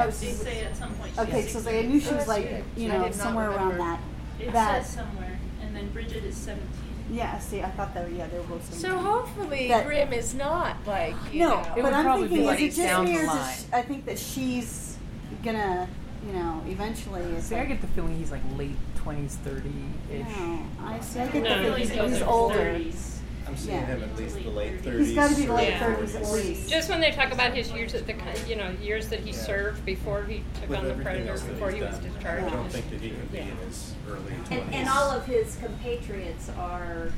Oh, 0.00 0.10
they 0.10 0.26
she's- 0.26 0.40
say 0.42 0.64
at 0.64 0.76
some 0.76 0.94
point 0.94 1.10
she's 1.10 1.18
Okay, 1.20 1.42
so 1.42 1.60
16. 1.60 1.74
I 1.76 1.82
knew 1.88 2.00
she 2.00 2.06
was 2.06 2.16
that's 2.16 2.28
like, 2.28 2.48
good. 2.48 2.64
you 2.76 2.88
know, 2.88 2.94
did 3.02 3.02
not 3.02 3.14
somewhere 3.14 3.50
around 3.50 3.72
remember. 3.72 3.98
that. 4.38 4.44
It 4.46 4.52
that 4.52 4.84
says 4.86 4.94
somewhere. 4.94 5.38
And 5.62 5.74
then 5.76 5.88
Bridget 5.90 6.24
is 6.24 6.36
17. 6.36 6.66
yeah, 7.10 7.38
see, 7.38 7.62
I 7.62 7.70
thought 7.70 7.92
that, 7.94 8.10
yeah, 8.12 8.26
they 8.28 8.38
were 8.38 8.44
both. 8.44 8.72
So 8.72 8.80
17. 8.80 9.04
hopefully 9.04 9.68
That- 9.68 9.86
Grimm 9.86 10.12
is 10.12 10.34
not 10.34 10.76
like 10.86 11.14
you 11.32 11.40
No, 11.40 11.48
know. 11.50 11.60
It 11.60 11.66
but 11.76 11.84
would 11.84 11.92
I'm 11.92 12.04
probably 12.04 12.28
be 12.28 12.34
thinking, 12.36 12.46
like 12.46 12.60
is 12.60 12.64
it 12.64 12.76
just 12.76 12.88
down 12.88 13.04
me, 13.04 13.16
or 13.16 13.20
is 13.20 13.24
it 13.24 13.26
line. 13.28 13.54
sh- 13.54 13.62
I 13.72 13.82
think 13.82 14.04
that 14.06 14.18
she's 14.18 14.96
gonna, 15.44 15.88
you 16.26 16.32
know, 16.32 16.62
eventually. 16.66 17.22
It's 17.22 17.46
See, 17.46 17.56
I 17.56 17.64
get 17.64 17.80
the 17.80 17.86
feeling 17.88 18.16
he's 18.16 18.30
like 18.30 18.42
late 18.56 18.76
twenties, 18.96 19.36
thirty 19.44 19.72
ish. 20.12 20.26
No, 20.26 20.60
I 20.84 21.00
see. 21.00 21.20
I 21.20 21.26
get 21.28 21.42
No, 21.42 21.48
the 21.58 21.64
feeling 21.64 21.78
he's 21.80 21.88
he's, 21.90 21.96
closer 21.98 22.10
he's 22.14 22.18
to 22.20 22.26
older. 22.26 22.54
30s. 22.54 23.17
I'm 23.48 23.56
seeing 23.56 23.76
Yeah. 23.76 23.86
him 23.86 24.02
at 24.02 24.16
least 24.16 24.36
the 24.42 24.50
late 24.50 24.82
30s. 24.82 25.06
He's 25.06 25.14
got 25.14 25.30
to 25.30 25.36
be 25.36 25.46
the 25.46 25.54
late 25.54 25.68
Yeah. 25.70 25.78
thirties 25.94 26.14
at 26.14 26.26
least. 26.30 26.68
Just 26.68 26.90
when 26.90 27.00
they 27.00 27.10
talk 27.12 27.32
about 27.32 27.54
his 27.54 27.70
years 27.72 27.94
at 27.94 28.06
the, 28.06 28.14
you 28.46 28.56
know, 28.56 28.70
years 28.82 29.08
that 29.08 29.20
he 29.20 29.30
Yeah. 29.30 29.36
served 29.38 29.84
before 29.86 30.24
he 30.24 30.42
took 30.60 30.68
With 30.68 30.78
on 30.80 30.88
the 30.88 30.94
Predator, 30.94 31.32
before 31.32 31.70
he's 31.70 31.78
he 31.78 31.84
was 31.86 31.96
done. 31.98 32.12
discharged. 32.12 32.46
I 32.46 32.50
don't 32.50 32.70
think 32.70 32.90
that 32.90 33.00
he 33.00 33.10
could 33.10 33.32
be 33.32 33.38
Yeah. 33.38 33.44
in 33.44 33.56
his 33.66 33.94
early 34.08 34.20
20s. 34.48 34.50
And, 34.50 34.74
and 34.74 34.88
all 34.88 35.10
of 35.10 35.24
his 35.24 35.56
compatriots 35.56 36.50
are 36.58 37.10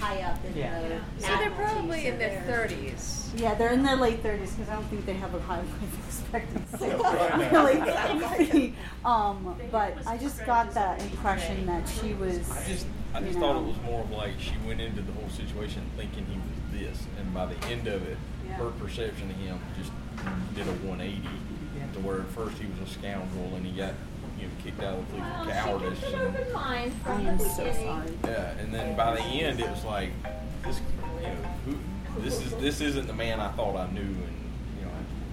high 0.00 0.20
up 0.22 0.38
in 0.44 0.56
Yeah. 0.56 0.80
the 1.18 1.22
So 1.26 1.36
they're 1.36 1.50
probably 1.50 2.06
in 2.06 2.18
their 2.18 2.42
thirties. 2.46 3.30
Yeah, 3.36 3.54
they're 3.54 3.72
in 3.72 3.82
their 3.82 3.96
late 3.96 4.22
thirties 4.22 4.52
because 4.52 4.70
I 4.70 4.74
don't 4.74 4.84
think 4.84 5.04
they 5.06 5.14
have 5.14 5.34
a 5.34 5.40
high 5.40 5.56
life 5.58 6.06
expectancy. 6.06 6.86
Right. 6.96 7.52
really. 8.48 8.74
um, 9.04 9.56
but 9.72 9.94
I 10.06 10.16
just 10.16 10.44
got 10.46 10.72
that 10.74 11.00
impression 11.02 11.66
that 11.66 11.88
she 11.88 12.14
was. 12.14 12.40
I 13.16 13.20
just, 13.20 13.24
I 13.24 13.26
you 13.26 13.26
just 13.26 13.38
know, 13.38 13.52
thought 13.54 13.62
it 13.62 13.66
was 13.66 13.82
more 13.82 14.00
of 14.02 14.10
like 14.10 14.32
she 14.38 14.52
went 14.66 14.80
into 14.80 15.00
the 15.02 15.12
whole 15.12 15.30
situation 15.30 15.82
thinking 15.96 16.26
he 16.26 16.36
was 16.36 16.82
this, 16.82 17.06
and 17.18 17.32
by 17.32 17.46
the 17.46 17.66
end 17.66 17.86
of 17.88 18.06
it, 18.06 18.18
Yeah. 18.46 18.54
her 18.54 18.70
perception 18.72 19.30
of 19.30 19.36
him 19.36 19.58
just 19.78 19.90
did 20.54 20.66
a 20.66 20.72
180 20.86 21.22
to 21.94 22.00
where 22.00 22.20
at 22.20 22.26
first 22.28 22.58
he 22.58 22.66
was 22.66 22.90
a 22.90 22.92
scoundrel 22.92 23.54
and 23.54 23.64
he 23.64 23.72
got 23.72 23.94
you 24.38 24.46
know 24.46 24.52
kicked 24.62 24.82
out 24.82 24.98
of 24.98 25.08
the 25.10 25.16
police 25.16 25.44
for 25.44 25.50
cowardice. 25.50 26.02
and- 26.12 26.52
mind 26.52 26.92
I 27.06 27.20
am 27.22 27.38
so 27.38 27.46
sorry. 27.72 28.10
Yeah, 28.24 28.50
and 28.60 28.74
then 28.74 28.96
by 28.96 29.14
the 29.16 29.22
end, 29.22 29.60
it 29.60 29.70
was 29.70 29.84
like, 29.84 30.10
this, 30.64 30.80
you 31.20 31.26
know, 31.28 31.34
who, 31.64 32.20
this 32.22 32.44
is 32.44 32.52
this 32.56 32.80
isn't 32.82 33.06
the 33.06 33.12
man 33.14 33.40
I 33.40 33.48
thought 33.52 33.76
I 33.76 33.90
knew, 33.92 34.00
and 34.00 34.12
you 34.12 34.16
know, 34.20 34.35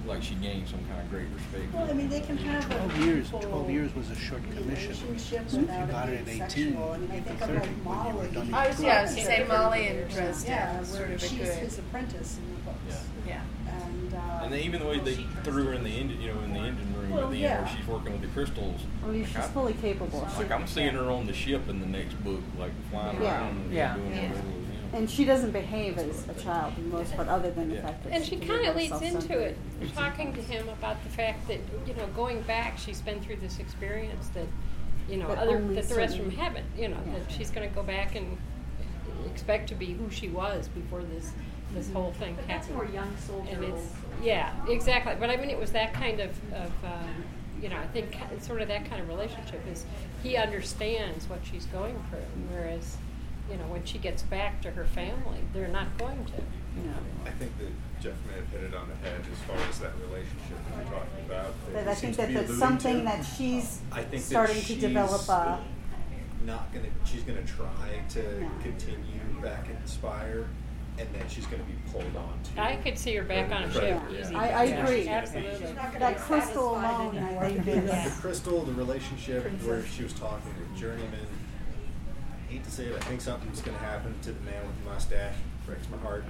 like 0.06 0.22
she 0.24 0.36
gained 0.36 0.68
some 0.68 0.80
kind 0.86 1.00
of 1.02 1.10
great 1.10 1.28
respect. 1.34 1.74
Well, 1.74 1.90
I 1.90 1.94
mean, 1.94 2.10
they 2.10 2.20
can 2.22 2.38
have 2.38 2.66
a 2.72 2.76
12 2.76 2.98
years, 3.06 3.30
12 3.30 3.70
years 3.70 3.96
was 3.96 4.10
a 4.10 4.16
short 4.16 4.44
commission. 4.52 4.94
So 4.94 5.06
if 5.10 5.54
you 5.54 5.60
got 5.92 6.10
it 6.10 6.14
it 6.14 6.22
at 6.22 6.28
18, 6.28 6.40
sexual. 6.40 6.92
I 6.92 6.98
you'd 6.98 7.12
be 7.26 7.32
30 7.32 7.54
like 7.54 7.66
when 7.86 8.08
you 8.08 8.20
were 8.20 8.28
done 8.28 8.54
I 8.54 8.68
was- 8.68 8.80
your 8.80 8.90
yeah, 8.90 9.00
I 9.00 9.02
was 9.04 9.12
gonna 9.12 9.26
say 9.26 9.46
Molly 9.48 9.88
and 9.88 10.10
Dresden 10.12 10.52
Yeah, 10.52 10.82
is 10.82 10.90
where 10.92 10.98
sort 11.00 11.10
of 11.12 11.16
a 11.16 11.20
she's 11.28 11.38
good- 11.40 11.58
his 11.60 11.80
apprentice 11.80 12.38
in 12.38 12.56
the 12.56 12.62
books. 12.62 13.06
Yeah. 13.28 13.42
And, 13.70 14.14
uh, 14.14 14.44
And 14.44 14.54
then 14.54 14.60
even 14.60 14.80
the 14.82 14.88
way 14.88 15.00
they 15.00 15.16
threw 15.44 15.66
her 15.66 15.74
in 15.74 15.84
the 15.84 15.90
engine, 15.90 16.22
you 16.22 16.34
know, 16.34 16.40
in 16.42 16.54
the 16.54 16.60
engine 16.60 16.94
room 16.98 17.10
Well, 17.12 17.26
at 17.26 17.32
the 17.32 17.38
yeah. 17.38 17.58
end 17.58 17.66
where 17.66 17.76
she's 17.76 17.88
working 17.88 18.12
with 18.12 18.22
the 18.22 18.28
crystals. 18.28 18.82
I 19.04 19.08
mean, 19.08 19.22
like 19.22 19.28
she's 19.30 19.38
I- 19.38 19.42
fully 19.48 19.74
capable. 19.74 20.20
Like 20.38 20.48
She- 20.48 20.54
I'm 20.54 20.68
seeing 20.68 20.94
her 20.96 21.10
on 21.10 21.26
the 21.28 21.34
ship 21.34 21.68
in 21.70 21.80
the 21.80 21.86
next 21.88 22.16
book, 22.24 22.42
like 22.60 22.72
flying 22.92 23.22
Yeah. 23.22 23.24
around 23.42 23.50
and 23.58 23.74
Yeah. 23.74 23.96
doing 23.96 24.10
Yeah. 24.12 24.22
whatever 24.30 24.36
with 24.36 24.54
him. 24.56 24.63
And 24.94 25.10
she 25.10 25.26
doesn't 25.26 25.52
behave 25.52 25.98
as 25.98 26.28
a 26.30 26.34
child 26.36 26.74
for 26.76 26.82
the 26.82 26.88
most 26.88 27.16
part, 27.16 27.28
other 27.28 27.50
than 27.52 27.70
the 27.70 27.82
fact 27.82 28.04
that 28.04 28.14
And 28.14 28.24
she 28.24 28.38
can 28.38 28.48
kind 28.48 28.68
of 28.68 28.76
leads 28.76 29.02
into 29.02 29.40
it, 29.40 29.58
talking 29.96 30.32
to 30.34 30.42
him 30.42 30.70
about 30.70 31.04
the 31.04 31.10
fact 31.10 31.48
that, 31.48 31.60
you 31.88 31.96
know, 31.96 32.06
going 32.16 32.42
back, 32.44 32.78
she's 32.78 33.02
been 33.02 33.20
through 33.20 33.38
this 33.38 33.58
experience 33.60 34.28
that, 34.36 34.46
you 35.10 35.18
know, 35.18 35.28
That 35.30 35.40
other, 35.40 35.60
that 35.74 35.90
the 35.90 35.96
rest 35.96 36.14
of 36.16 36.20
certain- 36.22 36.30
them 36.30 36.32
haven't, 36.40 36.66
you 36.78 36.90
know, 36.90 36.98
Yeah. 37.08 37.14
that 37.20 37.32
she's 37.32 37.50
gonna 37.50 37.68
go 37.70 37.82
back 37.82 38.16
and 38.16 38.38
expect 39.26 39.68
to 39.70 39.76
be 39.76 39.94
who 39.94 40.10
she 40.12 40.30
was 40.30 40.68
before 40.68 41.02
this, 41.02 41.32
this 41.74 41.92
whole 41.92 42.12
thing 42.14 42.36
But 42.36 42.48
that's 42.48 42.68
happened. 42.68 42.76
more 42.76 42.86
young 42.94 43.18
soldier 43.18 43.50
And 43.52 43.64
it's, 43.64 43.94
yeah, 44.22 44.54
exactly, 44.70 45.16
but 45.20 45.32
I 45.32 45.38
mean, 45.38 45.50
it 45.50 45.58
was 45.60 45.72
that 45.72 45.94
kind 45.94 46.20
of, 46.20 46.30
of, 46.54 46.72
um, 46.86 47.24
you 47.62 47.70
know, 47.70 47.78
I 47.78 47.88
think 47.88 48.16
sort 48.42 48.62
of 48.62 48.68
that 48.68 48.86
kind 48.88 49.02
of 49.02 49.08
relationship 49.08 49.62
is, 49.72 49.86
he 50.22 50.38
understands 50.38 51.28
what 51.28 51.40
she's 51.44 51.66
going 51.68 51.96
through, 52.12 52.20
whereas, 52.52 52.98
you 53.50 53.58
know, 53.58 53.66
when 53.66 53.84
she 53.86 53.98
gets 53.98 54.24
back 54.24 54.62
to 54.62 54.72
her 54.72 54.86
family, 54.86 55.40
they're 55.54 55.68
not 55.68 55.98
going 55.98 56.24
to. 56.26 56.32
I 57.26 57.30
think 57.32 57.52
that 57.60 57.68
Jeff 58.02 58.16
may 58.28 58.36
have 58.36 58.48
hit 58.50 58.64
it 58.64 58.74
on 58.76 58.88
the 58.90 58.96
head 59.08 59.22
as 59.32 59.38
far 59.48 59.56
as 59.70 59.80
that 59.80 59.92
relationship 60.08 60.58
that 60.70 60.78
you're 60.78 60.86
talking 60.94 61.26
about. 61.26 61.54
But 61.72 61.88
I 61.88 61.94
think 61.96 62.16
that 62.18 62.30
be 62.30 62.34
that's 62.34 62.58
something 62.58 63.00
to. 63.00 63.04
that 63.04 63.22
she's 63.24 63.80
I 63.92 64.02
think 64.02 64.12
that 64.12 64.22
starting 64.22 64.62
to 64.62 64.76
develop 64.76 65.28
a. 65.30 65.60
Not 66.46 66.74
gonna, 66.74 66.88
she's 67.06 67.24
gonna 67.24 67.44
try 67.44 68.02
to 68.10 68.20
Yeah. 68.20 68.50
continue 68.62 69.20
back 69.42 69.70
at 69.70 69.80
Inspire, 69.82 70.48
and 70.98 71.08
then 71.14 71.24
she's 71.30 71.46
gonna 71.46 71.64
be 71.64 71.76
pulled 71.92 72.16
on 72.18 72.38
to. 72.56 72.62
I 72.62 72.76
could 72.78 72.98
see 72.98 73.16
her 73.16 73.24
back 73.24 73.52
on 73.52 73.64
a 73.64 73.72
ship. 73.72 74.02
Yeah. 74.12 74.20
easy. 74.22 74.36
I, 74.36 74.50
I 74.50 74.64
Yeah, 74.66 74.84
agree. 74.84 75.08
Absolutely. 75.08 75.74
That 76.00 76.18
crystal 76.20 76.72
alone, 76.72 77.18
I 77.18 77.50
think. 77.52 77.66
The 77.66 78.14
crystal, 78.20 78.64
the 78.64 78.74
relationship 78.74 79.46
where 79.62 79.86
she 79.86 80.04
was 80.04 80.14
talking 80.14 80.54
with 80.60 80.76
Journeyman. 80.78 81.28
I 82.54 82.58
hate 82.58 82.66
to 82.66 82.72
say 82.72 82.84
it, 82.86 82.96
I 82.96 83.00
think 83.00 83.20
something's 83.20 83.62
going 83.62 83.76
to 83.76 83.84
happen 83.84 84.14
to 84.22 84.32
the 84.32 84.40
man 84.42 84.62
with 84.68 84.84
the 84.84 84.92
mustache. 84.92 85.34
Breaks 85.66 85.88
my 85.90 85.98
heart. 85.98 86.24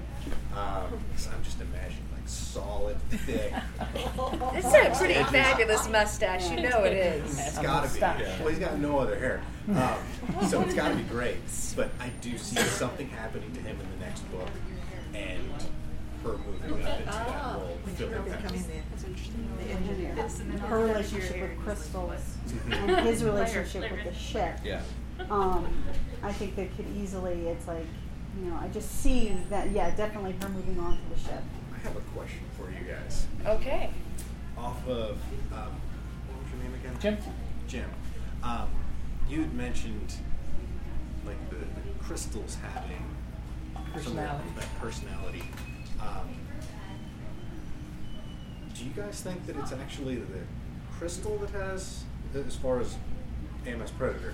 Um, 0.56 0.98
'cause 1.12 1.28
I'm 1.28 1.44
just 1.44 1.60
imagining 1.60 2.06
like 2.14 2.22
solid, 2.28 2.96
thick. 3.10 3.52
It's 4.54 4.74
a 4.74 4.98
pretty 4.98 5.16
fabulous 5.16 5.90
mustache, 5.90 6.50
you 6.50 6.62
know 6.70 6.84
it 6.86 6.94
is. 6.94 7.38
It's 7.40 7.58
got 7.58 7.90
to 7.90 7.94
be. 7.94 8.00
Well, 8.00 8.48
he's 8.48 8.60
got 8.60 8.78
no 8.80 9.00
other 9.00 9.18
hair, 9.20 9.42
um, 9.76 10.48
so 10.48 10.62
it's 10.62 10.74
got 10.76 10.90
to 10.90 10.96
be 10.96 11.04
great. 11.04 11.38
But 11.76 11.90
I 12.00 12.08
do 12.22 12.38
see 12.38 12.56
something 12.62 13.10
happening 13.10 13.52
to 13.54 13.60
him 13.60 13.78
in 13.82 14.00
the 14.00 14.06
next 14.06 14.22
book, 14.32 14.48
and 15.14 15.42
her 16.24 16.38
moving 16.38 16.84
up 16.86 17.00
into 17.00 17.06
that 17.12 17.56
role, 17.56 17.78
filling 17.96 18.26
that. 18.30 18.44
That's 18.44 19.04
interesting. 19.04 20.58
Her 20.60 20.80
relationship 20.80 21.42
with 21.42 21.60
crystals 21.66 22.38
and 22.72 23.08
his 23.08 23.24
relationship 23.26 23.92
with 23.92 24.04
the 24.06 24.14
ship. 24.14 24.60
Yeah. 24.64 24.82
Um, 25.30 25.68
I 26.24 26.32
think 26.32 26.56
they 26.56 26.68
could 26.68 26.86
easily. 26.98 27.48
It's 27.48 27.68
like, 27.68 27.86
you 28.40 28.50
know, 28.50 28.58
I 28.62 28.68
just 28.70 28.90
see 29.02 29.36
that. 29.50 29.72
Yeah, 29.72 29.94
definitely 29.96 30.36
her 30.42 30.50
moving 30.50 30.80
on 30.80 30.98
to 30.98 31.10
the 31.14 31.20
ship. 31.20 31.44
I 31.76 31.78
have 31.88 31.96
a 31.96 32.02
question 32.16 32.40
for 32.58 32.70
you 32.72 32.86
guys. 32.92 33.28
Okay. 33.46 33.90
Off 34.58 34.88
of 34.88 35.18
um, 35.52 35.74
what 36.28 36.42
was 36.42 36.52
your 36.54 36.64
name 36.64 36.74
again? 36.80 36.96
Jim. 37.00 37.18
Jim. 37.68 37.90
Um, 38.44 38.70
you 39.30 39.42
had 39.42 39.54
mentioned 39.54 40.14
like 41.26 41.50
the, 41.50 41.56
the 41.58 42.04
crystals 42.04 42.58
having 42.74 43.04
some 43.74 43.86
of 43.86 43.94
Personality. 43.94 44.50
that 44.58 44.80
personality. 44.80 45.44
Um, 46.02 46.30
do 48.74 48.84
you 48.86 48.92
guys 48.92 49.22
think 49.22 49.46
that 49.48 49.56
it's 49.58 49.72
actually 49.72 50.16
the 50.16 50.40
crystal 50.98 51.38
that 51.38 51.50
has, 51.52 52.04
as 52.36 52.56
far 52.56 52.80
as 52.80 52.96
AMS 53.66 53.92
Predator, 53.92 54.34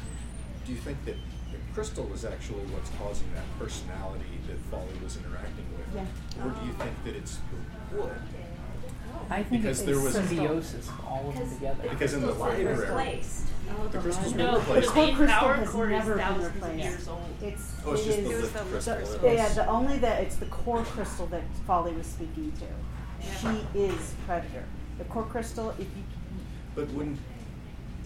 do 0.65 0.71
you 0.71 0.77
think 0.77 1.03
that 1.05 1.15
the 1.15 1.28
crystal 1.73 2.11
is 2.13 2.25
actually 2.25 2.65
what's 2.73 2.89
causing 3.01 3.27
that 3.35 3.43
personality 3.59 4.25
that 4.47 4.57
Folly 4.71 4.93
was 5.03 5.17
interacting 5.17 5.65
with? 5.77 5.87
Yeah. 5.95 6.43
Or 6.45 6.49
do 6.51 6.65
you 6.65 6.73
think 6.73 7.03
that 7.05 7.15
it's 7.15 7.37
the 7.91 7.97
wood? 7.97 8.11
I 9.29 9.43
think 9.43 9.61
Because 9.63 9.79
it's 9.81 9.85
there 9.89 9.99
was- 9.99 10.13
symbiosis 10.13 10.87
of 10.89 11.05
all 11.05 11.29
of 11.29 11.35
them 11.37 11.49
together. 11.53 11.83
Because 11.89 12.13
in 12.13 12.21
the 12.21 12.31
library, 12.33 13.21
oh, 13.69 13.87
the 13.87 13.99
crystals 13.99 14.33
were 14.33 14.37
No, 14.37 14.57
replaced. 14.57 14.87
the 14.87 14.93
core 14.93 15.15
crystal 15.15 15.27
power 15.39 15.53
has 15.53 15.69
core 15.69 15.85
is 15.85 15.91
never 15.91 16.15
been 16.15 16.25
thousands 16.25 16.45
of 16.47 16.55
replaced. 16.55 16.83
years 16.83 17.07
old. 17.07 17.21
It's 17.41 17.71
Oh, 17.85 17.91
it's 17.93 18.01
it 18.01 18.05
just 18.05 18.17
the 18.17 18.29
is- 18.31 18.41
liquid 18.53 18.71
crystal. 18.71 19.19
the- 19.19 19.33
yeah, 19.33 19.49
the 19.49 19.67
only 19.67 19.97
that 19.99 20.23
it's 20.23 20.35
the 20.37 20.45
core 20.47 20.83
crystal 20.83 21.27
that 21.27 21.43
Folly 21.67 21.93
was 21.93 22.07
speaking 22.07 22.51
to. 22.53 22.65
She 23.41 23.79
is 23.79 24.13
predator. 24.25 24.63
The 24.97 25.03
core 25.05 25.23
crystal, 25.25 25.71
if 25.71 25.79
you 25.81 26.03
But 26.75 26.89
wouldn't, 26.91 27.19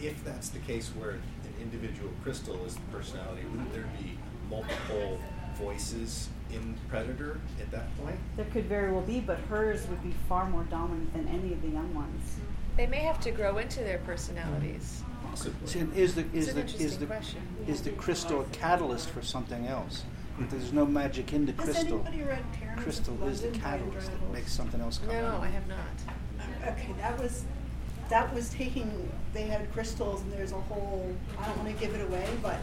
if 0.02 0.23
that's 0.26 0.49
the 0.49 0.60
case 0.60 0.90
where 0.90 1.11
an 1.11 1.22
individual 1.64 2.11
crystal 2.23 2.64
is 2.65 2.76
the 2.76 2.81
personality, 2.91 3.44
wouldn't 3.49 3.73
there 3.73 3.90
be 3.99 4.18
multiple 4.49 5.19
voices 5.56 6.30
in 6.52 6.76
Predator 6.90 7.40
at 7.60 7.72
that 7.72 7.95
point? 7.98 8.18
there 8.35 8.45
could 8.45 8.65
very 8.65 8.91
well 8.91 9.02
be, 9.02 9.19
but 9.19 9.40
hers 9.49 9.88
would 9.88 10.03
be 10.03 10.14
far 10.27 10.48
more 10.49 10.64
dominant 10.65 11.11
than 11.14 11.27
any 11.27 11.53
of 11.53 11.61
the 11.61 11.69
young 11.69 11.94
ones. 11.95 12.38
They 12.77 12.88
may 12.88 12.99
have 12.99 13.19
to 13.22 13.31
grow 13.31 13.57
into 13.60 13.80
their 13.80 13.99
personalities. 13.99 15.03
Possibly. 15.30 15.68
See, 15.68 15.80
and 15.80 15.94
is 15.95 16.15
the 16.15 16.26
is 16.34 16.53
the 16.53 16.64
is 16.64 16.98
the 16.98 17.06
question. 17.06 17.41
is 17.68 17.81
the 17.81 17.91
crystal 17.91 18.41
a 18.41 18.45
catalyst 18.45 19.10
for 19.10 19.22
something 19.22 19.68
else? 19.68 20.03
If 20.40 20.49
there's 20.49 20.73
no 20.73 20.85
magic 20.85 21.34
in 21.34 21.45
the 21.45 21.53
Has 21.53 21.65
crystal, 21.65 21.99
anybody 22.07 22.23
read 22.23 22.44
crystal 22.77 23.23
is 23.27 23.41
the 23.41 23.49
catalyst 23.49 24.11
that 24.11 24.34
makes 24.34 24.52
something 24.52 24.81
else 24.81 24.98
come 24.98 25.11
out. 25.11 25.22
No, 25.22 25.27
out. 25.27 25.44
I 25.44 25.48
have 25.48 25.68
not. 25.68 25.77
Okay, 26.68 26.94
that 26.98 27.19
was, 27.19 27.45
that 28.09 28.34
was 28.34 28.49
taking, 28.49 29.09
they 29.34 29.43
had 29.43 29.71
crystals 29.73 30.21
and 30.21 30.31
there's 30.34 30.51
a 30.51 30.59
whole, 30.59 31.15
I 31.39 31.45
don't 31.45 31.57
wanna 31.57 31.73
give 31.73 31.93
it 31.95 32.01
away, 32.01 32.27
but 32.41 32.57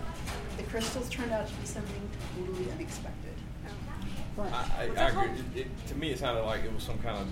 the 0.57 0.63
crystals 0.65 1.09
turned 1.09 1.33
out 1.33 1.47
to 1.47 1.55
be 1.55 1.67
something 1.67 2.11
totally 2.37 2.71
unexpected. 2.73 3.35
I, 4.39 4.45
I, 4.79 4.83
I 4.97 5.09
agree. 5.09 5.29
It, 5.55 5.61
it, 5.61 5.87
to 5.89 5.95
me, 5.97 6.11
it 6.11 6.19
sounded 6.19 6.43
like 6.45 6.65
it 6.65 6.73
was 6.73 6.83
some 6.83 6.99
kind 6.99 7.19
of 7.19 7.29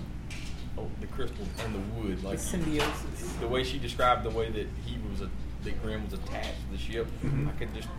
oh, 0.77 0.87
the 1.01 1.07
crystal 1.07 1.45
and 1.65 1.75
the 1.75 2.01
wood, 2.01 2.23
like 2.23 2.39
symbiosis. 2.39 3.33
The 3.39 3.47
way 3.47 3.63
she 3.63 3.79
described 3.79 4.23
the 4.23 4.29
way 4.29 4.51
that 4.51 4.67
he 4.85 4.97
was 5.09 5.21
a 5.21 5.29
that 5.63 5.81
Grimm 5.81 6.05
was 6.05 6.13
attached 6.13 6.55
to 6.65 6.71
the 6.71 6.77
ship. 6.77 7.07
I 7.23 7.51
could 7.57 7.73
just 7.73 7.89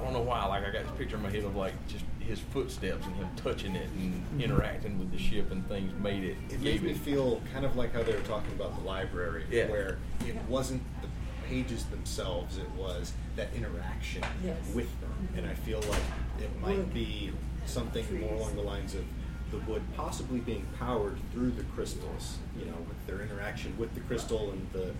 I 0.00 0.02
don't 0.04 0.12
know 0.14 0.20
why. 0.22 0.44
Like 0.46 0.64
I 0.66 0.70
got 0.70 0.84
this 0.84 0.96
picture 0.96 1.16
in 1.16 1.22
my 1.22 1.30
head 1.30 1.44
of 1.44 1.56
like 1.56 1.74
just 1.88 2.04
his 2.20 2.38
footsteps 2.38 3.04
and 3.06 3.14
him 3.16 3.28
touching 3.36 3.74
it 3.76 3.88
and 3.98 4.42
interacting 4.42 4.98
with 4.98 5.10
the 5.12 5.18
ship 5.18 5.50
and 5.50 5.66
things 5.68 5.92
made 6.00 6.24
it. 6.24 6.36
It 6.48 6.60
made 6.60 6.82
me 6.82 6.94
feel 6.94 7.42
kind 7.52 7.64
of 7.66 7.76
like 7.76 7.92
how 7.92 8.02
they 8.02 8.12
were 8.14 8.20
talking 8.20 8.52
about 8.52 8.76
the 8.78 8.84
library, 8.84 9.44
Yeah. 9.50 9.68
where 9.68 9.98
it 10.26 10.36
wasn't 10.48 10.82
the 11.02 11.08
pages 11.48 11.84
themselves, 11.86 12.56
it 12.58 12.70
was 12.78 13.12
that 13.36 13.48
interaction 13.54 14.22
Yes. 14.44 14.56
with 14.74 14.88
them. 15.00 15.28
And 15.36 15.46
I 15.46 15.54
feel 15.54 15.80
like 15.90 16.02
it 16.40 16.60
might 16.60 16.94
be 16.94 17.32
something 17.66 18.20
more 18.20 18.34
along 18.34 18.54
the 18.54 18.62
lines 18.62 18.94
of 18.94 19.04
the 19.50 19.58
wood 19.70 19.82
possibly 19.96 20.38
being 20.38 20.64
powered 20.78 21.18
through 21.32 21.50
the 21.50 21.64
crystals, 21.74 22.38
you 22.58 22.64
know, 22.66 22.76
with 22.88 23.06
their 23.06 23.20
interaction 23.20 23.76
with 23.76 23.92
the 23.94 24.00
crystal 24.00 24.50
and 24.52 24.66
the 24.72 24.90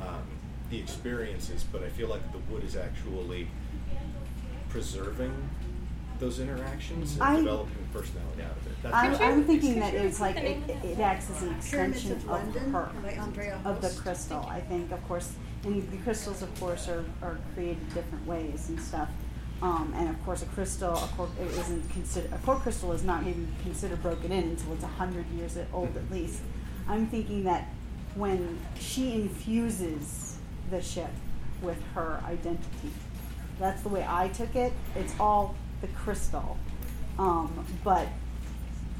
um, 0.00 0.22
the 0.70 0.78
experiences. 0.78 1.64
But 1.70 1.82
I 1.82 1.88
feel 1.88 2.08
like 2.08 2.30
the 2.32 2.38
wood 2.52 2.62
is 2.64 2.76
actually 2.76 3.48
preserving 4.68 5.32
those 6.18 6.40
interactions 6.40 7.14
and 7.14 7.22
I- 7.22 7.36
developing 7.36 7.88
personality 7.92 8.42
out 8.42 8.50
of 8.52 8.66
it. 8.66 8.82
That's 8.82 8.94
I'm, 8.94 9.14
I'm 9.14 9.44
thinking 9.44 9.80
that 9.80 9.94
it's 9.94 10.20
like 10.20 10.36
it, 10.36 10.58
it 10.84 10.98
acts 10.98 11.30
as 11.30 11.42
an 11.42 11.54
extension 11.54 12.12
of 12.12 12.18
of 12.18 12.26
London 12.26 12.72
her, 12.72 12.90
of 13.64 13.80
the 13.80 14.00
crystal. 14.00 14.46
I 14.48 14.60
think, 14.60 14.92
of 14.92 15.06
course, 15.08 15.32
and 15.64 15.90
the 15.90 15.96
crystals, 15.98 16.42
of 16.42 16.60
course, 16.60 16.88
are, 16.88 17.04
are 17.22 17.38
created 17.54 17.92
different 17.92 18.26
ways 18.26 18.68
and 18.68 18.80
stuff. 18.80 19.08
Um, 19.62 19.92
and 19.96 20.08
of 20.08 20.22
course, 20.24 20.42
a 20.42 20.46
crystal, 20.46 20.94
a 20.94 21.08
core, 21.16 21.30
it 21.40 21.50
isn't 21.50 21.90
considered 21.90 22.32
a 22.32 22.38
core 22.38 22.56
crystal 22.56 22.92
is 22.92 23.02
not 23.02 23.22
even 23.22 23.48
considered 23.62 24.02
broken 24.02 24.30
in 24.30 24.50
until 24.50 24.74
it's 24.74 24.84
hundred 24.84 25.26
years 25.30 25.56
old 25.72 25.96
at 25.96 26.10
least. 26.10 26.40
I'm 26.88 27.06
thinking 27.06 27.44
that 27.44 27.68
when 28.14 28.58
she 28.78 29.14
infuses 29.14 30.36
the 30.70 30.82
ship 30.82 31.10
with 31.62 31.82
her 31.94 32.20
identity, 32.26 32.92
that's 33.58 33.82
the 33.82 33.88
way 33.88 34.04
I 34.08 34.28
took 34.28 34.54
it. 34.54 34.72
It's 34.94 35.14
all 35.18 35.54
the 35.80 35.88
crystal, 35.88 36.58
um, 37.18 37.66
but 37.84 38.08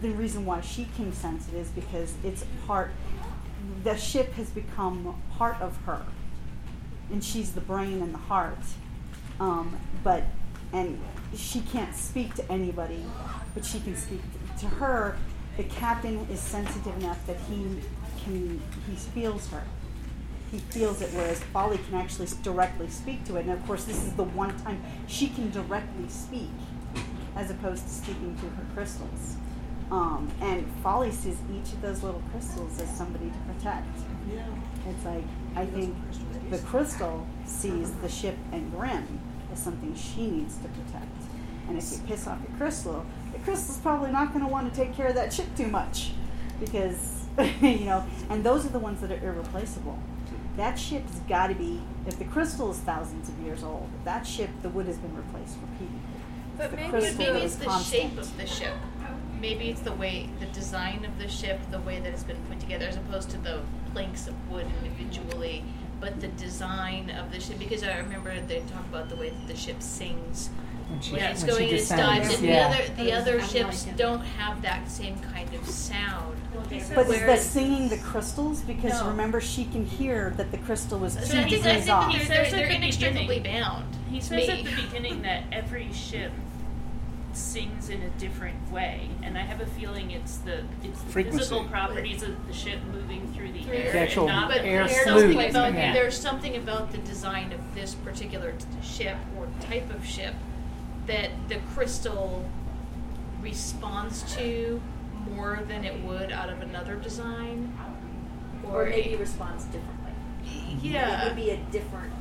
the 0.01 0.11
reason 0.11 0.45
why 0.45 0.61
she 0.61 0.87
can 0.97 1.13
sense 1.13 1.49
it 1.49 1.55
is 1.55 1.69
because 1.71 2.15
it's 2.25 2.45
part. 2.67 2.91
The 3.85 3.97
ship 3.97 4.33
has 4.35 4.51
become 4.51 5.21
part 5.37 5.61
of 5.61 5.77
her, 5.87 6.03
and 7.11 7.23
she's 7.23 7.53
the 7.53 7.61
brain 7.61 8.03
and 8.03 8.15
the 8.15 8.19
heart. 8.19 8.59
Um, 9.41 9.77
but 10.03 10.25
and 10.73 11.01
she 11.35 11.61
can't 11.61 11.95
speak 11.95 12.35
to 12.35 12.53
anybody, 12.53 13.05
but 13.55 13.65
she 13.65 13.81
can 13.81 13.97
speak 13.97 14.21
to, 14.33 14.61
to 14.61 14.67
her. 14.77 15.17
The 15.57 15.65
captain 15.65 16.27
is 16.31 16.41
sensitive 16.41 16.97
enough 16.99 17.27
that 17.27 17.37
he 17.49 17.67
can 18.25 18.61
he 18.89 18.97
feels 18.97 19.49
her. 19.49 19.63
He 20.51 20.59
feels 20.59 21.03
it, 21.03 21.11
whereas 21.13 21.43
Folly 21.43 21.79
can 21.79 21.95
actually 21.95 22.29
directly 22.43 22.89
speak 22.89 23.25
to 23.25 23.37
it. 23.37 23.47
And 23.47 23.51
of 23.51 23.67
course, 23.67 23.85
this 23.85 24.03
is 24.03 24.13
the 24.13 24.25
one 24.25 24.57
time 24.59 24.83
she 25.07 25.29
can 25.29 25.51
directly 25.51 26.09
speak, 26.09 26.51
as 27.35 27.51
opposed 27.51 27.85
to 27.85 27.91
speaking 27.91 28.37
to 28.37 28.47
her 28.49 28.65
crystals. 28.75 29.37
Um, 29.91 30.31
and 30.41 30.67
Folly 30.83 31.13
sees 31.13 31.37
each 31.53 31.73
of 31.73 31.83
those 31.83 32.03
little 32.03 32.23
crystals 32.31 32.81
as 32.81 32.91
somebody 32.97 33.31
to 33.31 33.53
protect. 33.53 33.87
Yeah. 34.33 34.47
It's 34.89 35.05
like 35.05 35.25
I 35.55 35.67
think 35.67 35.97
the 36.51 36.59
crystal 36.59 37.27
sees 37.45 37.93
the 37.93 38.09
ship 38.09 38.37
and 38.53 38.73
Grimm 38.73 39.21
as 39.53 39.63
something 39.63 39.95
she 39.95 40.29
needs 40.29 40.57
to 40.59 40.69
protect. 40.69 41.07
And 41.69 41.79
if 41.79 41.91
you 41.93 41.99
piss 42.07 42.27
off 42.27 42.39
the 42.45 42.53
crystal, 42.57 43.05
the 43.33 43.39
crystal's 43.41 43.79
probably 43.79 44.13
not 44.13 44.33
going 44.33 44.45
to 44.45 44.51
want 44.51 44.73
to 44.73 44.77
take 44.77 44.95
care 44.95 45.07
of 45.09 45.15
that 45.15 45.33
ship 45.33 45.47
too 45.57 45.67
much, 45.67 46.13
because 46.61 47.25
you 47.61 47.85
know. 47.85 48.05
And 48.31 48.45
those 48.45 48.65
are 48.67 48.71
the 48.71 48.79
ones 48.79 49.01
that 49.01 49.13
are 49.13 49.25
irreplaceable. 49.25 49.99
That 50.57 50.79
ship's 50.79 51.19
got 51.29 51.49
to 51.49 51.55
be. 51.55 51.83
If 52.07 52.19
the 52.19 52.25
crystal 52.25 52.71
is 52.71 52.79
thousands 52.79 53.29
of 53.29 53.39
years 53.41 53.63
old, 53.63 53.89
that 54.05 54.27
ship, 54.27 54.51
the 54.63 54.71
wood 54.71 54.87
has 54.87 54.97
been 54.97 55.15
replaced 55.15 55.57
repeatedly. 55.61 56.01
But 56.57 56.71
the 56.71 56.77
maybe, 56.77 57.19
maybe 57.19 57.39
it's 57.45 57.57
the 57.57 57.67
constant. 57.67 58.03
shape 58.03 58.19
of 58.19 58.37
the 58.39 58.47
ship. 58.47 58.75
Maybe 59.39 59.69
it's 59.69 59.83
the 59.83 59.93
way, 59.93 60.31
the 60.41 60.47
design 60.47 61.05
of 61.05 61.19
the 61.19 61.29
ship, 61.29 61.61
the 61.71 61.81
way 61.81 62.01
that 62.01 62.09
it's 62.09 62.23
been 62.23 62.41
put 62.49 62.59
together, 62.59 62.87
as 62.87 62.97
opposed 62.97 63.29
to 63.31 63.39
the 63.39 63.61
planks 63.93 64.27
of 64.27 64.35
wood 64.51 64.67
individually, 64.83 65.63
but 66.01 66.23
the 66.23 66.29
design 66.29 67.11
of 67.11 67.31
the 67.31 67.39
ship. 67.39 67.59
Because 67.59 67.83
I 67.83 67.99
remember 67.99 68.41
they 68.41 68.61
talk 68.61 68.87
about 68.87 69.11
the 69.11 69.17
way 69.17 69.29
that 69.29 69.47
the 69.47 69.57
ship 69.57 69.83
sings 69.83 70.49
When 70.89 71.01
she- 71.01 71.13
when 71.15 71.23
it's 71.25 71.43
when 71.43 71.51
going 71.51 71.69
in 71.69 71.75
its 71.75 71.89
descends, 71.89 72.29
dives, 72.29 72.35
and 72.39 72.45
yeah. 72.49 72.69
the 72.69 72.75
other 72.75 72.95
the 73.03 73.13
other 73.13 73.43
ships 73.43 73.87
like 73.87 73.97
don't 73.97 74.21
have 74.21 74.63
that 74.63 74.89
same 74.91 75.19
kind 75.19 75.53
of 75.55 75.67
sound. 75.69 76.37
But 76.55 76.73
is 76.73 76.89
the 76.89 76.95
Whereas- 77.03 77.45
singing 77.51 77.89
the 77.89 77.99
crystals? 77.99 78.63
Because 78.63 79.01
No. 79.03 79.09
remember, 79.09 79.41
she 79.41 79.65
can 79.65 79.85
hear 79.85 80.33
that 80.37 80.51
the 80.53 80.59
crystal 80.59 80.99
was 80.99 81.15
So 81.15 81.21
two 81.21 81.39
I 81.41 81.45
think- 81.49 81.67
I 81.67 81.81
think 81.81 81.91
off. 81.91 82.11
they're- 82.13 82.21
He 82.21 82.27
they're- 82.27 82.45
says 82.45 82.53
they're 82.53 82.67
at 82.67 82.73
inextricably 82.77 83.41
bound. 83.41 83.85
He 84.11 84.21
says 84.21 84.49
at 84.49 84.65
the 84.65 84.75
beginning 84.83 85.23
that 85.23 85.43
every 85.53 85.93
ship 85.93 86.33
sings 87.33 87.91
in 87.91 88.01
a 88.01 88.09
different 88.19 88.71
way, 88.73 89.09
and 89.23 89.37
I 89.37 89.43
have 89.43 89.61
a 89.61 89.67
feeling 89.67 90.11
it's 90.11 90.39
the 90.39 90.61
it's 90.83 91.03
the 91.03 91.11
physical 91.25 91.65
properties 91.65 92.23
of 92.23 92.47
the 92.47 92.55
ship 92.55 92.79
moving 92.91 93.31
through 93.35 93.53
the 93.53 93.71
air, 93.71 93.93
The 93.93 93.99
actual 93.99 94.29
and 94.29 94.37
not 94.37 94.49
But 94.49 94.63
the 94.63 94.69
air 94.69 94.87
there's 94.89 95.05
something 95.05 95.51
about 95.51 95.75
Yeah. 95.75 95.93
there's 95.93 96.19
something 96.19 96.57
about 96.57 96.93
the 96.93 96.99
design 96.99 97.53
of 97.53 97.75
this 97.75 97.95
particular 97.95 98.53
t- 98.53 98.65
ship 98.83 99.17
or 99.37 99.49
type 99.69 99.93
of 99.95 100.07
ship 100.07 100.35
that 101.07 101.31
the 101.49 101.57
crystal 101.75 102.45
responds 103.41 104.35
to 104.37 104.81
more 105.31 105.61
than 105.69 105.85
it 105.85 106.03
would 106.05 106.33
out 106.33 106.49
of 106.49 106.61
another 106.63 106.97
design. 106.97 107.77
Or 108.69 108.87
maybe 108.87 109.11
it- 109.11 109.21
responds 109.21 109.65
differently. 109.65 110.13
Yeah. 110.83 111.23
It 111.23 111.29
would 111.29 111.37
be 111.37 111.51
a 111.51 111.57
different 111.71 112.13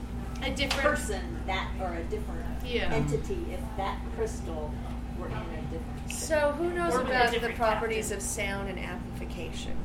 a 0.44 0.52
different 0.52 0.82
person 0.84 1.40
that 1.48 1.70
or 1.80 1.94
a 1.94 2.04
different 2.04 2.44
Yeah. 2.64 2.92
entity 2.92 3.46
if 3.52 3.62
that 3.78 3.98
crystal 4.16 4.72
were 5.18 5.28
in 5.28 5.34
a 5.34 5.62
different 5.72 6.12
So 6.12 6.52
who 6.58 6.72
knows 6.74 6.94
Or 6.94 7.00
with 7.00 7.08
a 7.08 7.12
about 7.12 7.26
the 7.28 7.32
different 7.34 7.56
properties 7.56 8.12
of 8.12 8.22
sound 8.22 8.70
and 8.70 8.78
amplification? 8.78 9.76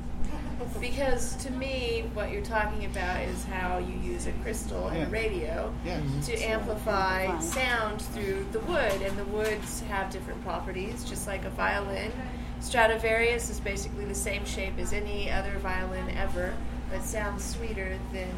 Because 0.80 1.36
to 1.36 1.52
me, 1.52 2.04
what 2.14 2.30
you're 2.30 2.42
talking 2.44 2.84
about 2.84 3.20
is 3.22 3.44
how 3.44 3.78
you 3.78 3.94
use 4.12 4.26
a 4.26 4.32
crystal 4.42 4.88
and 4.88 4.98
Yeah. 4.98 5.06
a 5.06 5.10
radio 5.10 5.72
Yes. 5.84 6.26
to 6.26 6.36
amplify 6.42 7.38
sound 7.40 8.02
through 8.02 8.46
the 8.52 8.60
wood, 8.60 9.02
and 9.02 9.16
the 9.16 9.24
woods 9.24 9.82
have 9.88 10.10
different 10.10 10.42
properties, 10.44 11.04
just 11.04 11.26
like 11.26 11.44
a 11.44 11.50
violin. 11.50 12.12
Stradivarius 12.60 13.48
is 13.50 13.58
basically 13.60 14.04
the 14.04 14.14
same 14.14 14.44
shape 14.44 14.78
as 14.78 14.92
any 14.92 15.30
other 15.30 15.58
violin 15.58 16.10
ever, 16.16 16.52
but 16.90 17.02
sounds 17.02 17.44
sweeter 17.44 17.98
than 18.12 18.28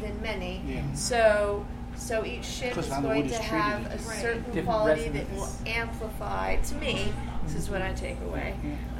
than 0.00 0.20
many. 0.22 0.62
Yeah. 0.66 0.82
So 0.94 1.66
so 1.94 2.24
each 2.24 2.44
ship 2.46 2.76
is 2.78 2.86
going 2.88 3.24
wood 3.24 3.28
to 3.32 3.42
have 3.42 3.84
a 3.86 3.88
Right. 3.90 4.00
certain 4.00 4.42
Different 4.44 4.66
quality 4.66 5.08
that 5.10 5.30
will 5.34 5.48
amplify 5.66 6.56
to 6.56 6.74
me. 6.76 7.12
This 7.44 7.54
is 7.54 7.68
what 7.68 7.82
I 7.82 7.92
take 7.92 8.16
away. 8.22 8.54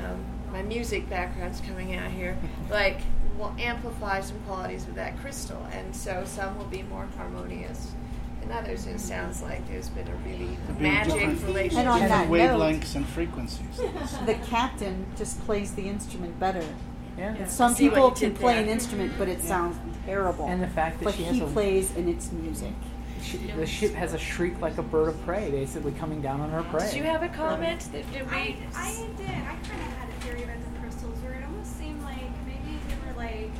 Um, 0.05 0.23
my 0.53 0.63
music 0.63 1.09
background's 1.09 1.61
coming 1.61 1.95
out 1.97 2.11
here. 2.11 2.37
Like 2.71 3.01
will 3.39 3.55
amplify 3.59 4.21
some 4.21 4.39
qualities 4.41 4.87
of 4.87 4.95
that 4.97 5.19
crystal, 5.21 5.67
and 5.73 5.97
so 5.97 6.25
some 6.27 6.57
will 6.59 6.67
be 6.67 6.83
more 6.83 7.09
harmonious. 7.17 7.91
And 8.43 8.53
others, 8.53 8.87
it 8.87 9.01
sounds 9.01 9.43
like 9.43 9.67
there's 9.69 9.89
been 9.89 10.07
a 10.09 10.15
really 10.17 10.57
Being 10.79 10.83
magic 10.83 11.15
different- 11.15 11.43
relationship. 11.45 11.79
And 11.79 11.89
on 11.89 12.01
that 12.01 12.09
different 12.29 12.31
note- 12.33 12.61
wavelengths 12.61 12.95
and 12.97 13.07
frequencies. 13.07 13.77
the 14.27 14.35
captain 14.47 15.07
just 15.17 15.41
plays 15.47 15.75
the 15.75 15.83
instrument 15.89 16.39
better. 16.39 16.65
Yeah. 17.19 17.47
Some 17.47 17.75
See 17.75 17.89
people 17.89 18.11
can 18.13 18.35
play 18.35 18.55
there. 18.55 18.63
an 18.63 18.69
instrument, 18.69 19.13
but 19.19 19.29
it 19.29 19.41
sounds 19.43 19.77
terrible. 20.07 20.47
And 20.47 20.63
the 20.63 20.69
fact 20.69 20.99
that 21.01 21.05
but 21.07 21.15
she 21.15 21.25
has 21.25 21.37
he 21.37 21.43
a- 21.43 21.47
plays 21.47 21.95
and 21.97 22.09
it's 22.09 22.31
music. 22.33 22.73
She, 23.23 23.37
the 23.39 23.67
ship 23.67 23.93
has 23.95 24.15
a 24.15 24.19
shriek 24.19 24.61
like 24.61 24.79
a 24.79 24.83
bird 24.83 25.09
of 25.09 25.23
prey, 25.27 25.51
basically 25.51 25.93
coming 25.93 26.21
down 26.23 26.41
on 26.41 26.51
her 26.51 26.63
prey. 26.65 26.87
Did 26.89 26.97
you 26.97 27.03
have 27.05 27.23
a 27.23 27.29
comment? 27.29 27.81
That, 27.93 28.11
did 28.13 28.31
we? 28.31 28.37
I, 28.37 28.57
I 28.75 29.07
did. 29.19 29.29
I 29.29 29.57
kind 29.69 29.83
of 29.83 29.93
had 29.99 30.10
a 30.21 30.25
theory 30.25 30.43
about 30.45 30.57
the 30.61 30.81
crystals 30.81 31.19
where 31.21 31.35
it 31.35 31.45
almost 31.45 31.79
seemed 31.79 32.03
like 32.03 32.31
maybe 32.47 32.79
they 32.89 32.97
were 33.07 33.17
like 33.17 33.51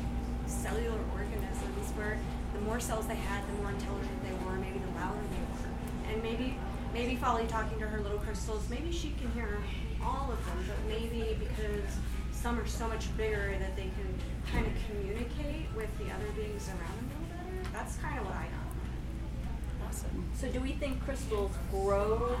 cellular 0.45 0.99
organisms 1.13 1.89
where 1.95 2.19
the 2.53 2.59
more 2.61 2.79
cells 2.79 3.07
they 3.07 3.15
had, 3.15 3.47
the 3.47 3.53
more 3.61 3.71
intelligent 3.71 4.23
they 4.23 4.33
were, 4.45 4.55
maybe 4.57 4.79
the 4.79 4.99
louder 4.99 5.21
they 5.31 5.45
were. 5.53 6.13
And 6.13 6.23
maybe 6.23 6.57
maybe 6.93 7.15
Folly 7.15 7.47
talking 7.47 7.79
to 7.79 7.87
her 7.87 8.01
little 8.01 8.19
crystals, 8.19 8.69
maybe 8.69 8.91
she 8.91 9.13
can 9.19 9.31
hear 9.31 9.57
all 10.03 10.31
of 10.31 10.45
them, 10.45 10.65
but 10.67 10.77
maybe 10.87 11.37
because 11.39 11.87
some 12.31 12.59
are 12.59 12.67
so 12.67 12.87
much 12.87 13.15
bigger 13.17 13.55
that 13.59 13.75
they 13.75 13.89
can 13.95 14.13
kind 14.51 14.65
of 14.65 14.73
communicate 14.87 15.67
with 15.75 15.89
the 15.97 16.05
other 16.13 16.29
beings 16.35 16.67
around 16.69 16.97
them 16.97 17.09
a 17.09 17.21
little 17.21 17.61
better. 17.61 17.69
That's 17.73 17.95
kind 17.97 18.19
of 18.19 18.25
what 18.25 18.35
I 18.35 18.45
got. 18.49 19.87
Awesome. 19.87 20.25
So 20.35 20.47
do 20.49 20.59
we 20.59 20.73
think 20.73 21.03
crystals 21.03 21.51
grow 21.71 22.35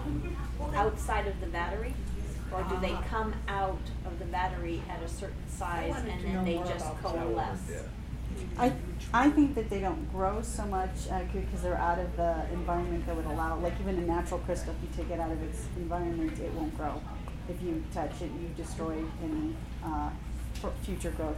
outside 0.75 1.27
of 1.27 1.39
the 1.39 1.47
battery? 1.47 1.93
Or 2.51 2.63
do 2.63 2.77
they 2.81 2.95
come 3.09 3.33
out 3.47 3.79
of 4.05 4.19
the 4.19 4.25
battery 4.25 4.81
at 4.89 5.01
a 5.01 5.07
certain 5.07 5.47
size 5.47 5.89
wanted 5.89 6.11
and 6.11 6.19
to 6.19 6.25
then 6.25 6.35
know 6.35 6.43
they 6.43 6.55
more 6.55 6.65
just 6.65 6.85
about 6.85 7.01
coalesce? 7.01 7.83
I 8.57 8.73
I 9.13 9.29
think 9.29 9.55
that 9.55 9.69
they 9.69 9.79
don't 9.79 10.11
grow 10.11 10.41
so 10.41 10.65
much 10.65 10.89
uh, 11.11 11.21
because 11.33 11.61
they're 11.61 11.77
out 11.77 11.99
of 11.99 12.15
the 12.17 12.45
environment 12.53 13.05
that 13.05 13.15
would 13.15 13.25
allow. 13.25 13.57
Like 13.57 13.73
even 13.79 13.97
a 13.97 14.01
natural 14.01 14.39
crystal, 14.41 14.73
if 14.73 14.81
you 14.81 15.03
take 15.03 15.13
it 15.13 15.19
out 15.19 15.31
of 15.31 15.41
its 15.43 15.67
environment, 15.77 16.37
it 16.39 16.51
won't 16.53 16.75
grow. 16.77 17.01
If 17.49 17.61
you 17.61 17.83
touch 17.93 18.21
it, 18.21 18.31
you 18.41 18.49
destroy 18.55 19.03
any 19.23 19.55
uh, 19.83 20.09
for 20.55 20.71
future 20.83 21.11
growth. 21.11 21.37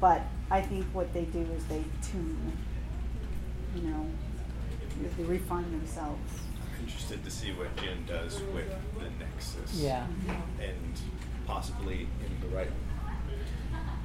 But 0.00 0.22
I 0.50 0.62
think 0.62 0.86
what 0.92 1.12
they 1.12 1.24
do 1.24 1.40
is 1.56 1.64
they 1.66 1.84
tune. 2.02 2.52
You 3.74 3.82
know, 3.82 4.06
they 5.16 5.24
refine 5.24 5.70
themselves. 5.70 6.32
Interested 6.90 7.24
to 7.24 7.30
see 7.30 7.52
what 7.52 7.74
Jin 7.76 8.04
does 8.04 8.40
with 8.52 8.68
the 8.98 9.24
Nexus. 9.24 9.80
Yeah. 9.80 10.06
And 10.60 11.00
possibly 11.46 12.08
in 12.24 12.40
the 12.48 12.54
right 12.54 12.70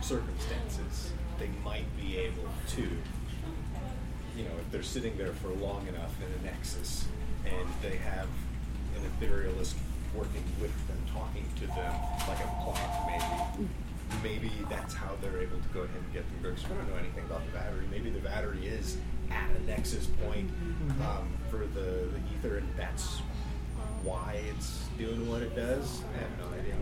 circumstances, 0.01 1.11
they 1.39 1.49
might 1.63 1.85
be 1.97 2.17
able 2.17 2.47
to, 2.69 2.81
you 2.81 4.43
know, 4.43 4.51
if 4.59 4.71
they're 4.71 4.83
sitting 4.83 5.17
there 5.17 5.33
for 5.33 5.49
long 5.49 5.87
enough 5.87 6.13
in 6.21 6.27
a 6.41 6.51
Nexus 6.51 7.07
and 7.45 7.67
they 7.81 7.97
have 7.97 8.27
an 8.95 9.01
etherealist 9.19 9.73
working 10.15 10.43
with 10.61 10.87
them, 10.87 10.97
talking 11.11 11.45
to 11.55 11.67
them 11.67 11.93
like 12.27 12.39
a 12.39 12.49
clock 12.63 12.79
maybe. 13.07 13.69
Maybe 14.23 14.51
that's 14.69 14.93
how 14.93 15.11
they're 15.21 15.41
able 15.41 15.57
to 15.57 15.67
go 15.73 15.81
ahead 15.81 15.97
and 15.97 16.13
get 16.13 16.23
them 16.27 16.43
to 16.43 16.49
Because 16.49 16.69
we 16.69 16.77
don't 16.77 16.89
know 16.89 16.97
anything 16.97 17.25
about 17.25 17.43
the 17.47 17.51
battery. 17.51 17.85
Maybe 17.89 18.11
the 18.11 18.19
battery 18.19 18.67
is 18.67 18.97
at 19.31 19.49
a 19.55 19.63
nexus 19.65 20.07
point 20.23 20.49
um, 21.01 21.27
for 21.49 21.59
the, 21.73 22.07
the 22.11 22.19
ether, 22.37 22.57
and 22.57 22.67
that's 22.77 23.19
why 24.03 24.39
it's 24.49 24.87
doing 24.97 25.29
what 25.29 25.41
it 25.41 25.55
does. 25.55 26.01
I 26.15 26.19
have 26.19 26.39
no 26.51 26.57
idea. 26.57 26.75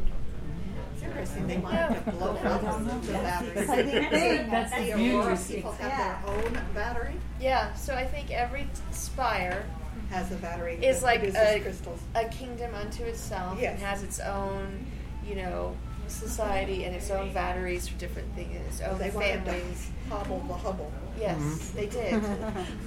It's 0.93 1.03
interesting. 1.03 1.47
They 1.47 1.57
wanted 1.57 2.03
to 2.05 2.11
blow 2.11 2.31
up 2.35 3.01
the 3.05 3.13
battery. 3.13 3.51
Exciting 3.61 4.09
thing. 4.09 4.49
That's 4.49 4.71
the 4.71 4.91
the 4.91 4.93
beauty. 4.97 5.15
Aurora 5.15 5.37
people 5.37 5.71
have 5.73 6.25
their 6.25 6.35
own 6.35 6.59
battery. 6.73 7.15
Yeah, 7.39 7.73
so 7.73 7.95
I 7.95 8.05
think 8.05 8.31
every 8.31 8.61
t- 8.63 8.67
spire 8.91 9.65
Has 10.09 10.31
a 10.31 10.35
battery. 10.35 10.75
is 10.83 10.99
that 11.01 11.05
like 11.05 11.19
produces 11.21 11.41
a, 11.41 11.59
crystals. 11.59 11.99
a 12.15 12.25
kingdom 12.25 12.73
unto 12.75 13.03
itself 13.03 13.57
Yes. 13.59 13.73
and 13.73 13.81
has 13.83 14.03
its 14.03 14.19
own, 14.19 14.85
you 15.27 15.35
know, 15.35 15.75
society 16.13 16.85
and 16.85 16.95
its 16.95 17.09
own 17.11 17.33
batteries 17.33 17.87
for 17.87 17.97
different 17.97 18.33
things, 18.35 18.55
and 18.55 18.65
its 18.67 18.81
own 18.81 18.97
They 18.97 19.09
wanted 19.09 19.45
to 19.45 19.51
families. 19.51 19.89
hobble 20.09 20.39
the 20.47 20.53
hubble. 20.53 20.91
Yes, 21.19 21.37
Mhm. 21.39 21.73
they 21.73 21.85
did. 21.99 22.23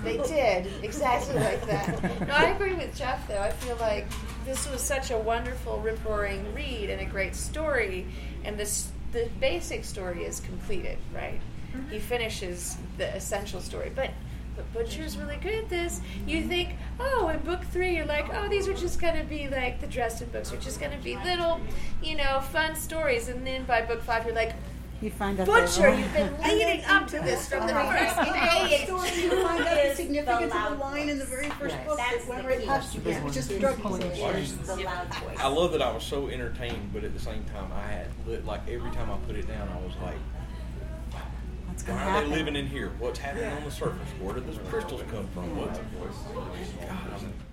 they 0.05 0.17
did 0.29 0.85
exactly 0.85 1.35
like 1.35 1.65
that. 1.67 2.03
No, 2.27 2.35
I 2.35 2.45
agree 2.51 2.75
with 2.75 2.95
Jeff 2.97 3.27
though. 3.29 3.41
I 3.41 3.51
feel 3.51 3.77
like 3.77 4.07
this 4.45 4.69
was 4.71 4.81
such 4.81 5.11
a 5.11 5.19
wonderful, 5.19 5.79
rip 5.81 6.05
roaring 6.05 6.55
read 6.55 6.91
and 6.91 7.01
a 7.01 7.05
great 7.07 7.35
story, 7.37 8.07
and 8.45 8.57
this 8.59 8.89
the 9.13 9.29
basic 9.41 9.85
story 9.85 10.25
is 10.25 10.41
completed. 10.41 10.99
Right? 11.15 11.41
He 11.91 11.99
finishes 11.99 12.77
the 12.99 13.15
essential 13.15 13.61
story, 13.61 13.93
but. 13.95 14.11
But 14.57 14.73
Butcher's 14.73 15.17
really 15.19 15.37
good 15.37 15.55
at 15.55 15.69
this. 15.69 16.01
You 16.27 16.43
think, 16.43 16.71
oh, 16.99 17.29
in 17.29 17.39
book 17.41 17.63
three, 17.73 17.95
you're 17.95 18.07
like, 18.07 18.27
oh, 18.35 18.49
these 18.49 18.67
are 18.69 18.75
just 18.75 18.99
going 19.01 19.17
to 19.17 19.25
be 19.25 19.49
like 19.49 19.81
the 19.81 19.87
Dresden 19.87 20.31
books 20.31 20.53
are 20.53 20.57
just 20.57 20.81
going 20.81 20.93
to 20.93 20.99
be 21.05 21.17
little, 21.19 21.61
you 22.03 22.17
know, 22.17 22.41
fun 22.41 22.75
stories. 22.75 23.29
And 23.29 23.47
then 23.47 23.65
by 23.65 23.83
book 23.83 24.03
five, 24.03 24.25
you're 24.25 24.35
like, 24.35 24.55
You 25.03 25.11
find 25.11 25.39
out 25.39 25.47
Butcher, 25.47 25.83
that- 25.83 25.99
you've 25.99 26.13
been 26.15 26.35
leading 26.43 26.83
up 26.87 27.07
to 27.09 27.19
this 27.21 27.49
from 27.51 27.67
the 27.67 27.75
Right. 27.75 28.11
first 28.11 28.33
page. 28.33 28.89
you 28.89 29.31
find 29.43 29.61
out 29.61 29.75
the 29.75 29.91
Is 29.91 29.99
the 29.99 30.19
of 30.21 30.51
the 30.79 30.83
line 30.83 31.09
in 31.11 31.19
the 31.19 31.27
very 31.27 31.51
first 31.51 31.75
Yes. 31.75 31.87
book 31.87 31.99
That's 31.99 32.25
that 32.25 32.35
went 32.35 32.49
the 32.49 32.57
key. 32.57 32.67
past 32.67 32.95
you. 32.95 33.03
Yeah. 33.05 33.19
It 33.19 33.25
was 33.25 33.35
just 33.35 33.61
drug 33.61 33.79
Well, 33.85 33.99
usage. 34.03 34.19
you- 34.51 34.57
the 34.65 34.77
loud 34.85 35.15
voice. 35.17 35.37
I 35.39 35.49
love 35.49 35.73
that 35.73 35.83
I 35.83 35.93
was 35.93 36.03
so 36.03 36.29
entertained, 36.29 36.91
but 36.95 37.05
at 37.05 37.13
the 37.13 37.21
same 37.21 37.45
time, 37.45 37.71
I 37.75 37.83
had 37.87 38.07
like 38.47 38.67
every 38.71 38.91
time 38.93 39.11
I 39.11 39.19
put 39.27 39.37
it 39.37 39.47
down, 39.47 39.69
I 39.69 39.85
was 39.85 39.93
like, 40.03 40.17
What's 41.77 41.89
"Why 41.91 41.95
gonna 41.95 42.07
are 42.07 42.11
happen? 42.11 42.31
they 42.31 42.37
living 42.39 42.57
in 42.57 42.67
here? 42.67 42.91
What's 42.99 43.19
happening 43.19 43.53
on 43.53 43.63
the 43.65 43.71
surface? 43.71 44.09
Where 44.19 44.35
did 44.35 44.47
those 44.47 44.59
crystals 44.71 45.03
come 45.11 45.29
from? 45.29 45.55
What's 45.59 45.79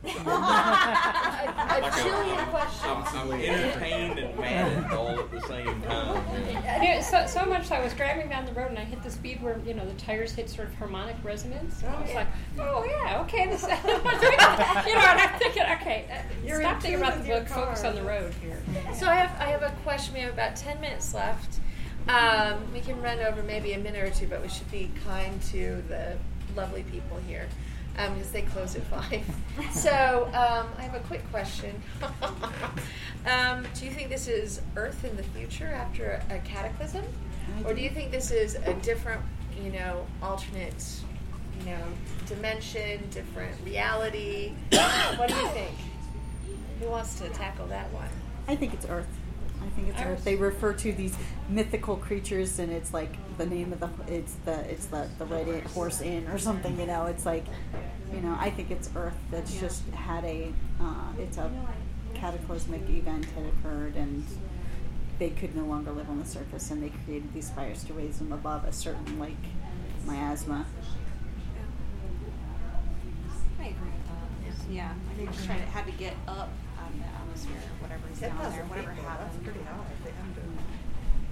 A 0.05 0.07
Like 0.07 1.91
jillion 1.91 2.49
questions. 2.49 3.07
I'm, 3.13 3.31
I'm 3.31 3.41
entertained 3.41 4.19
and 4.19 4.39
mad 4.39 4.93
all 4.93 5.19
at 5.19 5.29
the 5.29 5.41
same 5.41 5.81
time. 5.81 6.17
And 6.65 6.83
it, 6.83 7.03
so, 7.03 7.25
so 7.27 7.45
much 7.45 7.67
so 7.67 7.75
I 7.75 7.83
was 7.83 7.93
driving 7.93 8.29
down 8.29 8.45
the 8.45 8.53
road 8.53 8.69
and 8.69 8.79
I 8.79 8.85
hit 8.85 9.03
the 9.03 9.11
speed 9.11 9.43
where 9.43 9.59
you 9.65 9.73
know 9.73 9.85
the 9.85 9.93
tires 9.95 10.31
hit 10.31 10.49
sort 10.49 10.69
of 10.69 10.75
harmonic 10.75 11.17
resonance. 11.21 11.81
And 11.81 11.93
I 11.93 12.01
was 12.01 12.13
like, 12.13 12.27
oh 12.59 12.85
yeah, 12.85 13.21
okay, 13.23 13.47
this. 13.47 13.63
you 13.63 13.67
know, 13.67 13.75
and 13.75 15.19
I'm 15.19 15.37
thinking, 15.37 15.63
okay, 15.63 16.05
uh, 16.09 16.47
You're 16.47 16.61
stop 16.61 16.81
thinking 16.81 17.01
about 17.01 17.21
the 17.21 17.27
your 17.27 17.39
book, 17.39 17.49
focus 17.49 17.83
on 17.83 17.95
the 17.95 18.03
road 18.03 18.33
here. 18.41 18.61
So 18.93 19.05
I 19.05 19.15
have 19.15 19.37
I 19.41 19.51
have 19.51 19.63
a 19.63 19.75
question. 19.83 20.13
We 20.13 20.21
have 20.21 20.33
about 20.33 20.55
ten 20.55 20.79
minutes 20.79 21.13
left. 21.13 21.59
Um, 22.07 22.73
we 22.73 22.81
can 22.81 23.01
run 23.01 23.19
over 23.19 23.41
maybe 23.43 23.73
a 23.73 23.79
minute 23.79 24.03
or 24.03 24.09
two, 24.09 24.27
but 24.27 24.41
we 24.41 24.49
should 24.49 24.69
be 24.71 24.91
kind 25.05 25.41
to 25.43 25.83
the 25.87 26.17
lovely 26.55 26.83
people 26.83 27.17
here 27.27 27.47
um, 27.97 28.13
because 28.13 28.31
they 28.31 28.41
close 28.41 28.75
at 28.75 28.83
five. 28.83 29.23
so 29.71 30.25
um, 30.27 30.67
I 30.77 30.81
have 30.81 30.95
a 30.95 31.05
quick 31.07 31.29
question. 31.31 31.81
um, 33.25 33.65
do 33.75 33.85
you 33.85 33.91
think 33.91 34.09
this 34.09 34.27
is 34.27 34.61
Earth 34.75 35.03
in 35.03 35.15
the 35.15 35.23
future 35.23 35.67
after 35.67 36.21
a 36.29 36.39
cataclysm, 36.39 37.05
or 37.65 37.73
do. 37.73 37.81
you 37.81 37.89
think 37.89 38.11
this 38.11 38.31
is 38.31 38.55
a 38.55 38.73
different, 38.75 39.21
you 39.63 39.71
know, 39.71 40.05
alternate, 40.21 40.83
you 41.59 41.65
know, 41.65 41.83
dimension, 42.27 43.07
different 43.11 43.55
reality? 43.63 44.53
what 45.15 45.29
do 45.29 45.35
you 45.35 45.47
think? 45.49 45.75
Who 46.79 46.89
wants 46.89 47.19
to 47.19 47.29
tackle 47.29 47.67
that 47.67 47.91
one? 47.93 48.09
I 48.47 48.55
think 48.55 48.73
it's 48.73 48.85
Earth. 48.87 49.07
I 49.65 49.69
think 49.69 49.87
it's 49.89 50.01
Earth. 50.01 50.23
They 50.23 50.35
refer 50.35 50.73
to 50.73 50.91
these 50.91 51.15
mythical 51.49 51.95
creatures, 51.95 52.59
and 52.59 52.71
it's 52.71 52.93
like 52.93 53.15
the 53.37 53.45
name 53.45 53.71
of 53.71 53.79
the 53.79 53.89
it's 54.07 54.33
the 54.45 54.59
it's 54.69 54.87
the 54.87 55.07
the 55.17 55.25
Red 55.25 55.63
Horse 55.67 56.01
Inn 56.01 56.27
or 56.27 56.37
something. 56.37 56.79
You 56.79 56.85
know, 56.85 57.05
it's 57.05 57.25
like 57.25 57.45
you 58.13 58.21
know. 58.21 58.35
I 58.39 58.49
think 58.49 58.71
it's 58.71 58.89
Earth 58.95 59.17
that's 59.31 59.57
just 59.59 59.87
had 59.89 60.25
a 60.25 60.51
uh, 60.81 61.13
it's 61.17 61.37
a 61.37 61.49
cataclysmic 62.13 62.89
event 62.89 63.25
had 63.25 63.45
occurred, 63.45 63.95
and 63.95 64.25
they 65.19 65.29
could 65.29 65.55
no 65.55 65.65
longer 65.65 65.91
live 65.91 66.09
on 66.09 66.19
the 66.19 66.25
surface, 66.25 66.71
and 66.71 66.83
they 66.83 66.91
created 67.05 67.33
these 67.33 67.49
fires 67.51 67.83
to 67.85 67.93
raise 67.93 68.19
them 68.19 68.31
above 68.31 68.65
a 68.65 68.73
certain 68.73 69.19
like 69.19 69.31
miasma. 70.05 70.65
I 73.59 73.67
agree 73.67 73.73
with 73.87 74.67
that. 74.67 74.73
Yeah, 74.73 74.93
I 75.09 75.13
think 75.15 75.31
just 75.31 75.45
trying 75.45 75.59
to 75.59 75.65
had 75.67 75.85
to 75.85 75.91
get 75.93 76.15
up 76.27 76.33
out 76.37 76.49
of 76.49 76.49
the 76.49 76.62
atmosphere, 77.45 77.71
whatever 77.79 78.03
is 78.11 78.19
down 78.19 78.37
there, 78.37 78.49
thousand 78.49 78.69
whatever 78.69 78.91
people, 78.91 79.09
that's 79.09 79.21
happened. 79.21 79.43
pretty 79.43 79.63
high. 79.63 79.85
They 80.03 80.11
have 80.11 80.35
to 80.35 80.43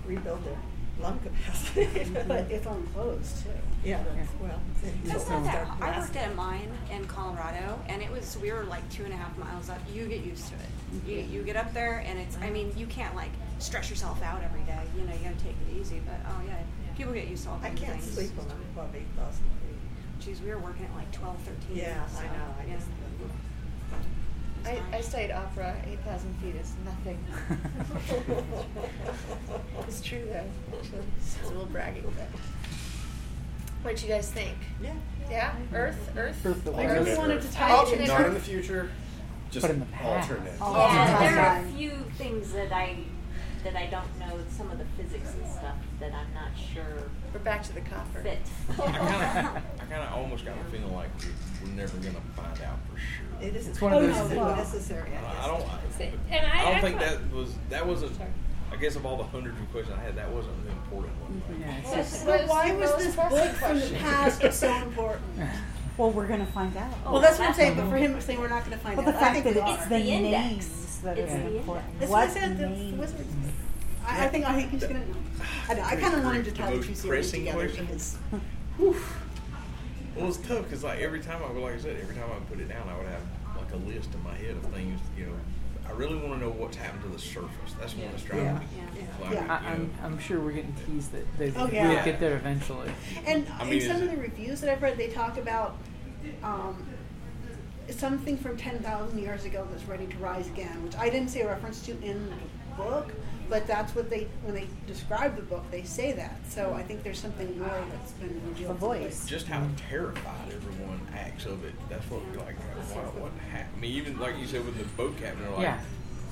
rebuild 0.07 0.45
their 0.45 0.57
lung 1.01 1.19
capacity. 1.19 1.87
Mm-hmm. 2.11 2.27
But 2.27 2.51
it's 2.51 2.65
enclosed 2.65 3.43
too. 3.43 3.49
Yeah, 3.83 4.03
that's, 4.03 4.29
well. 4.41 4.59
That's 5.05 5.25
so 5.25 5.31
not 5.31 5.43
that. 5.45 5.65
start 5.65 5.67
I 5.67 5.77
blasting. 5.77 6.01
worked 6.01 6.15
at 6.17 6.31
a 6.31 6.35
mine 6.35 6.71
in 6.91 7.05
Colorado, 7.05 7.79
and 7.87 8.01
it 8.01 8.11
was 8.11 8.37
we 8.41 8.51
were 8.51 8.63
like 8.65 8.87
two 8.91 9.03
and 9.05 9.13
a 9.13 9.15
half 9.15 9.37
miles 9.37 9.69
up. 9.69 9.79
You 9.93 10.07
get 10.07 10.23
used 10.23 10.47
to 10.47 10.55
it. 10.55 10.59
You, 11.07 11.17
mm-hmm. 11.17 11.33
you 11.33 11.43
get 11.43 11.55
up 11.55 11.73
there, 11.73 12.03
and 12.05 12.19
it's. 12.19 12.37
I 12.37 12.41
mm-hmm. 12.41 12.53
mean, 12.53 12.73
you 12.75 12.85
can't 12.87 13.15
like 13.15 13.31
stress 13.59 13.89
yourself 13.89 14.21
out 14.21 14.43
every 14.43 14.61
day. 14.61 14.81
You 14.97 15.03
know, 15.03 15.13
you 15.13 15.23
gotta 15.23 15.43
take 15.43 15.55
it 15.69 15.79
easy. 15.79 16.01
But 16.05 16.19
oh 16.27 16.41
yeah, 16.45 16.57
people 16.97 17.13
get 17.13 17.27
used 17.27 17.43
to 17.45 17.51
all 17.51 17.59
I 17.61 17.69
kinds 17.69 17.81
of 17.81 17.87
can't 17.87 18.01
things. 18.01 18.13
sleep 18.13 18.31
on 18.39 18.51
I'm 18.51 18.61
above 18.75 18.95
eight 18.95 19.07
thousand 19.15 19.45
feet. 19.45 19.71
Geez, 20.19 20.41
we 20.41 20.49
were 20.51 20.59
working 20.59 20.85
at 20.85 20.93
like 20.93 21.11
12, 21.11 21.35
13. 21.41 21.75
Yeah, 21.75 22.05
so, 22.05 22.19
I 22.19 22.23
know. 22.25 22.53
I 22.59 22.65
yeah. 22.67 22.77
Just. 24.63 24.81
I, 24.93 24.97
I 24.97 25.01
studied 25.01 25.31
opera. 25.31 25.75
Eight 25.89 25.99
thousand 26.01 26.33
feet 26.35 26.55
is 26.55 26.73
nothing. 26.85 27.17
it's 29.87 30.01
true 30.01 30.23
though. 30.31 30.45
It's 31.17 31.37
a 31.43 31.47
little 31.47 31.65
bragging, 31.65 32.03
but 32.17 32.27
what 33.83 33.95
did 33.95 34.03
you 34.03 34.09
guys 34.09 34.29
think? 34.31 34.55
Yeah. 34.81 34.93
Yeah. 35.29 35.53
Earth. 35.73 35.97
Earth. 36.15 36.45
Earth 36.45 36.63
the 36.63 36.71
I 36.73 36.85
really 36.91 37.17
wanted 37.17 37.41
to 37.41 37.51
tie 37.51 37.71
Alternate 37.71 38.03
it 38.03 38.07
Not 38.09 38.25
in 38.27 38.33
the 38.33 38.39
future, 38.39 38.91
just 39.49 39.63
But 39.65 39.71
in 39.71 39.79
the 39.79 39.85
past. 39.87 40.29
alternate. 40.31 40.53
Oh, 40.61 40.73
Yeah, 40.75 41.19
there 41.19 41.39
are 41.39 41.63
a 41.63 41.67
few 41.71 41.91
things 42.17 42.51
that 42.53 42.71
I 42.71 42.97
that 43.63 43.75
I 43.75 43.85
don't 43.87 44.19
know. 44.19 44.37
Some 44.55 44.69
of 44.71 44.77
the 44.79 44.85
physics 44.97 45.33
and 45.33 45.45
stuff 45.51 45.75
that 45.99 46.13
I'm 46.13 46.33
not 46.33 46.51
sure 46.73 47.09
We're 47.33 47.39
back 47.41 47.63
to 47.63 47.73
the 47.73 47.81
copper. 47.81 48.21
fit. 48.21 48.39
I 48.71 48.75
kind 48.75 48.97
of, 48.97 49.63
I 49.79 49.85
kind 49.89 50.03
of 50.03 50.13
almost 50.13 50.45
got 50.45 50.55
a 50.57 50.63
feeling 50.71 50.93
like 50.93 51.09
we're 51.63 51.71
never 51.71 51.97
gonna 51.97 52.21
find 52.35 52.61
out 52.61 52.79
for 52.91 52.97
sure. 52.99 53.25
It 53.41 53.55
is 53.55 53.67
It's 53.67 53.81
one 53.81 53.93
of 53.93 54.01
those 54.01 54.11
absolutely 54.11 54.37
that- 54.37 54.57
necessary. 54.57 55.09
I 55.09 55.21
guess. 55.21 55.43
I 55.43 55.47
don't. 55.47 55.65
And 56.31 56.45
I, 56.45 56.59
I 56.59 56.63
don't 56.63 56.75
I 56.75 56.81
think 56.81 56.99
that 56.99 57.31
was 57.31 57.53
that 57.69 57.85
wasn't. 57.85 58.19
I 58.71 58.75
guess 58.77 58.95
of 58.95 59.05
all 59.05 59.17
the 59.17 59.23
hundreds 59.23 59.59
of 59.59 59.69
questions 59.71 59.97
I 59.99 60.03
had, 60.03 60.15
that 60.15 60.31
wasn't 60.31 60.63
the 60.65 60.71
important 60.71 61.13
one. 61.21 61.41
Yeah, 61.59 61.99
it's 61.99 62.23
What- 62.23 62.39
But 62.39 62.47
why 62.47 62.71
was 62.73 62.95
this 62.95 63.15
pressing 63.15 63.37
book 63.37 63.51
from 63.57 63.75
the 63.79 63.87
question? 63.87 63.97
past 63.99 64.53
so 64.59 64.73
important? 64.75 65.21
Well, 65.97 66.09
we're 66.09 66.25
gonna 66.25 66.45
find 66.47 66.75
out. 66.77 66.89
Well, 67.05 67.21
that's 67.21 67.37
what 67.37 67.49
I'm 67.49 67.53
oh, 67.53 67.57
saying. 67.57 67.75
But 67.75 67.89
for 67.89 67.97
him 67.97 68.19
saying 68.21 68.39
we're 68.39 68.47
not 68.47 68.61
going 68.65 68.71
to 68.71 68.83
find 68.83 68.97
Well, 68.97 69.07
out, 69.07 69.11
the 69.11 69.17
I 69.17 69.21
fact 69.21 69.43
think 69.43 69.55
that 69.55 69.69
it's 69.69 69.83
the, 69.83 69.95
the 69.95 70.01
index. 70.01 70.31
names 70.49 71.01
that 71.03 71.17
It's 71.17 71.33
are 71.33 71.37
important. 71.57 71.99
That's 71.99 72.11
what 72.11 72.19
what 72.27 72.29
I 72.29 72.33
said. 72.33 72.57
The 72.57 72.97
wizards. 72.97 73.33
I, 74.07 74.25
I 74.25 74.27
think 74.29 74.45
I 74.45 74.53
think 74.55 74.71
he's 74.71 74.83
gonna. 74.85 75.03
I, 75.69 75.73
I 75.73 75.95
kind 75.97 76.15
of 76.15 76.23
wanted 76.23 76.45
to 76.45 76.51
tie 76.53 76.71
the 76.71 76.77
most 76.77 76.87
two 76.87 76.95
series 76.95 77.29
together 77.29 77.67
question? 77.67 77.85
because 77.85 78.17
Well, 80.15 80.27
it's 80.27 80.37
tough 80.37 80.63
because 80.63 80.83
like 80.83 80.99
every 80.99 81.21
time 81.21 81.41
I 81.43 81.51
would, 81.51 81.61
like 81.61 81.75
I 81.75 81.79
said, 81.79 81.97
every 82.01 82.15
time 82.15 82.25
I 82.29 82.33
would 82.35 82.47
put 82.49 82.59
it 82.59 82.67
down, 82.69 82.87
I 82.89 82.97
would 82.97 83.07
have 83.07 83.21
like 83.57 83.71
a 83.73 83.77
list 83.77 84.13
in 84.13 84.23
my 84.23 84.33
head 84.35 84.51
of 84.57 84.65
things. 84.73 84.99
You 85.17 85.27
know, 85.27 85.31
I 85.87 85.91
really 85.93 86.15
want 86.15 86.39
to 86.39 86.45
know 86.45 86.51
what's 86.51 86.77
happened 86.77 87.03
to 87.03 87.09
the 87.09 87.19
surface. 87.19 87.73
That's 87.79 87.93
what's 87.95 88.23
driving 88.23 88.45
Yeah. 88.45 88.53
me. 88.59 88.65
Yeah. 88.77 89.25
Like, 89.25 89.33
Yeah. 89.33 89.39
I, 89.39 89.71
you 89.73 89.77
know, 89.77 89.89
I'm, 90.03 90.13
I'm 90.13 90.19
sure 90.19 90.39
we're 90.39 90.51
getting 90.51 90.75
teased 90.85 91.11
that 91.13 91.25
they, 91.37 91.49
Oh, 91.55 91.65
we'll 91.67 92.03
get 92.05 92.19
there 92.19 92.35
eventually. 92.35 92.91
And 93.25 93.47
I 93.59 93.63
mean, 93.65 93.81
in 93.81 93.87
some 93.87 94.01
of 94.01 94.11
the 94.11 94.17
reviews 94.17 94.61
that 94.61 94.69
I've 94.69 94.81
read, 94.81 94.97
they 94.97 95.07
talk 95.09 95.37
about 95.37 95.77
um, 96.43 96.85
something 97.89 98.37
from 98.37 98.57
10,000 98.57 99.17
years 99.19 99.45
ago 99.45 99.67
that's 99.71 99.83
ready 99.85 100.07
to 100.07 100.17
rise 100.17 100.47
again, 100.47 100.83
which 100.83 100.95
I 100.97 101.09
didn't 101.09 101.29
see 101.29 101.41
a 101.41 101.47
reference 101.47 101.81
to 101.85 101.91
in 102.03 102.29
the 102.29 102.75
book, 102.83 103.11
but 103.51 103.67
that's 103.67 103.93
what 103.93 104.09
they, 104.09 104.27
when 104.43 104.55
they 104.55 104.65
describe 104.87 105.35
the 105.35 105.41
book, 105.43 105.69
they 105.71 105.83
say 105.83 106.13
that. 106.13 106.35
So 106.49 106.73
I 106.73 106.81
think 106.83 107.03
there's 107.03 107.19
something 107.19 107.59
more 107.59 107.83
that's 107.91 108.13
been 108.13 108.41
revealed. 108.47 108.69
The 108.69 108.73
to 108.73 108.79
voice. 108.79 109.25
just 109.27 109.45
how 109.45 109.61
terrified 109.89 110.53
everyone 110.55 111.01
acts 111.13 111.45
of 111.45 111.63
it. 111.65 111.73
That's 111.89 112.09
what 112.09 112.21
like 112.37 112.55
what, 112.95 113.13
what 113.21 113.31
happened. 113.51 113.69
I 113.75 113.79
mean, 113.81 113.91
even 113.91 114.17
like 114.19 114.39
you 114.39 114.47
said 114.47 114.65
with 114.65 114.77
the 114.77 114.85
boat 114.95 115.17
captain, 115.19 115.41
they're 115.43 115.51
like, 115.51 115.61
yeah. 115.61 115.79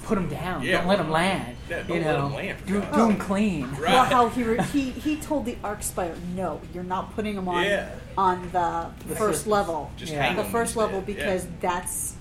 Put 0.03 0.15
them 0.15 0.29
down. 0.29 0.63
Yeah, 0.63 0.77
don't 0.77 0.87
let 0.87 0.97
them 0.99 1.11
land. 1.11 1.57
yeah, 1.69 1.83
don't 1.83 1.97
you 1.97 2.03
let 2.05 2.17
know, 2.17 2.25
'em 2.27 2.33
land, 2.33 2.57
for 2.59 2.67
do, 2.67 2.79
God's 2.79 2.95
do 2.95 3.01
'em 3.03 3.11
sake. 3.11 3.19
clean. 3.19 3.63
Right. 3.71 3.79
Well, 3.81 4.05
how 4.05 4.29
he, 4.29 4.43
re- 4.43 4.63
he 4.71 4.91
he 5.05 5.17
told 5.17 5.43
the 5.43 5.55
Archspire, 5.55 6.15
no, 6.37 6.61
you're 6.73 6.85
not 6.85 7.13
putting 7.15 7.35
them 7.35 7.49
on 7.49 7.65
Yeah. 7.65 7.89
on 8.17 8.43
the, 8.53 8.91
The 9.09 9.15
first 9.17 9.39
surface. 9.41 9.47
level, 9.47 9.91
Just 9.97 10.13
Yeah. 10.13 10.23
hang 10.23 10.37
the 10.37 10.45
first 10.45 10.75
instead. 10.77 10.79
level 10.79 10.99
Yeah. 10.99 11.05
because 11.15 11.47
that's 11.59 12.15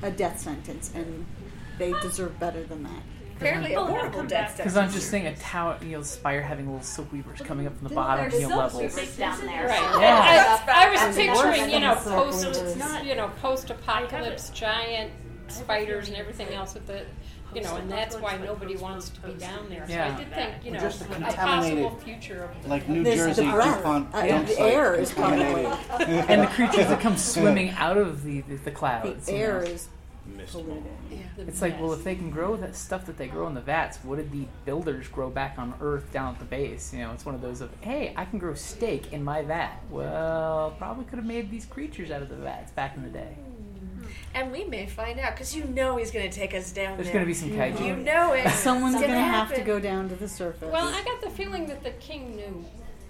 a 0.00 0.10
death 0.10 0.40
sentence, 0.40 0.90
and 0.94 1.26
they 1.76 1.92
deserve 2.00 2.40
better 2.40 2.64
than 2.64 2.82
that. 2.84 3.02
Apparently, 3.38 3.74
a 3.74 3.80
horrible 3.80 4.24
death. 4.24 4.56
Because 4.56 4.76
I'm 4.76 4.90
just 4.90 5.10
seeing 5.10 5.26
a 5.26 5.36
tower, 5.36 5.78
you 5.82 5.92
know, 5.92 6.02
spire 6.02 6.42
having 6.42 6.66
little 6.66 6.82
silk 6.82 7.12
weavers 7.12 7.40
coming 7.40 7.66
up 7.66 7.76
from 7.78 7.88
the 7.88 7.94
bottom, 7.94 8.28
There's 8.28 8.42
you 8.42 8.48
know, 8.48 8.56
silk 8.56 8.74
levels. 8.74 8.96
weavers 8.96 9.16
down 9.16 9.46
there. 9.46 9.66
Right. 9.66 10.00
Yeah. 10.00 10.64
I, 10.68 10.86
I 10.86 10.90
was 10.90 11.00
That's 11.00 11.16
picturing, 11.16 11.70
you 11.70 11.80
know, 11.80 11.94
post, 11.94 13.04
you 13.04 13.14
know, 13.14 13.30
post-apocalypse 13.40 14.50
giant 14.50 15.12
spiders 15.48 16.08
and 16.08 16.16
everything 16.16 16.48
else 16.48 16.74
with 16.74 16.86
the 16.86 17.04
you 17.54 17.62
know, 17.62 17.76
and 17.76 17.90
that's 17.90 18.16
why 18.16 18.36
nobody 18.36 18.76
wants 18.76 19.08
to 19.08 19.20
be 19.22 19.32
down 19.32 19.70
there. 19.70 19.86
So 19.86 19.94
Yeah. 19.94 20.14
I 20.14 20.18
did 20.18 20.34
think, 20.34 20.64
you 20.64 20.70
know, 20.72 20.80
just 20.80 21.00
a 21.00 21.04
a 21.04 21.08
contaminated- 21.08 21.84
possible 21.84 21.96
future 22.04 22.44
of 22.44 22.66
Like 22.68 22.88
New 22.90 23.02
There's 23.02 23.20
the 23.36 23.42
Jersey 23.42 23.50
breath. 23.50 23.78
DuPont 23.78 24.14
Uh, 24.14 24.26
dump 24.26 24.46
the 24.48 24.52
site 24.54 24.72
air 24.74 24.94
is 24.94 25.14
contaminated. 25.14 25.72
and 26.28 26.42
the 26.42 26.46
creatures 26.48 26.88
that 26.88 27.00
come 27.00 27.16
swimming 27.16 27.70
out 27.70 27.96
of 27.96 28.22
the 28.22 28.42
the, 28.42 28.56
the 28.56 28.70
clouds. 28.70 29.26
The 29.26 29.32
air 29.32 29.60
know. 29.60 29.66
is 29.66 29.88
polluted. 30.46 30.92
It's 31.38 31.62
like, 31.62 31.80
well, 31.80 31.92
if 31.92 32.04
they 32.04 32.14
can 32.14 32.30
grow 32.30 32.56
that 32.56 32.74
stuff 32.76 33.06
that 33.06 33.16
they 33.16 33.28
grow 33.28 33.46
in 33.46 33.54
the 33.54 33.60
vats, 33.60 33.98
what 34.02 34.16
did 34.16 34.30
the 34.30 34.46
builders 34.64 35.08
grow 35.08 35.30
back 35.30 35.58
on 35.58 35.74
Earth 35.80 36.10
down 36.12 36.34
at 36.34 36.38
the 36.38 36.44
base? 36.44 36.92
You 36.92 37.00
know, 37.00 37.12
it's 37.12 37.24
one 37.24 37.34
of 37.34 37.40
those 37.40 37.60
of, 37.60 37.70
hey, 37.80 38.12
I 38.16 38.24
can 38.24 38.38
grow 38.38 38.54
steak 38.54 39.12
in 39.12 39.22
my 39.24 39.42
vat. 39.42 39.82
Well, 39.90 40.74
probably 40.78 41.04
could 41.04 41.18
have 41.18 41.26
made 41.26 41.50
these 41.50 41.66
creatures 41.66 42.10
out 42.10 42.22
of 42.22 42.28
the 42.28 42.36
vats 42.36 42.72
back 42.72 42.96
in 42.96 43.02
the 43.02 43.10
day. 43.10 43.36
Hmm. 43.36 44.04
And 44.34 44.52
we 44.52 44.64
may 44.64 44.86
find 44.86 45.18
out 45.20 45.34
because 45.34 45.54
you 45.54 45.64
know 45.64 45.96
he's 45.96 46.10
going 46.10 46.28
to 46.28 46.36
take 46.36 46.54
us 46.54 46.72
down 46.72 46.96
There's 46.96 47.08
there. 47.08 47.14
gonna 47.14 47.26
be 47.26 47.34
some 47.34 47.50
kaiju. 47.50 47.86
You 47.86 47.96
know 47.96 48.32
it. 48.34 48.48
Someone's 48.50 48.96
going 48.96 49.10
to 49.10 49.18
have 49.18 49.54
to 49.54 49.62
go 49.62 49.80
down 49.80 50.08
to 50.08 50.16
the 50.16 50.28
surface. 50.28 50.70
Well, 50.72 50.88
I 50.88 51.02
got 51.04 51.20
the 51.20 51.30
feeling 51.30 51.66
that 51.66 51.82
the 51.82 51.90
king 51.92 52.36
knew 52.36 52.64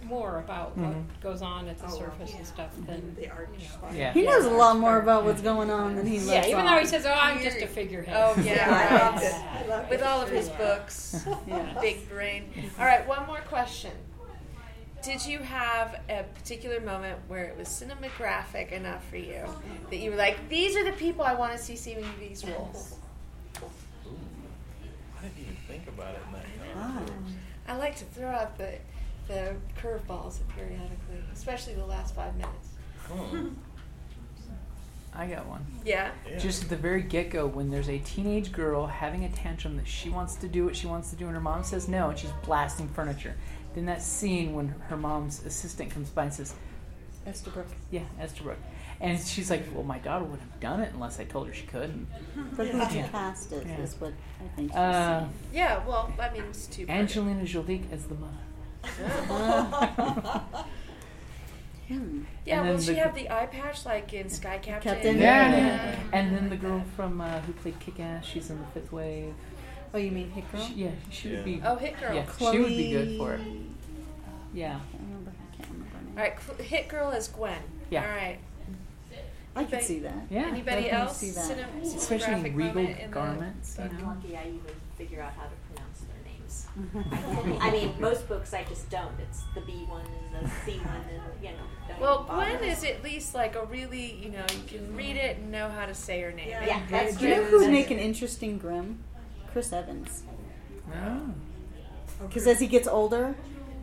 more 0.09 0.39
about 0.39 0.77
what 0.77 0.91
Mhm. 0.95 1.21
goes 1.21 1.43
on 1.43 1.69
at 1.69 1.79
the 1.79 1.87
Oh, 1.87 1.99
surface 1.99 2.33
and 2.35 2.47
stuff 2.47 2.71
than 2.87 3.15
the 3.15 3.29
arch. 3.31 3.49
Yeah. 3.93 4.13
he 4.13 4.23
knows 4.23 4.45
a 4.47 4.51
lot 4.51 4.79
more 4.79 4.99
about 4.99 5.25
what's 5.25 5.43
going 5.43 5.71
on 5.71 5.97
than 5.97 6.07
he 6.07 6.19
lets 6.19 6.27
Yeah, 6.29 6.35
lets 6.37 6.49
even 6.49 6.61
on. 6.61 6.67
though 6.75 6.81
he 6.81 6.87
says, 6.87 7.05
"Oh, 7.07 7.13
I'm 7.13 7.41
just 7.43 7.59
a 7.59 7.67
figurehead." 7.67 8.17
Oh 8.17 8.35
yeah, 8.41 8.55
Yeah, 8.57 8.69
I 8.69 8.95
right. 8.95 9.03
loved 9.13 9.25
it. 9.25 9.35
I 9.35 9.67
loved 9.67 9.91
With 9.91 10.01
it. 10.01 10.07
all 10.07 10.21
of 10.23 10.31
his 10.31 10.49
books, 10.51 11.27
Yeah. 11.47 11.79
big 11.81 12.09
brain. 12.09 12.53
All 12.79 12.85
right, 12.87 13.07
one 13.07 13.27
more 13.27 13.41
question. 13.49 13.93
Did 15.03 15.25
you 15.25 15.39
have 15.39 16.01
a 16.09 16.25
particular 16.35 16.81
moment 16.81 17.19
where 17.29 17.45
it 17.45 17.57
was 17.57 17.69
cinematographic 17.69 18.73
enough 18.73 19.07
for 19.09 19.17
you 19.17 19.45
that 19.91 19.97
you 19.99 20.11
were 20.11 20.17
like, 20.17 20.49
"These 20.49 20.77
are 20.77 20.85
the 20.85 20.93
people 20.93 21.25
I 21.25 21.35
want 21.35 21.53
to 21.53 21.59
see 21.59 21.77
seeing 21.77 22.05
these 22.19 22.45
roles"? 22.45 22.97
I 23.57 25.23
didn't 25.23 25.39
even 25.41 25.57
think 25.69 25.87
about 25.89 26.15
it 26.15 26.21
in 26.27 26.33
that 26.33 26.45
Ah. 26.77 26.93
context. 26.95 27.35
I 27.69 27.77
like 27.77 27.97
to 27.97 28.05
throw 28.07 28.29
out 28.29 28.57
the 28.57 28.75
the 29.29 29.55
curveballs 29.81 30.39
periodically, 30.55 31.23
especially 31.33 31.75
the 31.75 31.87
last 31.87 32.15
five 32.15 32.35
minutes. 32.37 32.69
I 35.15 35.27
got 35.27 35.47
one. 35.47 35.65
Yeah. 35.85 36.11
Just 36.39 36.65
at 36.65 36.69
the 36.69 36.77
very 36.77 37.03
get 37.03 37.31
go, 37.31 37.47
when 37.47 37.71
there's 37.71 37.89
a 37.89 37.99
teenage 37.99 38.53
girl 38.53 38.87
having 38.87 39.25
a 39.25 39.29
tantrum 39.31 39.77
that 39.77 39.89
she 39.89 40.11
wants 40.11 40.37
to 40.37 40.49
do 40.49 40.65
what 40.65 40.77
she 40.77 40.87
wants 40.87 41.11
to 41.11 41.17
do, 41.17 41.27
and 41.27 41.35
her 41.35 41.41
mom 41.41 41.65
says 41.65 41.89
no, 41.89 42.11
and 42.11 42.19
she's 42.19 42.31
blasting 42.45 42.89
furniture. 42.89 43.35
Then 43.75 43.87
that 43.87 44.03
scene 44.03 44.55
when 44.55 44.69
her 44.89 44.97
mom's 44.97 45.45
assistant 45.45 45.91
comes 45.91 46.11
by 46.11 46.25
and 46.25 46.33
says, 46.33 46.55
Estabrook. 47.27 47.67
Yeah, 47.91 48.05
Estabrook. 48.21 48.59
And 49.01 49.21
she's 49.21 49.51
like, 49.51 49.65
Well, 49.75 49.85
my 49.85 49.99
daughter 49.99 50.25
would 50.25 50.41
have 50.41 50.61
done 50.61 50.81
it 50.81 50.93
unless 50.93 51.21
I 51.21 51.25
told 51.25 51.47
her 51.49 51.55
she 51.55 51.67
could. 51.67 52.07
But 52.57 52.69
who 52.69 52.79
Yeah. 52.79 53.09
cast 53.09 53.53
it 53.53 53.67
Yeah. 53.67 53.77
is 53.81 53.95
what 54.01 54.13
I 54.41 54.49
think. 54.57 54.71
she's 54.71 54.77
Uh. 54.77 55.27
Yeah. 55.53 55.87
Well, 55.87 56.13
I 56.19 56.31
mean, 56.31 56.45
it's 56.45 56.67
too. 56.67 56.87
Angelina 56.89 57.45
Jolie 57.45 57.83
as 57.93 58.05
the 58.07 58.15
mother. 58.15 58.33
Yeah. 62.45 62.61
And 62.61 62.69
Will 62.69 62.77
then 62.77 62.83
she 62.83 62.93
the- 62.93 62.99
have 63.01 63.15
the 63.15 63.31
eye 63.31 63.47
patch 63.47 63.85
like 63.87 64.13
in 64.13 64.29
Sky 64.29 64.59
Captain? 64.59 64.93
Captain? 64.95 65.19
Yeah. 65.19 65.57
Yeah. 65.57 66.01
And 66.13 66.35
then 66.37 66.51
the 66.51 66.57
girl 66.57 66.83
from 66.97 67.21
uh, 67.21 67.41
who 67.41 67.53
played 67.55 67.79
Kick 67.81 68.01
Ass, 68.01 68.25
she's 68.27 68.51
in 68.51 68.59
the 68.59 68.67
fifth 68.67 68.93
wave. 68.93 69.35
Oh, 69.95 69.99
you 69.99 70.11
mean 70.11 70.31
Hit 70.31 70.51
Girl? 70.53 70.61
She, 70.61 70.75
yeah, 70.75 70.91
she 71.11 71.31
would 71.31 71.45
be. 71.47 71.63
Oh, 71.65 71.77
Hit 71.77 71.99
Girl. 71.99 72.15
Yeah, 72.15 72.27
she 72.39 72.59
would 72.59 72.69
be 72.69 72.91
good 72.93 73.17
for 73.19 73.35
it. 73.35 73.41
Yeah. 74.53 74.77
I 74.77 74.91
can't 74.91 75.03
remember. 75.03 75.31
I 75.31 75.57
can't 75.57 75.69
remember 75.71 75.97
her 75.97 76.03
name. 76.05 76.13
All 76.19 76.23
right, 76.25 76.37
Cl- 76.43 76.59
Hit 76.59 76.89
Girl 76.89 77.11
is 77.11 77.29
Gwen. 77.29 77.59
Yeah. 77.91 78.03
All 78.03 78.09
right. 78.11 78.39
I 79.57 79.65
could 79.65 79.73
Anybody- 79.75 79.85
see 79.85 79.99
that. 80.01 80.15
Yeah. 80.31 80.47
Anybody 80.47 80.91
else? 80.91 81.17
see 81.17 81.31
that. 81.31 81.45
Cine- 81.51 81.83
Especially 81.97 82.35
in 82.35 82.41
cinematographic 82.41 82.57
regal 82.57 82.75
moment 82.75 82.99
in 83.01 83.11
the 83.11 83.15
garments, 83.15 83.79
you 83.79 83.99
know. 83.99 84.07
lucky 84.09 84.37
I 84.37 84.43
even 84.49 84.61
figure 84.99 85.23
out 85.23 85.33
how 85.33 85.45
to 85.45 85.49
pronounce 85.49 85.57
their 85.57 85.57
names. 85.57 85.58
I 87.61 87.71
mean, 87.71 87.95
most 88.01 88.29
books 88.29 88.55
I 88.55 88.65
just 88.65 88.89
don't. 88.91 89.13
It's 89.21 89.43
the 89.55 89.61
B 89.63 89.85
one 89.89 90.05
and 90.35 90.47
the 90.47 90.51
C 90.65 90.79
one, 90.79 90.97
and 91.13 91.23
you 91.43 91.51
know. 91.51 91.57
Don't 91.89 92.01
Well. 92.01 92.25
Gwen 92.29 92.63
is 92.65 92.85
at 92.85 93.03
least 93.03 93.35
like 93.35 93.57
a 93.57 93.65
really, 93.67 94.15
you 94.23 94.31
know, 94.31 94.45
you 94.53 94.79
can 94.79 94.95
read 94.97 95.17
it 95.17 95.39
and 95.39 95.51
know 95.51 95.69
how 95.69 95.87
to 95.87 95.95
say 95.95 96.21
her 96.21 96.33
name. 96.33 96.49
Yeah, 96.49 96.81
that's 96.91 97.17
Do 97.17 97.27
you 97.29 97.35
know 97.37 97.49
true. 97.49 97.59
who'd 97.61 97.71
make 97.73 97.91
an 97.91 97.99
interesting 97.99 98.59
Grimm? 98.59 98.99
Chris 99.53 99.73
Evans. 99.73 100.23
Oh. 100.95 101.35
Because 102.21 102.47
as 102.47 102.61
he 102.61 102.67
gets 102.67 102.87
older, 102.89 103.35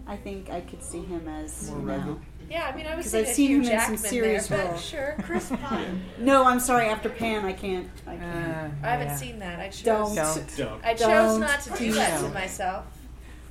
I 0.07 0.15
think 0.17 0.49
I 0.49 0.61
could 0.61 0.83
see 0.83 1.03
him 1.03 1.27
as 1.27 1.69
More 1.71 1.79
you 1.79 1.85
know. 1.85 1.93
rugged. 1.97 2.17
Yeah, 2.49 2.69
I 2.71 2.75
mean, 2.75 2.85
I 2.85 2.95
was 2.95 3.05
'Cause 3.05 3.11
thinking 3.13 3.25
I've 3.25 3.29
of 3.31 3.35
seen 3.35 3.47
Hugh 3.49 3.55
him 3.57 3.61
in 3.61 3.65
some 3.67 3.77
Jackman 3.79 3.97
serious 3.97 4.47
there, 4.47 4.57
but 4.59 4.67
roles. 4.71 4.85
sure, 4.85 5.15
Chris 5.23 5.49
Pine. 5.63 6.03
No, 6.19 6.43
I'm 6.45 6.59
sorry. 6.59 6.87
After 6.87 7.09
Pan, 7.09 7.43
I 7.45 7.53
can't. 7.53 7.89
I 8.05 8.15
can't. 8.17 8.23
Uh, 8.23 8.69
I 8.83 8.89
haven't 8.91 9.07
yeah. 9.07 9.15
seen 9.15 9.39
that. 9.39 9.59
I 9.59 9.69
chose. 9.69 9.83
Don't. 9.83 10.15
Don't. 10.15 10.57
Don't. 10.57 10.85
I 10.85 10.93
chose 10.93 10.99
Don't 11.07 11.39
not 11.39 11.61
to 11.61 11.69
do 11.71 11.77
do 11.77 11.91
that 11.93 12.19
to 12.21 12.29
myself. 12.29 12.85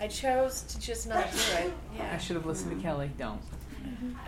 I 0.00 0.08
chose 0.08 0.62
to 0.62 0.80
just 0.80 1.08
not 1.08 1.30
do 1.30 1.38
it. 1.66 1.72
Yeah. 1.96 2.12
I 2.14 2.18
should 2.18 2.36
have 2.36 2.46
listened 2.46 2.76
to 2.76 2.82
Kelly. 2.82 3.10
Don't. 3.18 3.40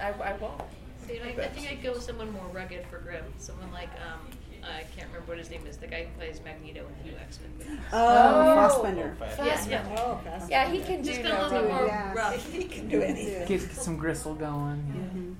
I, 0.00 0.08
I 0.10 0.32
won't. 0.36 0.60
See, 1.06 1.20
I, 1.20 1.28
I 1.42 1.48
think 1.48 1.70
I'd 1.70 1.82
go 1.82 1.92
with 1.92 2.02
someone 2.02 2.32
more 2.32 2.46
rugged 2.52 2.84
for 2.90 2.98
Grimm. 2.98 3.24
Someone 3.38 3.70
like, 3.72 3.90
um, 4.04 4.28
I 4.68 4.82
can't 4.96 5.08
remember 5.08 5.28
what 5.32 5.38
his 5.38 5.50
name 5.50 5.66
is, 5.66 5.76
the 5.76 5.86
guy 5.86 6.04
who 6.04 6.18
plays 6.18 6.40
Magneto 6.44 6.84
in 6.86 7.10
New 7.10 7.16
X 7.18 7.38
Men 7.40 7.50
movies. 7.58 7.84
Oh, 7.92 7.98
Oh. 7.98 8.54
Fassbender. 8.56 9.16
Yeah, 9.38 9.66
yeah. 9.68 9.96
Oh, 9.98 10.20
fast. 10.24 10.50
Yeah, 10.50 10.68
he 10.68 10.80
can 10.80 11.02
do 11.02 11.10
Just 11.10 11.20
a 11.20 11.22
little 11.24 11.50
bit 11.50 11.70
more 11.70 11.86
Yeah. 11.86 12.12
rough. 12.14 12.52
He 12.52 12.64
can 12.64 12.88
do 12.88 13.02
anything. 13.02 13.46
Get 13.46 13.60
some 13.72 13.96
gristle 13.96 14.34
going. 14.34 15.36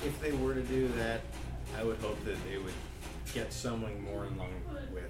Mhm. 0.00 0.06
If 0.06 0.20
they 0.20 0.32
were 0.32 0.54
to 0.54 0.62
do 0.62 0.88
that, 0.88 1.20
I 1.78 1.82
would 1.84 1.98
hope 1.98 2.22
that 2.24 2.36
they 2.48 2.58
would 2.58 2.74
get 3.34 3.52
someone 3.52 4.00
more 4.02 4.26
in 4.26 4.36
line 4.38 4.62
with, 4.92 5.04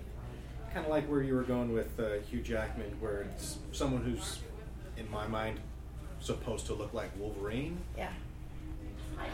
kind 0.73 0.85
of 0.87 0.91
like 0.91 1.07
where 1.09 1.23
you 1.23 1.35
were 1.35 1.43
going 1.45 1.73
with 1.73 1.99
uh, 2.01 2.21
Hugh 2.31 2.41
Jackman, 2.41 2.97
where 3.01 3.23
it's 3.23 3.59
someone 3.73 4.03
who's, 4.03 4.41
in 4.97 5.11
my 5.11 5.27
mind, 5.27 5.61
supposed 6.21 6.67
to 6.67 6.75
look 6.75 6.93
like 6.95 7.11
Wolverine, 7.19 7.79
Yeah. 7.97 8.09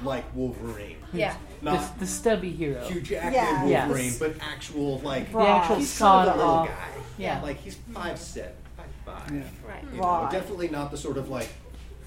Like 0.02 0.24
Wolverine. 0.34 0.96
Yeah. 1.12 1.36
Not 1.62 1.94
the, 1.94 2.00
the 2.00 2.06
stubby 2.06 2.50
hero. 2.50 2.84
Hugh 2.86 3.00
Jackman 3.00 3.32
Yeah. 3.34 3.66
Yes. 3.66 3.88
Wolverine, 3.88 4.12
but 4.18 4.34
actual 4.44 4.98
like 5.00 5.32
The 5.32 5.38
actual 5.40 5.76
he's 5.76 5.88
sort 5.90 6.28
of 6.28 6.34
a 6.34 6.36
little 6.38 6.52
sawed-off. 6.52 6.68
guy. 6.68 6.88
Yeah. 7.18 7.40
like 7.42 7.58
he's 7.60 7.76
five 7.92 8.18
seven, 8.18 8.52
five 8.76 8.86
five. 9.04 9.30
Yeah. 9.34 9.42
Right. 9.68 9.84
You 9.92 10.00
know, 10.00 10.02
Right. 10.22 10.30
definitely 10.32 10.68
not 10.68 10.90
the 10.90 10.96
sort 10.96 11.16
of 11.16 11.28
like, 11.28 11.48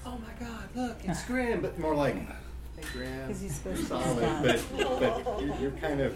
oh 0.06 0.18
my 0.18 0.46
god, 0.46 0.68
look, 0.74 0.96
it's 1.04 1.24
Grimm, 1.26 1.60
but 1.60 1.78
more 1.78 1.94
like, 1.94 2.14
hey 2.16 2.82
Grimm, 2.92 3.26
'Cause 3.26 3.40
he's 3.40 3.54
supposed 3.56 3.78
you're 3.80 3.88
solid, 3.88 4.42
but 4.42 5.00
but 5.00 5.40
you're, 5.42 5.56
you're 5.56 5.70
kind 5.72 6.00
of 6.00 6.14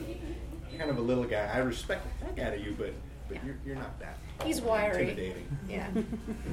you're 0.71 0.79
kind 0.79 0.91
of 0.91 0.99
a 0.99 1.03
little 1.03 1.25
guy. 1.25 1.51
I 1.53 1.59
respect 1.59 2.07
the 2.21 2.27
heck 2.27 2.39
out 2.39 2.55
of 2.55 2.65
you, 2.65 2.75
but 2.79 2.93
but 3.29 3.45
you're 3.45 3.57
you're 3.65 3.77
not 3.77 3.99
that. 4.01 4.19
He's 4.45 4.61
wiry. 4.61 5.03
Intimidating. 5.11 5.57
Yeah. 5.69 5.87
And 5.95 6.07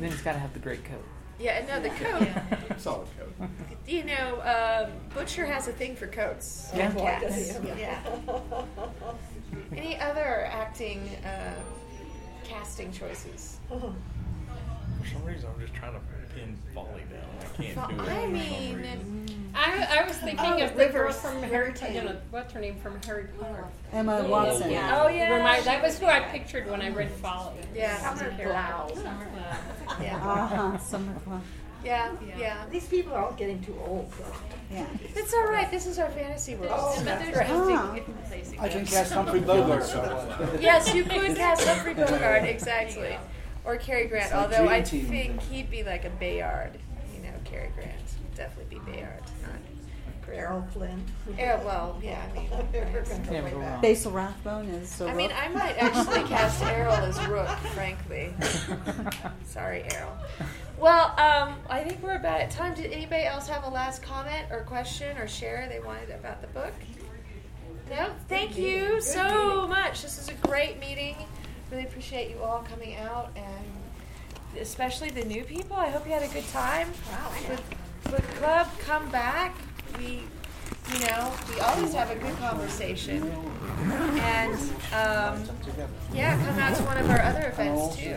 then 0.03 0.11
he's 0.11 0.21
got 0.21 0.33
to 0.33 0.39
have 0.39 0.53
the 0.53 0.59
great 0.59 0.83
coat. 0.85 1.03
Yeah, 1.39 1.65
no, 1.67 1.79
the 1.79 1.89
coat. 1.89 2.27
Solid 2.79 3.07
coat. 3.17 3.49
You 3.87 4.03
know, 4.03 4.41
um, 4.85 4.91
Butcher 5.13 5.45
has 5.45 5.67
a 5.67 5.71
thing 5.71 5.95
for 5.95 6.07
coats. 6.07 6.69
Yeah. 6.75 6.89
and 6.89 6.97
cats. 6.99 7.59
Yeah. 7.77 7.99
Any 9.75 9.97
other 9.99 10.45
acting 10.51 11.09
uh, 11.25 11.53
casting 12.43 12.91
choices? 12.91 13.57
For 13.69 13.79
some 15.13 15.23
reason, 15.23 15.49
I'm 15.53 15.61
just 15.61 15.73
trying 15.73 15.93
to 15.93 15.99
pin 16.35 16.57
Folly 16.73 17.03
down. 17.09 17.23
I 17.41 17.61
can't 17.61 17.89
do 17.89 17.95
it. 17.95 17.99
I 18.01 18.05
for 18.05 18.21
some 18.21 18.33
mean, 18.33 18.75
reason. 18.77 19.51
I, 19.55 19.99
I 20.01 20.07
was 20.07 20.17
thinking 20.17 20.45
Oh, 20.45 20.63
of 20.65 20.75
the 20.75 20.87
girl 20.87 21.11
from 21.11 21.41
Harry 21.43 21.73
you 21.93 22.03
know, 22.03 22.17
what's 22.31 22.53
her 22.53 22.59
name 22.59 22.75
from 22.81 22.99
Harry 23.05 23.25
Potter. 23.39 23.65
Emma 23.91 24.23
Watson. 24.27 24.69
Yeah. 24.71 25.01
Oh 25.01 25.07
yeah. 25.07 25.33
Remind, 25.35 25.65
that 25.65 25.81
was 25.81 25.97
who 25.97 26.05
I 26.05 26.19
pictured 26.19 26.69
when 26.69 26.81
I 26.81 26.89
read 26.89 27.09
Folly. 27.09 27.55
Yeah. 27.73 27.97
Summer 28.15 28.31
Glau. 28.37 28.93
Yeah. 30.01 30.15
Uh 30.17 30.47
huh. 30.47 30.77
Summer 30.77 31.13
Glau. 31.27 31.39
Yeah. 31.83 32.11
Yeah. 32.37 32.65
These 32.69 32.87
people 32.87 33.13
are 33.13 33.23
all 33.25 33.31
getting 33.33 33.61
too 33.61 33.75
old. 33.85 34.11
though. 34.11 34.25
Yeah. 34.75 34.85
It's 35.15 35.33
all 35.33 35.45
right. 35.47 35.69
This 35.71 35.85
is 35.85 35.97
our 35.97 36.09
fantasy 36.09 36.55
world. 36.55 36.95
But 36.97 37.05
there's 37.19 37.49
no 37.49 37.91
big 37.93 38.07
replacing 38.07 38.59
I 38.59 38.67
can 38.69 38.85
cast 38.85 39.13
Humphrey 39.13 39.39
Bogart 39.39 39.83
somewhere. 39.83 40.49
yes, 40.61 40.93
you 40.93 41.03
could 41.03 41.35
cast 41.35 41.65
Humphrey 41.65 41.93
Bogart 41.93 42.43
exactly, 42.43 43.17
or 43.63 43.77
Cary 43.77 44.07
Grant. 44.07 44.31
Like 44.33 44.41
although 44.41 44.69
I 44.69 44.81
Dream 44.81 45.01
Team. 45.01 45.05
think 45.09 45.41
he'd 45.43 45.71
be 45.71 45.83
like 45.83 46.03
a 46.05 46.09
Bayard. 46.09 46.77
You 47.15 47.21
know, 47.23 47.33
Cary 47.45 47.69
Grant 47.75 47.95
would 48.23 48.35
definitely 48.35 48.77
be 48.77 48.91
Bayard, 48.91 49.21
not 49.21 49.25
Grant. 49.38 49.38
Errol 50.33 50.67
Flynn. 50.73 51.03
Yeah. 51.37 51.63
Well, 51.63 51.99
yeah. 52.01 52.23
I 52.29 52.33
mean, 52.33 52.49
Never 53.31 53.49
go 53.49 53.57
wrong. 53.57 53.81
Basil 53.81 54.11
Rathbone 54.11 54.65
is 54.69 54.89
so. 54.89 55.07
I 55.07 55.13
mean, 55.13 55.31
I 55.31 55.47
might 55.49 55.75
actually 55.77 56.23
cast 56.27 56.63
Errol 56.63 56.93
as 56.93 57.23
Rook, 57.27 57.47
frankly. 57.73 58.33
Sorry, 59.45 59.83
Errol. 59.93 60.13
Well, 60.79 61.07
um, 61.19 61.55
I 61.69 61.83
think 61.83 62.01
we're 62.01 62.15
about 62.15 62.39
at 62.41 62.51
time. 62.51 62.73
Did 62.73 62.91
anybody 62.91 63.25
else 63.25 63.47
have 63.47 63.65
a 63.65 63.69
last 63.69 64.01
comment 64.01 64.45
or 64.49 64.61
question 64.61 65.17
or 65.17 65.27
share 65.27 65.67
they 65.69 65.79
wanted 65.79 66.09
about 66.11 66.41
the 66.41 66.47
book? 66.47 66.73
No? 67.89 68.11
Thank 68.27 68.57
you 68.57 69.01
so 69.01 69.67
much. 69.67 70.03
This 70.03 70.19
is 70.19 70.29
a 70.29 70.33
great 70.47 70.79
meeting. 70.79 71.17
Really 71.71 71.83
appreciate 71.83 72.29
you 72.29 72.41
all 72.41 72.63
coming 72.69 72.95
out 72.95 73.31
and 73.35 74.59
especially 74.59 75.09
the 75.09 75.25
new 75.25 75.43
people. 75.43 75.75
I 75.75 75.89
hope 75.89 76.05
you 76.05 76.13
had 76.13 76.23
a 76.23 76.33
good 76.33 76.47
time. 76.49 76.89
Wow. 77.11 77.31
Book, 77.47 78.11
book 78.11 78.23
club, 78.37 78.67
come 78.79 79.09
back. 79.09 79.55
We 79.97 80.23
You 80.93 80.99
know, 81.05 81.33
we 81.53 81.59
always 81.61 81.93
have 81.93 82.09
a 82.09 82.15
good 82.15 82.35
conversation. 82.37 83.31
And 84.21 84.53
um, 84.93 85.43
yeah, 86.13 86.35
come 86.45 86.59
out 86.59 86.75
to 86.77 86.83
one 86.83 86.97
of 86.97 87.09
our 87.09 87.21
other 87.21 87.49
events 87.49 87.95
too. 87.95 88.15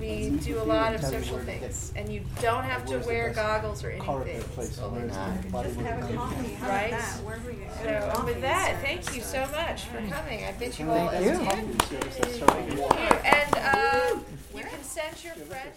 We 0.00 0.30
do 0.30 0.58
a 0.58 0.64
lot 0.64 0.94
of 0.94 1.02
social 1.04 1.38
things, 1.40 1.92
and 1.94 2.08
you 2.10 2.22
don't 2.40 2.64
have 2.64 2.86
to 2.86 2.98
wear 3.00 3.34
goggles 3.34 3.84
or 3.84 3.90
anything. 3.90 4.42
It's 4.56 4.78
totally 4.78 5.08
not. 5.08 5.42
Just 5.62 5.78
have 5.80 6.10
a 6.10 6.14
coffee. 6.14 6.56
Right? 6.62 6.90
that? 6.92 7.20
Wherever 7.22 7.50
you 7.50 7.66
So, 7.82 8.24
with 8.24 8.40
that, 8.40 8.78
thank 8.80 9.14
you 9.14 9.20
so 9.20 9.46
much 9.52 9.84
for 9.84 9.98
coming. 10.08 10.44
I 10.44 10.52
bid 10.52 10.78
you 10.78 10.90
all 10.90 11.08
adieu. 11.10 11.34
Thank 11.34 11.92
you. 11.92 12.84
And 13.26 13.54
uh, 13.56 14.18
you 14.56 14.62
can 14.62 14.82
send 14.82 15.22
your 15.22 15.34
friends. 15.34 15.76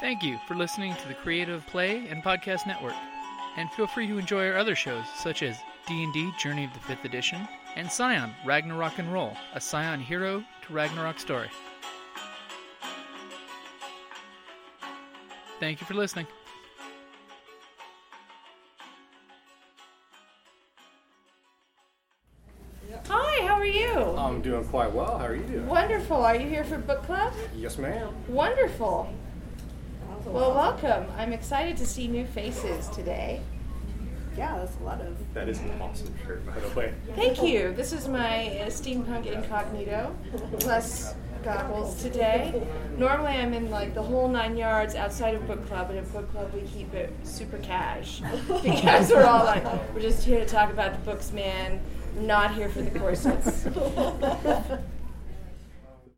Thank 0.00 0.22
you 0.22 0.38
for 0.48 0.54
listening 0.54 0.94
to 0.96 1.08
the 1.08 1.14
Creative 1.14 1.64
Play 1.66 2.08
and 2.08 2.22
Podcast 2.22 2.66
Network. 2.66 2.94
And 3.58 3.70
feel 3.72 3.86
free 3.86 4.06
to 4.06 4.16
enjoy 4.16 4.48
our 4.48 4.56
other 4.56 4.74
shows 4.74 5.04
such 5.14 5.42
as 5.42 5.58
D&D 5.86 6.32
Journey 6.38 6.64
of 6.64 6.72
the 6.72 6.78
5th 6.78 7.04
Edition 7.04 7.46
and 7.76 7.92
Scion 7.92 8.34
Ragnarok 8.46 8.98
and 8.98 9.12
Roll, 9.12 9.36
a 9.52 9.60
Scion 9.60 10.00
hero 10.00 10.42
to 10.66 10.72
Ragnarok 10.72 11.20
story. 11.20 11.50
Thank 15.60 15.82
you 15.82 15.86
for 15.86 15.92
listening. 15.92 16.26
Hi, 23.06 23.46
how 23.46 23.54
are 23.54 23.66
you? 23.66 23.92
I'm 23.92 24.40
doing 24.40 24.64
quite 24.64 24.92
well. 24.92 25.18
How 25.18 25.26
are 25.26 25.36
you 25.36 25.42
doing? 25.42 25.66
Wonderful. 25.66 26.24
Are 26.24 26.36
you 26.36 26.48
here 26.48 26.64
for 26.64 26.78
book 26.78 27.02
club? 27.02 27.34
Yes, 27.54 27.76
ma'am. 27.76 28.14
Wonderful. 28.28 29.12
Well, 30.26 30.54
welcome. 30.54 31.06
I'm 31.16 31.32
excited 31.32 31.76
to 31.78 31.86
see 31.86 32.06
new 32.06 32.26
faces 32.26 32.88
today. 32.88 33.40
Yeah, 34.36 34.58
that's 34.58 34.76
a 34.80 34.84
lot 34.84 35.00
of. 35.00 35.16
That 35.34 35.48
is 35.48 35.58
an 35.60 35.72
awesome 35.80 36.14
shirt, 36.24 36.46
by 36.46 36.58
the 36.60 36.68
way. 36.78 36.94
Thank 37.16 37.42
you. 37.42 37.72
This 37.72 37.92
is 37.92 38.06
my 38.06 38.48
uh, 38.60 38.66
steampunk 38.66 39.26
incognito 39.26 40.14
plus 40.60 41.14
goggles 41.42 42.00
today. 42.02 42.62
Normally, 42.96 43.32
I'm 43.32 43.54
in 43.54 43.70
like 43.70 43.94
the 43.94 44.02
whole 44.02 44.28
nine 44.28 44.56
yards 44.56 44.94
outside 44.94 45.34
of 45.34 45.46
book 45.46 45.66
club, 45.66 45.88
but 45.88 45.96
in 45.96 46.04
book 46.10 46.30
club 46.32 46.52
we 46.54 46.62
keep 46.62 46.94
it 46.94 47.12
super 47.24 47.58
cash 47.58 48.22
because 48.62 49.10
we're 49.10 49.24
all 49.24 49.44
like, 49.44 49.64
we're 49.94 50.00
just 50.00 50.24
here 50.24 50.38
to 50.38 50.46
talk 50.46 50.70
about 50.70 50.92
the 50.92 50.98
books, 51.10 51.32
man. 51.32 51.80
We're 52.14 52.22
not 52.22 52.54
here 52.54 52.68
for 52.68 52.82
the 52.82 52.98
corsets. 52.98 53.66